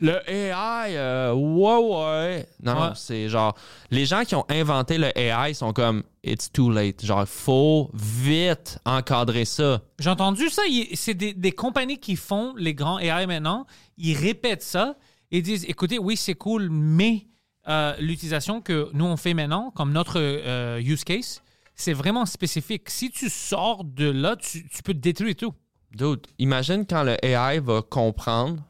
le 0.04 0.20
AI, 0.30 0.95
euh, 0.97 1.34
ouais, 1.34 1.78
ouais. 1.78 2.47
Non, 2.62 2.74
Ouais. 2.74 2.89
c'est 2.95 3.30
genre. 3.30 3.56
Les 3.89 4.06
gens 4.06 4.24
qui 4.26 4.36
ont 4.36 4.45
inventé 4.49 4.97
le 4.97 5.18
AI 5.18 5.54
sont 5.54 5.72
comme 5.74 6.04
it's 6.24 6.51
too 6.51 6.70
late. 6.70 7.04
Genre, 7.06 7.26
faut 7.28 7.89
vite 7.93 8.80
encadrer 8.86 9.45
ça. 9.45 9.82
J'ai 9.99 10.10
entendu 10.10 10.49
ça. 10.49 10.62
C'est 10.93 11.14
des, 11.14 11.34
des 11.34 11.51
compagnies 11.54 11.99
qui 11.99 12.16
font 12.18 12.54
les 12.58 12.74
grands 12.74 12.99
AI 12.99 13.26
maintenant. 13.28 13.66
Ils 13.97 14.18
répètent 14.18 14.62
ça 14.64 14.95
et 15.32 15.41
disent 15.41 15.66
écoutez, 15.68 15.97
oui, 15.99 16.18
c'est 16.18 16.36
cool, 16.36 16.70
mais 16.70 17.26
euh, 17.70 17.93
l'utilisation 17.99 18.60
que 18.62 18.89
nous 18.93 19.06
on 19.06 19.16
fait 19.18 19.34
maintenant, 19.34 19.72
comme 19.72 19.93
notre 19.93 20.20
euh, 20.20 20.82
use 20.84 21.04
case, 21.06 21.41
c'est 21.76 21.93
vraiment 21.93 22.26
spécifique. 22.26 22.89
Si 22.89 23.10
tu 23.10 23.30
sors 23.30 23.84
de 23.86 24.10
là, 24.10 24.36
tu, 24.36 24.68
tu 24.68 24.84
peux 24.84 24.93
détruire 24.93 25.36
tout. 25.36 25.54
Dude, 25.95 26.28
imagine 26.39 26.86
quand 26.86 27.04
le 27.04 27.16
AI 27.26 27.60
va 27.60 27.82
comprendre, 27.82 28.62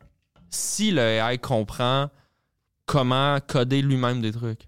si 0.53 0.91
le 0.91 1.01
AI 1.01 1.37
comprend 1.37 2.09
comment 2.85 3.37
coder 3.45 3.81
lui-même 3.81 4.21
des 4.21 4.31
trucs. 4.31 4.67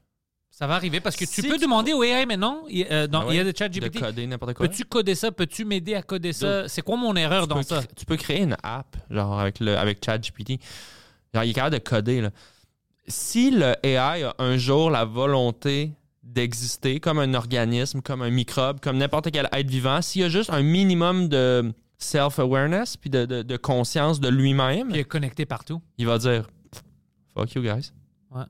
Ça 0.49 0.67
va 0.67 0.75
arriver 0.75 1.01
parce 1.01 1.17
que 1.17 1.25
tu 1.25 1.41
Si 1.41 1.47
peux 1.49 1.55
tu- 1.55 1.61
demander 1.63 1.91
au 1.91 2.01
AI 2.01 2.25
maintenant. 2.25 2.63
il- 2.69 2.87
euh, 2.89 3.07
dans, 3.07 3.21
Ah 3.21 3.25
ouais? 3.27 3.33
Il 3.33 3.37
y 3.37 3.39
a 3.41 3.43
des 3.43 3.53
chat 3.53 3.67
De 3.67 3.73
GPT. 3.73 3.99
coder 3.99 4.25
n'importe 4.25 4.53
quoi. 4.53 4.67
Peux-tu 4.67 4.85
coder 4.85 5.13
ça? 5.13 5.31
Peux-tu 5.31 5.65
m'aider 5.65 5.95
à 5.95 6.01
coder 6.01 6.31
ça? 6.31 6.69
C'est 6.69 6.81
quoi 6.81 6.95
mon 6.95 7.13
erreur 7.15 7.43
tu 7.43 7.49
dans 7.49 7.61
ça? 7.61 7.81
tu 7.95 8.05
peux 8.05 8.15
créer 8.15 8.41
une 8.41 8.55
app, 8.63 8.95
genre 9.09 9.37
avec, 9.37 9.59
le, 9.59 9.77
avec 9.77 10.03
ChatGPT. 10.03 10.61
Genre, 11.33 11.43
il 11.43 11.49
est 11.49 11.53
capable 11.53 11.75
de 11.75 11.81
coder. 11.83 12.21
Là. 12.21 12.29
Si 13.07 13.51
le 13.51 13.75
AI 13.83 14.23
a 14.23 14.35
un 14.39 14.55
jour 14.57 14.89
la 14.89 15.03
volonté 15.03 15.91
d'exister 16.23 17.01
comme 17.01 17.19
un 17.19 17.33
organisme, 17.33 18.01
comme 18.01 18.21
un 18.21 18.29
microbe, 18.29 18.79
comme 18.79 18.97
n'importe 18.97 19.31
quel 19.31 19.49
être 19.51 19.69
vivant, 19.69 20.01
s'il 20.01 20.21
y 20.21 20.23
a 20.23 20.29
juste 20.29 20.49
un 20.51 20.61
minimum 20.63 21.27
de 21.27 21.73
self-awareness 21.97 22.97
puis 22.97 23.09
de, 23.09 23.25
de- 23.25 23.41
de 23.41 23.57
conscience 23.57 24.19
de 24.19 24.29
lui-même, 24.29 24.91
Qui 24.91 24.99
est 24.99 25.03
connecté 25.03 25.45
partout. 25.45 25.81
il 25.97 26.05
va 26.05 26.17
dire 26.17 26.47
Fuck 27.33 27.53
you 27.53 27.61
guys. 27.61 27.91
Ouais. 28.31 28.43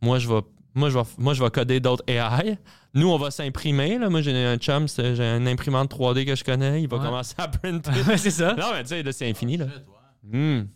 Moi, 0.00 0.18
je 0.18 0.28
vais. 0.28 0.40
Moi 0.74 0.90
je, 0.90 0.98
vais, 0.98 1.04
moi, 1.18 1.34
je 1.34 1.42
vais 1.42 1.50
coder 1.50 1.80
d'autres 1.80 2.04
AI. 2.06 2.56
Nous, 2.94 3.08
on 3.08 3.18
va 3.18 3.30
s'imprimer. 3.32 3.98
Là. 3.98 4.08
Moi, 4.08 4.20
j'ai 4.22 4.32
un 4.44 4.56
chum, 4.58 4.86
j'ai 4.88 5.20
une 5.22 5.48
imprimante 5.48 5.90
3D 5.92 6.24
que 6.24 6.36
je 6.36 6.44
connais. 6.44 6.82
Il 6.82 6.88
va 6.88 6.98
Ouais. 6.98 7.04
commencer 7.04 7.34
à 7.38 7.48
printer. 7.48 7.90
c'est 8.16 8.30
ça. 8.30 8.54
Non, 8.54 8.70
mais 8.74 8.82
tu 8.82 8.90
sais, 8.90 9.02
là, 9.02 9.10
c'est 9.12 9.28
infini, 9.28 9.56
là. 9.56 9.66
Hmm. 10.22 10.66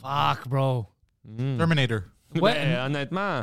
Fuck, 0.00 0.48
bro. 0.48 0.86
Hmm. 1.24 1.56
Terminator. 1.58 2.00
Ouais. 2.40 2.52
Ben, 2.52 2.86
honnêtement, 2.86 3.42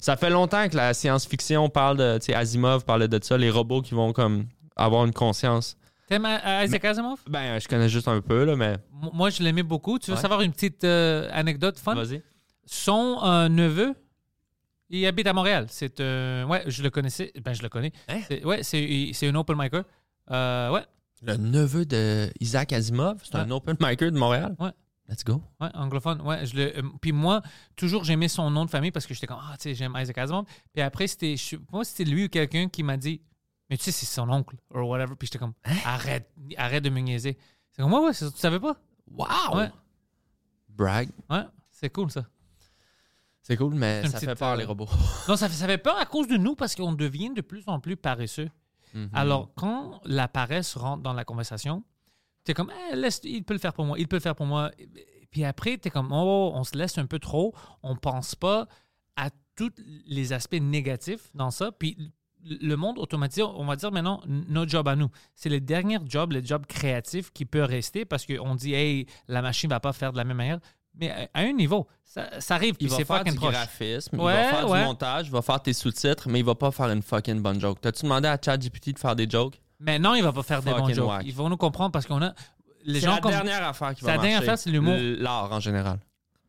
ça 0.00 0.16
fait 0.16 0.30
longtemps 0.30 0.68
que 0.68 0.76
la 0.76 0.94
science-fiction 0.94 1.68
parle 1.68 1.96
de. 1.96 2.18
Tu 2.18 2.26
sais, 2.26 2.34
Asimov 2.34 2.84
parlait 2.84 3.08
de 3.08 3.18
ça, 3.22 3.36
les 3.36 3.50
robots 3.50 3.82
qui 3.82 3.94
vont 3.94 4.12
comme 4.12 4.46
avoir 4.76 5.04
une 5.04 5.12
conscience. 5.12 5.76
T'aimes 6.08 6.24
euh, 6.26 6.64
Isaac 6.64 6.84
Asimov? 6.84 7.18
Ben, 7.28 7.58
je 7.58 7.68
connais 7.68 7.88
juste 7.88 8.08
un 8.08 8.20
peu, 8.20 8.44
là, 8.44 8.56
mais. 8.56 8.76
Moi, 9.12 9.30
je 9.30 9.42
l'aimais 9.42 9.62
beaucoup. 9.62 9.98
Tu 9.98 10.10
veux 10.10 10.16
Ouais. 10.16 10.22
savoir 10.22 10.40
une 10.40 10.52
petite 10.52 10.84
euh, 10.84 11.28
anecdote 11.32 11.78
fun? 11.78 11.94
Vas-y. 11.94 12.22
Son 12.64 13.20
euh, 13.24 13.48
neveu, 13.48 13.94
il 14.90 15.06
habite 15.06 15.26
à 15.26 15.32
Montréal. 15.32 15.66
C'est 15.68 16.00
euh, 16.00 16.44
ouais, 16.46 16.62
je 16.66 16.82
le 16.82 16.90
connaissais. 16.90 17.32
Ben, 17.44 17.52
je 17.52 17.62
le 17.62 17.68
connais. 17.68 17.92
Hein? 18.08 18.20
C'est- 18.26 18.44
Ouais, 18.44 18.62
c'est 18.62 19.10
c'est 19.12 19.28
un 19.28 19.34
open 19.34 19.56
micer. 19.58 19.82
Euh, 20.30 20.70
ouais, 20.72 20.84
Le 21.22 21.36
neveu 21.36 21.84
de 21.86 22.30
Isaac 22.40 22.72
Asimov, 22.72 23.20
c'est 23.24 23.36
un 23.36 23.50
open 23.50 23.76
micer 23.80 24.10
de 24.10 24.18
Montréal? 24.18 24.54
Ouais. 24.58 24.70
Let's 25.10 25.24
go. 25.24 25.42
ouais, 25.60 25.68
anglophone. 25.72 26.20
Ouais, 26.20 26.44
je 26.44 26.54
le. 26.54 26.78
euh, 26.78 26.82
puis 27.00 27.12
moi, 27.12 27.40
toujours 27.76 28.04
j'aimais 28.04 28.28
son 28.28 28.50
nom 28.50 28.66
de 28.66 28.70
famille 28.70 28.90
parce 28.90 29.06
que 29.06 29.14
j'étais 29.14 29.26
comme 29.26 29.38
ah, 29.40 29.54
tu 29.56 29.62
sais, 29.62 29.74
j'aime 29.74 29.96
Isaac 29.98 30.18
Asimov. 30.18 30.44
Puis 30.74 30.82
après, 30.82 31.06
c'était, 31.06 31.34
je 31.36 31.56
moi, 31.72 31.82
c'était 31.84 32.04
lui 32.04 32.24
ou 32.26 32.28
quelqu'un 32.28 32.68
qui 32.68 32.82
m'a 32.82 32.98
dit, 32.98 33.22
mais 33.70 33.76
tu 33.76 33.84
sais, 33.84 33.92
c'est 33.92 34.06
son 34.06 34.28
oncle 34.30 34.56
or 34.70 34.88
whatever. 34.88 35.14
Puis 35.16 35.26
j'étais 35.26 35.38
comme 35.38 35.54
Hein? 35.64 35.76
arrête, 35.84 36.30
arrête 36.56 36.84
de 36.84 36.90
me 36.90 37.00
niaiser. 37.00 37.36
C'est 37.72 37.82
comme 37.82 37.92
ouais, 37.92 38.00
ouais, 38.00 38.14
tu 38.14 38.24
savais 38.36 38.60
pas? 38.60 38.76
Wow! 39.10 39.56
Ouais, 39.56 39.70
Brag. 40.68 41.08
ouais, 41.30 41.44
c'est 41.70 41.90
cool 41.90 42.10
ça. 42.10 42.24
C'est 43.42 43.56
cool, 43.56 43.74
mais 43.74 44.06
ça 44.06 44.20
fait 44.20 44.34
peur, 44.34 44.50
euh, 44.52 44.56
les 44.56 44.64
robots. 44.64 44.88
Non, 45.26 45.36
ça 45.36 45.48
fait, 45.48 45.54
ça 45.54 45.66
fait 45.66 45.78
peur 45.78 45.96
à 45.96 46.04
cause 46.04 46.28
de 46.28 46.36
nous 46.36 46.54
parce 46.54 46.74
qu'on 46.74 46.92
devient 46.92 47.30
de 47.30 47.40
plus 47.40 47.62
en 47.66 47.80
plus 47.80 47.96
paresseux. 47.96 48.50
Mhm. 48.92 49.08
Alors, 49.14 49.50
quand 49.54 50.00
la 50.04 50.28
paresse 50.28 50.76
rentre 50.76 51.02
dans 51.02 51.14
la 51.14 51.24
conversation, 51.24 51.82
tu 52.44 52.50
es 52.50 52.54
comme, 52.54 52.70
Eh, 52.92 52.96
laisse, 52.96 53.20
il 53.24 53.44
peut 53.44 53.54
le 53.54 53.60
faire 53.60 53.72
pour 53.72 53.86
moi, 53.86 53.98
il 53.98 54.06
peut 54.06 54.16
le 54.16 54.20
faire 54.20 54.34
pour 54.34 54.44
moi. 54.46 54.70
Puis 55.30 55.44
après, 55.44 55.78
tu 55.78 55.88
es 55.88 55.90
comme, 55.90 56.12
oh, 56.12 56.52
on 56.54 56.62
se 56.64 56.76
laisse 56.76 56.98
un 56.98 57.06
peu 57.06 57.18
trop, 57.18 57.54
on 57.82 57.96
pense 57.96 58.34
pas 58.34 58.68
à 59.16 59.30
tous 59.56 59.72
les 60.06 60.32
aspects 60.34 60.54
négatifs 60.60 61.30
dans 61.34 61.50
ça. 61.50 61.72
Puis 61.72 62.12
le 62.44 62.76
monde 62.76 62.98
automatisé, 62.98 63.42
on 63.42 63.64
va 63.64 63.76
dire 63.76 63.90
maintenant, 63.92 64.20
notre 64.26 64.70
job 64.70 64.86
à 64.88 64.96
nous, 64.96 65.08
c'est 65.34 65.48
le 65.48 65.60
dernier 65.60 65.98
job, 66.06 66.32
le 66.32 66.44
job 66.44 66.64
créatif 66.66 67.30
qui 67.32 67.44
peut 67.44 67.62
rester 67.64 68.04
parce 68.04 68.24
qu'on 68.26 68.54
dit, 68.54 68.74
hey, 68.74 69.06
la 69.26 69.42
machine 69.42 69.68
va 69.70 69.80
pas 69.80 69.92
faire 69.92 70.12
de 70.12 70.16
la 70.18 70.24
même 70.24 70.36
manière. 70.36 70.58
Mais 70.94 71.10
à- 71.10 71.40
un 71.40 71.52
niveau, 71.52 71.86
ça, 72.04 72.40
ça 72.40 72.54
arrive, 72.56 72.74
il 72.80 72.88
va 72.88 72.96
faire 73.04 73.24
du 73.24 73.34
proche. 73.34 73.52
graphisme, 73.52 74.16
il 74.16 74.22
va 74.22 74.44
faire 74.44 74.68
ouais. 74.68 74.80
du 74.80 74.84
montage, 74.86 75.26
il 75.26 75.32
va 75.32 75.42
faire 75.42 75.60
tes 75.62 75.72
sous-titres, 75.72 76.28
mais 76.28 76.40
il 76.40 76.44
va 76.44 76.54
pas 76.54 76.70
faire 76.70 76.90
une 76.90 77.02
fucking 77.02 77.40
bonne 77.40 77.60
joke. 77.60 77.80
T'as-tu 77.80 78.02
demandé 78.04 78.26
à 78.28 78.38
ChatGPT 78.42 78.94
de 78.94 78.98
faire 78.98 79.14
des 79.14 79.28
jokes? 79.28 79.60
Mais 79.80 79.98
non, 79.98 80.14
il 80.16 80.22
va 80.24 80.32
pas 80.32 80.42
faire 80.42 80.60
des 80.62 80.70
Fucking 80.72 80.94
jokes. 80.94 81.08
whack. 81.08 81.22
Ils 81.24 81.34
vont 81.34 81.48
nous 81.48 81.56
comprendre 81.56 81.92
parce 81.92 82.06
qu'on 82.06 82.20
a. 82.22 82.34
Les 82.84 83.00
C'est 83.00 83.06
gens 83.06 83.14
la 83.16 83.20
comme 83.20 83.30
dernière 83.30 83.66
affaire 83.68 83.94
qui 83.94 84.02
va 84.04 84.10
la 84.12 84.16
marcher. 84.16 84.28
dernière 84.30 84.42
affaire, 84.42 84.58
c'est 84.58 84.70
l'humour. 84.70 84.96
L'art 84.98 85.52
en 85.52 85.60
général. 85.60 85.98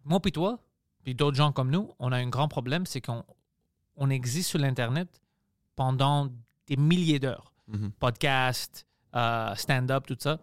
moi 0.05 0.19
puis 0.19 0.31
toi, 0.31 0.57
puis 1.03 1.13
d'autres 1.13 1.37
gens 1.37 1.51
comme 1.51 1.69
nous, 1.69 1.91
on 1.99 2.11
a 2.11 2.17
un 2.17 2.27
grand 2.29 2.47
problème, 2.47 2.85
c'est 2.87 3.01
qu'on 3.01 3.23
on 3.97 4.09
existe 4.09 4.49
sur 4.49 4.57
l'Internet 4.59 5.07
pendant 5.79 6.27
des 6.67 6.75
milliers 6.75 7.19
d'heures. 7.19 7.53
Mhm. 7.69 7.91
Podcast, 8.01 8.85
euh, 9.15 9.55
stand-up, 9.55 10.05
tout 10.05 10.17
ça. 10.19 10.37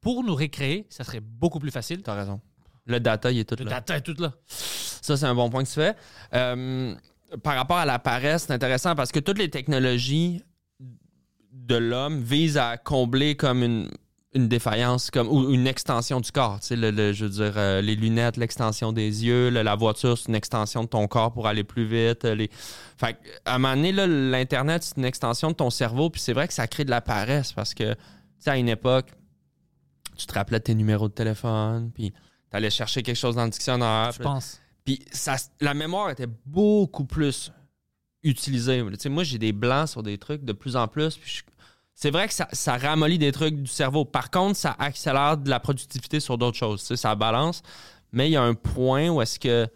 Pour 0.00 0.24
nous 0.24 0.34
récréer, 0.34 0.86
ça 0.88 1.04
serait 1.04 1.20
beaucoup 1.20 1.58
plus 1.58 1.70
facile. 1.70 2.02
T'as 2.02 2.14
raison. 2.14 2.40
Le 2.86 2.98
data, 2.98 3.30
il 3.30 3.40
est 3.40 3.44
tout 3.44 3.56
Le 3.58 3.66
là. 3.66 3.72
data 3.72 3.98
est 3.98 4.00
tout 4.00 4.14
là. 4.18 4.32
Ça, 4.46 5.18
c'est 5.18 5.26
un 5.26 5.34
bon 5.34 5.50
point 5.50 5.64
que 5.64 5.68
tu 5.68 5.74
fais. 5.74 5.94
Euh, 6.32 6.94
par 7.42 7.56
rapport 7.56 7.76
à 7.76 7.84
la 7.84 7.98
paresse, 7.98 8.44
c'est 8.46 8.54
intéressant 8.54 8.94
parce 8.94 9.12
que 9.12 9.18
toutes 9.20 9.36
les 9.36 9.50
technologies 9.50 10.42
de 11.52 11.76
l'homme 11.76 12.22
visent 12.22 12.56
à 12.56 12.78
combler 12.78 13.36
comme 13.36 13.62
une, 13.62 13.90
une 14.32 14.46
défaillance 14.46 15.10
comme, 15.10 15.28
ou 15.28 15.50
une 15.52 15.66
extension 15.66 16.20
du 16.20 16.30
corps. 16.30 16.60
Tu 16.60 16.68
sais, 16.68 16.76
le, 16.76 16.90
le- 16.92 17.12
je 17.12 17.24
veux 17.24 17.30
dire, 17.30 17.52
euh, 17.56 17.80
les 17.80 17.96
lunettes, 17.96 18.36
l'extension 18.36 18.92
des 18.92 19.24
yeux, 19.24 19.50
le- 19.50 19.62
la 19.62 19.74
voiture, 19.74 20.16
c'est 20.16 20.28
une 20.28 20.36
extension 20.36 20.84
de 20.84 20.88
ton 20.88 21.08
corps 21.08 21.32
pour 21.32 21.48
aller 21.48 21.64
plus 21.64 21.84
vite. 21.84 22.24
euh, 22.24 22.34
Les... 22.36 22.48
Fait 22.96 23.16
à 23.44 23.56
un 23.56 23.58
moment 23.58 23.74
donné, 23.74 23.90
là, 23.90 24.06
l'Internet, 24.06 24.84
c'est 24.84 24.96
une 24.98 25.04
extension 25.04 25.50
de 25.50 25.56
ton 25.56 25.70
cerveau. 25.70 26.10
Puis 26.10 26.20
c'est 26.20 26.32
vrai 26.32 26.46
que 26.46 26.54
ça 26.54 26.68
crée 26.68 26.84
de 26.84 26.90
la 26.90 27.00
paresse 27.00 27.52
parce 27.52 27.74
que, 27.74 27.92
tu 27.94 27.98
sais, 28.38 28.50
à 28.50 28.56
une 28.56 28.68
époque, 28.68 29.08
tu 30.16 30.26
te 30.26 30.34
rappelais 30.34 30.60
tes 30.60 30.74
numéros 30.74 31.08
de 31.08 31.14
téléphone, 31.14 31.90
puis 31.92 32.10
tu 32.12 32.16
allais 32.56 32.70
chercher 32.70 33.02
quelque 33.02 33.16
chose 33.16 33.34
dans 33.34 33.44
le 33.44 33.50
dictionnaire. 33.50 34.12
Je 34.12 34.22
pense. 34.22 34.60
puis 34.84 35.04
ça, 35.12 35.36
la 35.60 35.74
mémoire 35.74 36.10
était 36.10 36.28
beaucoup 36.46 37.04
plus 37.04 37.50
utilisée. 38.22 38.84
Tu 38.92 38.96
sais, 38.98 39.08
moi, 39.08 39.24
j'ai 39.24 39.38
des 39.38 39.52
blancs 39.52 39.88
sur 39.88 40.02
des 40.02 40.18
trucs 40.18 40.44
de 40.44 40.52
plus 40.52 40.76
en 40.76 40.86
plus. 40.88 41.16
puis 41.16 41.30
je- 41.38 41.42
c'est 42.00 42.10
vrai 42.10 42.28
que 42.28 42.32
ça, 42.32 42.48
ça 42.52 42.78
ramollit 42.78 43.18
des 43.18 43.30
trucs 43.30 43.56
du 43.56 43.70
cerveau. 43.70 44.06
Par 44.06 44.30
contre, 44.30 44.56
ça 44.56 44.74
accélère 44.78 45.36
de 45.36 45.50
la 45.50 45.60
productivité 45.60 46.18
sur 46.18 46.38
d'autres 46.38 46.56
choses. 46.56 46.80
Ça 46.80 47.14
balance. 47.14 47.62
Mais 48.10 48.30
il 48.30 48.32
y 48.32 48.36
a 48.36 48.42
un 48.42 48.54
point 48.54 49.10
où 49.10 49.20
est-ce 49.20 49.38
que 49.38 49.68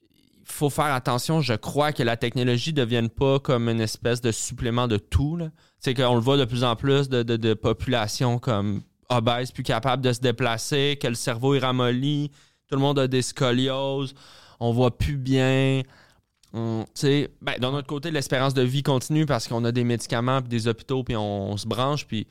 il 0.00 0.44
faut 0.44 0.70
faire 0.70 0.92
attention, 0.92 1.40
je 1.40 1.54
crois, 1.54 1.92
que 1.92 2.04
la 2.04 2.16
technologie 2.16 2.70
ne 2.70 2.76
devienne 2.76 3.08
pas 3.08 3.40
comme 3.40 3.68
une 3.68 3.80
espèce 3.80 4.20
de 4.20 4.30
supplément 4.30 4.86
de 4.86 4.98
tout. 4.98 5.36
sais, 5.80 5.94
qu'on 5.94 6.14
le 6.14 6.20
voit 6.20 6.36
de 6.36 6.44
plus 6.44 6.62
en 6.62 6.76
plus 6.76 7.08
de, 7.08 7.24
de, 7.24 7.36
de 7.36 7.54
populations 7.54 8.38
comme 8.38 8.82
obèses, 9.08 9.50
plus 9.50 9.64
capables 9.64 10.02
de 10.02 10.12
se 10.12 10.20
déplacer, 10.20 10.96
que 11.00 11.08
le 11.08 11.14
cerveau 11.14 11.56
est 11.56 11.58
ramolli, 11.58 12.30
tout 12.68 12.76
le 12.76 12.80
monde 12.80 13.00
a 13.00 13.08
des 13.08 13.22
scolioses, 13.22 14.14
on 14.60 14.72
voit 14.72 14.96
plus 14.96 15.16
bien. 15.16 15.82
On- 16.54 16.84
ben, 17.40 17.58
d'un 17.58 17.72
autre 17.72 17.86
côté, 17.86 18.10
l'espérance 18.10 18.52
de 18.54 18.62
vie 18.62 18.82
continue 18.82 19.24
parce 19.26 19.48
qu'on 19.48 19.64
a 19.64 19.72
des 19.72 19.84
médicaments 19.84 20.40
puis 20.40 20.48
des 20.50 20.68
hôpitaux 20.68 21.02
puis 21.02 21.16
on, 21.16 21.52
on 21.52 21.56
se 21.56 21.66
branche 21.66 22.06
puis 22.06 22.26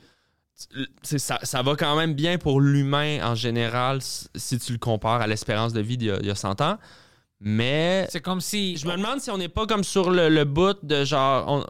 ça, 1.01 1.39
ça 1.41 1.61
va 1.63 1.75
quand 1.75 1.95
même 1.95 2.13
bien 2.13 2.37
pour 2.37 2.61
l'humain 2.61 3.19
en 3.23 3.33
général 3.35 3.99
si 4.01 4.59
tu 4.59 4.73
le 4.73 4.77
compares 4.77 5.21
à 5.21 5.27
l'espérance 5.27 5.73
de 5.73 5.81
vie 5.81 5.97
d'il 5.97 6.09
y, 6.09 6.11
a- 6.11 6.19
il 6.19 6.27
y 6.27 6.29
a 6.29 6.35
100 6.35 6.61
ans. 6.61 6.77
Mais 7.39 8.07
C'est 8.11 8.21
comme 8.21 8.41
si. 8.41 8.77
je 8.77 8.85
me 8.85 8.95
demande 8.95 9.19
si 9.19 9.31
on 9.31 9.37
n'est 9.39 9.49
pas 9.49 9.65
comme 9.65 9.83
sur 9.83 10.11
le, 10.11 10.29
le 10.29 10.43
bout 10.45 10.77
de 10.83 11.03
genre. 11.03 11.45
on- 11.47 11.65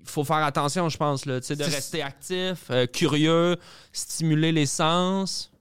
il 0.00 0.08
faut 0.12 0.24
faire 0.24 0.36
attention, 0.38 0.88
je 0.88 0.96
pense, 0.96 1.26
là, 1.26 1.38
de 1.54 1.62
rester 1.64 2.02
actif, 2.02 2.64
euh, 2.70 2.86
curieux, 2.86 3.56
stimuler 3.92 4.50
les 4.50 4.66
sens. 4.66 5.52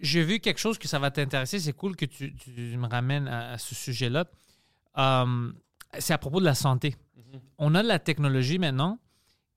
J'ai 0.00 0.22
vu 0.22 0.38
quelque 0.40 0.58
chose 0.60 0.78
que 0.78 0.88
ça 0.88 0.98
va 0.98 1.10
t'intéresser. 1.10 1.58
C'est 1.58 1.74
cool 1.74 1.96
que 1.96 2.06
tu, 2.06 2.32
tu 2.34 2.50
me 2.78 2.86
ramènes 2.88 3.28
à, 3.28 3.50
à 3.52 3.58
ce 3.58 3.74
sujet-là. 3.74 4.24
Euh, 4.98 5.52
c'est 5.98 6.12
à 6.12 6.18
propos 6.18 6.40
de 6.40 6.44
la 6.44 6.54
santé. 6.54 6.96
On 7.58 7.74
a 7.74 7.82
de 7.82 7.88
la 7.88 7.98
technologie 7.98 8.58
maintenant. 8.58 8.98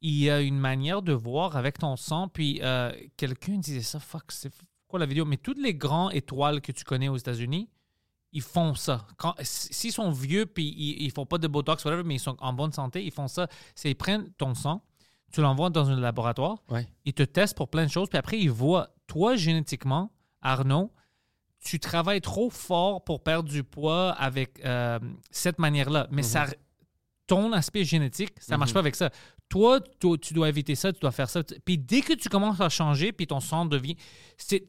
Il 0.02 0.16
y 0.18 0.30
a 0.30 0.42
une 0.42 0.58
manière 0.60 1.02
de 1.02 1.14
voir 1.14 1.56
avec 1.56 1.80
ton 1.80 1.96
sang. 1.96 2.28
Puis 2.28 2.60
euh, 2.62 2.92
quelqu'un 3.18 3.58
disait 3.58 3.82
ça, 3.82 4.00
fuck, 4.00 4.32
c'est 4.32 4.52
quoi 4.88 5.00
la 5.00 5.06
vidéo? 5.06 5.26
Mais 5.26 5.38
toutes 5.38 5.60
les 5.60 5.74
grands 5.74 6.10
étoiles 6.10 6.60
que 6.62 6.72
tu 6.72 6.84
connais 6.84 7.08
aux 7.08 7.18
États-Unis, 7.18 7.70
ils 8.34 8.42
font 8.42 8.74
ça. 8.76 9.08
S'ils 9.42 9.92
sont 9.94 10.12
vieux 10.12 10.46
puis 10.46 10.74
ils, 10.78 11.04
ils 11.04 11.12
font 11.12 11.26
pas 11.26 11.38
de 11.38 11.48
botox, 11.48 11.86
whatever, 11.86 12.04
mais 12.04 12.16
ils 12.16 12.20
sont 12.20 12.36
en 12.40 12.52
bonne 12.54 12.72
santé, 12.74 13.04
ils 13.06 13.12
font 13.12 13.28
ça. 13.28 13.48
C'est 13.76 13.92
ils 13.92 13.96
prennent 13.96 14.30
ton 14.34 14.54
sang, 14.56 14.84
tu 15.32 15.42
l'envoies 15.42 15.70
dans 15.70 15.90
un 15.90 16.00
laboratoire, 16.00 16.58
Ouais. 16.70 16.88
ils 17.06 17.14
te 17.14 17.24
testent 17.24 17.56
pour 17.56 17.70
plein 17.70 17.86
de 17.86 17.92
choses, 17.92 18.10
puis 18.10 18.18
après 18.18 18.40
ils 18.40 18.50
voient, 18.52 18.90
toi 19.08 19.36
génétiquement, 19.36 20.12
Arnaud, 20.42 20.92
tu 21.64 21.80
travailles 21.80 22.22
trop 22.22 22.49
fort 22.49 23.03
pour 23.03 23.24
perdre 23.24 23.49
du 23.49 23.64
poids 23.64 24.11
avec 24.11 24.64
euh, 24.66 24.99
cette 25.32 25.59
manière-là. 25.59 26.07
Mais 26.11 26.24
ça, 26.24 26.47
ton 27.28 27.53
aspect 27.53 27.86
génétique, 27.86 28.34
ça 28.39 28.57
marche 28.57 28.74
pas 28.74 28.80
avec 28.80 28.95
ça. 28.95 29.09
Toi, 29.49 29.80
toi, 29.99 30.18
tu 30.18 30.34
dois 30.34 30.49
éviter 30.49 30.76
ça, 30.76 30.91
tu 30.91 30.99
dois 30.99 31.11
faire 31.11 31.30
ça. 31.30 31.41
Puis 31.64 31.78
dès 31.78 32.01
que 32.01 32.14
tu 32.14 32.28
commences 32.28 32.59
à 32.59 32.70
changer, 32.70 33.11
puis 33.11 33.28
ton 33.28 33.39
sang 33.39 33.66
devient, 33.66 33.95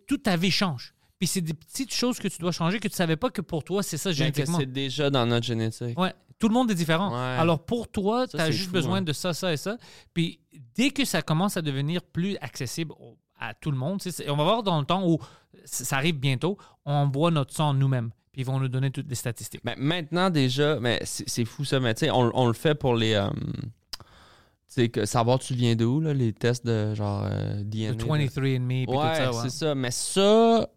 toute 0.06 0.22
ta 0.24 0.36
vie 0.36 0.50
change. 0.50 0.94
Puis 1.18 1.28
c'est 1.28 1.40
des 1.40 1.54
petites 1.54 1.92
choses 1.92 2.18
que 2.18 2.28
tu 2.28 2.38
dois 2.38 2.52
changer 2.52 2.80
que 2.80 2.88
tu 2.88 2.94
savais 2.94 3.16
pas 3.16 3.30
que 3.30 3.40
pour 3.40 3.64
toi 3.64 3.82
c'est 3.82 3.96
ça 3.96 4.12
génétiquement. 4.12 4.58
c'est 4.58 4.66
déjà 4.70 5.10
dans 5.10 5.24
notre 5.26 5.46
génétique. 5.46 5.98
Ouais, 5.98 6.12
tout 6.38 6.48
le 6.48 6.54
monde 6.54 6.70
est 6.70 6.74
différent. 6.74 7.12
Ouais. 7.12 7.38
Alors 7.38 7.64
pour 7.64 7.88
toi, 7.88 8.26
tu 8.26 8.36
as 8.36 8.50
juste 8.50 8.66
fou, 8.66 8.72
besoin 8.72 8.98
hein. 8.98 9.02
de 9.02 9.12
ça, 9.12 9.32
ça 9.32 9.52
et 9.52 9.56
ça. 9.56 9.78
Puis 10.12 10.40
dès 10.74 10.90
que 10.90 11.04
ça 11.04 11.22
commence 11.22 11.56
à 11.56 11.62
devenir 11.62 12.02
plus 12.02 12.36
accessible 12.40 12.92
au- 12.98 13.16
à 13.48 13.54
tout 13.54 13.70
le 13.70 13.76
monde, 13.76 14.00
c'est- 14.02 14.28
on 14.30 14.36
va 14.36 14.44
voir 14.44 14.62
dans 14.62 14.78
le 14.80 14.86
temps 14.86 15.06
où 15.08 15.18
ça 15.64 15.96
arrive 15.96 16.18
bientôt, 16.18 16.58
on 16.84 17.08
voit 17.08 17.30
notre 17.30 17.52
sang 17.54 17.72
nous-mêmes. 17.74 18.10
Puis 18.32 18.42
ils 18.42 18.44
vont 18.44 18.58
nous 18.58 18.68
donner 18.68 18.90
toutes 18.90 19.08
les 19.08 19.14
statistiques. 19.14 19.60
Mais 19.64 19.76
maintenant, 19.78 20.28
déjà, 20.28 20.80
mais 20.80 21.00
c'est 21.04 21.28
c'est 21.28 21.44
fou 21.44 21.64
ça, 21.64 21.78
mais 21.78 21.94
tu 21.94 22.00
sais, 22.06 22.10
on, 22.10 22.30
on 22.34 22.46
le 22.48 22.52
fait 22.52 22.74
pour 22.74 22.96
les. 22.96 23.14
euh, 23.14 23.28
tu 23.30 24.80
sais, 24.82 24.88
que 24.88 25.04
savoir 25.04 25.38
tu 25.38 25.54
viens 25.54 25.76
d'où, 25.76 26.00
là, 26.00 26.12
les 26.12 26.32
tests 26.32 26.66
de 26.66 26.94
genre 26.94 27.24
euh, 27.30 27.62
DNA. 27.62 27.92
Le 27.92 27.98
là. 27.98 28.04
23andMe, 28.26 28.86
puis 28.86 28.96
Ouais, 28.96 29.08
tout 29.08 29.16
ça. 29.16 29.30
ouais. 29.30 29.38
c'est 29.44 29.50
ça. 29.56 29.74
Mais 29.76 29.92
ça, 29.92 30.68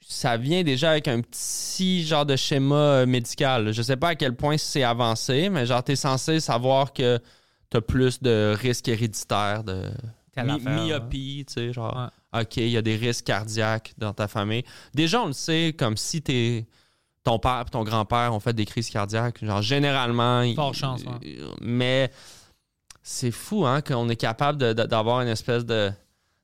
ça 0.00 0.36
vient 0.36 0.62
déjà 0.62 0.90
avec 0.92 1.08
un 1.08 1.20
petit 1.20 2.04
genre 2.04 2.24
de 2.26 2.36
schéma 2.36 2.76
euh, 2.76 3.06
médical. 3.06 3.72
Je 3.72 3.82
sais 3.82 3.96
pas 3.96 4.10
à 4.10 4.14
quel 4.14 4.36
point 4.36 4.56
c'est 4.56 4.84
avancé, 4.84 5.48
mais 5.48 5.66
genre, 5.66 5.82
t'es 5.82 5.96
censé 5.96 6.38
savoir 6.38 6.92
que 6.92 7.18
t'as 7.70 7.80
plus 7.80 8.22
de 8.22 8.54
risques 8.56 8.86
héréditaires 8.86 9.64
de 9.64 9.90
Affaire, 10.48 10.84
myopie, 10.84 11.44
tu 11.46 11.54
sais, 11.54 11.72
genre, 11.72 12.10
OK, 12.32 12.56
il 12.56 12.68
y 12.68 12.76
a 12.76 12.82
des 12.82 12.96
risques 12.96 13.26
cardiaques 13.26 13.92
dans 13.98 14.12
ta 14.12 14.28
famille. 14.28 14.64
Déjà, 14.94 15.20
on 15.20 15.26
le 15.26 15.32
sait, 15.32 15.74
comme 15.78 15.96
si 15.96 16.22
t'es... 16.22 16.66
Ton 17.22 17.38
père 17.38 17.64
et 17.66 17.70
ton 17.70 17.84
grand-père 17.84 18.32
ont 18.32 18.40
fait 18.40 18.54
des 18.54 18.64
crises 18.64 18.88
cardiaques. 18.88 19.44
Genre, 19.44 19.60
généralement... 19.60 20.42
Fort 20.54 20.74
chance, 20.74 21.02
ouais. 21.02 21.38
Mais 21.60 22.10
c'est 23.02 23.30
fou, 23.30 23.66
hein, 23.66 23.82
qu'on 23.82 24.08
est 24.08 24.16
capable 24.16 24.74
d'avoir 24.74 25.20
une 25.20 25.28
espèce 25.28 25.66
de, 25.66 25.92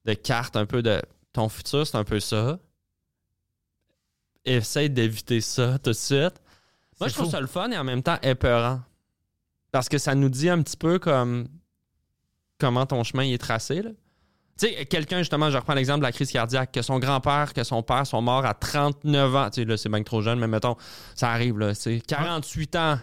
de 0.04 0.12
carte 0.12 0.54
un 0.56 0.66
peu 0.66 0.82
de... 0.82 1.00
Ton 1.32 1.48
futur, 1.48 1.86
c'est 1.86 1.96
un 1.96 2.04
peu 2.04 2.20
ça. 2.20 2.58
Essaye 4.44 4.90
d'éviter 4.90 5.40
ça 5.40 5.78
tout 5.78 5.90
de 5.90 5.94
suite. 5.94 6.40
Moi, 7.00 7.08
je 7.08 7.14
trouve 7.14 7.30
ça 7.30 7.40
le 7.40 7.46
fun 7.46 7.70
et 7.70 7.78
en 7.78 7.84
même 7.84 8.02
temps 8.02 8.18
épeurant. 8.22 8.80
Parce 9.70 9.88
que 9.88 9.98
ça 9.98 10.14
nous 10.14 10.28
dit 10.30 10.48
un 10.48 10.62
petit 10.62 10.76
peu 10.76 10.98
comme 10.98 11.48
comment 12.58 12.86
ton 12.86 13.02
chemin 13.04 13.24
est 13.24 13.38
tracé. 13.40 13.82
là. 13.82 13.90
Tu 14.58 14.68
sais, 14.68 14.86
quelqu'un, 14.86 15.18
justement, 15.18 15.50
je 15.50 15.56
reprends 15.58 15.74
l'exemple 15.74 15.98
de 15.98 16.04
la 16.04 16.12
crise 16.12 16.30
cardiaque, 16.30 16.72
que 16.72 16.80
son 16.80 16.98
grand-père, 16.98 17.52
que 17.52 17.62
son 17.62 17.82
père 17.82 18.06
sont 18.06 18.22
morts 18.22 18.46
à 18.46 18.54
39 18.54 19.36
ans. 19.36 19.50
Tu 19.50 19.60
sais, 19.60 19.64
là, 19.66 19.76
c'est 19.76 19.90
bien 19.90 20.02
trop 20.02 20.22
jeune, 20.22 20.38
mais 20.38 20.46
mettons, 20.48 20.76
ça 21.14 21.30
arrive, 21.30 21.58
là, 21.58 21.74
tu 21.74 21.80
sais, 21.82 22.00
48 22.06 22.76
ans, 22.76 22.98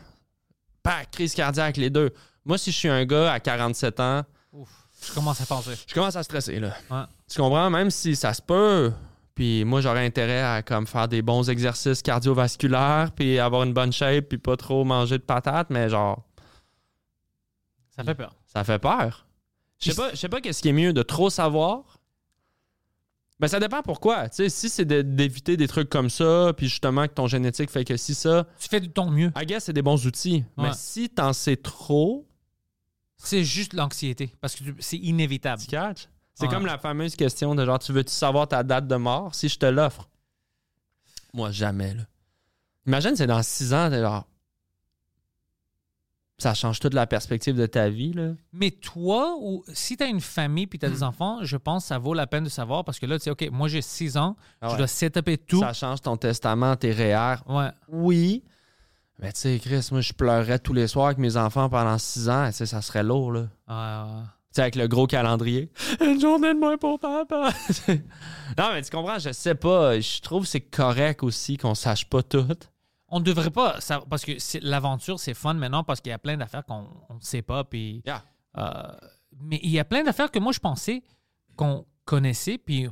pas 0.82 1.06
crise 1.12 1.36
cardiaque, 1.36 1.78
les 1.78 1.92
deux. 1.92 2.12
Moi, 2.44 2.58
si 2.58 2.72
je 2.72 2.78
suis 2.78 2.90
un 2.90 3.06
gars 3.06 3.32
à 3.32 3.40
47 3.40 4.00
ans, 4.00 4.24
Ouf, 4.52 4.70
je 5.08 5.14
commence 5.14 5.42
à 5.42 5.46
penser. 5.46 5.76
je 5.88 5.94
commence 5.94 6.16
à 6.16 6.24
stresser, 6.24 6.60
là. 6.60 6.76
Ouais. 6.90 7.04
Tu 7.30 7.40
comprends? 7.40 7.70
Même 7.70 7.92
si 7.92 8.16
ça 8.16 8.34
se 8.34 8.42
peut, 8.42 8.92
puis 9.36 9.64
moi, 9.64 9.80
j'aurais 9.82 10.06
intérêt 10.06 10.42
à 10.42 10.64
comme 10.64 10.88
faire 10.88 11.08
des 11.08 11.22
bons 11.22 11.48
exercices 11.52 12.02
cardiovasculaires, 12.02 13.12
puis 13.16 13.38
avoir 13.38 13.62
une 13.64 13.74
bonne 13.74 13.94
shape, 13.94 14.26
puis 14.30 14.40
pas 14.40 14.58
trop 14.58 14.84
manger 14.84 15.20
de 15.20 15.24
patates, 15.24 15.70
mais 15.70 15.88
genre, 15.88 16.24
Ça 17.96 18.04
fait 18.04 18.16
peur. 18.16 18.36
ça 18.48 18.64
fait 18.64 18.80
peur. 18.80 19.28
Je 19.84 19.92
sais 19.92 19.96
pas, 19.96 20.12
je 20.12 20.16
sais 20.16 20.30
pas 20.30 20.42
qu'est-ce 20.42 20.62
qui 20.62 20.70
est 20.70 20.74
mieux 20.74 20.94
de 20.94 21.02
trop 21.04 21.30
savoir. 21.30 22.00
Ben 23.40 23.48
ça 23.48 23.60
dépend 23.60 23.82
pourquoi. 23.82 24.30
Tu 24.30 24.36
sais, 24.38 24.50
si 24.50 24.70
c'est 24.70 24.86
de- 24.86 25.02
d'éviter 25.02 25.58
des 25.58 25.68
trucs 25.68 25.90
comme 25.90 26.10
ça, 26.10 26.54
puis 26.56 26.68
justement 26.70 27.08
que 27.08 27.14
ton 27.14 27.28
génétique 27.28 27.70
fait 27.70 27.84
que 27.84 27.98
si 27.98 28.14
ça, 28.16 28.46
Tu 28.60 28.70
fais 28.70 28.80
de 28.80 28.86
ton 28.88 29.10
mieux. 29.10 29.32
I 29.36 29.46
guess 29.46 29.66
c'est 29.66 29.74
des 29.74 29.82
bons 29.82 30.06
outils. 30.06 30.46
Ouais. 30.58 30.70
Mais 30.70 30.74
si 30.74 31.10
t'en 31.10 31.34
sais 31.34 31.58
trop, 31.58 32.26
C'est 33.18 33.44
juste 33.44 33.74
l'anxiété 33.74 34.34
parce 34.42 34.56
que 34.56 34.64
tu- 34.64 34.76
c'est 34.80 34.98
inévitable. 34.98 35.62
tu 35.62 35.68
catches? 35.68 36.08
C'est 36.36 36.46
Ouais. 36.48 36.52
comme 36.52 36.66
la 36.66 36.78
fameuse 36.78 37.16
question 37.16 37.54
de 37.56 37.64
genre, 37.66 37.80
tu 37.80 37.92
veux-tu 37.94 38.12
savoir 38.12 38.48
ta 38.48 38.64
date 38.64 38.88
de 38.88 38.96
mort 38.96 39.34
si 39.36 39.50
je 39.50 39.58
te 39.58 39.66
l'offre? 39.66 40.10
Moi, 41.34 41.52
jamais, 41.52 41.94
là. 41.94 42.04
Imagine, 42.86 43.16
c'est 43.16 43.28
dans 43.28 43.42
six 43.44 43.74
ans, 43.74 43.90
t'es 43.90 44.02
genre. 44.02 44.26
Ça 46.44 46.54
change 46.54 46.80
toute 46.80 46.94
la 46.94 47.08
perspective 47.08 47.56
de 47.56 47.66
ta 47.66 47.90
vie, 47.90 48.14
là. 48.14 48.32
Mais 48.52 48.70
toi, 48.72 49.36
ou 49.40 49.64
si 49.74 49.96
tu 49.98 50.04
as 50.04 50.08
une 50.08 50.20
famille 50.22 50.68
puis 50.68 50.78
tu 50.78 50.86
as 50.86 50.90
Hmm. 50.90 50.94
des 50.94 51.04
enfants, 51.04 51.40
je 51.42 51.56
pense 51.58 51.84
que 51.84 51.88
ça 51.88 51.98
vaut 51.98 52.14
la 52.14 52.28
peine 52.28 52.44
de 52.44 52.50
savoir 52.50 52.84
parce 52.84 53.00
que 53.00 53.06
là, 53.06 53.18
tu 53.18 53.24
sais, 53.24 53.30
OK, 53.32 53.48
moi 53.52 53.68
j'ai 53.70 53.82
6 53.82 54.18
ans, 54.18 54.36
Ah 54.62 54.70
je 54.72 54.78
dois 54.78 54.88
setuper 54.88 55.38
tout. 55.38 55.60
Ça 55.62 55.74
change 55.74 56.02
ton 56.02 56.18
testament, 56.18 56.76
tes 56.76 56.92
REER. 56.92 57.36
Ouais. 57.48 57.70
Oui. 57.88 58.44
Mais 59.20 59.32
tu 59.32 59.40
sais, 59.42 59.60
Chris, 59.60 59.88
moi, 59.92 60.02
je 60.02 60.12
pleurais 60.12 60.60
tous 60.60 60.74
les 60.74 60.88
soirs 60.88 61.06
avec 61.08 61.18
mes 61.20 61.38
enfants 61.38 61.70
pendant 61.70 61.98
six 61.98 62.28
ans. 62.30 62.48
Tu 62.48 62.54
sais, 62.58 62.66
ça 62.66 62.82
serait 62.82 63.04
lourd, 63.04 63.32
là. 63.32 63.42
Ouais, 63.70 63.76
ouais. 64.12 64.22
Tu 64.24 64.58
sais, 64.58 64.62
avec 64.64 64.76
le 64.76 64.88
gros 64.88 65.08
calendrier. 65.08 65.72
Une 66.02 66.20
journée 66.20 66.54
de 66.54 66.60
moins 66.60 66.78
pour 66.78 67.00
papa. 67.00 67.52
non, 68.58 68.70
mais 68.74 68.82
tu 68.82 68.90
comprends, 68.92 69.20
je 69.20 69.32
sais 69.32 69.56
pas. 69.56 70.00
Je 70.00 70.20
trouve 70.22 70.44
que 70.44 70.50
c'est 70.50 70.62
correct 70.62 71.24
aussi 71.24 71.58
qu'on 71.58 71.76
sache 71.76 72.06
pas 72.10 72.22
tout. 72.24 72.46
On 73.16 73.20
ne 73.20 73.24
devrait 73.26 73.52
pas, 73.52 73.80
ça- 73.80 74.02
parce 74.10 74.26
que 74.26 74.32
l'aventure, 74.66 75.20
c'est 75.20 75.34
fun 75.36 75.54
maintenant 75.54 75.84
parce 75.84 76.02
qu'il 76.02 76.10
y 76.10 76.14
a 76.14 76.18
plein 76.18 76.36
d'affaires 76.36 76.66
qu'on 76.66 76.82
ne 77.14 77.20
sait 77.20 77.42
pas. 77.44 77.64
Puis, 77.64 78.02
Yeah. 78.06 78.24
euh, 78.58 78.92
mais 79.40 79.60
il 79.62 79.70
y 79.70 79.80
a 79.80 79.86
plein 79.86 80.04
d'affaires 80.04 80.32
que 80.32 80.40
moi, 80.40 80.52
je 80.52 80.60
pensais 80.60 81.04
qu'on 81.56 81.86
connaissait. 82.06 82.58
Puis, 82.58 82.88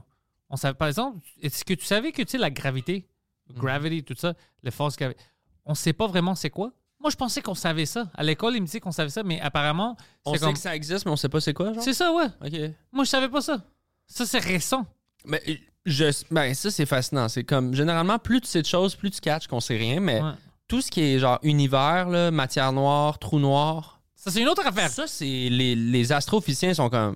on 0.50 0.56
savait, 0.58 0.76
par 0.76 0.88
exemple, 0.90 1.20
est-ce 1.42 1.66
que 1.66 1.74
tu 1.74 1.86
savais 1.86 2.12
que 2.12 2.22
tu 2.22 2.30
sais, 2.30 2.38
la 2.38 2.50
gravité, 2.52 3.08
Mm-hmm. 3.50 3.58
gravity, 3.60 4.04
tout 4.04 4.16
ça, 4.18 4.34
les 4.64 4.72
forces 4.72 4.96
gravité, 4.96 5.20
on 5.66 5.72
ne 5.72 5.76
sait 5.76 5.94
pas 5.94 6.06
vraiment 6.08 6.36
c'est 6.36 6.50
quoi? 6.52 6.72
Moi, 7.00 7.10
je 7.10 7.16
pensais 7.16 7.42
qu'on 7.42 7.56
savait 7.56 7.88
ça. 7.88 8.10
À 8.14 8.24
l'école, 8.24 8.56
ils 8.56 8.62
me 8.62 8.66
disaient 8.68 8.80
qu'on 8.80 8.92
savait 8.92 9.10
ça, 9.10 9.24
mais 9.24 9.42
apparemment, 9.42 9.98
On 10.24 10.34
c'est 10.34 10.38
sait 10.40 10.46
comme. 10.46 10.54
que 10.54 10.60
ça 10.60 10.76
existe, 10.76 11.06
mais 11.06 11.12
on 11.12 11.16
sait 11.16 11.30
pas 11.30 11.42
c'est 11.42 11.54
quoi, 11.54 11.74
genre? 11.74 11.82
C'est 11.84 11.94
ça, 11.96 12.14
ouais. 12.14 12.28
OK. 12.46 12.76
Moi, 12.92 13.04
je 13.06 13.10
savais 13.10 13.28
pas 13.28 13.42
ça. 13.42 13.60
Ça, 14.06 14.26
c'est 14.28 14.38
récent. 14.40 14.86
Mais 15.26 15.42
je, 15.86 16.06
ben, 16.32 16.54
ça, 16.54 16.70
c'est 16.72 16.86
fascinant. 16.86 17.28
C'est 17.30 17.44
comme, 17.44 17.74
généralement, 17.74 18.20
plus 18.20 18.42
tu 18.42 18.48
sais 18.48 18.62
de 18.62 18.68
choses, 18.68 18.96
plus 18.96 19.12
tu 19.12 19.20
catches 19.22 19.48
qu'on 19.48 19.60
sait 19.60 19.78
rien. 19.78 20.00
Mais 20.00 20.22
Ouais. 20.22 20.32
tout 20.68 20.82
ce 20.82 20.90
qui 20.92 21.02
est 21.02 21.20
genre 21.20 21.40
univers, 21.44 22.08
là, 22.10 22.32
matière 22.32 22.72
noire, 22.72 23.18
trou 23.20 23.40
noir, 23.40 24.02
Ça, 24.16 24.30
c'est 24.30 24.42
une 24.42 24.50
autre 24.50 24.66
affaire. 24.66 24.90
Ça, 24.90 25.08
c'est. 25.08 25.26
Les, 25.26 25.76
les 25.76 26.12
astrophysiciens 26.12 26.74
sont 26.76 26.90
comme. 26.90 27.16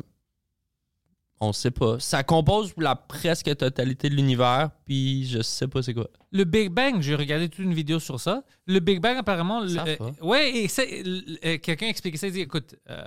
On 1.41 1.51
sait 1.51 1.70
pas. 1.72 1.99
Ça 1.99 2.24
compose 2.24 2.74
la 2.78 2.95
presque 2.95 3.56
totalité 3.58 4.10
de 4.10 4.16
l'univers, 4.16 4.70
puis 4.86 5.28
je 5.28 5.41
sais 5.41 5.68
pas 5.68 5.84
c'est 5.84 5.93
quoi. 5.93 6.08
Le 6.32 6.45
Big 6.45 6.70
Bang, 6.70 7.01
j'ai 7.01 7.14
regardé 7.14 7.49
toute 7.49 7.64
une 7.64 7.74
vidéo 7.74 7.99
sur 7.99 8.20
ça. 8.22 8.43
Le 8.66 8.80
Big 8.80 9.01
Bang, 9.01 9.18
apparemment. 9.18 9.60
le- 9.60 9.68
Ça 9.68 9.84
euh, 9.86 9.97
va. 9.99 10.12
ouais, 10.26 10.64
et 10.64 10.68
euh, 11.45 11.58
quelqu'un 11.60 11.88
expliquait 11.88 12.18
ça. 12.18 12.28
Il 12.28 12.34
dit 12.34 12.39
écoute, 12.41 12.76
euh, 12.89 13.06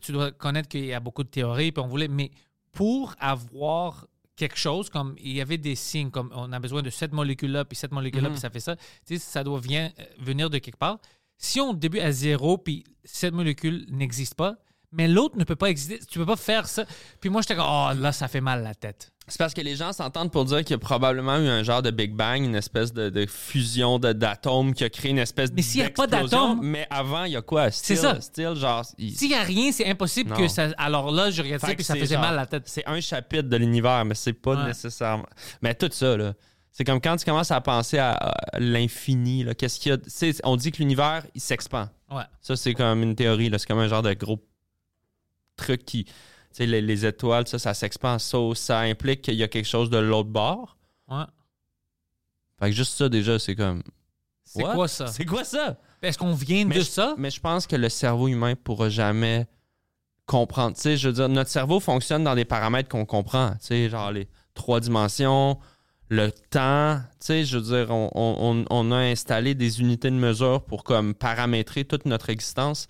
tu 0.00 0.12
dois 0.12 0.32
connaître 0.32 0.68
qu'il 0.68 0.86
y 0.86 0.94
a 0.94 0.98
beaucoup 1.00 1.22
de 1.22 1.28
théories, 1.28 1.72
puis 1.72 1.82
on 1.84 1.86
voulait. 1.88 2.08
Mais 2.08 2.30
pour 2.74 3.14
avoir 3.18 4.06
quelque 4.36 4.56
chose, 4.58 4.90
comme 4.90 5.14
il 5.18 5.32
y 5.32 5.40
avait 5.40 5.58
des 5.58 5.76
signes, 5.76 6.10
comme 6.10 6.30
on 6.34 6.52
a 6.52 6.58
besoin 6.58 6.82
de 6.82 6.90
cette 6.90 7.12
molécule-là, 7.12 7.64
puis 7.64 7.76
cette 7.76 7.92
molécule-là, 7.92 8.28
Mhm. 8.30 8.34
puis 8.34 8.40
ça 8.40 8.50
fait 8.50 8.60
ça, 8.60 8.74
tu 8.76 8.82
sais, 9.04 9.18
ça 9.18 9.44
doit 9.44 9.60
euh, 9.60 9.88
venir 10.18 10.50
de 10.50 10.58
quelque 10.58 10.76
part. 10.78 10.98
Si 11.38 11.60
on 11.60 11.72
débute 11.72 12.02
à 12.02 12.10
zéro, 12.12 12.58
puis 12.58 12.84
cette 13.04 13.32
molécule 13.34 13.86
n'existe 13.90 14.34
pas, 14.34 14.56
mais 14.94 15.08
l'autre 15.08 15.36
ne 15.36 15.44
peut 15.44 15.56
pas 15.56 15.68
exister, 15.70 15.98
tu 16.10 16.18
peux 16.18 16.26
pas 16.26 16.36
faire 16.36 16.66
ça. 16.66 16.84
Puis 17.20 17.30
moi, 17.30 17.42
j'étais 17.42 17.56
comme, 17.56 17.66
oh 17.68 17.90
là, 18.00 18.12
ça 18.12 18.28
fait 18.28 18.40
mal 18.40 18.62
la 18.62 18.74
tête. 18.74 19.10
C'est 19.26 19.38
parce 19.38 19.54
que 19.54 19.62
les 19.62 19.74
gens 19.74 19.92
s'entendent 19.94 20.30
pour 20.30 20.44
dire 20.44 20.58
qu'il 20.58 20.72
y 20.72 20.74
a 20.74 20.78
probablement 20.78 21.38
eu 21.38 21.48
un 21.48 21.62
genre 21.62 21.80
de 21.80 21.90
Big 21.90 22.12
Bang, 22.14 22.42
une 22.42 22.54
espèce 22.56 22.92
de, 22.92 23.08
de 23.08 23.24
fusion 23.24 23.98
de- 23.98 24.12
d'atomes 24.12 24.74
qui 24.74 24.84
a 24.84 24.90
créé 24.90 25.12
une 25.12 25.18
espèce 25.18 25.50
Mais 25.54 25.62
s'il 25.62 25.80
y 25.80 25.84
a 25.84 25.88
pas 25.88 26.06
d'atomes- 26.06 26.60
Mais 26.62 26.86
avant, 26.90 27.24
il 27.24 27.32
y 27.32 27.36
a 27.36 27.40
quoi? 27.40 27.70
C'est 27.70 27.96
ça. 27.96 28.20
Still, 28.20 28.54
genre. 28.54 28.84
il- 28.98 29.16
S'il 29.16 29.28
n'y 29.30 29.34
a 29.34 29.42
rien, 29.42 29.72
c'est 29.72 29.86
impossible 29.88 30.30
Non. 30.30 30.36
que 30.36 30.46
ça. 30.48 30.68
Alors 30.76 31.10
là, 31.10 31.30
je 31.30 31.40
regarde 31.40 31.62
Fait 31.62 31.68
ça, 31.68 31.74
puis 31.74 31.84
ça 31.84 31.94
faisait 31.94 32.16
genre- 32.16 32.22
mal 32.24 32.36
la 32.36 32.44
tête. 32.44 32.64
C'est 32.66 32.86
un 32.86 33.00
chapitre 33.00 33.48
de 33.48 33.56
l'univers, 33.56 34.04
mais 34.04 34.14
c'est 34.14 34.34
pas 34.34 34.56
Ouais. 34.56 34.66
nécessairement. 34.66 35.24
Mais 35.62 35.74
tout 35.74 35.88
ça, 35.90 36.16
là. 36.18 36.34
C'est 36.70 36.84
comme 36.84 37.00
quand 37.00 37.16
tu 37.16 37.24
commences 37.24 37.50
à 37.52 37.60
penser 37.62 37.96
à, 37.98 38.10
à 38.12 38.58
l'infini, 38.58 39.44
là. 39.44 39.54
Qu'est-ce 39.54 39.78
qu'il 39.80 39.92
y 39.92 39.94
a? 39.94 40.32
on 40.44 40.56
dit 40.56 40.70
que 40.72 40.78
l'univers, 40.78 41.24
il 41.34 41.40
s'expand. 41.40 41.88
Ouais. 42.10 42.24
Ça, 42.42 42.56
c'est 42.56 42.74
comme 42.74 43.02
une 43.02 43.14
théorie, 43.14 43.48
là. 43.48 43.58
C'est 43.58 43.66
comme 43.68 43.78
un 43.78 43.88
genre 43.88 44.02
de 44.02 44.12
gros 44.12 44.40
truc 45.56 45.84
qui. 45.84 46.04
Tu 46.04 46.12
sais, 46.52 46.66
les, 46.66 46.80
les 46.80 47.04
étoiles, 47.06 47.46
ça, 47.48 47.58
ça 47.58 47.74
s'expand. 47.74 48.18
Ça, 48.20 48.38
ça 48.54 48.78
implique 48.80 49.22
qu'il 49.22 49.34
y 49.34 49.42
a 49.42 49.48
quelque 49.48 49.66
chose 49.68 49.90
de 49.90 49.98
l'autre 49.98 50.28
bord. 50.30 50.76
Ouais. 51.08 51.24
Fait 52.60 52.70
que 52.70 52.76
juste 52.76 52.92
ça, 52.96 53.08
déjà, 53.08 53.38
c'est 53.38 53.56
comme. 53.56 53.82
C'est 54.44 54.62
quoi 54.62 54.86
ça? 54.88 55.06
C'est 55.08 55.24
quoi 55.24 55.42
ça? 55.44 55.76
Est-ce 56.02 56.18
qu'on 56.18 56.34
vient 56.34 56.64
Mais 56.66 56.74
de 56.76 56.80
je- 56.80 56.84
ça? 56.86 57.14
Mais 57.18 57.30
je 57.30 57.40
pense 57.40 57.66
que 57.66 57.76
le 57.76 57.88
cerveau 57.88 58.28
humain 58.28 58.54
pourra 58.54 58.88
jamais 58.90 59.46
comprendre. 60.26 60.76
Tu 60.76 60.82
sais, 60.82 60.96
je 60.96 61.08
veux 61.08 61.14
dire, 61.14 61.28
notre 61.28 61.50
cerveau 61.50 61.80
fonctionne 61.80 62.24
dans 62.24 62.34
des 62.34 62.44
paramètres 62.44 62.88
qu'on 62.88 63.06
comprend. 63.06 63.52
Tu 63.52 63.66
sais, 63.66 63.88
genre 63.90 64.12
les 64.12 64.28
trois 64.54 64.80
dimensions, 64.80 65.58
le 66.08 66.30
temps. 66.30 67.00
Tu 67.20 67.26
sais, 67.26 67.44
je 67.44 67.58
veux 67.58 67.64
dire, 67.64 67.90
on- 67.90 68.64
on 68.70 68.92
a 68.92 68.96
installé 68.96 69.54
des 69.54 69.80
unités 69.80 70.10
de 70.10 70.16
mesure 70.16 70.62
pour 70.64 70.84
comme 70.84 71.14
paramétrer 71.14 71.84
toute 71.84 72.04
notre 72.04 72.30
existence. 72.30 72.86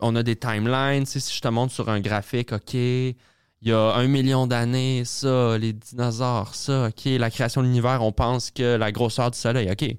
On 0.00 0.14
a 0.16 0.22
des 0.22 0.36
timelines. 0.36 1.06
Si 1.06 1.20
je 1.20 1.40
te 1.40 1.48
montre 1.48 1.72
sur 1.72 1.88
un 1.88 2.00
graphique, 2.00 2.52
OK, 2.52 2.74
il 2.74 3.16
y 3.62 3.72
a 3.72 3.94
un 3.94 4.06
million 4.06 4.46
d'années, 4.46 5.04
ça, 5.04 5.56
les 5.58 5.72
dinosaures, 5.72 6.54
ça, 6.54 6.88
OK, 6.88 7.04
la 7.04 7.30
création 7.30 7.62
de 7.62 7.66
l'univers, 7.66 8.02
on 8.02 8.12
pense 8.12 8.50
que 8.50 8.76
la 8.76 8.92
grosseur 8.92 9.30
du 9.30 9.38
soleil, 9.38 9.70
OK. 9.70 9.96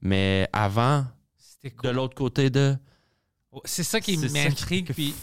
Mais 0.00 0.48
avant, 0.52 1.04
de 1.82 1.88
l'autre 1.90 2.14
côté 2.14 2.50
de. 2.50 2.76
C'est 3.64 3.82
ça 3.82 4.00
qui 4.00 4.16
C'est 4.16 4.28
ça 4.28 4.44
m'intrigue. 4.44 4.92
qui 4.92 5.08
est 5.08 5.12
Puis 5.12 5.14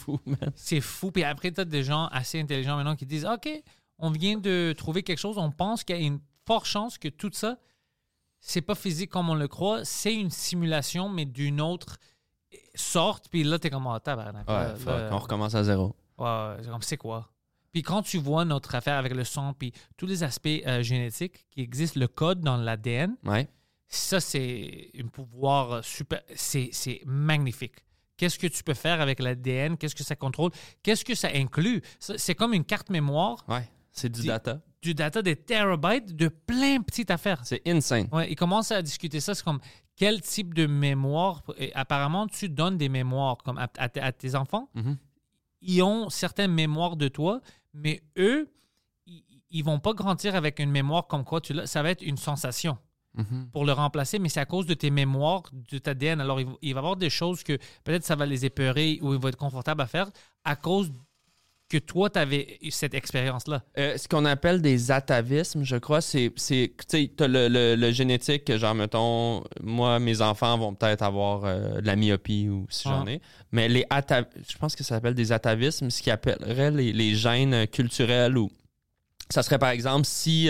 c'est 0.55 0.81
fou. 0.81 1.11
Puis 1.11 1.23
après, 1.23 1.51
tu 1.51 1.61
as 1.61 1.65
des 1.65 1.83
gens 1.83 2.07
assez 2.07 2.39
intelligents 2.39 2.75
maintenant 2.75 2.95
qui 2.95 3.05
disent 3.05 3.25
OK, 3.25 3.49
on 3.97 4.11
vient 4.11 4.37
de 4.37 4.73
trouver 4.77 5.03
quelque 5.03 5.19
chose. 5.19 5.37
On 5.37 5.51
pense 5.51 5.83
qu'il 5.83 5.95
y 5.95 5.99
a 5.99 6.01
une 6.01 6.19
forte 6.45 6.65
chance 6.65 6.97
que 6.97 7.07
tout 7.07 7.29
ça, 7.33 7.57
c'est 8.39 8.61
pas 8.61 8.75
physique 8.75 9.09
comme 9.09 9.29
on 9.29 9.35
le 9.35 9.47
croit. 9.47 9.85
C'est 9.85 10.13
une 10.13 10.31
simulation, 10.31 11.07
mais 11.09 11.25
d'une 11.25 11.61
autre 11.61 11.97
sorte. 12.75 13.29
Puis 13.29 13.43
là, 13.43 13.59
tu 13.59 13.67
es 13.67 13.69
comme 13.69 13.87
tabarnak. 14.03 14.47
Ouais, 14.47 14.53
Là, 14.55 14.75
fuck, 14.75 14.87
là, 14.87 15.09
on 15.11 15.17
recommence 15.19 15.55
à 15.55 15.63
zéro. 15.63 15.95
Ouais, 16.17 16.55
c'est 16.61 16.69
comme 16.69 16.81
c'est 16.81 16.97
quoi? 16.97 17.29
Puis 17.71 17.81
quand 17.81 18.01
tu 18.03 18.17
vois 18.17 18.45
notre 18.45 18.73
affaire 18.75 18.97
avec 18.97 19.13
le 19.13 19.23
sang, 19.25 19.53
puis 19.53 19.73
tous 19.97 20.05
les 20.05 20.23
aspects 20.23 20.47
euh, 20.65 20.81
génétiques 20.81 21.45
qui 21.51 21.61
existent, 21.61 21.99
le 21.99 22.07
code 22.07 22.39
dans 22.41 22.55
l'ADN, 22.57 23.15
Ouais. 23.25 23.49
ça, 23.89 24.19
c'est 24.21 24.91
un 24.97 25.07
pouvoir 25.07 25.71
euh, 25.71 25.81
super. 25.81 26.21
C'est 26.35 26.69
c'est 26.71 27.01
magnifique. 27.05 27.75
Qu'est-ce 28.17 28.39
que 28.39 28.47
tu 28.47 28.63
peux 28.63 28.73
faire 28.73 29.01
avec 29.01 29.19
l'ADN? 29.19 29.75
Qu'est-ce 29.75 29.93
que 29.95 30.05
ça 30.05 30.15
contrôle? 30.15 30.51
Qu'est-ce 30.83 31.03
que 31.03 31.15
ça 31.15 31.27
inclut? 31.33 31.81
C'est 31.99 32.33
comme 32.35 32.53
une 32.53 32.63
carte 32.63 32.89
mémoire, 32.89 33.43
Ouais. 33.49 33.67
C'est 33.91 34.09
du 34.09 34.25
data. 34.27 34.61
du 34.81 34.93
data 34.93 35.21
des 35.21 35.35
terabytes 35.35 36.15
de 36.15 36.27
plein 36.29 36.77
de 36.79 36.83
petites 36.83 37.11
affaires. 37.11 37.41
C'est 37.43 37.61
insane. 37.67 38.07
Ouais, 38.13 38.29
ils 38.31 38.35
commencent 38.35 38.71
à 38.71 38.81
discuter 38.81 39.19
ça. 39.19 39.33
C'est 39.35 39.43
comme 39.43 39.59
quel 39.95 40.21
type 40.21 40.53
de 40.53 40.65
mémoire. 40.65 41.43
Et 41.57 41.73
apparemment, 41.73 42.27
tu 42.27 42.49
donnes 42.49 42.77
des 42.77 42.89
mémoires 42.89 43.37
comme 43.37 43.57
à, 43.57 43.67
à 43.77 43.89
tes- 43.89 44.01
à 44.01 44.11
tes 44.11 44.35
enfants. 44.35 44.69
Mhm. 44.75 44.97
Ils 45.61 45.81
ont 45.81 46.09
certaines 46.09 46.51
mémoires 46.51 46.95
de 46.97 47.07
toi, 47.07 47.41
mais 47.73 48.01
eux, 48.17 48.49
ils, 49.07 49.23
ils 49.49 49.63
vont 49.63 49.79
pas 49.79 49.93
grandir 49.93 50.35
avec 50.35 50.59
une 50.59 50.69
mémoire 50.71 51.07
comme 51.07 51.23
quoi 51.23 51.41
tu 51.41 51.53
l'as. 51.53 51.67
Ça 51.67 51.81
va 51.81 51.89
être 51.91 52.01
une 52.01 52.17
sensation 52.17 52.77
Mhm. 53.17 53.49
pour 53.53 53.63
le 53.63 53.71
remplacer, 53.71 54.19
mais 54.19 54.27
c'est 54.27 54.41
à 54.41 54.45
cause 54.45 54.65
de 54.65 54.73
tes 54.73 54.89
mémoires, 54.89 55.43
de 55.71 55.77
ta 55.77 55.91
ADN. 55.91 56.19
Alors, 56.19 56.41
il, 56.41 56.47
va- 56.47 56.57
y 56.61 56.73
avoir 56.73 56.97
des 56.97 57.09
choses 57.09 57.43
que 57.43 57.57
peut-être 57.85 58.03
ça 58.03 58.17
va 58.17 58.25
les 58.25 58.43
épeurer 58.43 58.99
ou 59.01 59.13
il 59.13 59.19
va 59.21 59.29
être 59.29 59.37
confortable 59.37 59.81
à 59.81 59.87
faire 59.87 60.09
à 60.43 60.57
cause 60.57 60.91
que 61.67 61.77
toi, 61.79 62.09
tu 62.11 62.19
avais 62.19 62.59
cette 62.69 62.93
expérience-là? 62.93 63.63
Euh, 63.77 63.97
ce 63.97 64.07
qu'on 64.07 64.23
appelle 64.25 64.61
des 64.61 64.91
atavismes, 64.91 65.63
je 65.63 65.77
crois, 65.77 65.99
c'est. 66.01 66.31
tu 66.35 66.69
sais, 66.87 67.11
t'as 67.17 67.27
le, 67.27 67.47
le- 67.47 67.75
le 67.75 67.91
génétique, 67.91 68.45
que 68.45 68.57
genre, 68.57 68.75
mettons, 68.75 69.43
moi, 69.63 69.99
mes 69.99 70.21
enfants 70.21 70.57
vont 70.59 70.75
peut-être 70.75 71.01
avoir 71.01 71.43
euh, 71.45 71.81
de 71.81 71.87
la 71.87 71.95
myopie 71.95 72.49
ou 72.49 72.67
si 72.69 72.83
j'en 72.87 73.05
Ah. 73.05 73.11
ai. 73.11 73.21
Mais 73.51 73.67
les 73.67 73.85
ata- 73.89 74.25
je 74.47 74.57
pense 74.57 74.75
que 74.75 74.83
ça 74.83 74.95
s'appelle 74.95 75.15
des 75.15 75.31
atavismes, 75.31 75.89
ce 75.89 76.01
qui 76.03 76.11
appellerait 76.11 76.71
les, 76.71 76.93
les 76.93 77.15
gènes 77.15 77.65
culturels 77.67 78.37
ou. 78.37 78.51
Ça 79.31 79.41
serait 79.41 79.57
par 79.57 79.69
exemple 79.71 80.05
si 80.05 80.49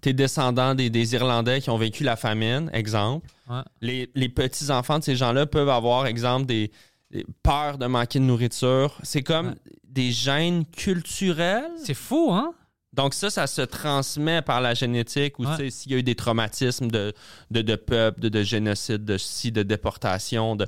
tu 0.00 0.08
es 0.08 0.12
descendant 0.14 0.74
des, 0.74 0.88
des 0.88 1.12
Irlandais 1.12 1.60
qui 1.60 1.68
ont 1.68 1.76
vécu 1.76 2.04
la 2.04 2.16
famine, 2.16 2.70
exemple. 2.72 3.28
Ouais. 3.50 3.60
Les, 3.82 4.10
les 4.14 4.30
petits-enfants 4.30 4.98
de 4.98 5.04
ces 5.04 5.14
gens-là 5.14 5.44
peuvent 5.44 5.68
avoir, 5.68 6.06
exemple, 6.06 6.46
des, 6.46 6.70
des 7.14 7.24
peurs 7.42 7.78
de 7.78 7.86
manquer 7.86 8.18
de 8.18 8.24
nourriture. 8.24 8.98
C'est 9.02 9.22
comme 9.22 9.48
Ouais. 9.48 9.54
des 9.84 10.10
gènes 10.10 10.64
culturels. 10.66 11.70
C'est 11.82 11.94
fou, 11.94 12.30
hein? 12.32 12.52
Donc 12.92 13.14
ça, 13.14 13.28
ça 13.30 13.46
se 13.46 13.62
transmet 13.62 14.42
par 14.42 14.60
la 14.60 14.74
génétique 14.74 15.38
ou 15.38 15.46
Ouais. 15.46 15.70
s'il 15.70 15.92
y 15.92 15.94
a 15.94 15.98
eu 15.98 16.02
des 16.02 16.14
traumatismes 16.14 16.88
de, 16.88 17.12
de, 17.50 17.62
de 17.62 17.76
peuple, 17.76 18.20
de, 18.20 18.28
de 18.28 18.42
génocide, 18.42 19.04
de 19.04 19.16
si, 19.18 19.50
de 19.52 19.62
déportation. 19.62 20.54
De... 20.56 20.66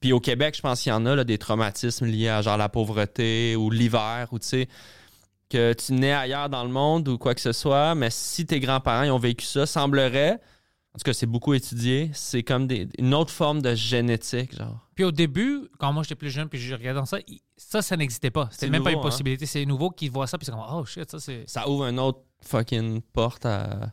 Puis 0.00 0.12
au 0.12 0.20
Québec, 0.20 0.54
je 0.56 0.60
pense 0.62 0.82
qu'il 0.82 0.90
y 0.90 0.94
en 0.94 1.06
a 1.06 1.14
là, 1.14 1.24
des 1.24 1.38
traumatismes 1.38 2.06
liés 2.06 2.28
à 2.28 2.42
genre 2.42 2.56
la 2.58 2.68
pauvreté 2.68 3.56
ou 3.56 3.70
l'hiver 3.70 4.28
ou 4.32 4.38
tu 4.38 4.46
sais 4.48 4.68
que 5.48 5.72
tu 5.74 5.92
nais 5.92 6.12
ailleurs 6.12 6.48
dans 6.48 6.64
le 6.64 6.70
monde 6.70 7.08
ou 7.08 7.18
quoi 7.18 7.34
que 7.34 7.40
ce 7.40 7.52
soit, 7.52 7.94
mais 7.94 8.08
si 8.10 8.46
tes 8.46 8.58
grands-parents 8.60 9.08
ont 9.10 9.18
vécu 9.18 9.44
ça, 9.44 9.66
semblerait, 9.66 10.40
en 10.94 10.98
tout 10.98 11.04
cas 11.04 11.12
c'est 11.12 11.26
beaucoup 11.26 11.54
étudié, 11.54 12.10
c'est 12.12 12.42
comme 12.42 12.66
des- 12.66 12.88
une 12.98 13.14
autre 13.14 13.30
forme 13.30 13.62
de 13.62 13.74
génétique, 13.74 14.54
genre. 14.56 14.86
Puis 14.94 15.04
au 15.04 15.10
début, 15.12 15.68
quand 15.78 15.92
moi 15.92 16.02
j'étais 16.02 16.14
plus 16.16 16.30
jeune, 16.30 16.48
puis 16.48 16.58
je 16.60 16.74
regardais 16.74 17.04
ça, 17.06 17.18
ça, 17.56 17.80
ça 17.82 17.96
n'existait 17.96 18.30
pas. 18.30 18.48
C'était 18.52 18.68
même 18.68 18.82
pas 18.84 18.92
une 18.92 18.98
hein? 18.98 19.02
possibilité. 19.02 19.46
C'est 19.46 19.64
nouveau 19.64 19.90
qu'ils 19.90 20.10
voient 20.10 20.26
ça, 20.26 20.36
puis 20.36 20.44
c'est 20.44 20.52
comme, 20.52 20.64
oh 20.70 20.84
shit, 20.84 21.10
ça 21.10 21.18
c'est. 21.18 21.44
Ça 21.48 21.68
ouvre 21.68 21.86
une 21.86 21.98
autre 21.98 22.20
fucking 22.42 23.00
porte 23.12 23.46
à... 23.46 23.92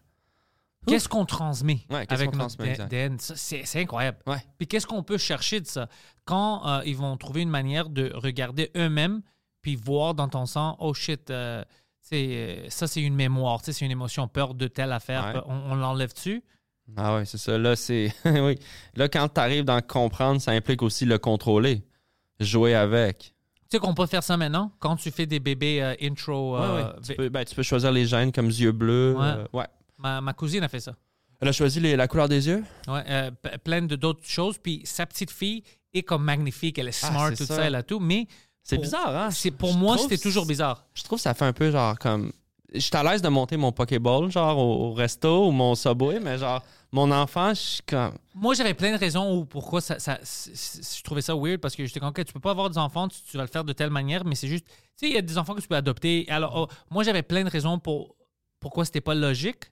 Qu'est-ce 0.87 1.07
qu'on 1.09 1.25
transmet 1.25 1.81
Ouais, 1.89 2.05
avec 2.09 2.31
qu'on 2.31 2.37
notre 2.37 2.55
transmet, 2.57 3.17
C'est 3.19 3.79
incroyable. 3.81 4.17
Ouais. 4.25 4.41
Puis 4.57 4.67
qu'est-ce 4.67 4.87
qu'on 4.87 5.03
peut 5.03 5.17
chercher 5.17 5.59
de 5.61 5.67
ça? 5.67 5.87
Quand 6.25 6.65
euh, 6.65 6.81
ils 6.85 6.95
vont 6.95 7.15
trouver 7.17 7.41
une 7.41 7.49
manière 7.49 7.89
de 7.89 8.11
regarder 8.15 8.71
eux-mêmes, 8.75 9.21
puis 9.61 9.75
voir 9.75 10.15
dans 10.15 10.29
ton 10.29 10.45
sang, 10.45 10.77
oh 10.79 10.93
shit, 10.93 11.29
euh, 11.29 11.63
euh, 12.13 12.65
ça 12.69 12.87
c'est 12.87 13.01
une 13.01 13.13
mémoire, 13.13 13.59
c'est 13.61 13.79
une 13.81 13.91
émotion, 13.91 14.27
peur 14.27 14.53
de 14.55 14.67
telle 14.67 14.91
affaire, 14.93 15.35
Ouais. 15.35 15.41
on, 15.47 15.71
on 15.73 15.75
l'enlève-tu? 15.75 16.43
Ah 16.97 17.15
ouais, 17.15 17.25
c'est 17.25 17.37
ça. 17.37 17.57
Là, 17.57 17.75
c'est. 17.75 18.13
oui. 18.25 18.57
Là, 18.95 19.07
quand 19.09 19.27
tu 19.29 19.39
arrives 19.39 19.65
dans 19.65 19.81
comprendre, 19.81 20.41
ça 20.41 20.51
implique 20.51 20.81
aussi 20.81 21.05
le 21.05 21.17
contrôler. 21.17 21.83
Jouer 22.39 22.75
avec. 22.75 23.33
Tu 23.69 23.77
sais 23.77 23.79
qu'on 23.79 23.93
peut 23.93 24.05
faire 24.07 24.23
ça 24.23 24.35
maintenant? 24.37 24.71
Quand 24.79 24.95
tu 24.95 25.11
fais 25.11 25.25
des 25.25 25.39
bébés 25.39 25.81
euh, 25.81 25.93
intro, 26.01 26.57
euh, 26.57 26.77
ouais. 26.93 26.99
Tu, 27.05 27.15
peux, 27.15 27.29
ben, 27.29 27.43
tu 27.45 27.53
peux 27.55 27.63
choisir 27.63 27.91
les 27.91 28.05
gènes 28.05 28.31
comme 28.31 28.47
yeux 28.47 28.71
bleus. 28.71 29.15
Ouais. 29.17 29.25
euh, 29.25 29.45
ouais. 29.53 29.67
ma, 29.97 30.21
ma 30.21 30.33
cousine 30.33 30.63
a 30.63 30.67
fait 30.69 30.79
ça. 30.79 30.93
Elle 31.41 31.47
a 31.49 31.51
choisi 31.51 31.79
les- 31.79 31.95
la 31.95 32.07
couleur 32.07 32.27
des 32.27 32.47
yeux? 32.47 32.63
P- 32.85 33.57
plein 33.63 33.81
d'autres 33.83 34.25
choses. 34.25 34.57
Puis 34.57 34.81
sa 34.85 35.05
petite 35.05 35.31
fille 35.31 35.63
est 35.93 36.01
comme 36.03 36.23
magnifique, 36.23 36.77
elle 36.79 36.87
est 36.89 37.03
Ah, 37.03 37.07
smart, 37.09 37.29
c'est 37.29 37.37
tout 37.37 37.45
ça. 37.45 37.55
ça. 37.57 37.63
elle 37.65 37.75
a 37.75 37.83
tout. 37.83 37.99
Mais 37.99 38.27
C'est 38.63 38.77
bizarre, 38.77 39.15
hein? 39.15 39.31
c'est 39.31 39.51
pour 39.51 39.71
Je 39.71 39.77
moi, 39.77 39.97
c'était 39.97 40.17
toujours 40.17 40.45
bizarre. 40.45 40.85
Je 40.93 41.03
trouve 41.03 41.17
que 41.17 41.23
ça 41.23 41.33
fait 41.33 41.45
un 41.45 41.53
peu 41.53 41.71
genre 41.71 41.97
comme. 41.99 42.31
Je 42.73 42.79
suis 42.79 42.95
à 42.95 43.03
l'aise 43.03 43.21
de 43.21 43.29
monter 43.29 43.57
mon 43.57 43.71
Pokéball, 43.71 44.29
genre 44.31 44.57
au, 44.57 44.89
au 44.89 44.93
resto 44.93 45.47
ou 45.47 45.51
mon 45.51 45.73
Subway, 45.75 46.19
mais 46.19 46.37
genre, 46.37 46.61
mon 46.91 47.11
enfant, 47.11 47.49
je 47.49 47.59
suis 47.59 47.81
comme. 47.83 48.13
Moi, 48.35 48.53
j'avais 48.53 48.73
plein 48.75 48.91
de 48.93 48.97
raisons 48.97 49.35
où 49.37 49.45
pourquoi 49.45 49.81
ça, 49.81 49.97
je 49.97 51.03
trouvais 51.03 51.21
ça 51.21 51.35
weird 51.35 51.59
parce 51.59 51.75
que 51.75 51.85
j'étais 51.85 51.99
comme, 51.99 52.09
OK, 52.09 52.23
tu 52.23 52.33
peux 52.33 52.39
pas 52.39 52.51
avoir 52.51 52.69
des 52.69 52.77
enfants, 52.77 53.07
tu, 53.07 53.17
tu 53.29 53.37
vas 53.37 53.43
le 53.43 53.49
faire 53.49 53.63
de 53.63 53.73
telle 53.73 53.89
manière, 53.89 54.23
mais 54.25 54.35
c'est 54.35 54.47
juste, 54.47 54.65
tu 54.67 54.73
sais, 54.97 55.07
il 55.09 55.13
y 55.13 55.17
a 55.17 55.21
des 55.21 55.37
enfants 55.37 55.55
que 55.55 55.61
tu 55.61 55.67
peux 55.67 55.75
adopter. 55.75 56.25
Alors, 56.29 56.55
oh, 56.55 56.67
moi, 56.91 57.03
j'avais 57.03 57.23
plein 57.23 57.43
de 57.43 57.49
raisons 57.49 57.79
pour 57.79 58.15
pourquoi 58.59 58.85
c'était 58.85 59.01
pas 59.01 59.15
logique. 59.15 59.61
Tu 59.65 59.71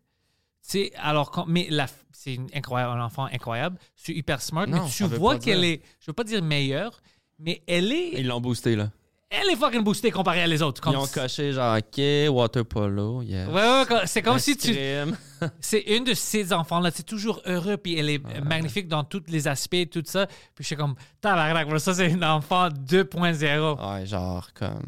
sais, 0.71 0.91
alors, 0.97 1.29
quand- 1.31 1.45
mais 1.47 1.69
c'est 2.11 2.39
incroyable, 2.53 2.99
un 2.99 3.05
enfant 3.05 3.25
incroyable, 3.25 3.77
c'est 3.95 4.13
hyper 4.13 4.41
smart, 4.41 4.65
Non, 4.67 4.83
mais 4.83 4.89
tu 4.89 5.03
vois 5.17 5.33
qu'elle 5.39 5.63
est, 5.63 5.81
je 5.99 6.07
veux 6.07 6.13
pas 6.13 6.23
dire 6.23 6.41
meilleure, 6.41 6.99
mais 7.39 7.61
elle 7.67 7.91
est, 7.91 8.13
Ils 8.19 8.27
l'ont 8.27 8.41
boosté, 8.41 8.75
là. 8.75 8.89
Elle 9.29 9.49
est 9.51 9.55
fucking 9.55 9.83
boostée 9.83 10.09
comparée 10.09 10.41
à 10.41 10.47
les 10.47 10.61
autres. 10.61 10.81
Comme 10.81 10.93
Ils 10.93 10.97
ont 10.97 11.07
coché, 11.07 11.51
genre, 11.51 11.77
OK, 11.77 12.01
water 12.29 12.65
polo, 12.65 13.21
yeah. 13.21 13.49
Ouais, 13.49 13.93
ouais, 13.93 14.01
c'est 14.05 14.21
comme 14.21 14.39
si 14.39 14.55
tu, 14.55 14.73
c'est 15.59 15.81
une 15.81 16.05
de 16.05 16.13
ces 16.13 16.53
enfants-là, 16.53 16.91
c'est 16.93 17.05
toujours 17.05 17.41
heureux, 17.45 17.77
puis 17.77 17.97
elle 17.97 18.09
est 18.09 18.41
magnifique 18.41 18.87
dans 18.87 19.03
tous 19.03 19.23
les 19.27 19.47
aspects, 19.47 19.89
tout 19.91 20.03
ça. 20.05 20.27
Puis 20.27 20.63
je 20.63 20.67
suis 20.67 20.75
comme, 20.77 20.95
tabarnak, 21.19 21.67
ça 21.79 21.93
c'est 21.93 22.11
un 22.11 22.23
enfant 22.23 22.69
2.0. 22.69 23.93
Ouais, 23.93 24.05
genre, 24.05 24.53
comme. 24.53 24.85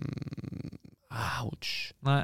Ouch. 1.44 1.94
Ouais. 2.06 2.24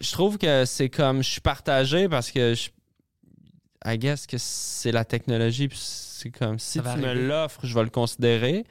je 0.00 0.12
trouve 0.12 0.38
que 0.38 0.64
c'est 0.64 0.90
comme 0.90 1.22
je 1.22 1.30
suis 1.30 1.40
partagé 1.40 2.08
parce 2.08 2.30
que 2.30 2.54
je 2.54 2.68
I 3.86 3.98
guess 3.98 4.26
que 4.26 4.36
c'est 4.38 4.92
la 4.92 5.04
technologie 5.04 5.68
puis 5.68 5.78
c'est 5.80 6.30
comme 6.30 6.58
si 6.58 6.80
tu 6.80 6.98
me 6.98 7.14
l'offres 7.14 7.60
je 7.66 7.74
vais 7.74 7.82
le 7.82 7.90
considérer 7.90 8.64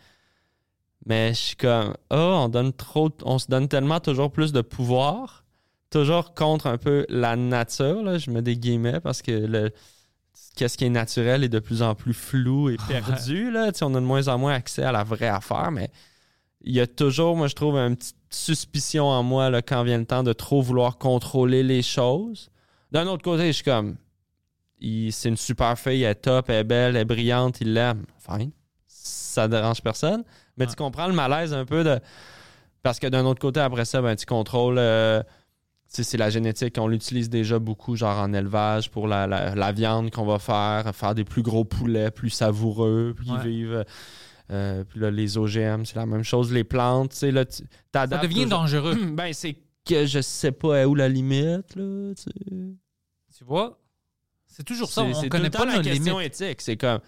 mais 1.06 1.30
je 1.34 1.40
suis 1.40 1.56
comme 1.56 1.94
oh 2.12 2.16
on 2.46 2.50
donne 2.50 2.74
trop 2.74 3.10
on 3.24 3.40
se 3.40 3.48
donne 3.48 3.68
tellement 3.68 4.00
toujours 4.00 4.32
plus 4.32 4.52
de 4.54 4.62
pouvoir 4.62 5.44
toujours 5.90 6.34
contre 6.34 6.68
un 6.68 6.78
peu 6.78 7.06
la 7.10 7.36
nature 7.36 8.02
là, 8.04 8.18
je 8.18 8.32
mets 8.32 8.42
des 8.42 8.58
guillemets 8.58 9.00
parce 9.00 9.22
que 9.22 9.32
le 9.32 9.72
qu'est-ce 10.56 10.78
qui 10.78 10.86
est 10.86 10.90
naturel 10.90 11.44
est 11.44 11.50
de 11.50 11.60
plus 11.60 11.82
en 11.82 11.96
plus 11.96 12.14
flou 12.14 12.70
et 12.70 12.78
perdu 12.88 13.52
là 13.52 13.72
on 13.82 13.94
a 13.96 14.00
de 14.00 14.06
moins 14.06 14.28
en 14.28 14.38
moins 14.38 14.54
accès 14.54 14.84
à 14.84 14.92
la 14.92 15.04
vraie 15.04 15.28
affaire 15.28 15.72
mais 15.72 15.90
il 16.66 16.74
y 16.74 16.80
a 16.80 16.88
toujours, 16.88 17.36
moi, 17.36 17.48
je 17.48 17.56
trouve, 17.56 17.76
une 17.76 17.98
petite 17.98 18.16
suspicion 18.30 19.04
en 19.04 19.22
moi 19.22 19.50
là, 19.50 19.62
quand 19.62 19.84
vient 19.84 19.98
le 19.98 20.06
temps 20.06 20.24
de 20.24 20.32
trop 20.32 20.62
vouloir 20.62 20.98
contrôler 20.98 21.62
les 21.62 21.82
choses. 21.82 22.50
D'un 22.94 23.06
autre 23.08 23.22
côté, 23.22 23.48
je 23.48 23.52
suis 23.52 23.64
comme, 23.66 23.98
il- 24.80 25.12
c'est 25.12 25.28
une 25.28 25.36
super 25.36 25.78
fille, 25.78 26.04
elle 26.04 26.12
est 26.12 26.16
top, 26.16 26.50
elle 26.50 26.60
est 26.60 26.64
belle, 26.64 26.96
elle 26.96 27.02
est 27.02 27.06
brillante, 27.06 27.60
il 27.60 27.74
l'aime. 27.74 28.06
Fine. 28.18 28.52
Ça 28.88 29.50
dérange 29.50 29.82
personne. 29.82 30.24
Mais 30.58 30.66
tu 30.68 30.76
comprends 30.76 31.08
le 31.08 31.14
malaise 31.14 31.54
un 31.54 31.66
peu 31.66 31.84
de. 31.84 32.00
Parce 32.84 33.00
que 33.00 33.08
d'un 33.08 33.26
autre 33.26 33.40
côté, 33.42 33.60
après 33.60 33.86
ça, 33.86 34.02
ben, 34.02 34.16
tu 34.16 34.26
contrôles. 34.26 34.78
euh, 34.78 35.24
c'est 35.88 36.18
la 36.18 36.30
génétique. 36.32 36.76
On 36.80 36.88
l'utilise 36.88 37.30
déjà 37.30 37.60
beaucoup, 37.60 37.96
genre 37.96 38.18
en 38.20 38.34
élevage, 38.34 38.90
pour 38.90 39.08
la, 39.08 39.28
la- 39.28 39.54
la 39.56 39.72
viande 39.72 40.10
qu'on 40.10 40.26
va 40.26 40.40
faire, 40.40 40.94
faire 40.96 41.14
des 41.14 41.24
plus 41.24 41.44
gros 41.44 41.66
poulets, 41.66 42.10
plus 42.12 42.32
savoureux, 42.32 43.14
puis 43.16 43.30
vivent. 43.44 43.86
euh, 44.52 44.84
puis 44.86 45.00
là, 45.00 45.12
les 45.12 45.38
OGM, 45.38 45.86
c'est 45.86 45.96
la 45.96 46.06
même 46.08 46.24
chose. 46.24 46.52
Les 46.52 46.64
plantes, 46.64 47.12
tu 47.12 47.18
sais, 47.18 47.32
là, 47.32 47.46
tu 47.46 47.64
Ça 48.18 48.18
devient 48.24 48.46
dangereux. 48.50 48.96
Ben, 49.14 49.32
c'est 49.34 49.56
que 49.88 50.06
je 50.08 50.20
sais 50.22 50.52
pas 50.52 50.86
où 50.88 50.96
la 50.96 51.08
limite, 51.10 51.76
là, 51.76 52.14
tu 52.16 53.44
vois? 53.44 53.80
C'est 54.48 54.64
toujours 54.64 54.90
ça. 54.92 55.02
On 55.04 55.22
tout 55.24 55.30
connaît 55.30 55.50
pas 55.50 55.66
la 55.66 55.74
question 55.94 56.20
éthique. 56.20 56.62
C'est 56.62 56.78
comme, 56.78 57.00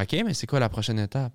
OK, 0.00 0.16
mais 0.24 0.34
c'est 0.34 0.46
quoi 0.46 0.60
la 0.60 0.68
prochaine 0.68 0.98
étape? 0.98 1.32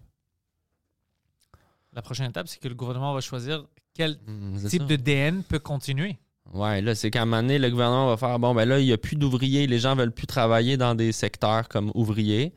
La 1.96 2.02
prochaine 2.02 2.30
étape, 2.30 2.48
c'est 2.48 2.60
que 2.60 2.68
le 2.68 2.76
gouvernement 2.76 3.14
va 3.14 3.22
choisir 3.22 3.66
quel 3.94 4.18
c'est 4.58 4.70
type 4.70 4.82
ça. 4.82 4.88
de 4.88 4.96
DN 4.96 5.44
peut 5.44 5.60
continuer. 5.60 6.18
Ouais, 6.54 6.82
là, 6.82 6.94
c'est 6.96 7.10
qu'à 7.12 7.22
un 7.22 7.26
moment 7.26 7.42
donné, 7.42 7.58
le 7.60 7.70
gouvernement 7.70 8.08
va 8.08 8.18
faire 8.18 8.38
bon, 8.40 8.54
ben 8.54 8.66
là, 8.66 8.80
il 8.80 8.86
n'y 8.86 8.92
a 8.92 8.98
plus 8.98 9.16
d'ouvriers, 9.16 9.66
les 9.68 9.80
gens 9.80 9.96
veulent 9.96 10.12
plus 10.12 10.28
travailler 10.28 10.76
dans 10.78 10.94
des 10.96 11.12
secteurs 11.12 11.70
comme 11.70 11.92
ouvriers. 11.96 12.54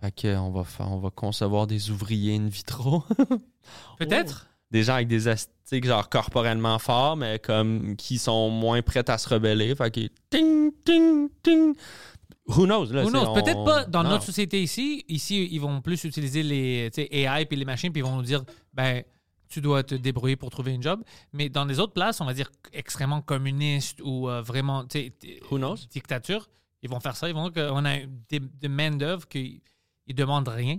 Fait 0.00 0.10
que 0.12 0.36
on 0.36 0.50
va 0.50 0.64
faire, 0.64 0.90
on 0.90 0.98
va 0.98 1.10
concevoir 1.10 1.66
des 1.66 1.90
ouvriers 1.90 2.36
in 2.36 2.48
vitro. 2.48 3.04
Peut-être. 3.98 4.46
des 4.70 4.82
gens 4.82 4.94
avec 4.94 5.08
des 5.08 5.28
astiques, 5.28 5.86
genre 5.86 6.08
corporellement 6.08 6.78
forts, 6.78 7.16
mais 7.16 7.38
comme 7.38 7.96
qui 7.96 8.18
sont 8.18 8.50
moins 8.50 8.82
prêts 8.82 9.08
à 9.08 9.18
se 9.18 9.28
rebeller. 9.28 9.74
Fait 9.74 9.90
que 9.90 10.00
ting, 10.30 10.72
ting, 10.84 11.28
ting. 11.42 11.74
Who 12.48 12.64
knows? 12.66 12.86
Là, 12.92 13.04
on- 13.04 13.34
peut-être 13.34 13.64
pas 13.64 13.84
dans 13.86 14.02
non. 14.04 14.10
notre 14.10 14.24
société 14.24 14.62
ici. 14.62 15.04
Ici, 15.08 15.48
ils 15.50 15.60
vont 15.60 15.80
plus 15.80 16.04
utiliser 16.04 16.42
les 16.42 16.90
AI 16.96 17.44
puis 17.46 17.56
les 17.56 17.64
machines, 17.64 17.92
puis 17.92 18.00
ils 18.00 18.04
vont 18.04 18.16
nous 18.16 18.22
dire, 18.22 18.44
ben, 18.72 19.02
tu 19.48 19.60
dois 19.60 19.82
te 19.82 19.94
débrouiller 19.94 20.36
pour 20.36 20.50
trouver 20.50 20.72
une 20.72 20.82
job. 20.82 21.02
Mais 21.32 21.48
dans 21.48 21.64
les 21.64 21.78
autres 21.80 21.92
places, 21.92 22.20
on 22.20 22.24
va 22.24 22.34
dire 22.34 22.50
extrêmement 22.72 23.20
communistes 23.20 24.00
ou 24.02 24.28
euh, 24.28 24.42
vraiment, 24.42 24.84
Who 25.50 25.58
knows? 25.58 25.76
dictature, 25.90 26.48
ils 26.82 26.90
vont 26.90 27.00
faire 27.00 27.16
ça. 27.16 27.28
Ils 27.28 27.34
vont 27.34 27.48
dire 27.48 27.68
qu'on 27.68 27.84
a 27.84 27.96
des, 28.28 28.38
des 28.40 28.68
main-d'œuvre 28.68 29.26
qui 29.26 29.62
ils 30.06 30.14
demandent 30.14 30.48
rien. 30.48 30.78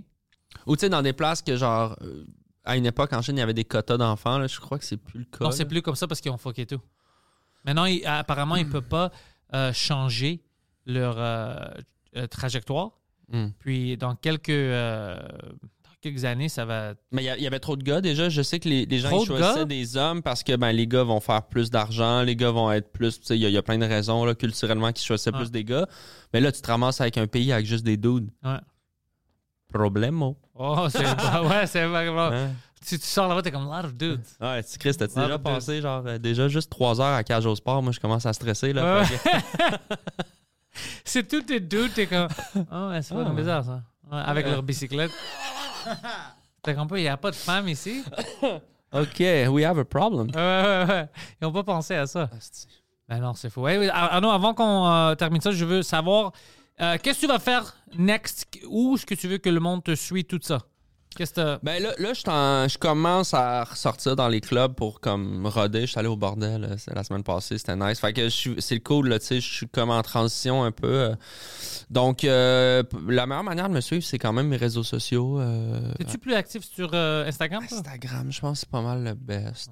Ou 0.66 0.76
tu 0.76 0.80
sais, 0.80 0.88
dans 0.88 1.02
des 1.02 1.12
places 1.12 1.42
que 1.42 1.56
genre. 1.56 1.96
euh, 2.02 2.24
à 2.64 2.76
une 2.76 2.84
époque, 2.86 3.12
en 3.14 3.22
Chine, 3.22 3.36
il 3.36 3.40
y 3.40 3.42
avait 3.42 3.54
des 3.54 3.64
quotas 3.64 3.96
d'enfants. 3.96 4.38
là. 4.38 4.46
Je 4.46 4.58
crois 4.60 4.78
que 4.78 4.84
c'est 4.84 4.98
plus 4.98 5.20
le 5.20 5.24
cas. 5.26 5.44
Non, 5.44 5.50
c'est 5.50 5.62
là. 5.64 5.68
plus 5.70 5.80
comme 5.82 5.94
ça 5.94 6.06
parce 6.06 6.20
qu'ils 6.20 6.30
ont 6.30 6.36
fucké 6.38 6.66
tout. 6.66 6.80
Maintenant, 7.64 7.86
apparemment, 8.04 8.56
ils 8.56 8.66
ne 8.66 8.70
peuvent 8.72 8.88
pas 8.88 9.10
euh, 9.54 9.72
changer 9.72 10.42
leur 10.88 11.14
euh, 11.18 11.54
euh, 12.16 12.26
trajectoire. 12.26 12.90
Hmm. 13.30 13.48
Puis 13.60 13.96
dans 13.98 14.14
quelques, 14.16 14.48
euh, 14.48 15.16
dans 15.18 15.90
quelques 16.00 16.24
années, 16.24 16.48
ça 16.48 16.64
va. 16.64 16.94
Mais 17.12 17.22
il 17.22 17.42
y 17.42 17.46
avait 17.46 17.60
trop 17.60 17.76
de 17.76 17.82
gars 17.82 18.00
déjà. 18.00 18.28
Je 18.30 18.40
sais 18.42 18.58
que 18.58 18.68
les, 18.68 18.86
les 18.86 18.98
gens 18.98 19.10
ils 19.20 19.26
choisissaient 19.26 19.66
des 19.66 19.96
hommes 19.98 20.22
parce 20.22 20.42
que 20.42 20.56
ben, 20.56 20.72
les 20.72 20.86
gars 20.86 21.02
vont 21.04 21.20
faire 21.20 21.42
plus 21.42 21.70
d'argent, 21.70 22.22
les 22.22 22.34
gars 22.36 22.50
vont 22.50 22.72
être 22.72 22.90
plus. 22.90 23.20
Il 23.30 23.36
y, 23.36 23.44
a- 23.44 23.48
il 23.48 23.54
y 23.54 23.58
a 23.58 23.62
plein 23.62 23.76
de 23.78 23.84
raisons 23.84 24.24
là, 24.24 24.34
culturellement 24.34 24.90
qui 24.92 25.04
choisissaient 25.04 25.30
plus 25.32 25.50
des 25.50 25.62
gars. 25.64 25.86
Mais 26.32 26.40
là, 26.40 26.50
tu 26.50 26.62
te 26.62 26.66
ramasses 26.70 27.00
avec 27.02 27.18
un 27.18 27.26
pays 27.26 27.52
avec 27.52 27.66
juste 27.66 27.84
des 27.84 27.96
dudes. 27.98 28.30
Ouais. 28.42 28.58
Problemo. 29.72 30.38
Oh, 30.54 30.86
c'est 30.88 31.04
ouais, 31.48 31.66
c'est 31.66 31.84
vraiment. 31.86 32.28
Hein? 32.32 32.52
Tu, 32.86 32.98
tu 32.98 33.06
sors 33.06 33.28
là-bas, 33.28 33.42
t'es 33.42 33.50
comme 33.50 33.64
lot 33.66 33.84
of 33.84 33.92
dudes. 33.92 34.22
Ouais, 34.40 34.62
tu 34.62 34.78
Chris, 34.78 34.94
t'as-tu 34.96 35.16
déjà 35.18 35.38
passé 35.38 35.82
genre 35.82 36.02
euh, 36.06 36.16
déjà 36.16 36.48
juste 36.48 36.70
trois 36.70 36.98
heures 37.00 37.14
à 37.14 37.22
cage 37.24 37.44
au 37.44 37.54
sport? 37.54 37.82
Moi, 37.82 37.92
je 37.92 38.00
commence 38.00 38.24
à 38.24 38.32
stresser. 38.32 38.72
Là, 38.72 39.02
Ouais. 39.02 39.06
C'est 41.04 41.26
tous 41.28 41.42
tes 41.42 41.60
dudes, 41.60 41.92
t'es 41.94 42.06
comme. 42.06 42.28
Oh, 42.72 42.90
c'est 43.00 43.14
pas 43.14 43.24
Ah. 43.26 43.30
bizarre 43.30 43.64
ça. 43.64 43.82
Avec 44.10 44.46
Ouais. 44.46 44.52
leur 44.52 44.62
bicyclette. 44.62 45.10
T'es 46.62 46.74
comme 46.74 46.88
pas, 46.88 46.98
il 46.98 47.02
n'y 47.02 47.08
a 47.08 47.16
pas 47.16 47.30
de 47.30 47.36
femmes 47.36 47.68
ici. 47.68 48.02
OK, 48.92 49.18
we 49.50 49.64
have 49.64 49.78
a 49.78 49.84
problem. 49.84 50.28
Ouais, 50.34 50.34
ouais, 50.36 50.84
ouais. 50.88 51.08
Ils 51.40 51.44
n'ont 51.44 51.52
pas 51.52 51.62
pensé 51.62 51.94
à 51.94 52.06
ça. 52.06 52.28
Ben 53.08 53.20
non, 53.20 53.34
c'est 53.34 53.50
fou. 53.50 53.62
Ouais, 53.62 53.78
ouais, 53.78 53.88
Ar- 53.90 54.14
Arnaud, 54.14 54.30
avant 54.30 54.54
qu'on 54.54 54.86
euh, 54.86 55.14
termine 55.14 55.40
ça, 55.40 55.50
je 55.50 55.64
veux 55.64 55.82
savoir 55.82 56.32
euh, 56.80 56.96
qu'est-ce 57.02 57.20
que 57.20 57.26
tu 57.26 57.32
vas 57.32 57.38
faire 57.38 57.74
next? 57.96 58.46
Où 58.68 58.94
est-ce 58.94 59.04
que 59.06 59.14
tu 59.14 59.28
veux 59.28 59.38
que 59.38 59.50
le 59.50 59.60
monde 59.60 59.84
te 59.84 59.94
suit, 59.94 60.24
tout 60.24 60.40
ça? 60.42 60.58
Qu'est-ce 61.16 61.32
que 61.32 61.40
t'as- 61.40 61.58
Ben 61.62 61.82
là, 61.82 61.92
là 61.98 62.12
je, 62.14 62.78
commence 62.78 63.34
à 63.34 63.64
ressortir 63.64 64.14
dans 64.14 64.28
les 64.28 64.40
clubs 64.40 64.74
pour 64.74 65.00
comme 65.00 65.46
roder. 65.46 65.82
Je 65.82 65.86
suis 65.86 65.98
allé 65.98 66.06
au 66.08 66.16
bordel 66.16 66.64
euh, 66.64 66.76
la 66.94 67.02
semaine 67.02 67.24
passée, 67.24 67.58
c'était 67.58 67.74
nice. 67.76 67.98
Fait 67.98 68.12
que 68.12 68.28
c'est 68.28 68.74
le 68.74 68.80
cool, 68.80 69.08
là, 69.08 69.18
tu 69.18 69.26
sais, 69.26 69.40
je 69.40 69.52
suis 69.52 69.68
comme 69.68 69.90
en 69.90 70.02
transition 70.02 70.62
un 70.62 70.70
peu. 70.70 70.86
euh. 70.86 71.14
Donc, 71.90 72.22
euh, 72.24 72.82
la 73.08 73.26
meilleure 73.26 73.42
manière 73.44 73.68
de 73.68 73.74
me 73.74 73.80
suivre, 73.80 74.04
c'est 74.04 74.18
quand 74.18 74.32
même 74.32 74.48
mes 74.48 74.56
réseaux 74.56 74.84
sociaux. 74.84 75.40
euh, 75.40 75.92
Es-tu 75.98 76.18
plus 76.18 76.34
actif 76.34 76.62
sur 76.64 76.94
Instagram? 76.94 77.64
Instagram, 77.64 78.30
je 78.30 78.40
pense 78.40 78.52
que 78.52 78.60
c'est 78.60 78.70
pas 78.70 78.82
mal 78.82 79.02
le 79.02 79.14
best. 79.14 79.70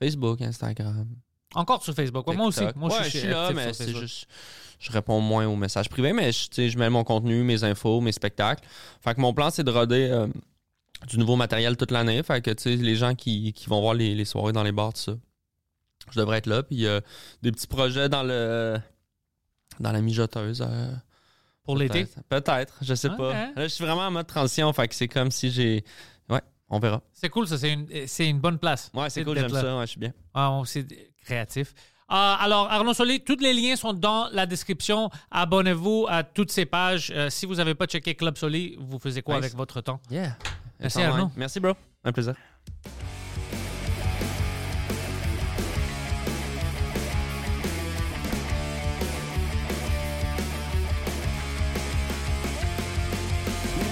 Facebook, 0.00 0.40
Instagram. 0.42 1.06
Encore 1.54 1.82
sur 1.82 1.94
Facebook. 1.94 2.26
Ouais, 2.28 2.36
moi 2.36 2.46
aussi. 2.46 2.62
Moi, 2.76 2.90
Ouais, 2.90 3.04
je 3.10 3.18
suis, 3.18 3.26
là, 3.28 3.50
mais 3.54 3.72
c'est 3.72 3.94
juste. 3.96 4.28
Je 4.78 4.92
réponds 4.92 5.20
moins 5.20 5.44
aux 5.46 5.56
messages 5.56 5.88
privés, 5.88 6.12
mais 6.12 6.30
je, 6.30 6.68
je 6.68 6.78
mets 6.78 6.88
mon 6.90 7.02
contenu, 7.02 7.42
mes 7.42 7.64
infos, 7.64 8.00
mes 8.00 8.12
spectacles. 8.12 8.62
Fait 9.00 9.12
que 9.14 9.20
mon 9.20 9.32
plan, 9.34 9.50
c'est 9.50 9.64
de 9.64 9.72
roder 9.72 10.06
du 11.06 11.18
nouveau 11.18 11.36
matériel 11.36 11.76
toute 11.76 11.90
l'année. 11.90 12.22
Fait 12.22 12.40
que, 12.42 12.50
tu 12.50 12.62
sais, 12.62 12.76
les 12.76 12.96
gens 12.96 13.14
qui, 13.14 13.52
qui 13.52 13.66
vont 13.68 13.80
voir 13.80 13.94
les, 13.94 14.14
les 14.14 14.24
soirées 14.24 14.52
dans 14.52 14.62
les 14.64 14.72
bars, 14.72 14.92
tout 14.92 15.00
ça, 15.00 15.12
je 16.12 16.18
devrais 16.18 16.38
être 16.38 16.46
là. 16.46 16.62
Puis 16.62 16.86
euh, 16.86 17.00
des 17.42 17.52
petits 17.52 17.66
projets 17.66 18.08
dans 18.08 18.22
le 18.22 18.78
dans 19.80 19.92
la 19.92 20.00
mijoteuse. 20.00 20.64
euh, 20.66 20.92
Pour 21.64 21.76
l'été? 21.76 22.04
peut-être. 22.06 22.44
Peut-être, 22.44 22.74
je 22.82 22.94
sais 22.94 23.10
pas. 23.10 23.32
Là, 23.32 23.52
je 23.56 23.66
suis 23.68 23.84
vraiment 23.84 24.02
en 24.06 24.10
mode 24.10 24.26
transition. 24.26 24.72
Fait 24.72 24.88
que 24.88 24.94
c'est 24.94 25.08
comme 25.08 25.30
si 25.30 25.50
j'ai. 25.50 25.84
Ouais, 26.28 26.40
on 26.68 26.78
verra. 26.80 27.00
C'est 27.12 27.28
cool, 27.28 27.46
ça. 27.46 27.58
C'est 27.58 27.72
une, 27.72 27.86
c'est 28.06 28.26
une 28.28 28.40
bonne 28.40 28.58
place. 28.58 28.90
Ouais, 28.94 29.08
c'est 29.10 29.22
cool, 29.24 29.38
j'aime 29.38 29.50
ça. 29.50 29.76
Ouais, 29.76 29.86
je 29.86 29.90
suis 29.90 30.00
bien. 30.00 30.12
Ah, 30.34 30.50
on- 30.52 30.64
c'est 30.64 30.86
créatif. 31.24 31.74
Ah, 32.10 32.38
alors, 32.40 32.70
Arnaud 32.70 32.94
Solé, 32.94 33.20
tous 33.20 33.36
les 33.38 33.52
liens 33.52 33.76
sont 33.76 33.92
dans 33.92 34.28
la 34.32 34.46
description. 34.46 35.10
Abonnez-vous 35.30 36.06
à 36.08 36.22
toutes 36.24 36.50
ces 36.50 36.64
pages. 36.64 37.12
Euh, 37.14 37.28
si 37.28 37.44
vous 37.44 37.56
n'avez 37.56 37.74
pas 37.74 37.84
checké 37.86 38.14
Club 38.14 38.38
Solé, 38.38 38.76
vous 38.80 38.98
faisiez 38.98 39.20
quoi 39.20 39.34
Nice. 39.34 39.44
avec 39.44 39.54
votre 39.56 39.82
temps? 39.82 40.00
Yeah. 40.10 40.38
Merci, 40.80 40.98
Attends, 40.98 41.08
ouais. 41.08 41.14
Arnaud. 41.20 41.30
Merci, 41.36 41.60
bro. 41.60 41.72
Un 42.04 42.12
plaisir. 42.12 42.34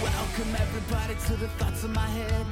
Welcome 0.02 0.54
everybody 0.60 1.14
to 1.26 1.36
the 1.36 1.48
thoughts 1.58 1.84
in 1.84 1.92
my 1.92 2.06
head. 2.08 2.46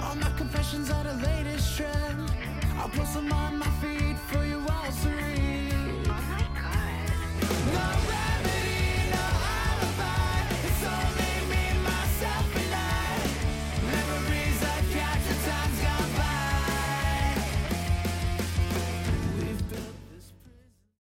All 0.00 0.14
my 0.14 0.30
confessions 0.36 0.90
are 0.90 1.02
the 1.04 1.14
latest 1.26 1.76
trend. 1.76 2.30
I'll 2.78 2.88
post 2.88 3.14
them 3.14 3.32
on 3.32 3.58
my 3.58 3.70
feed 3.80 4.05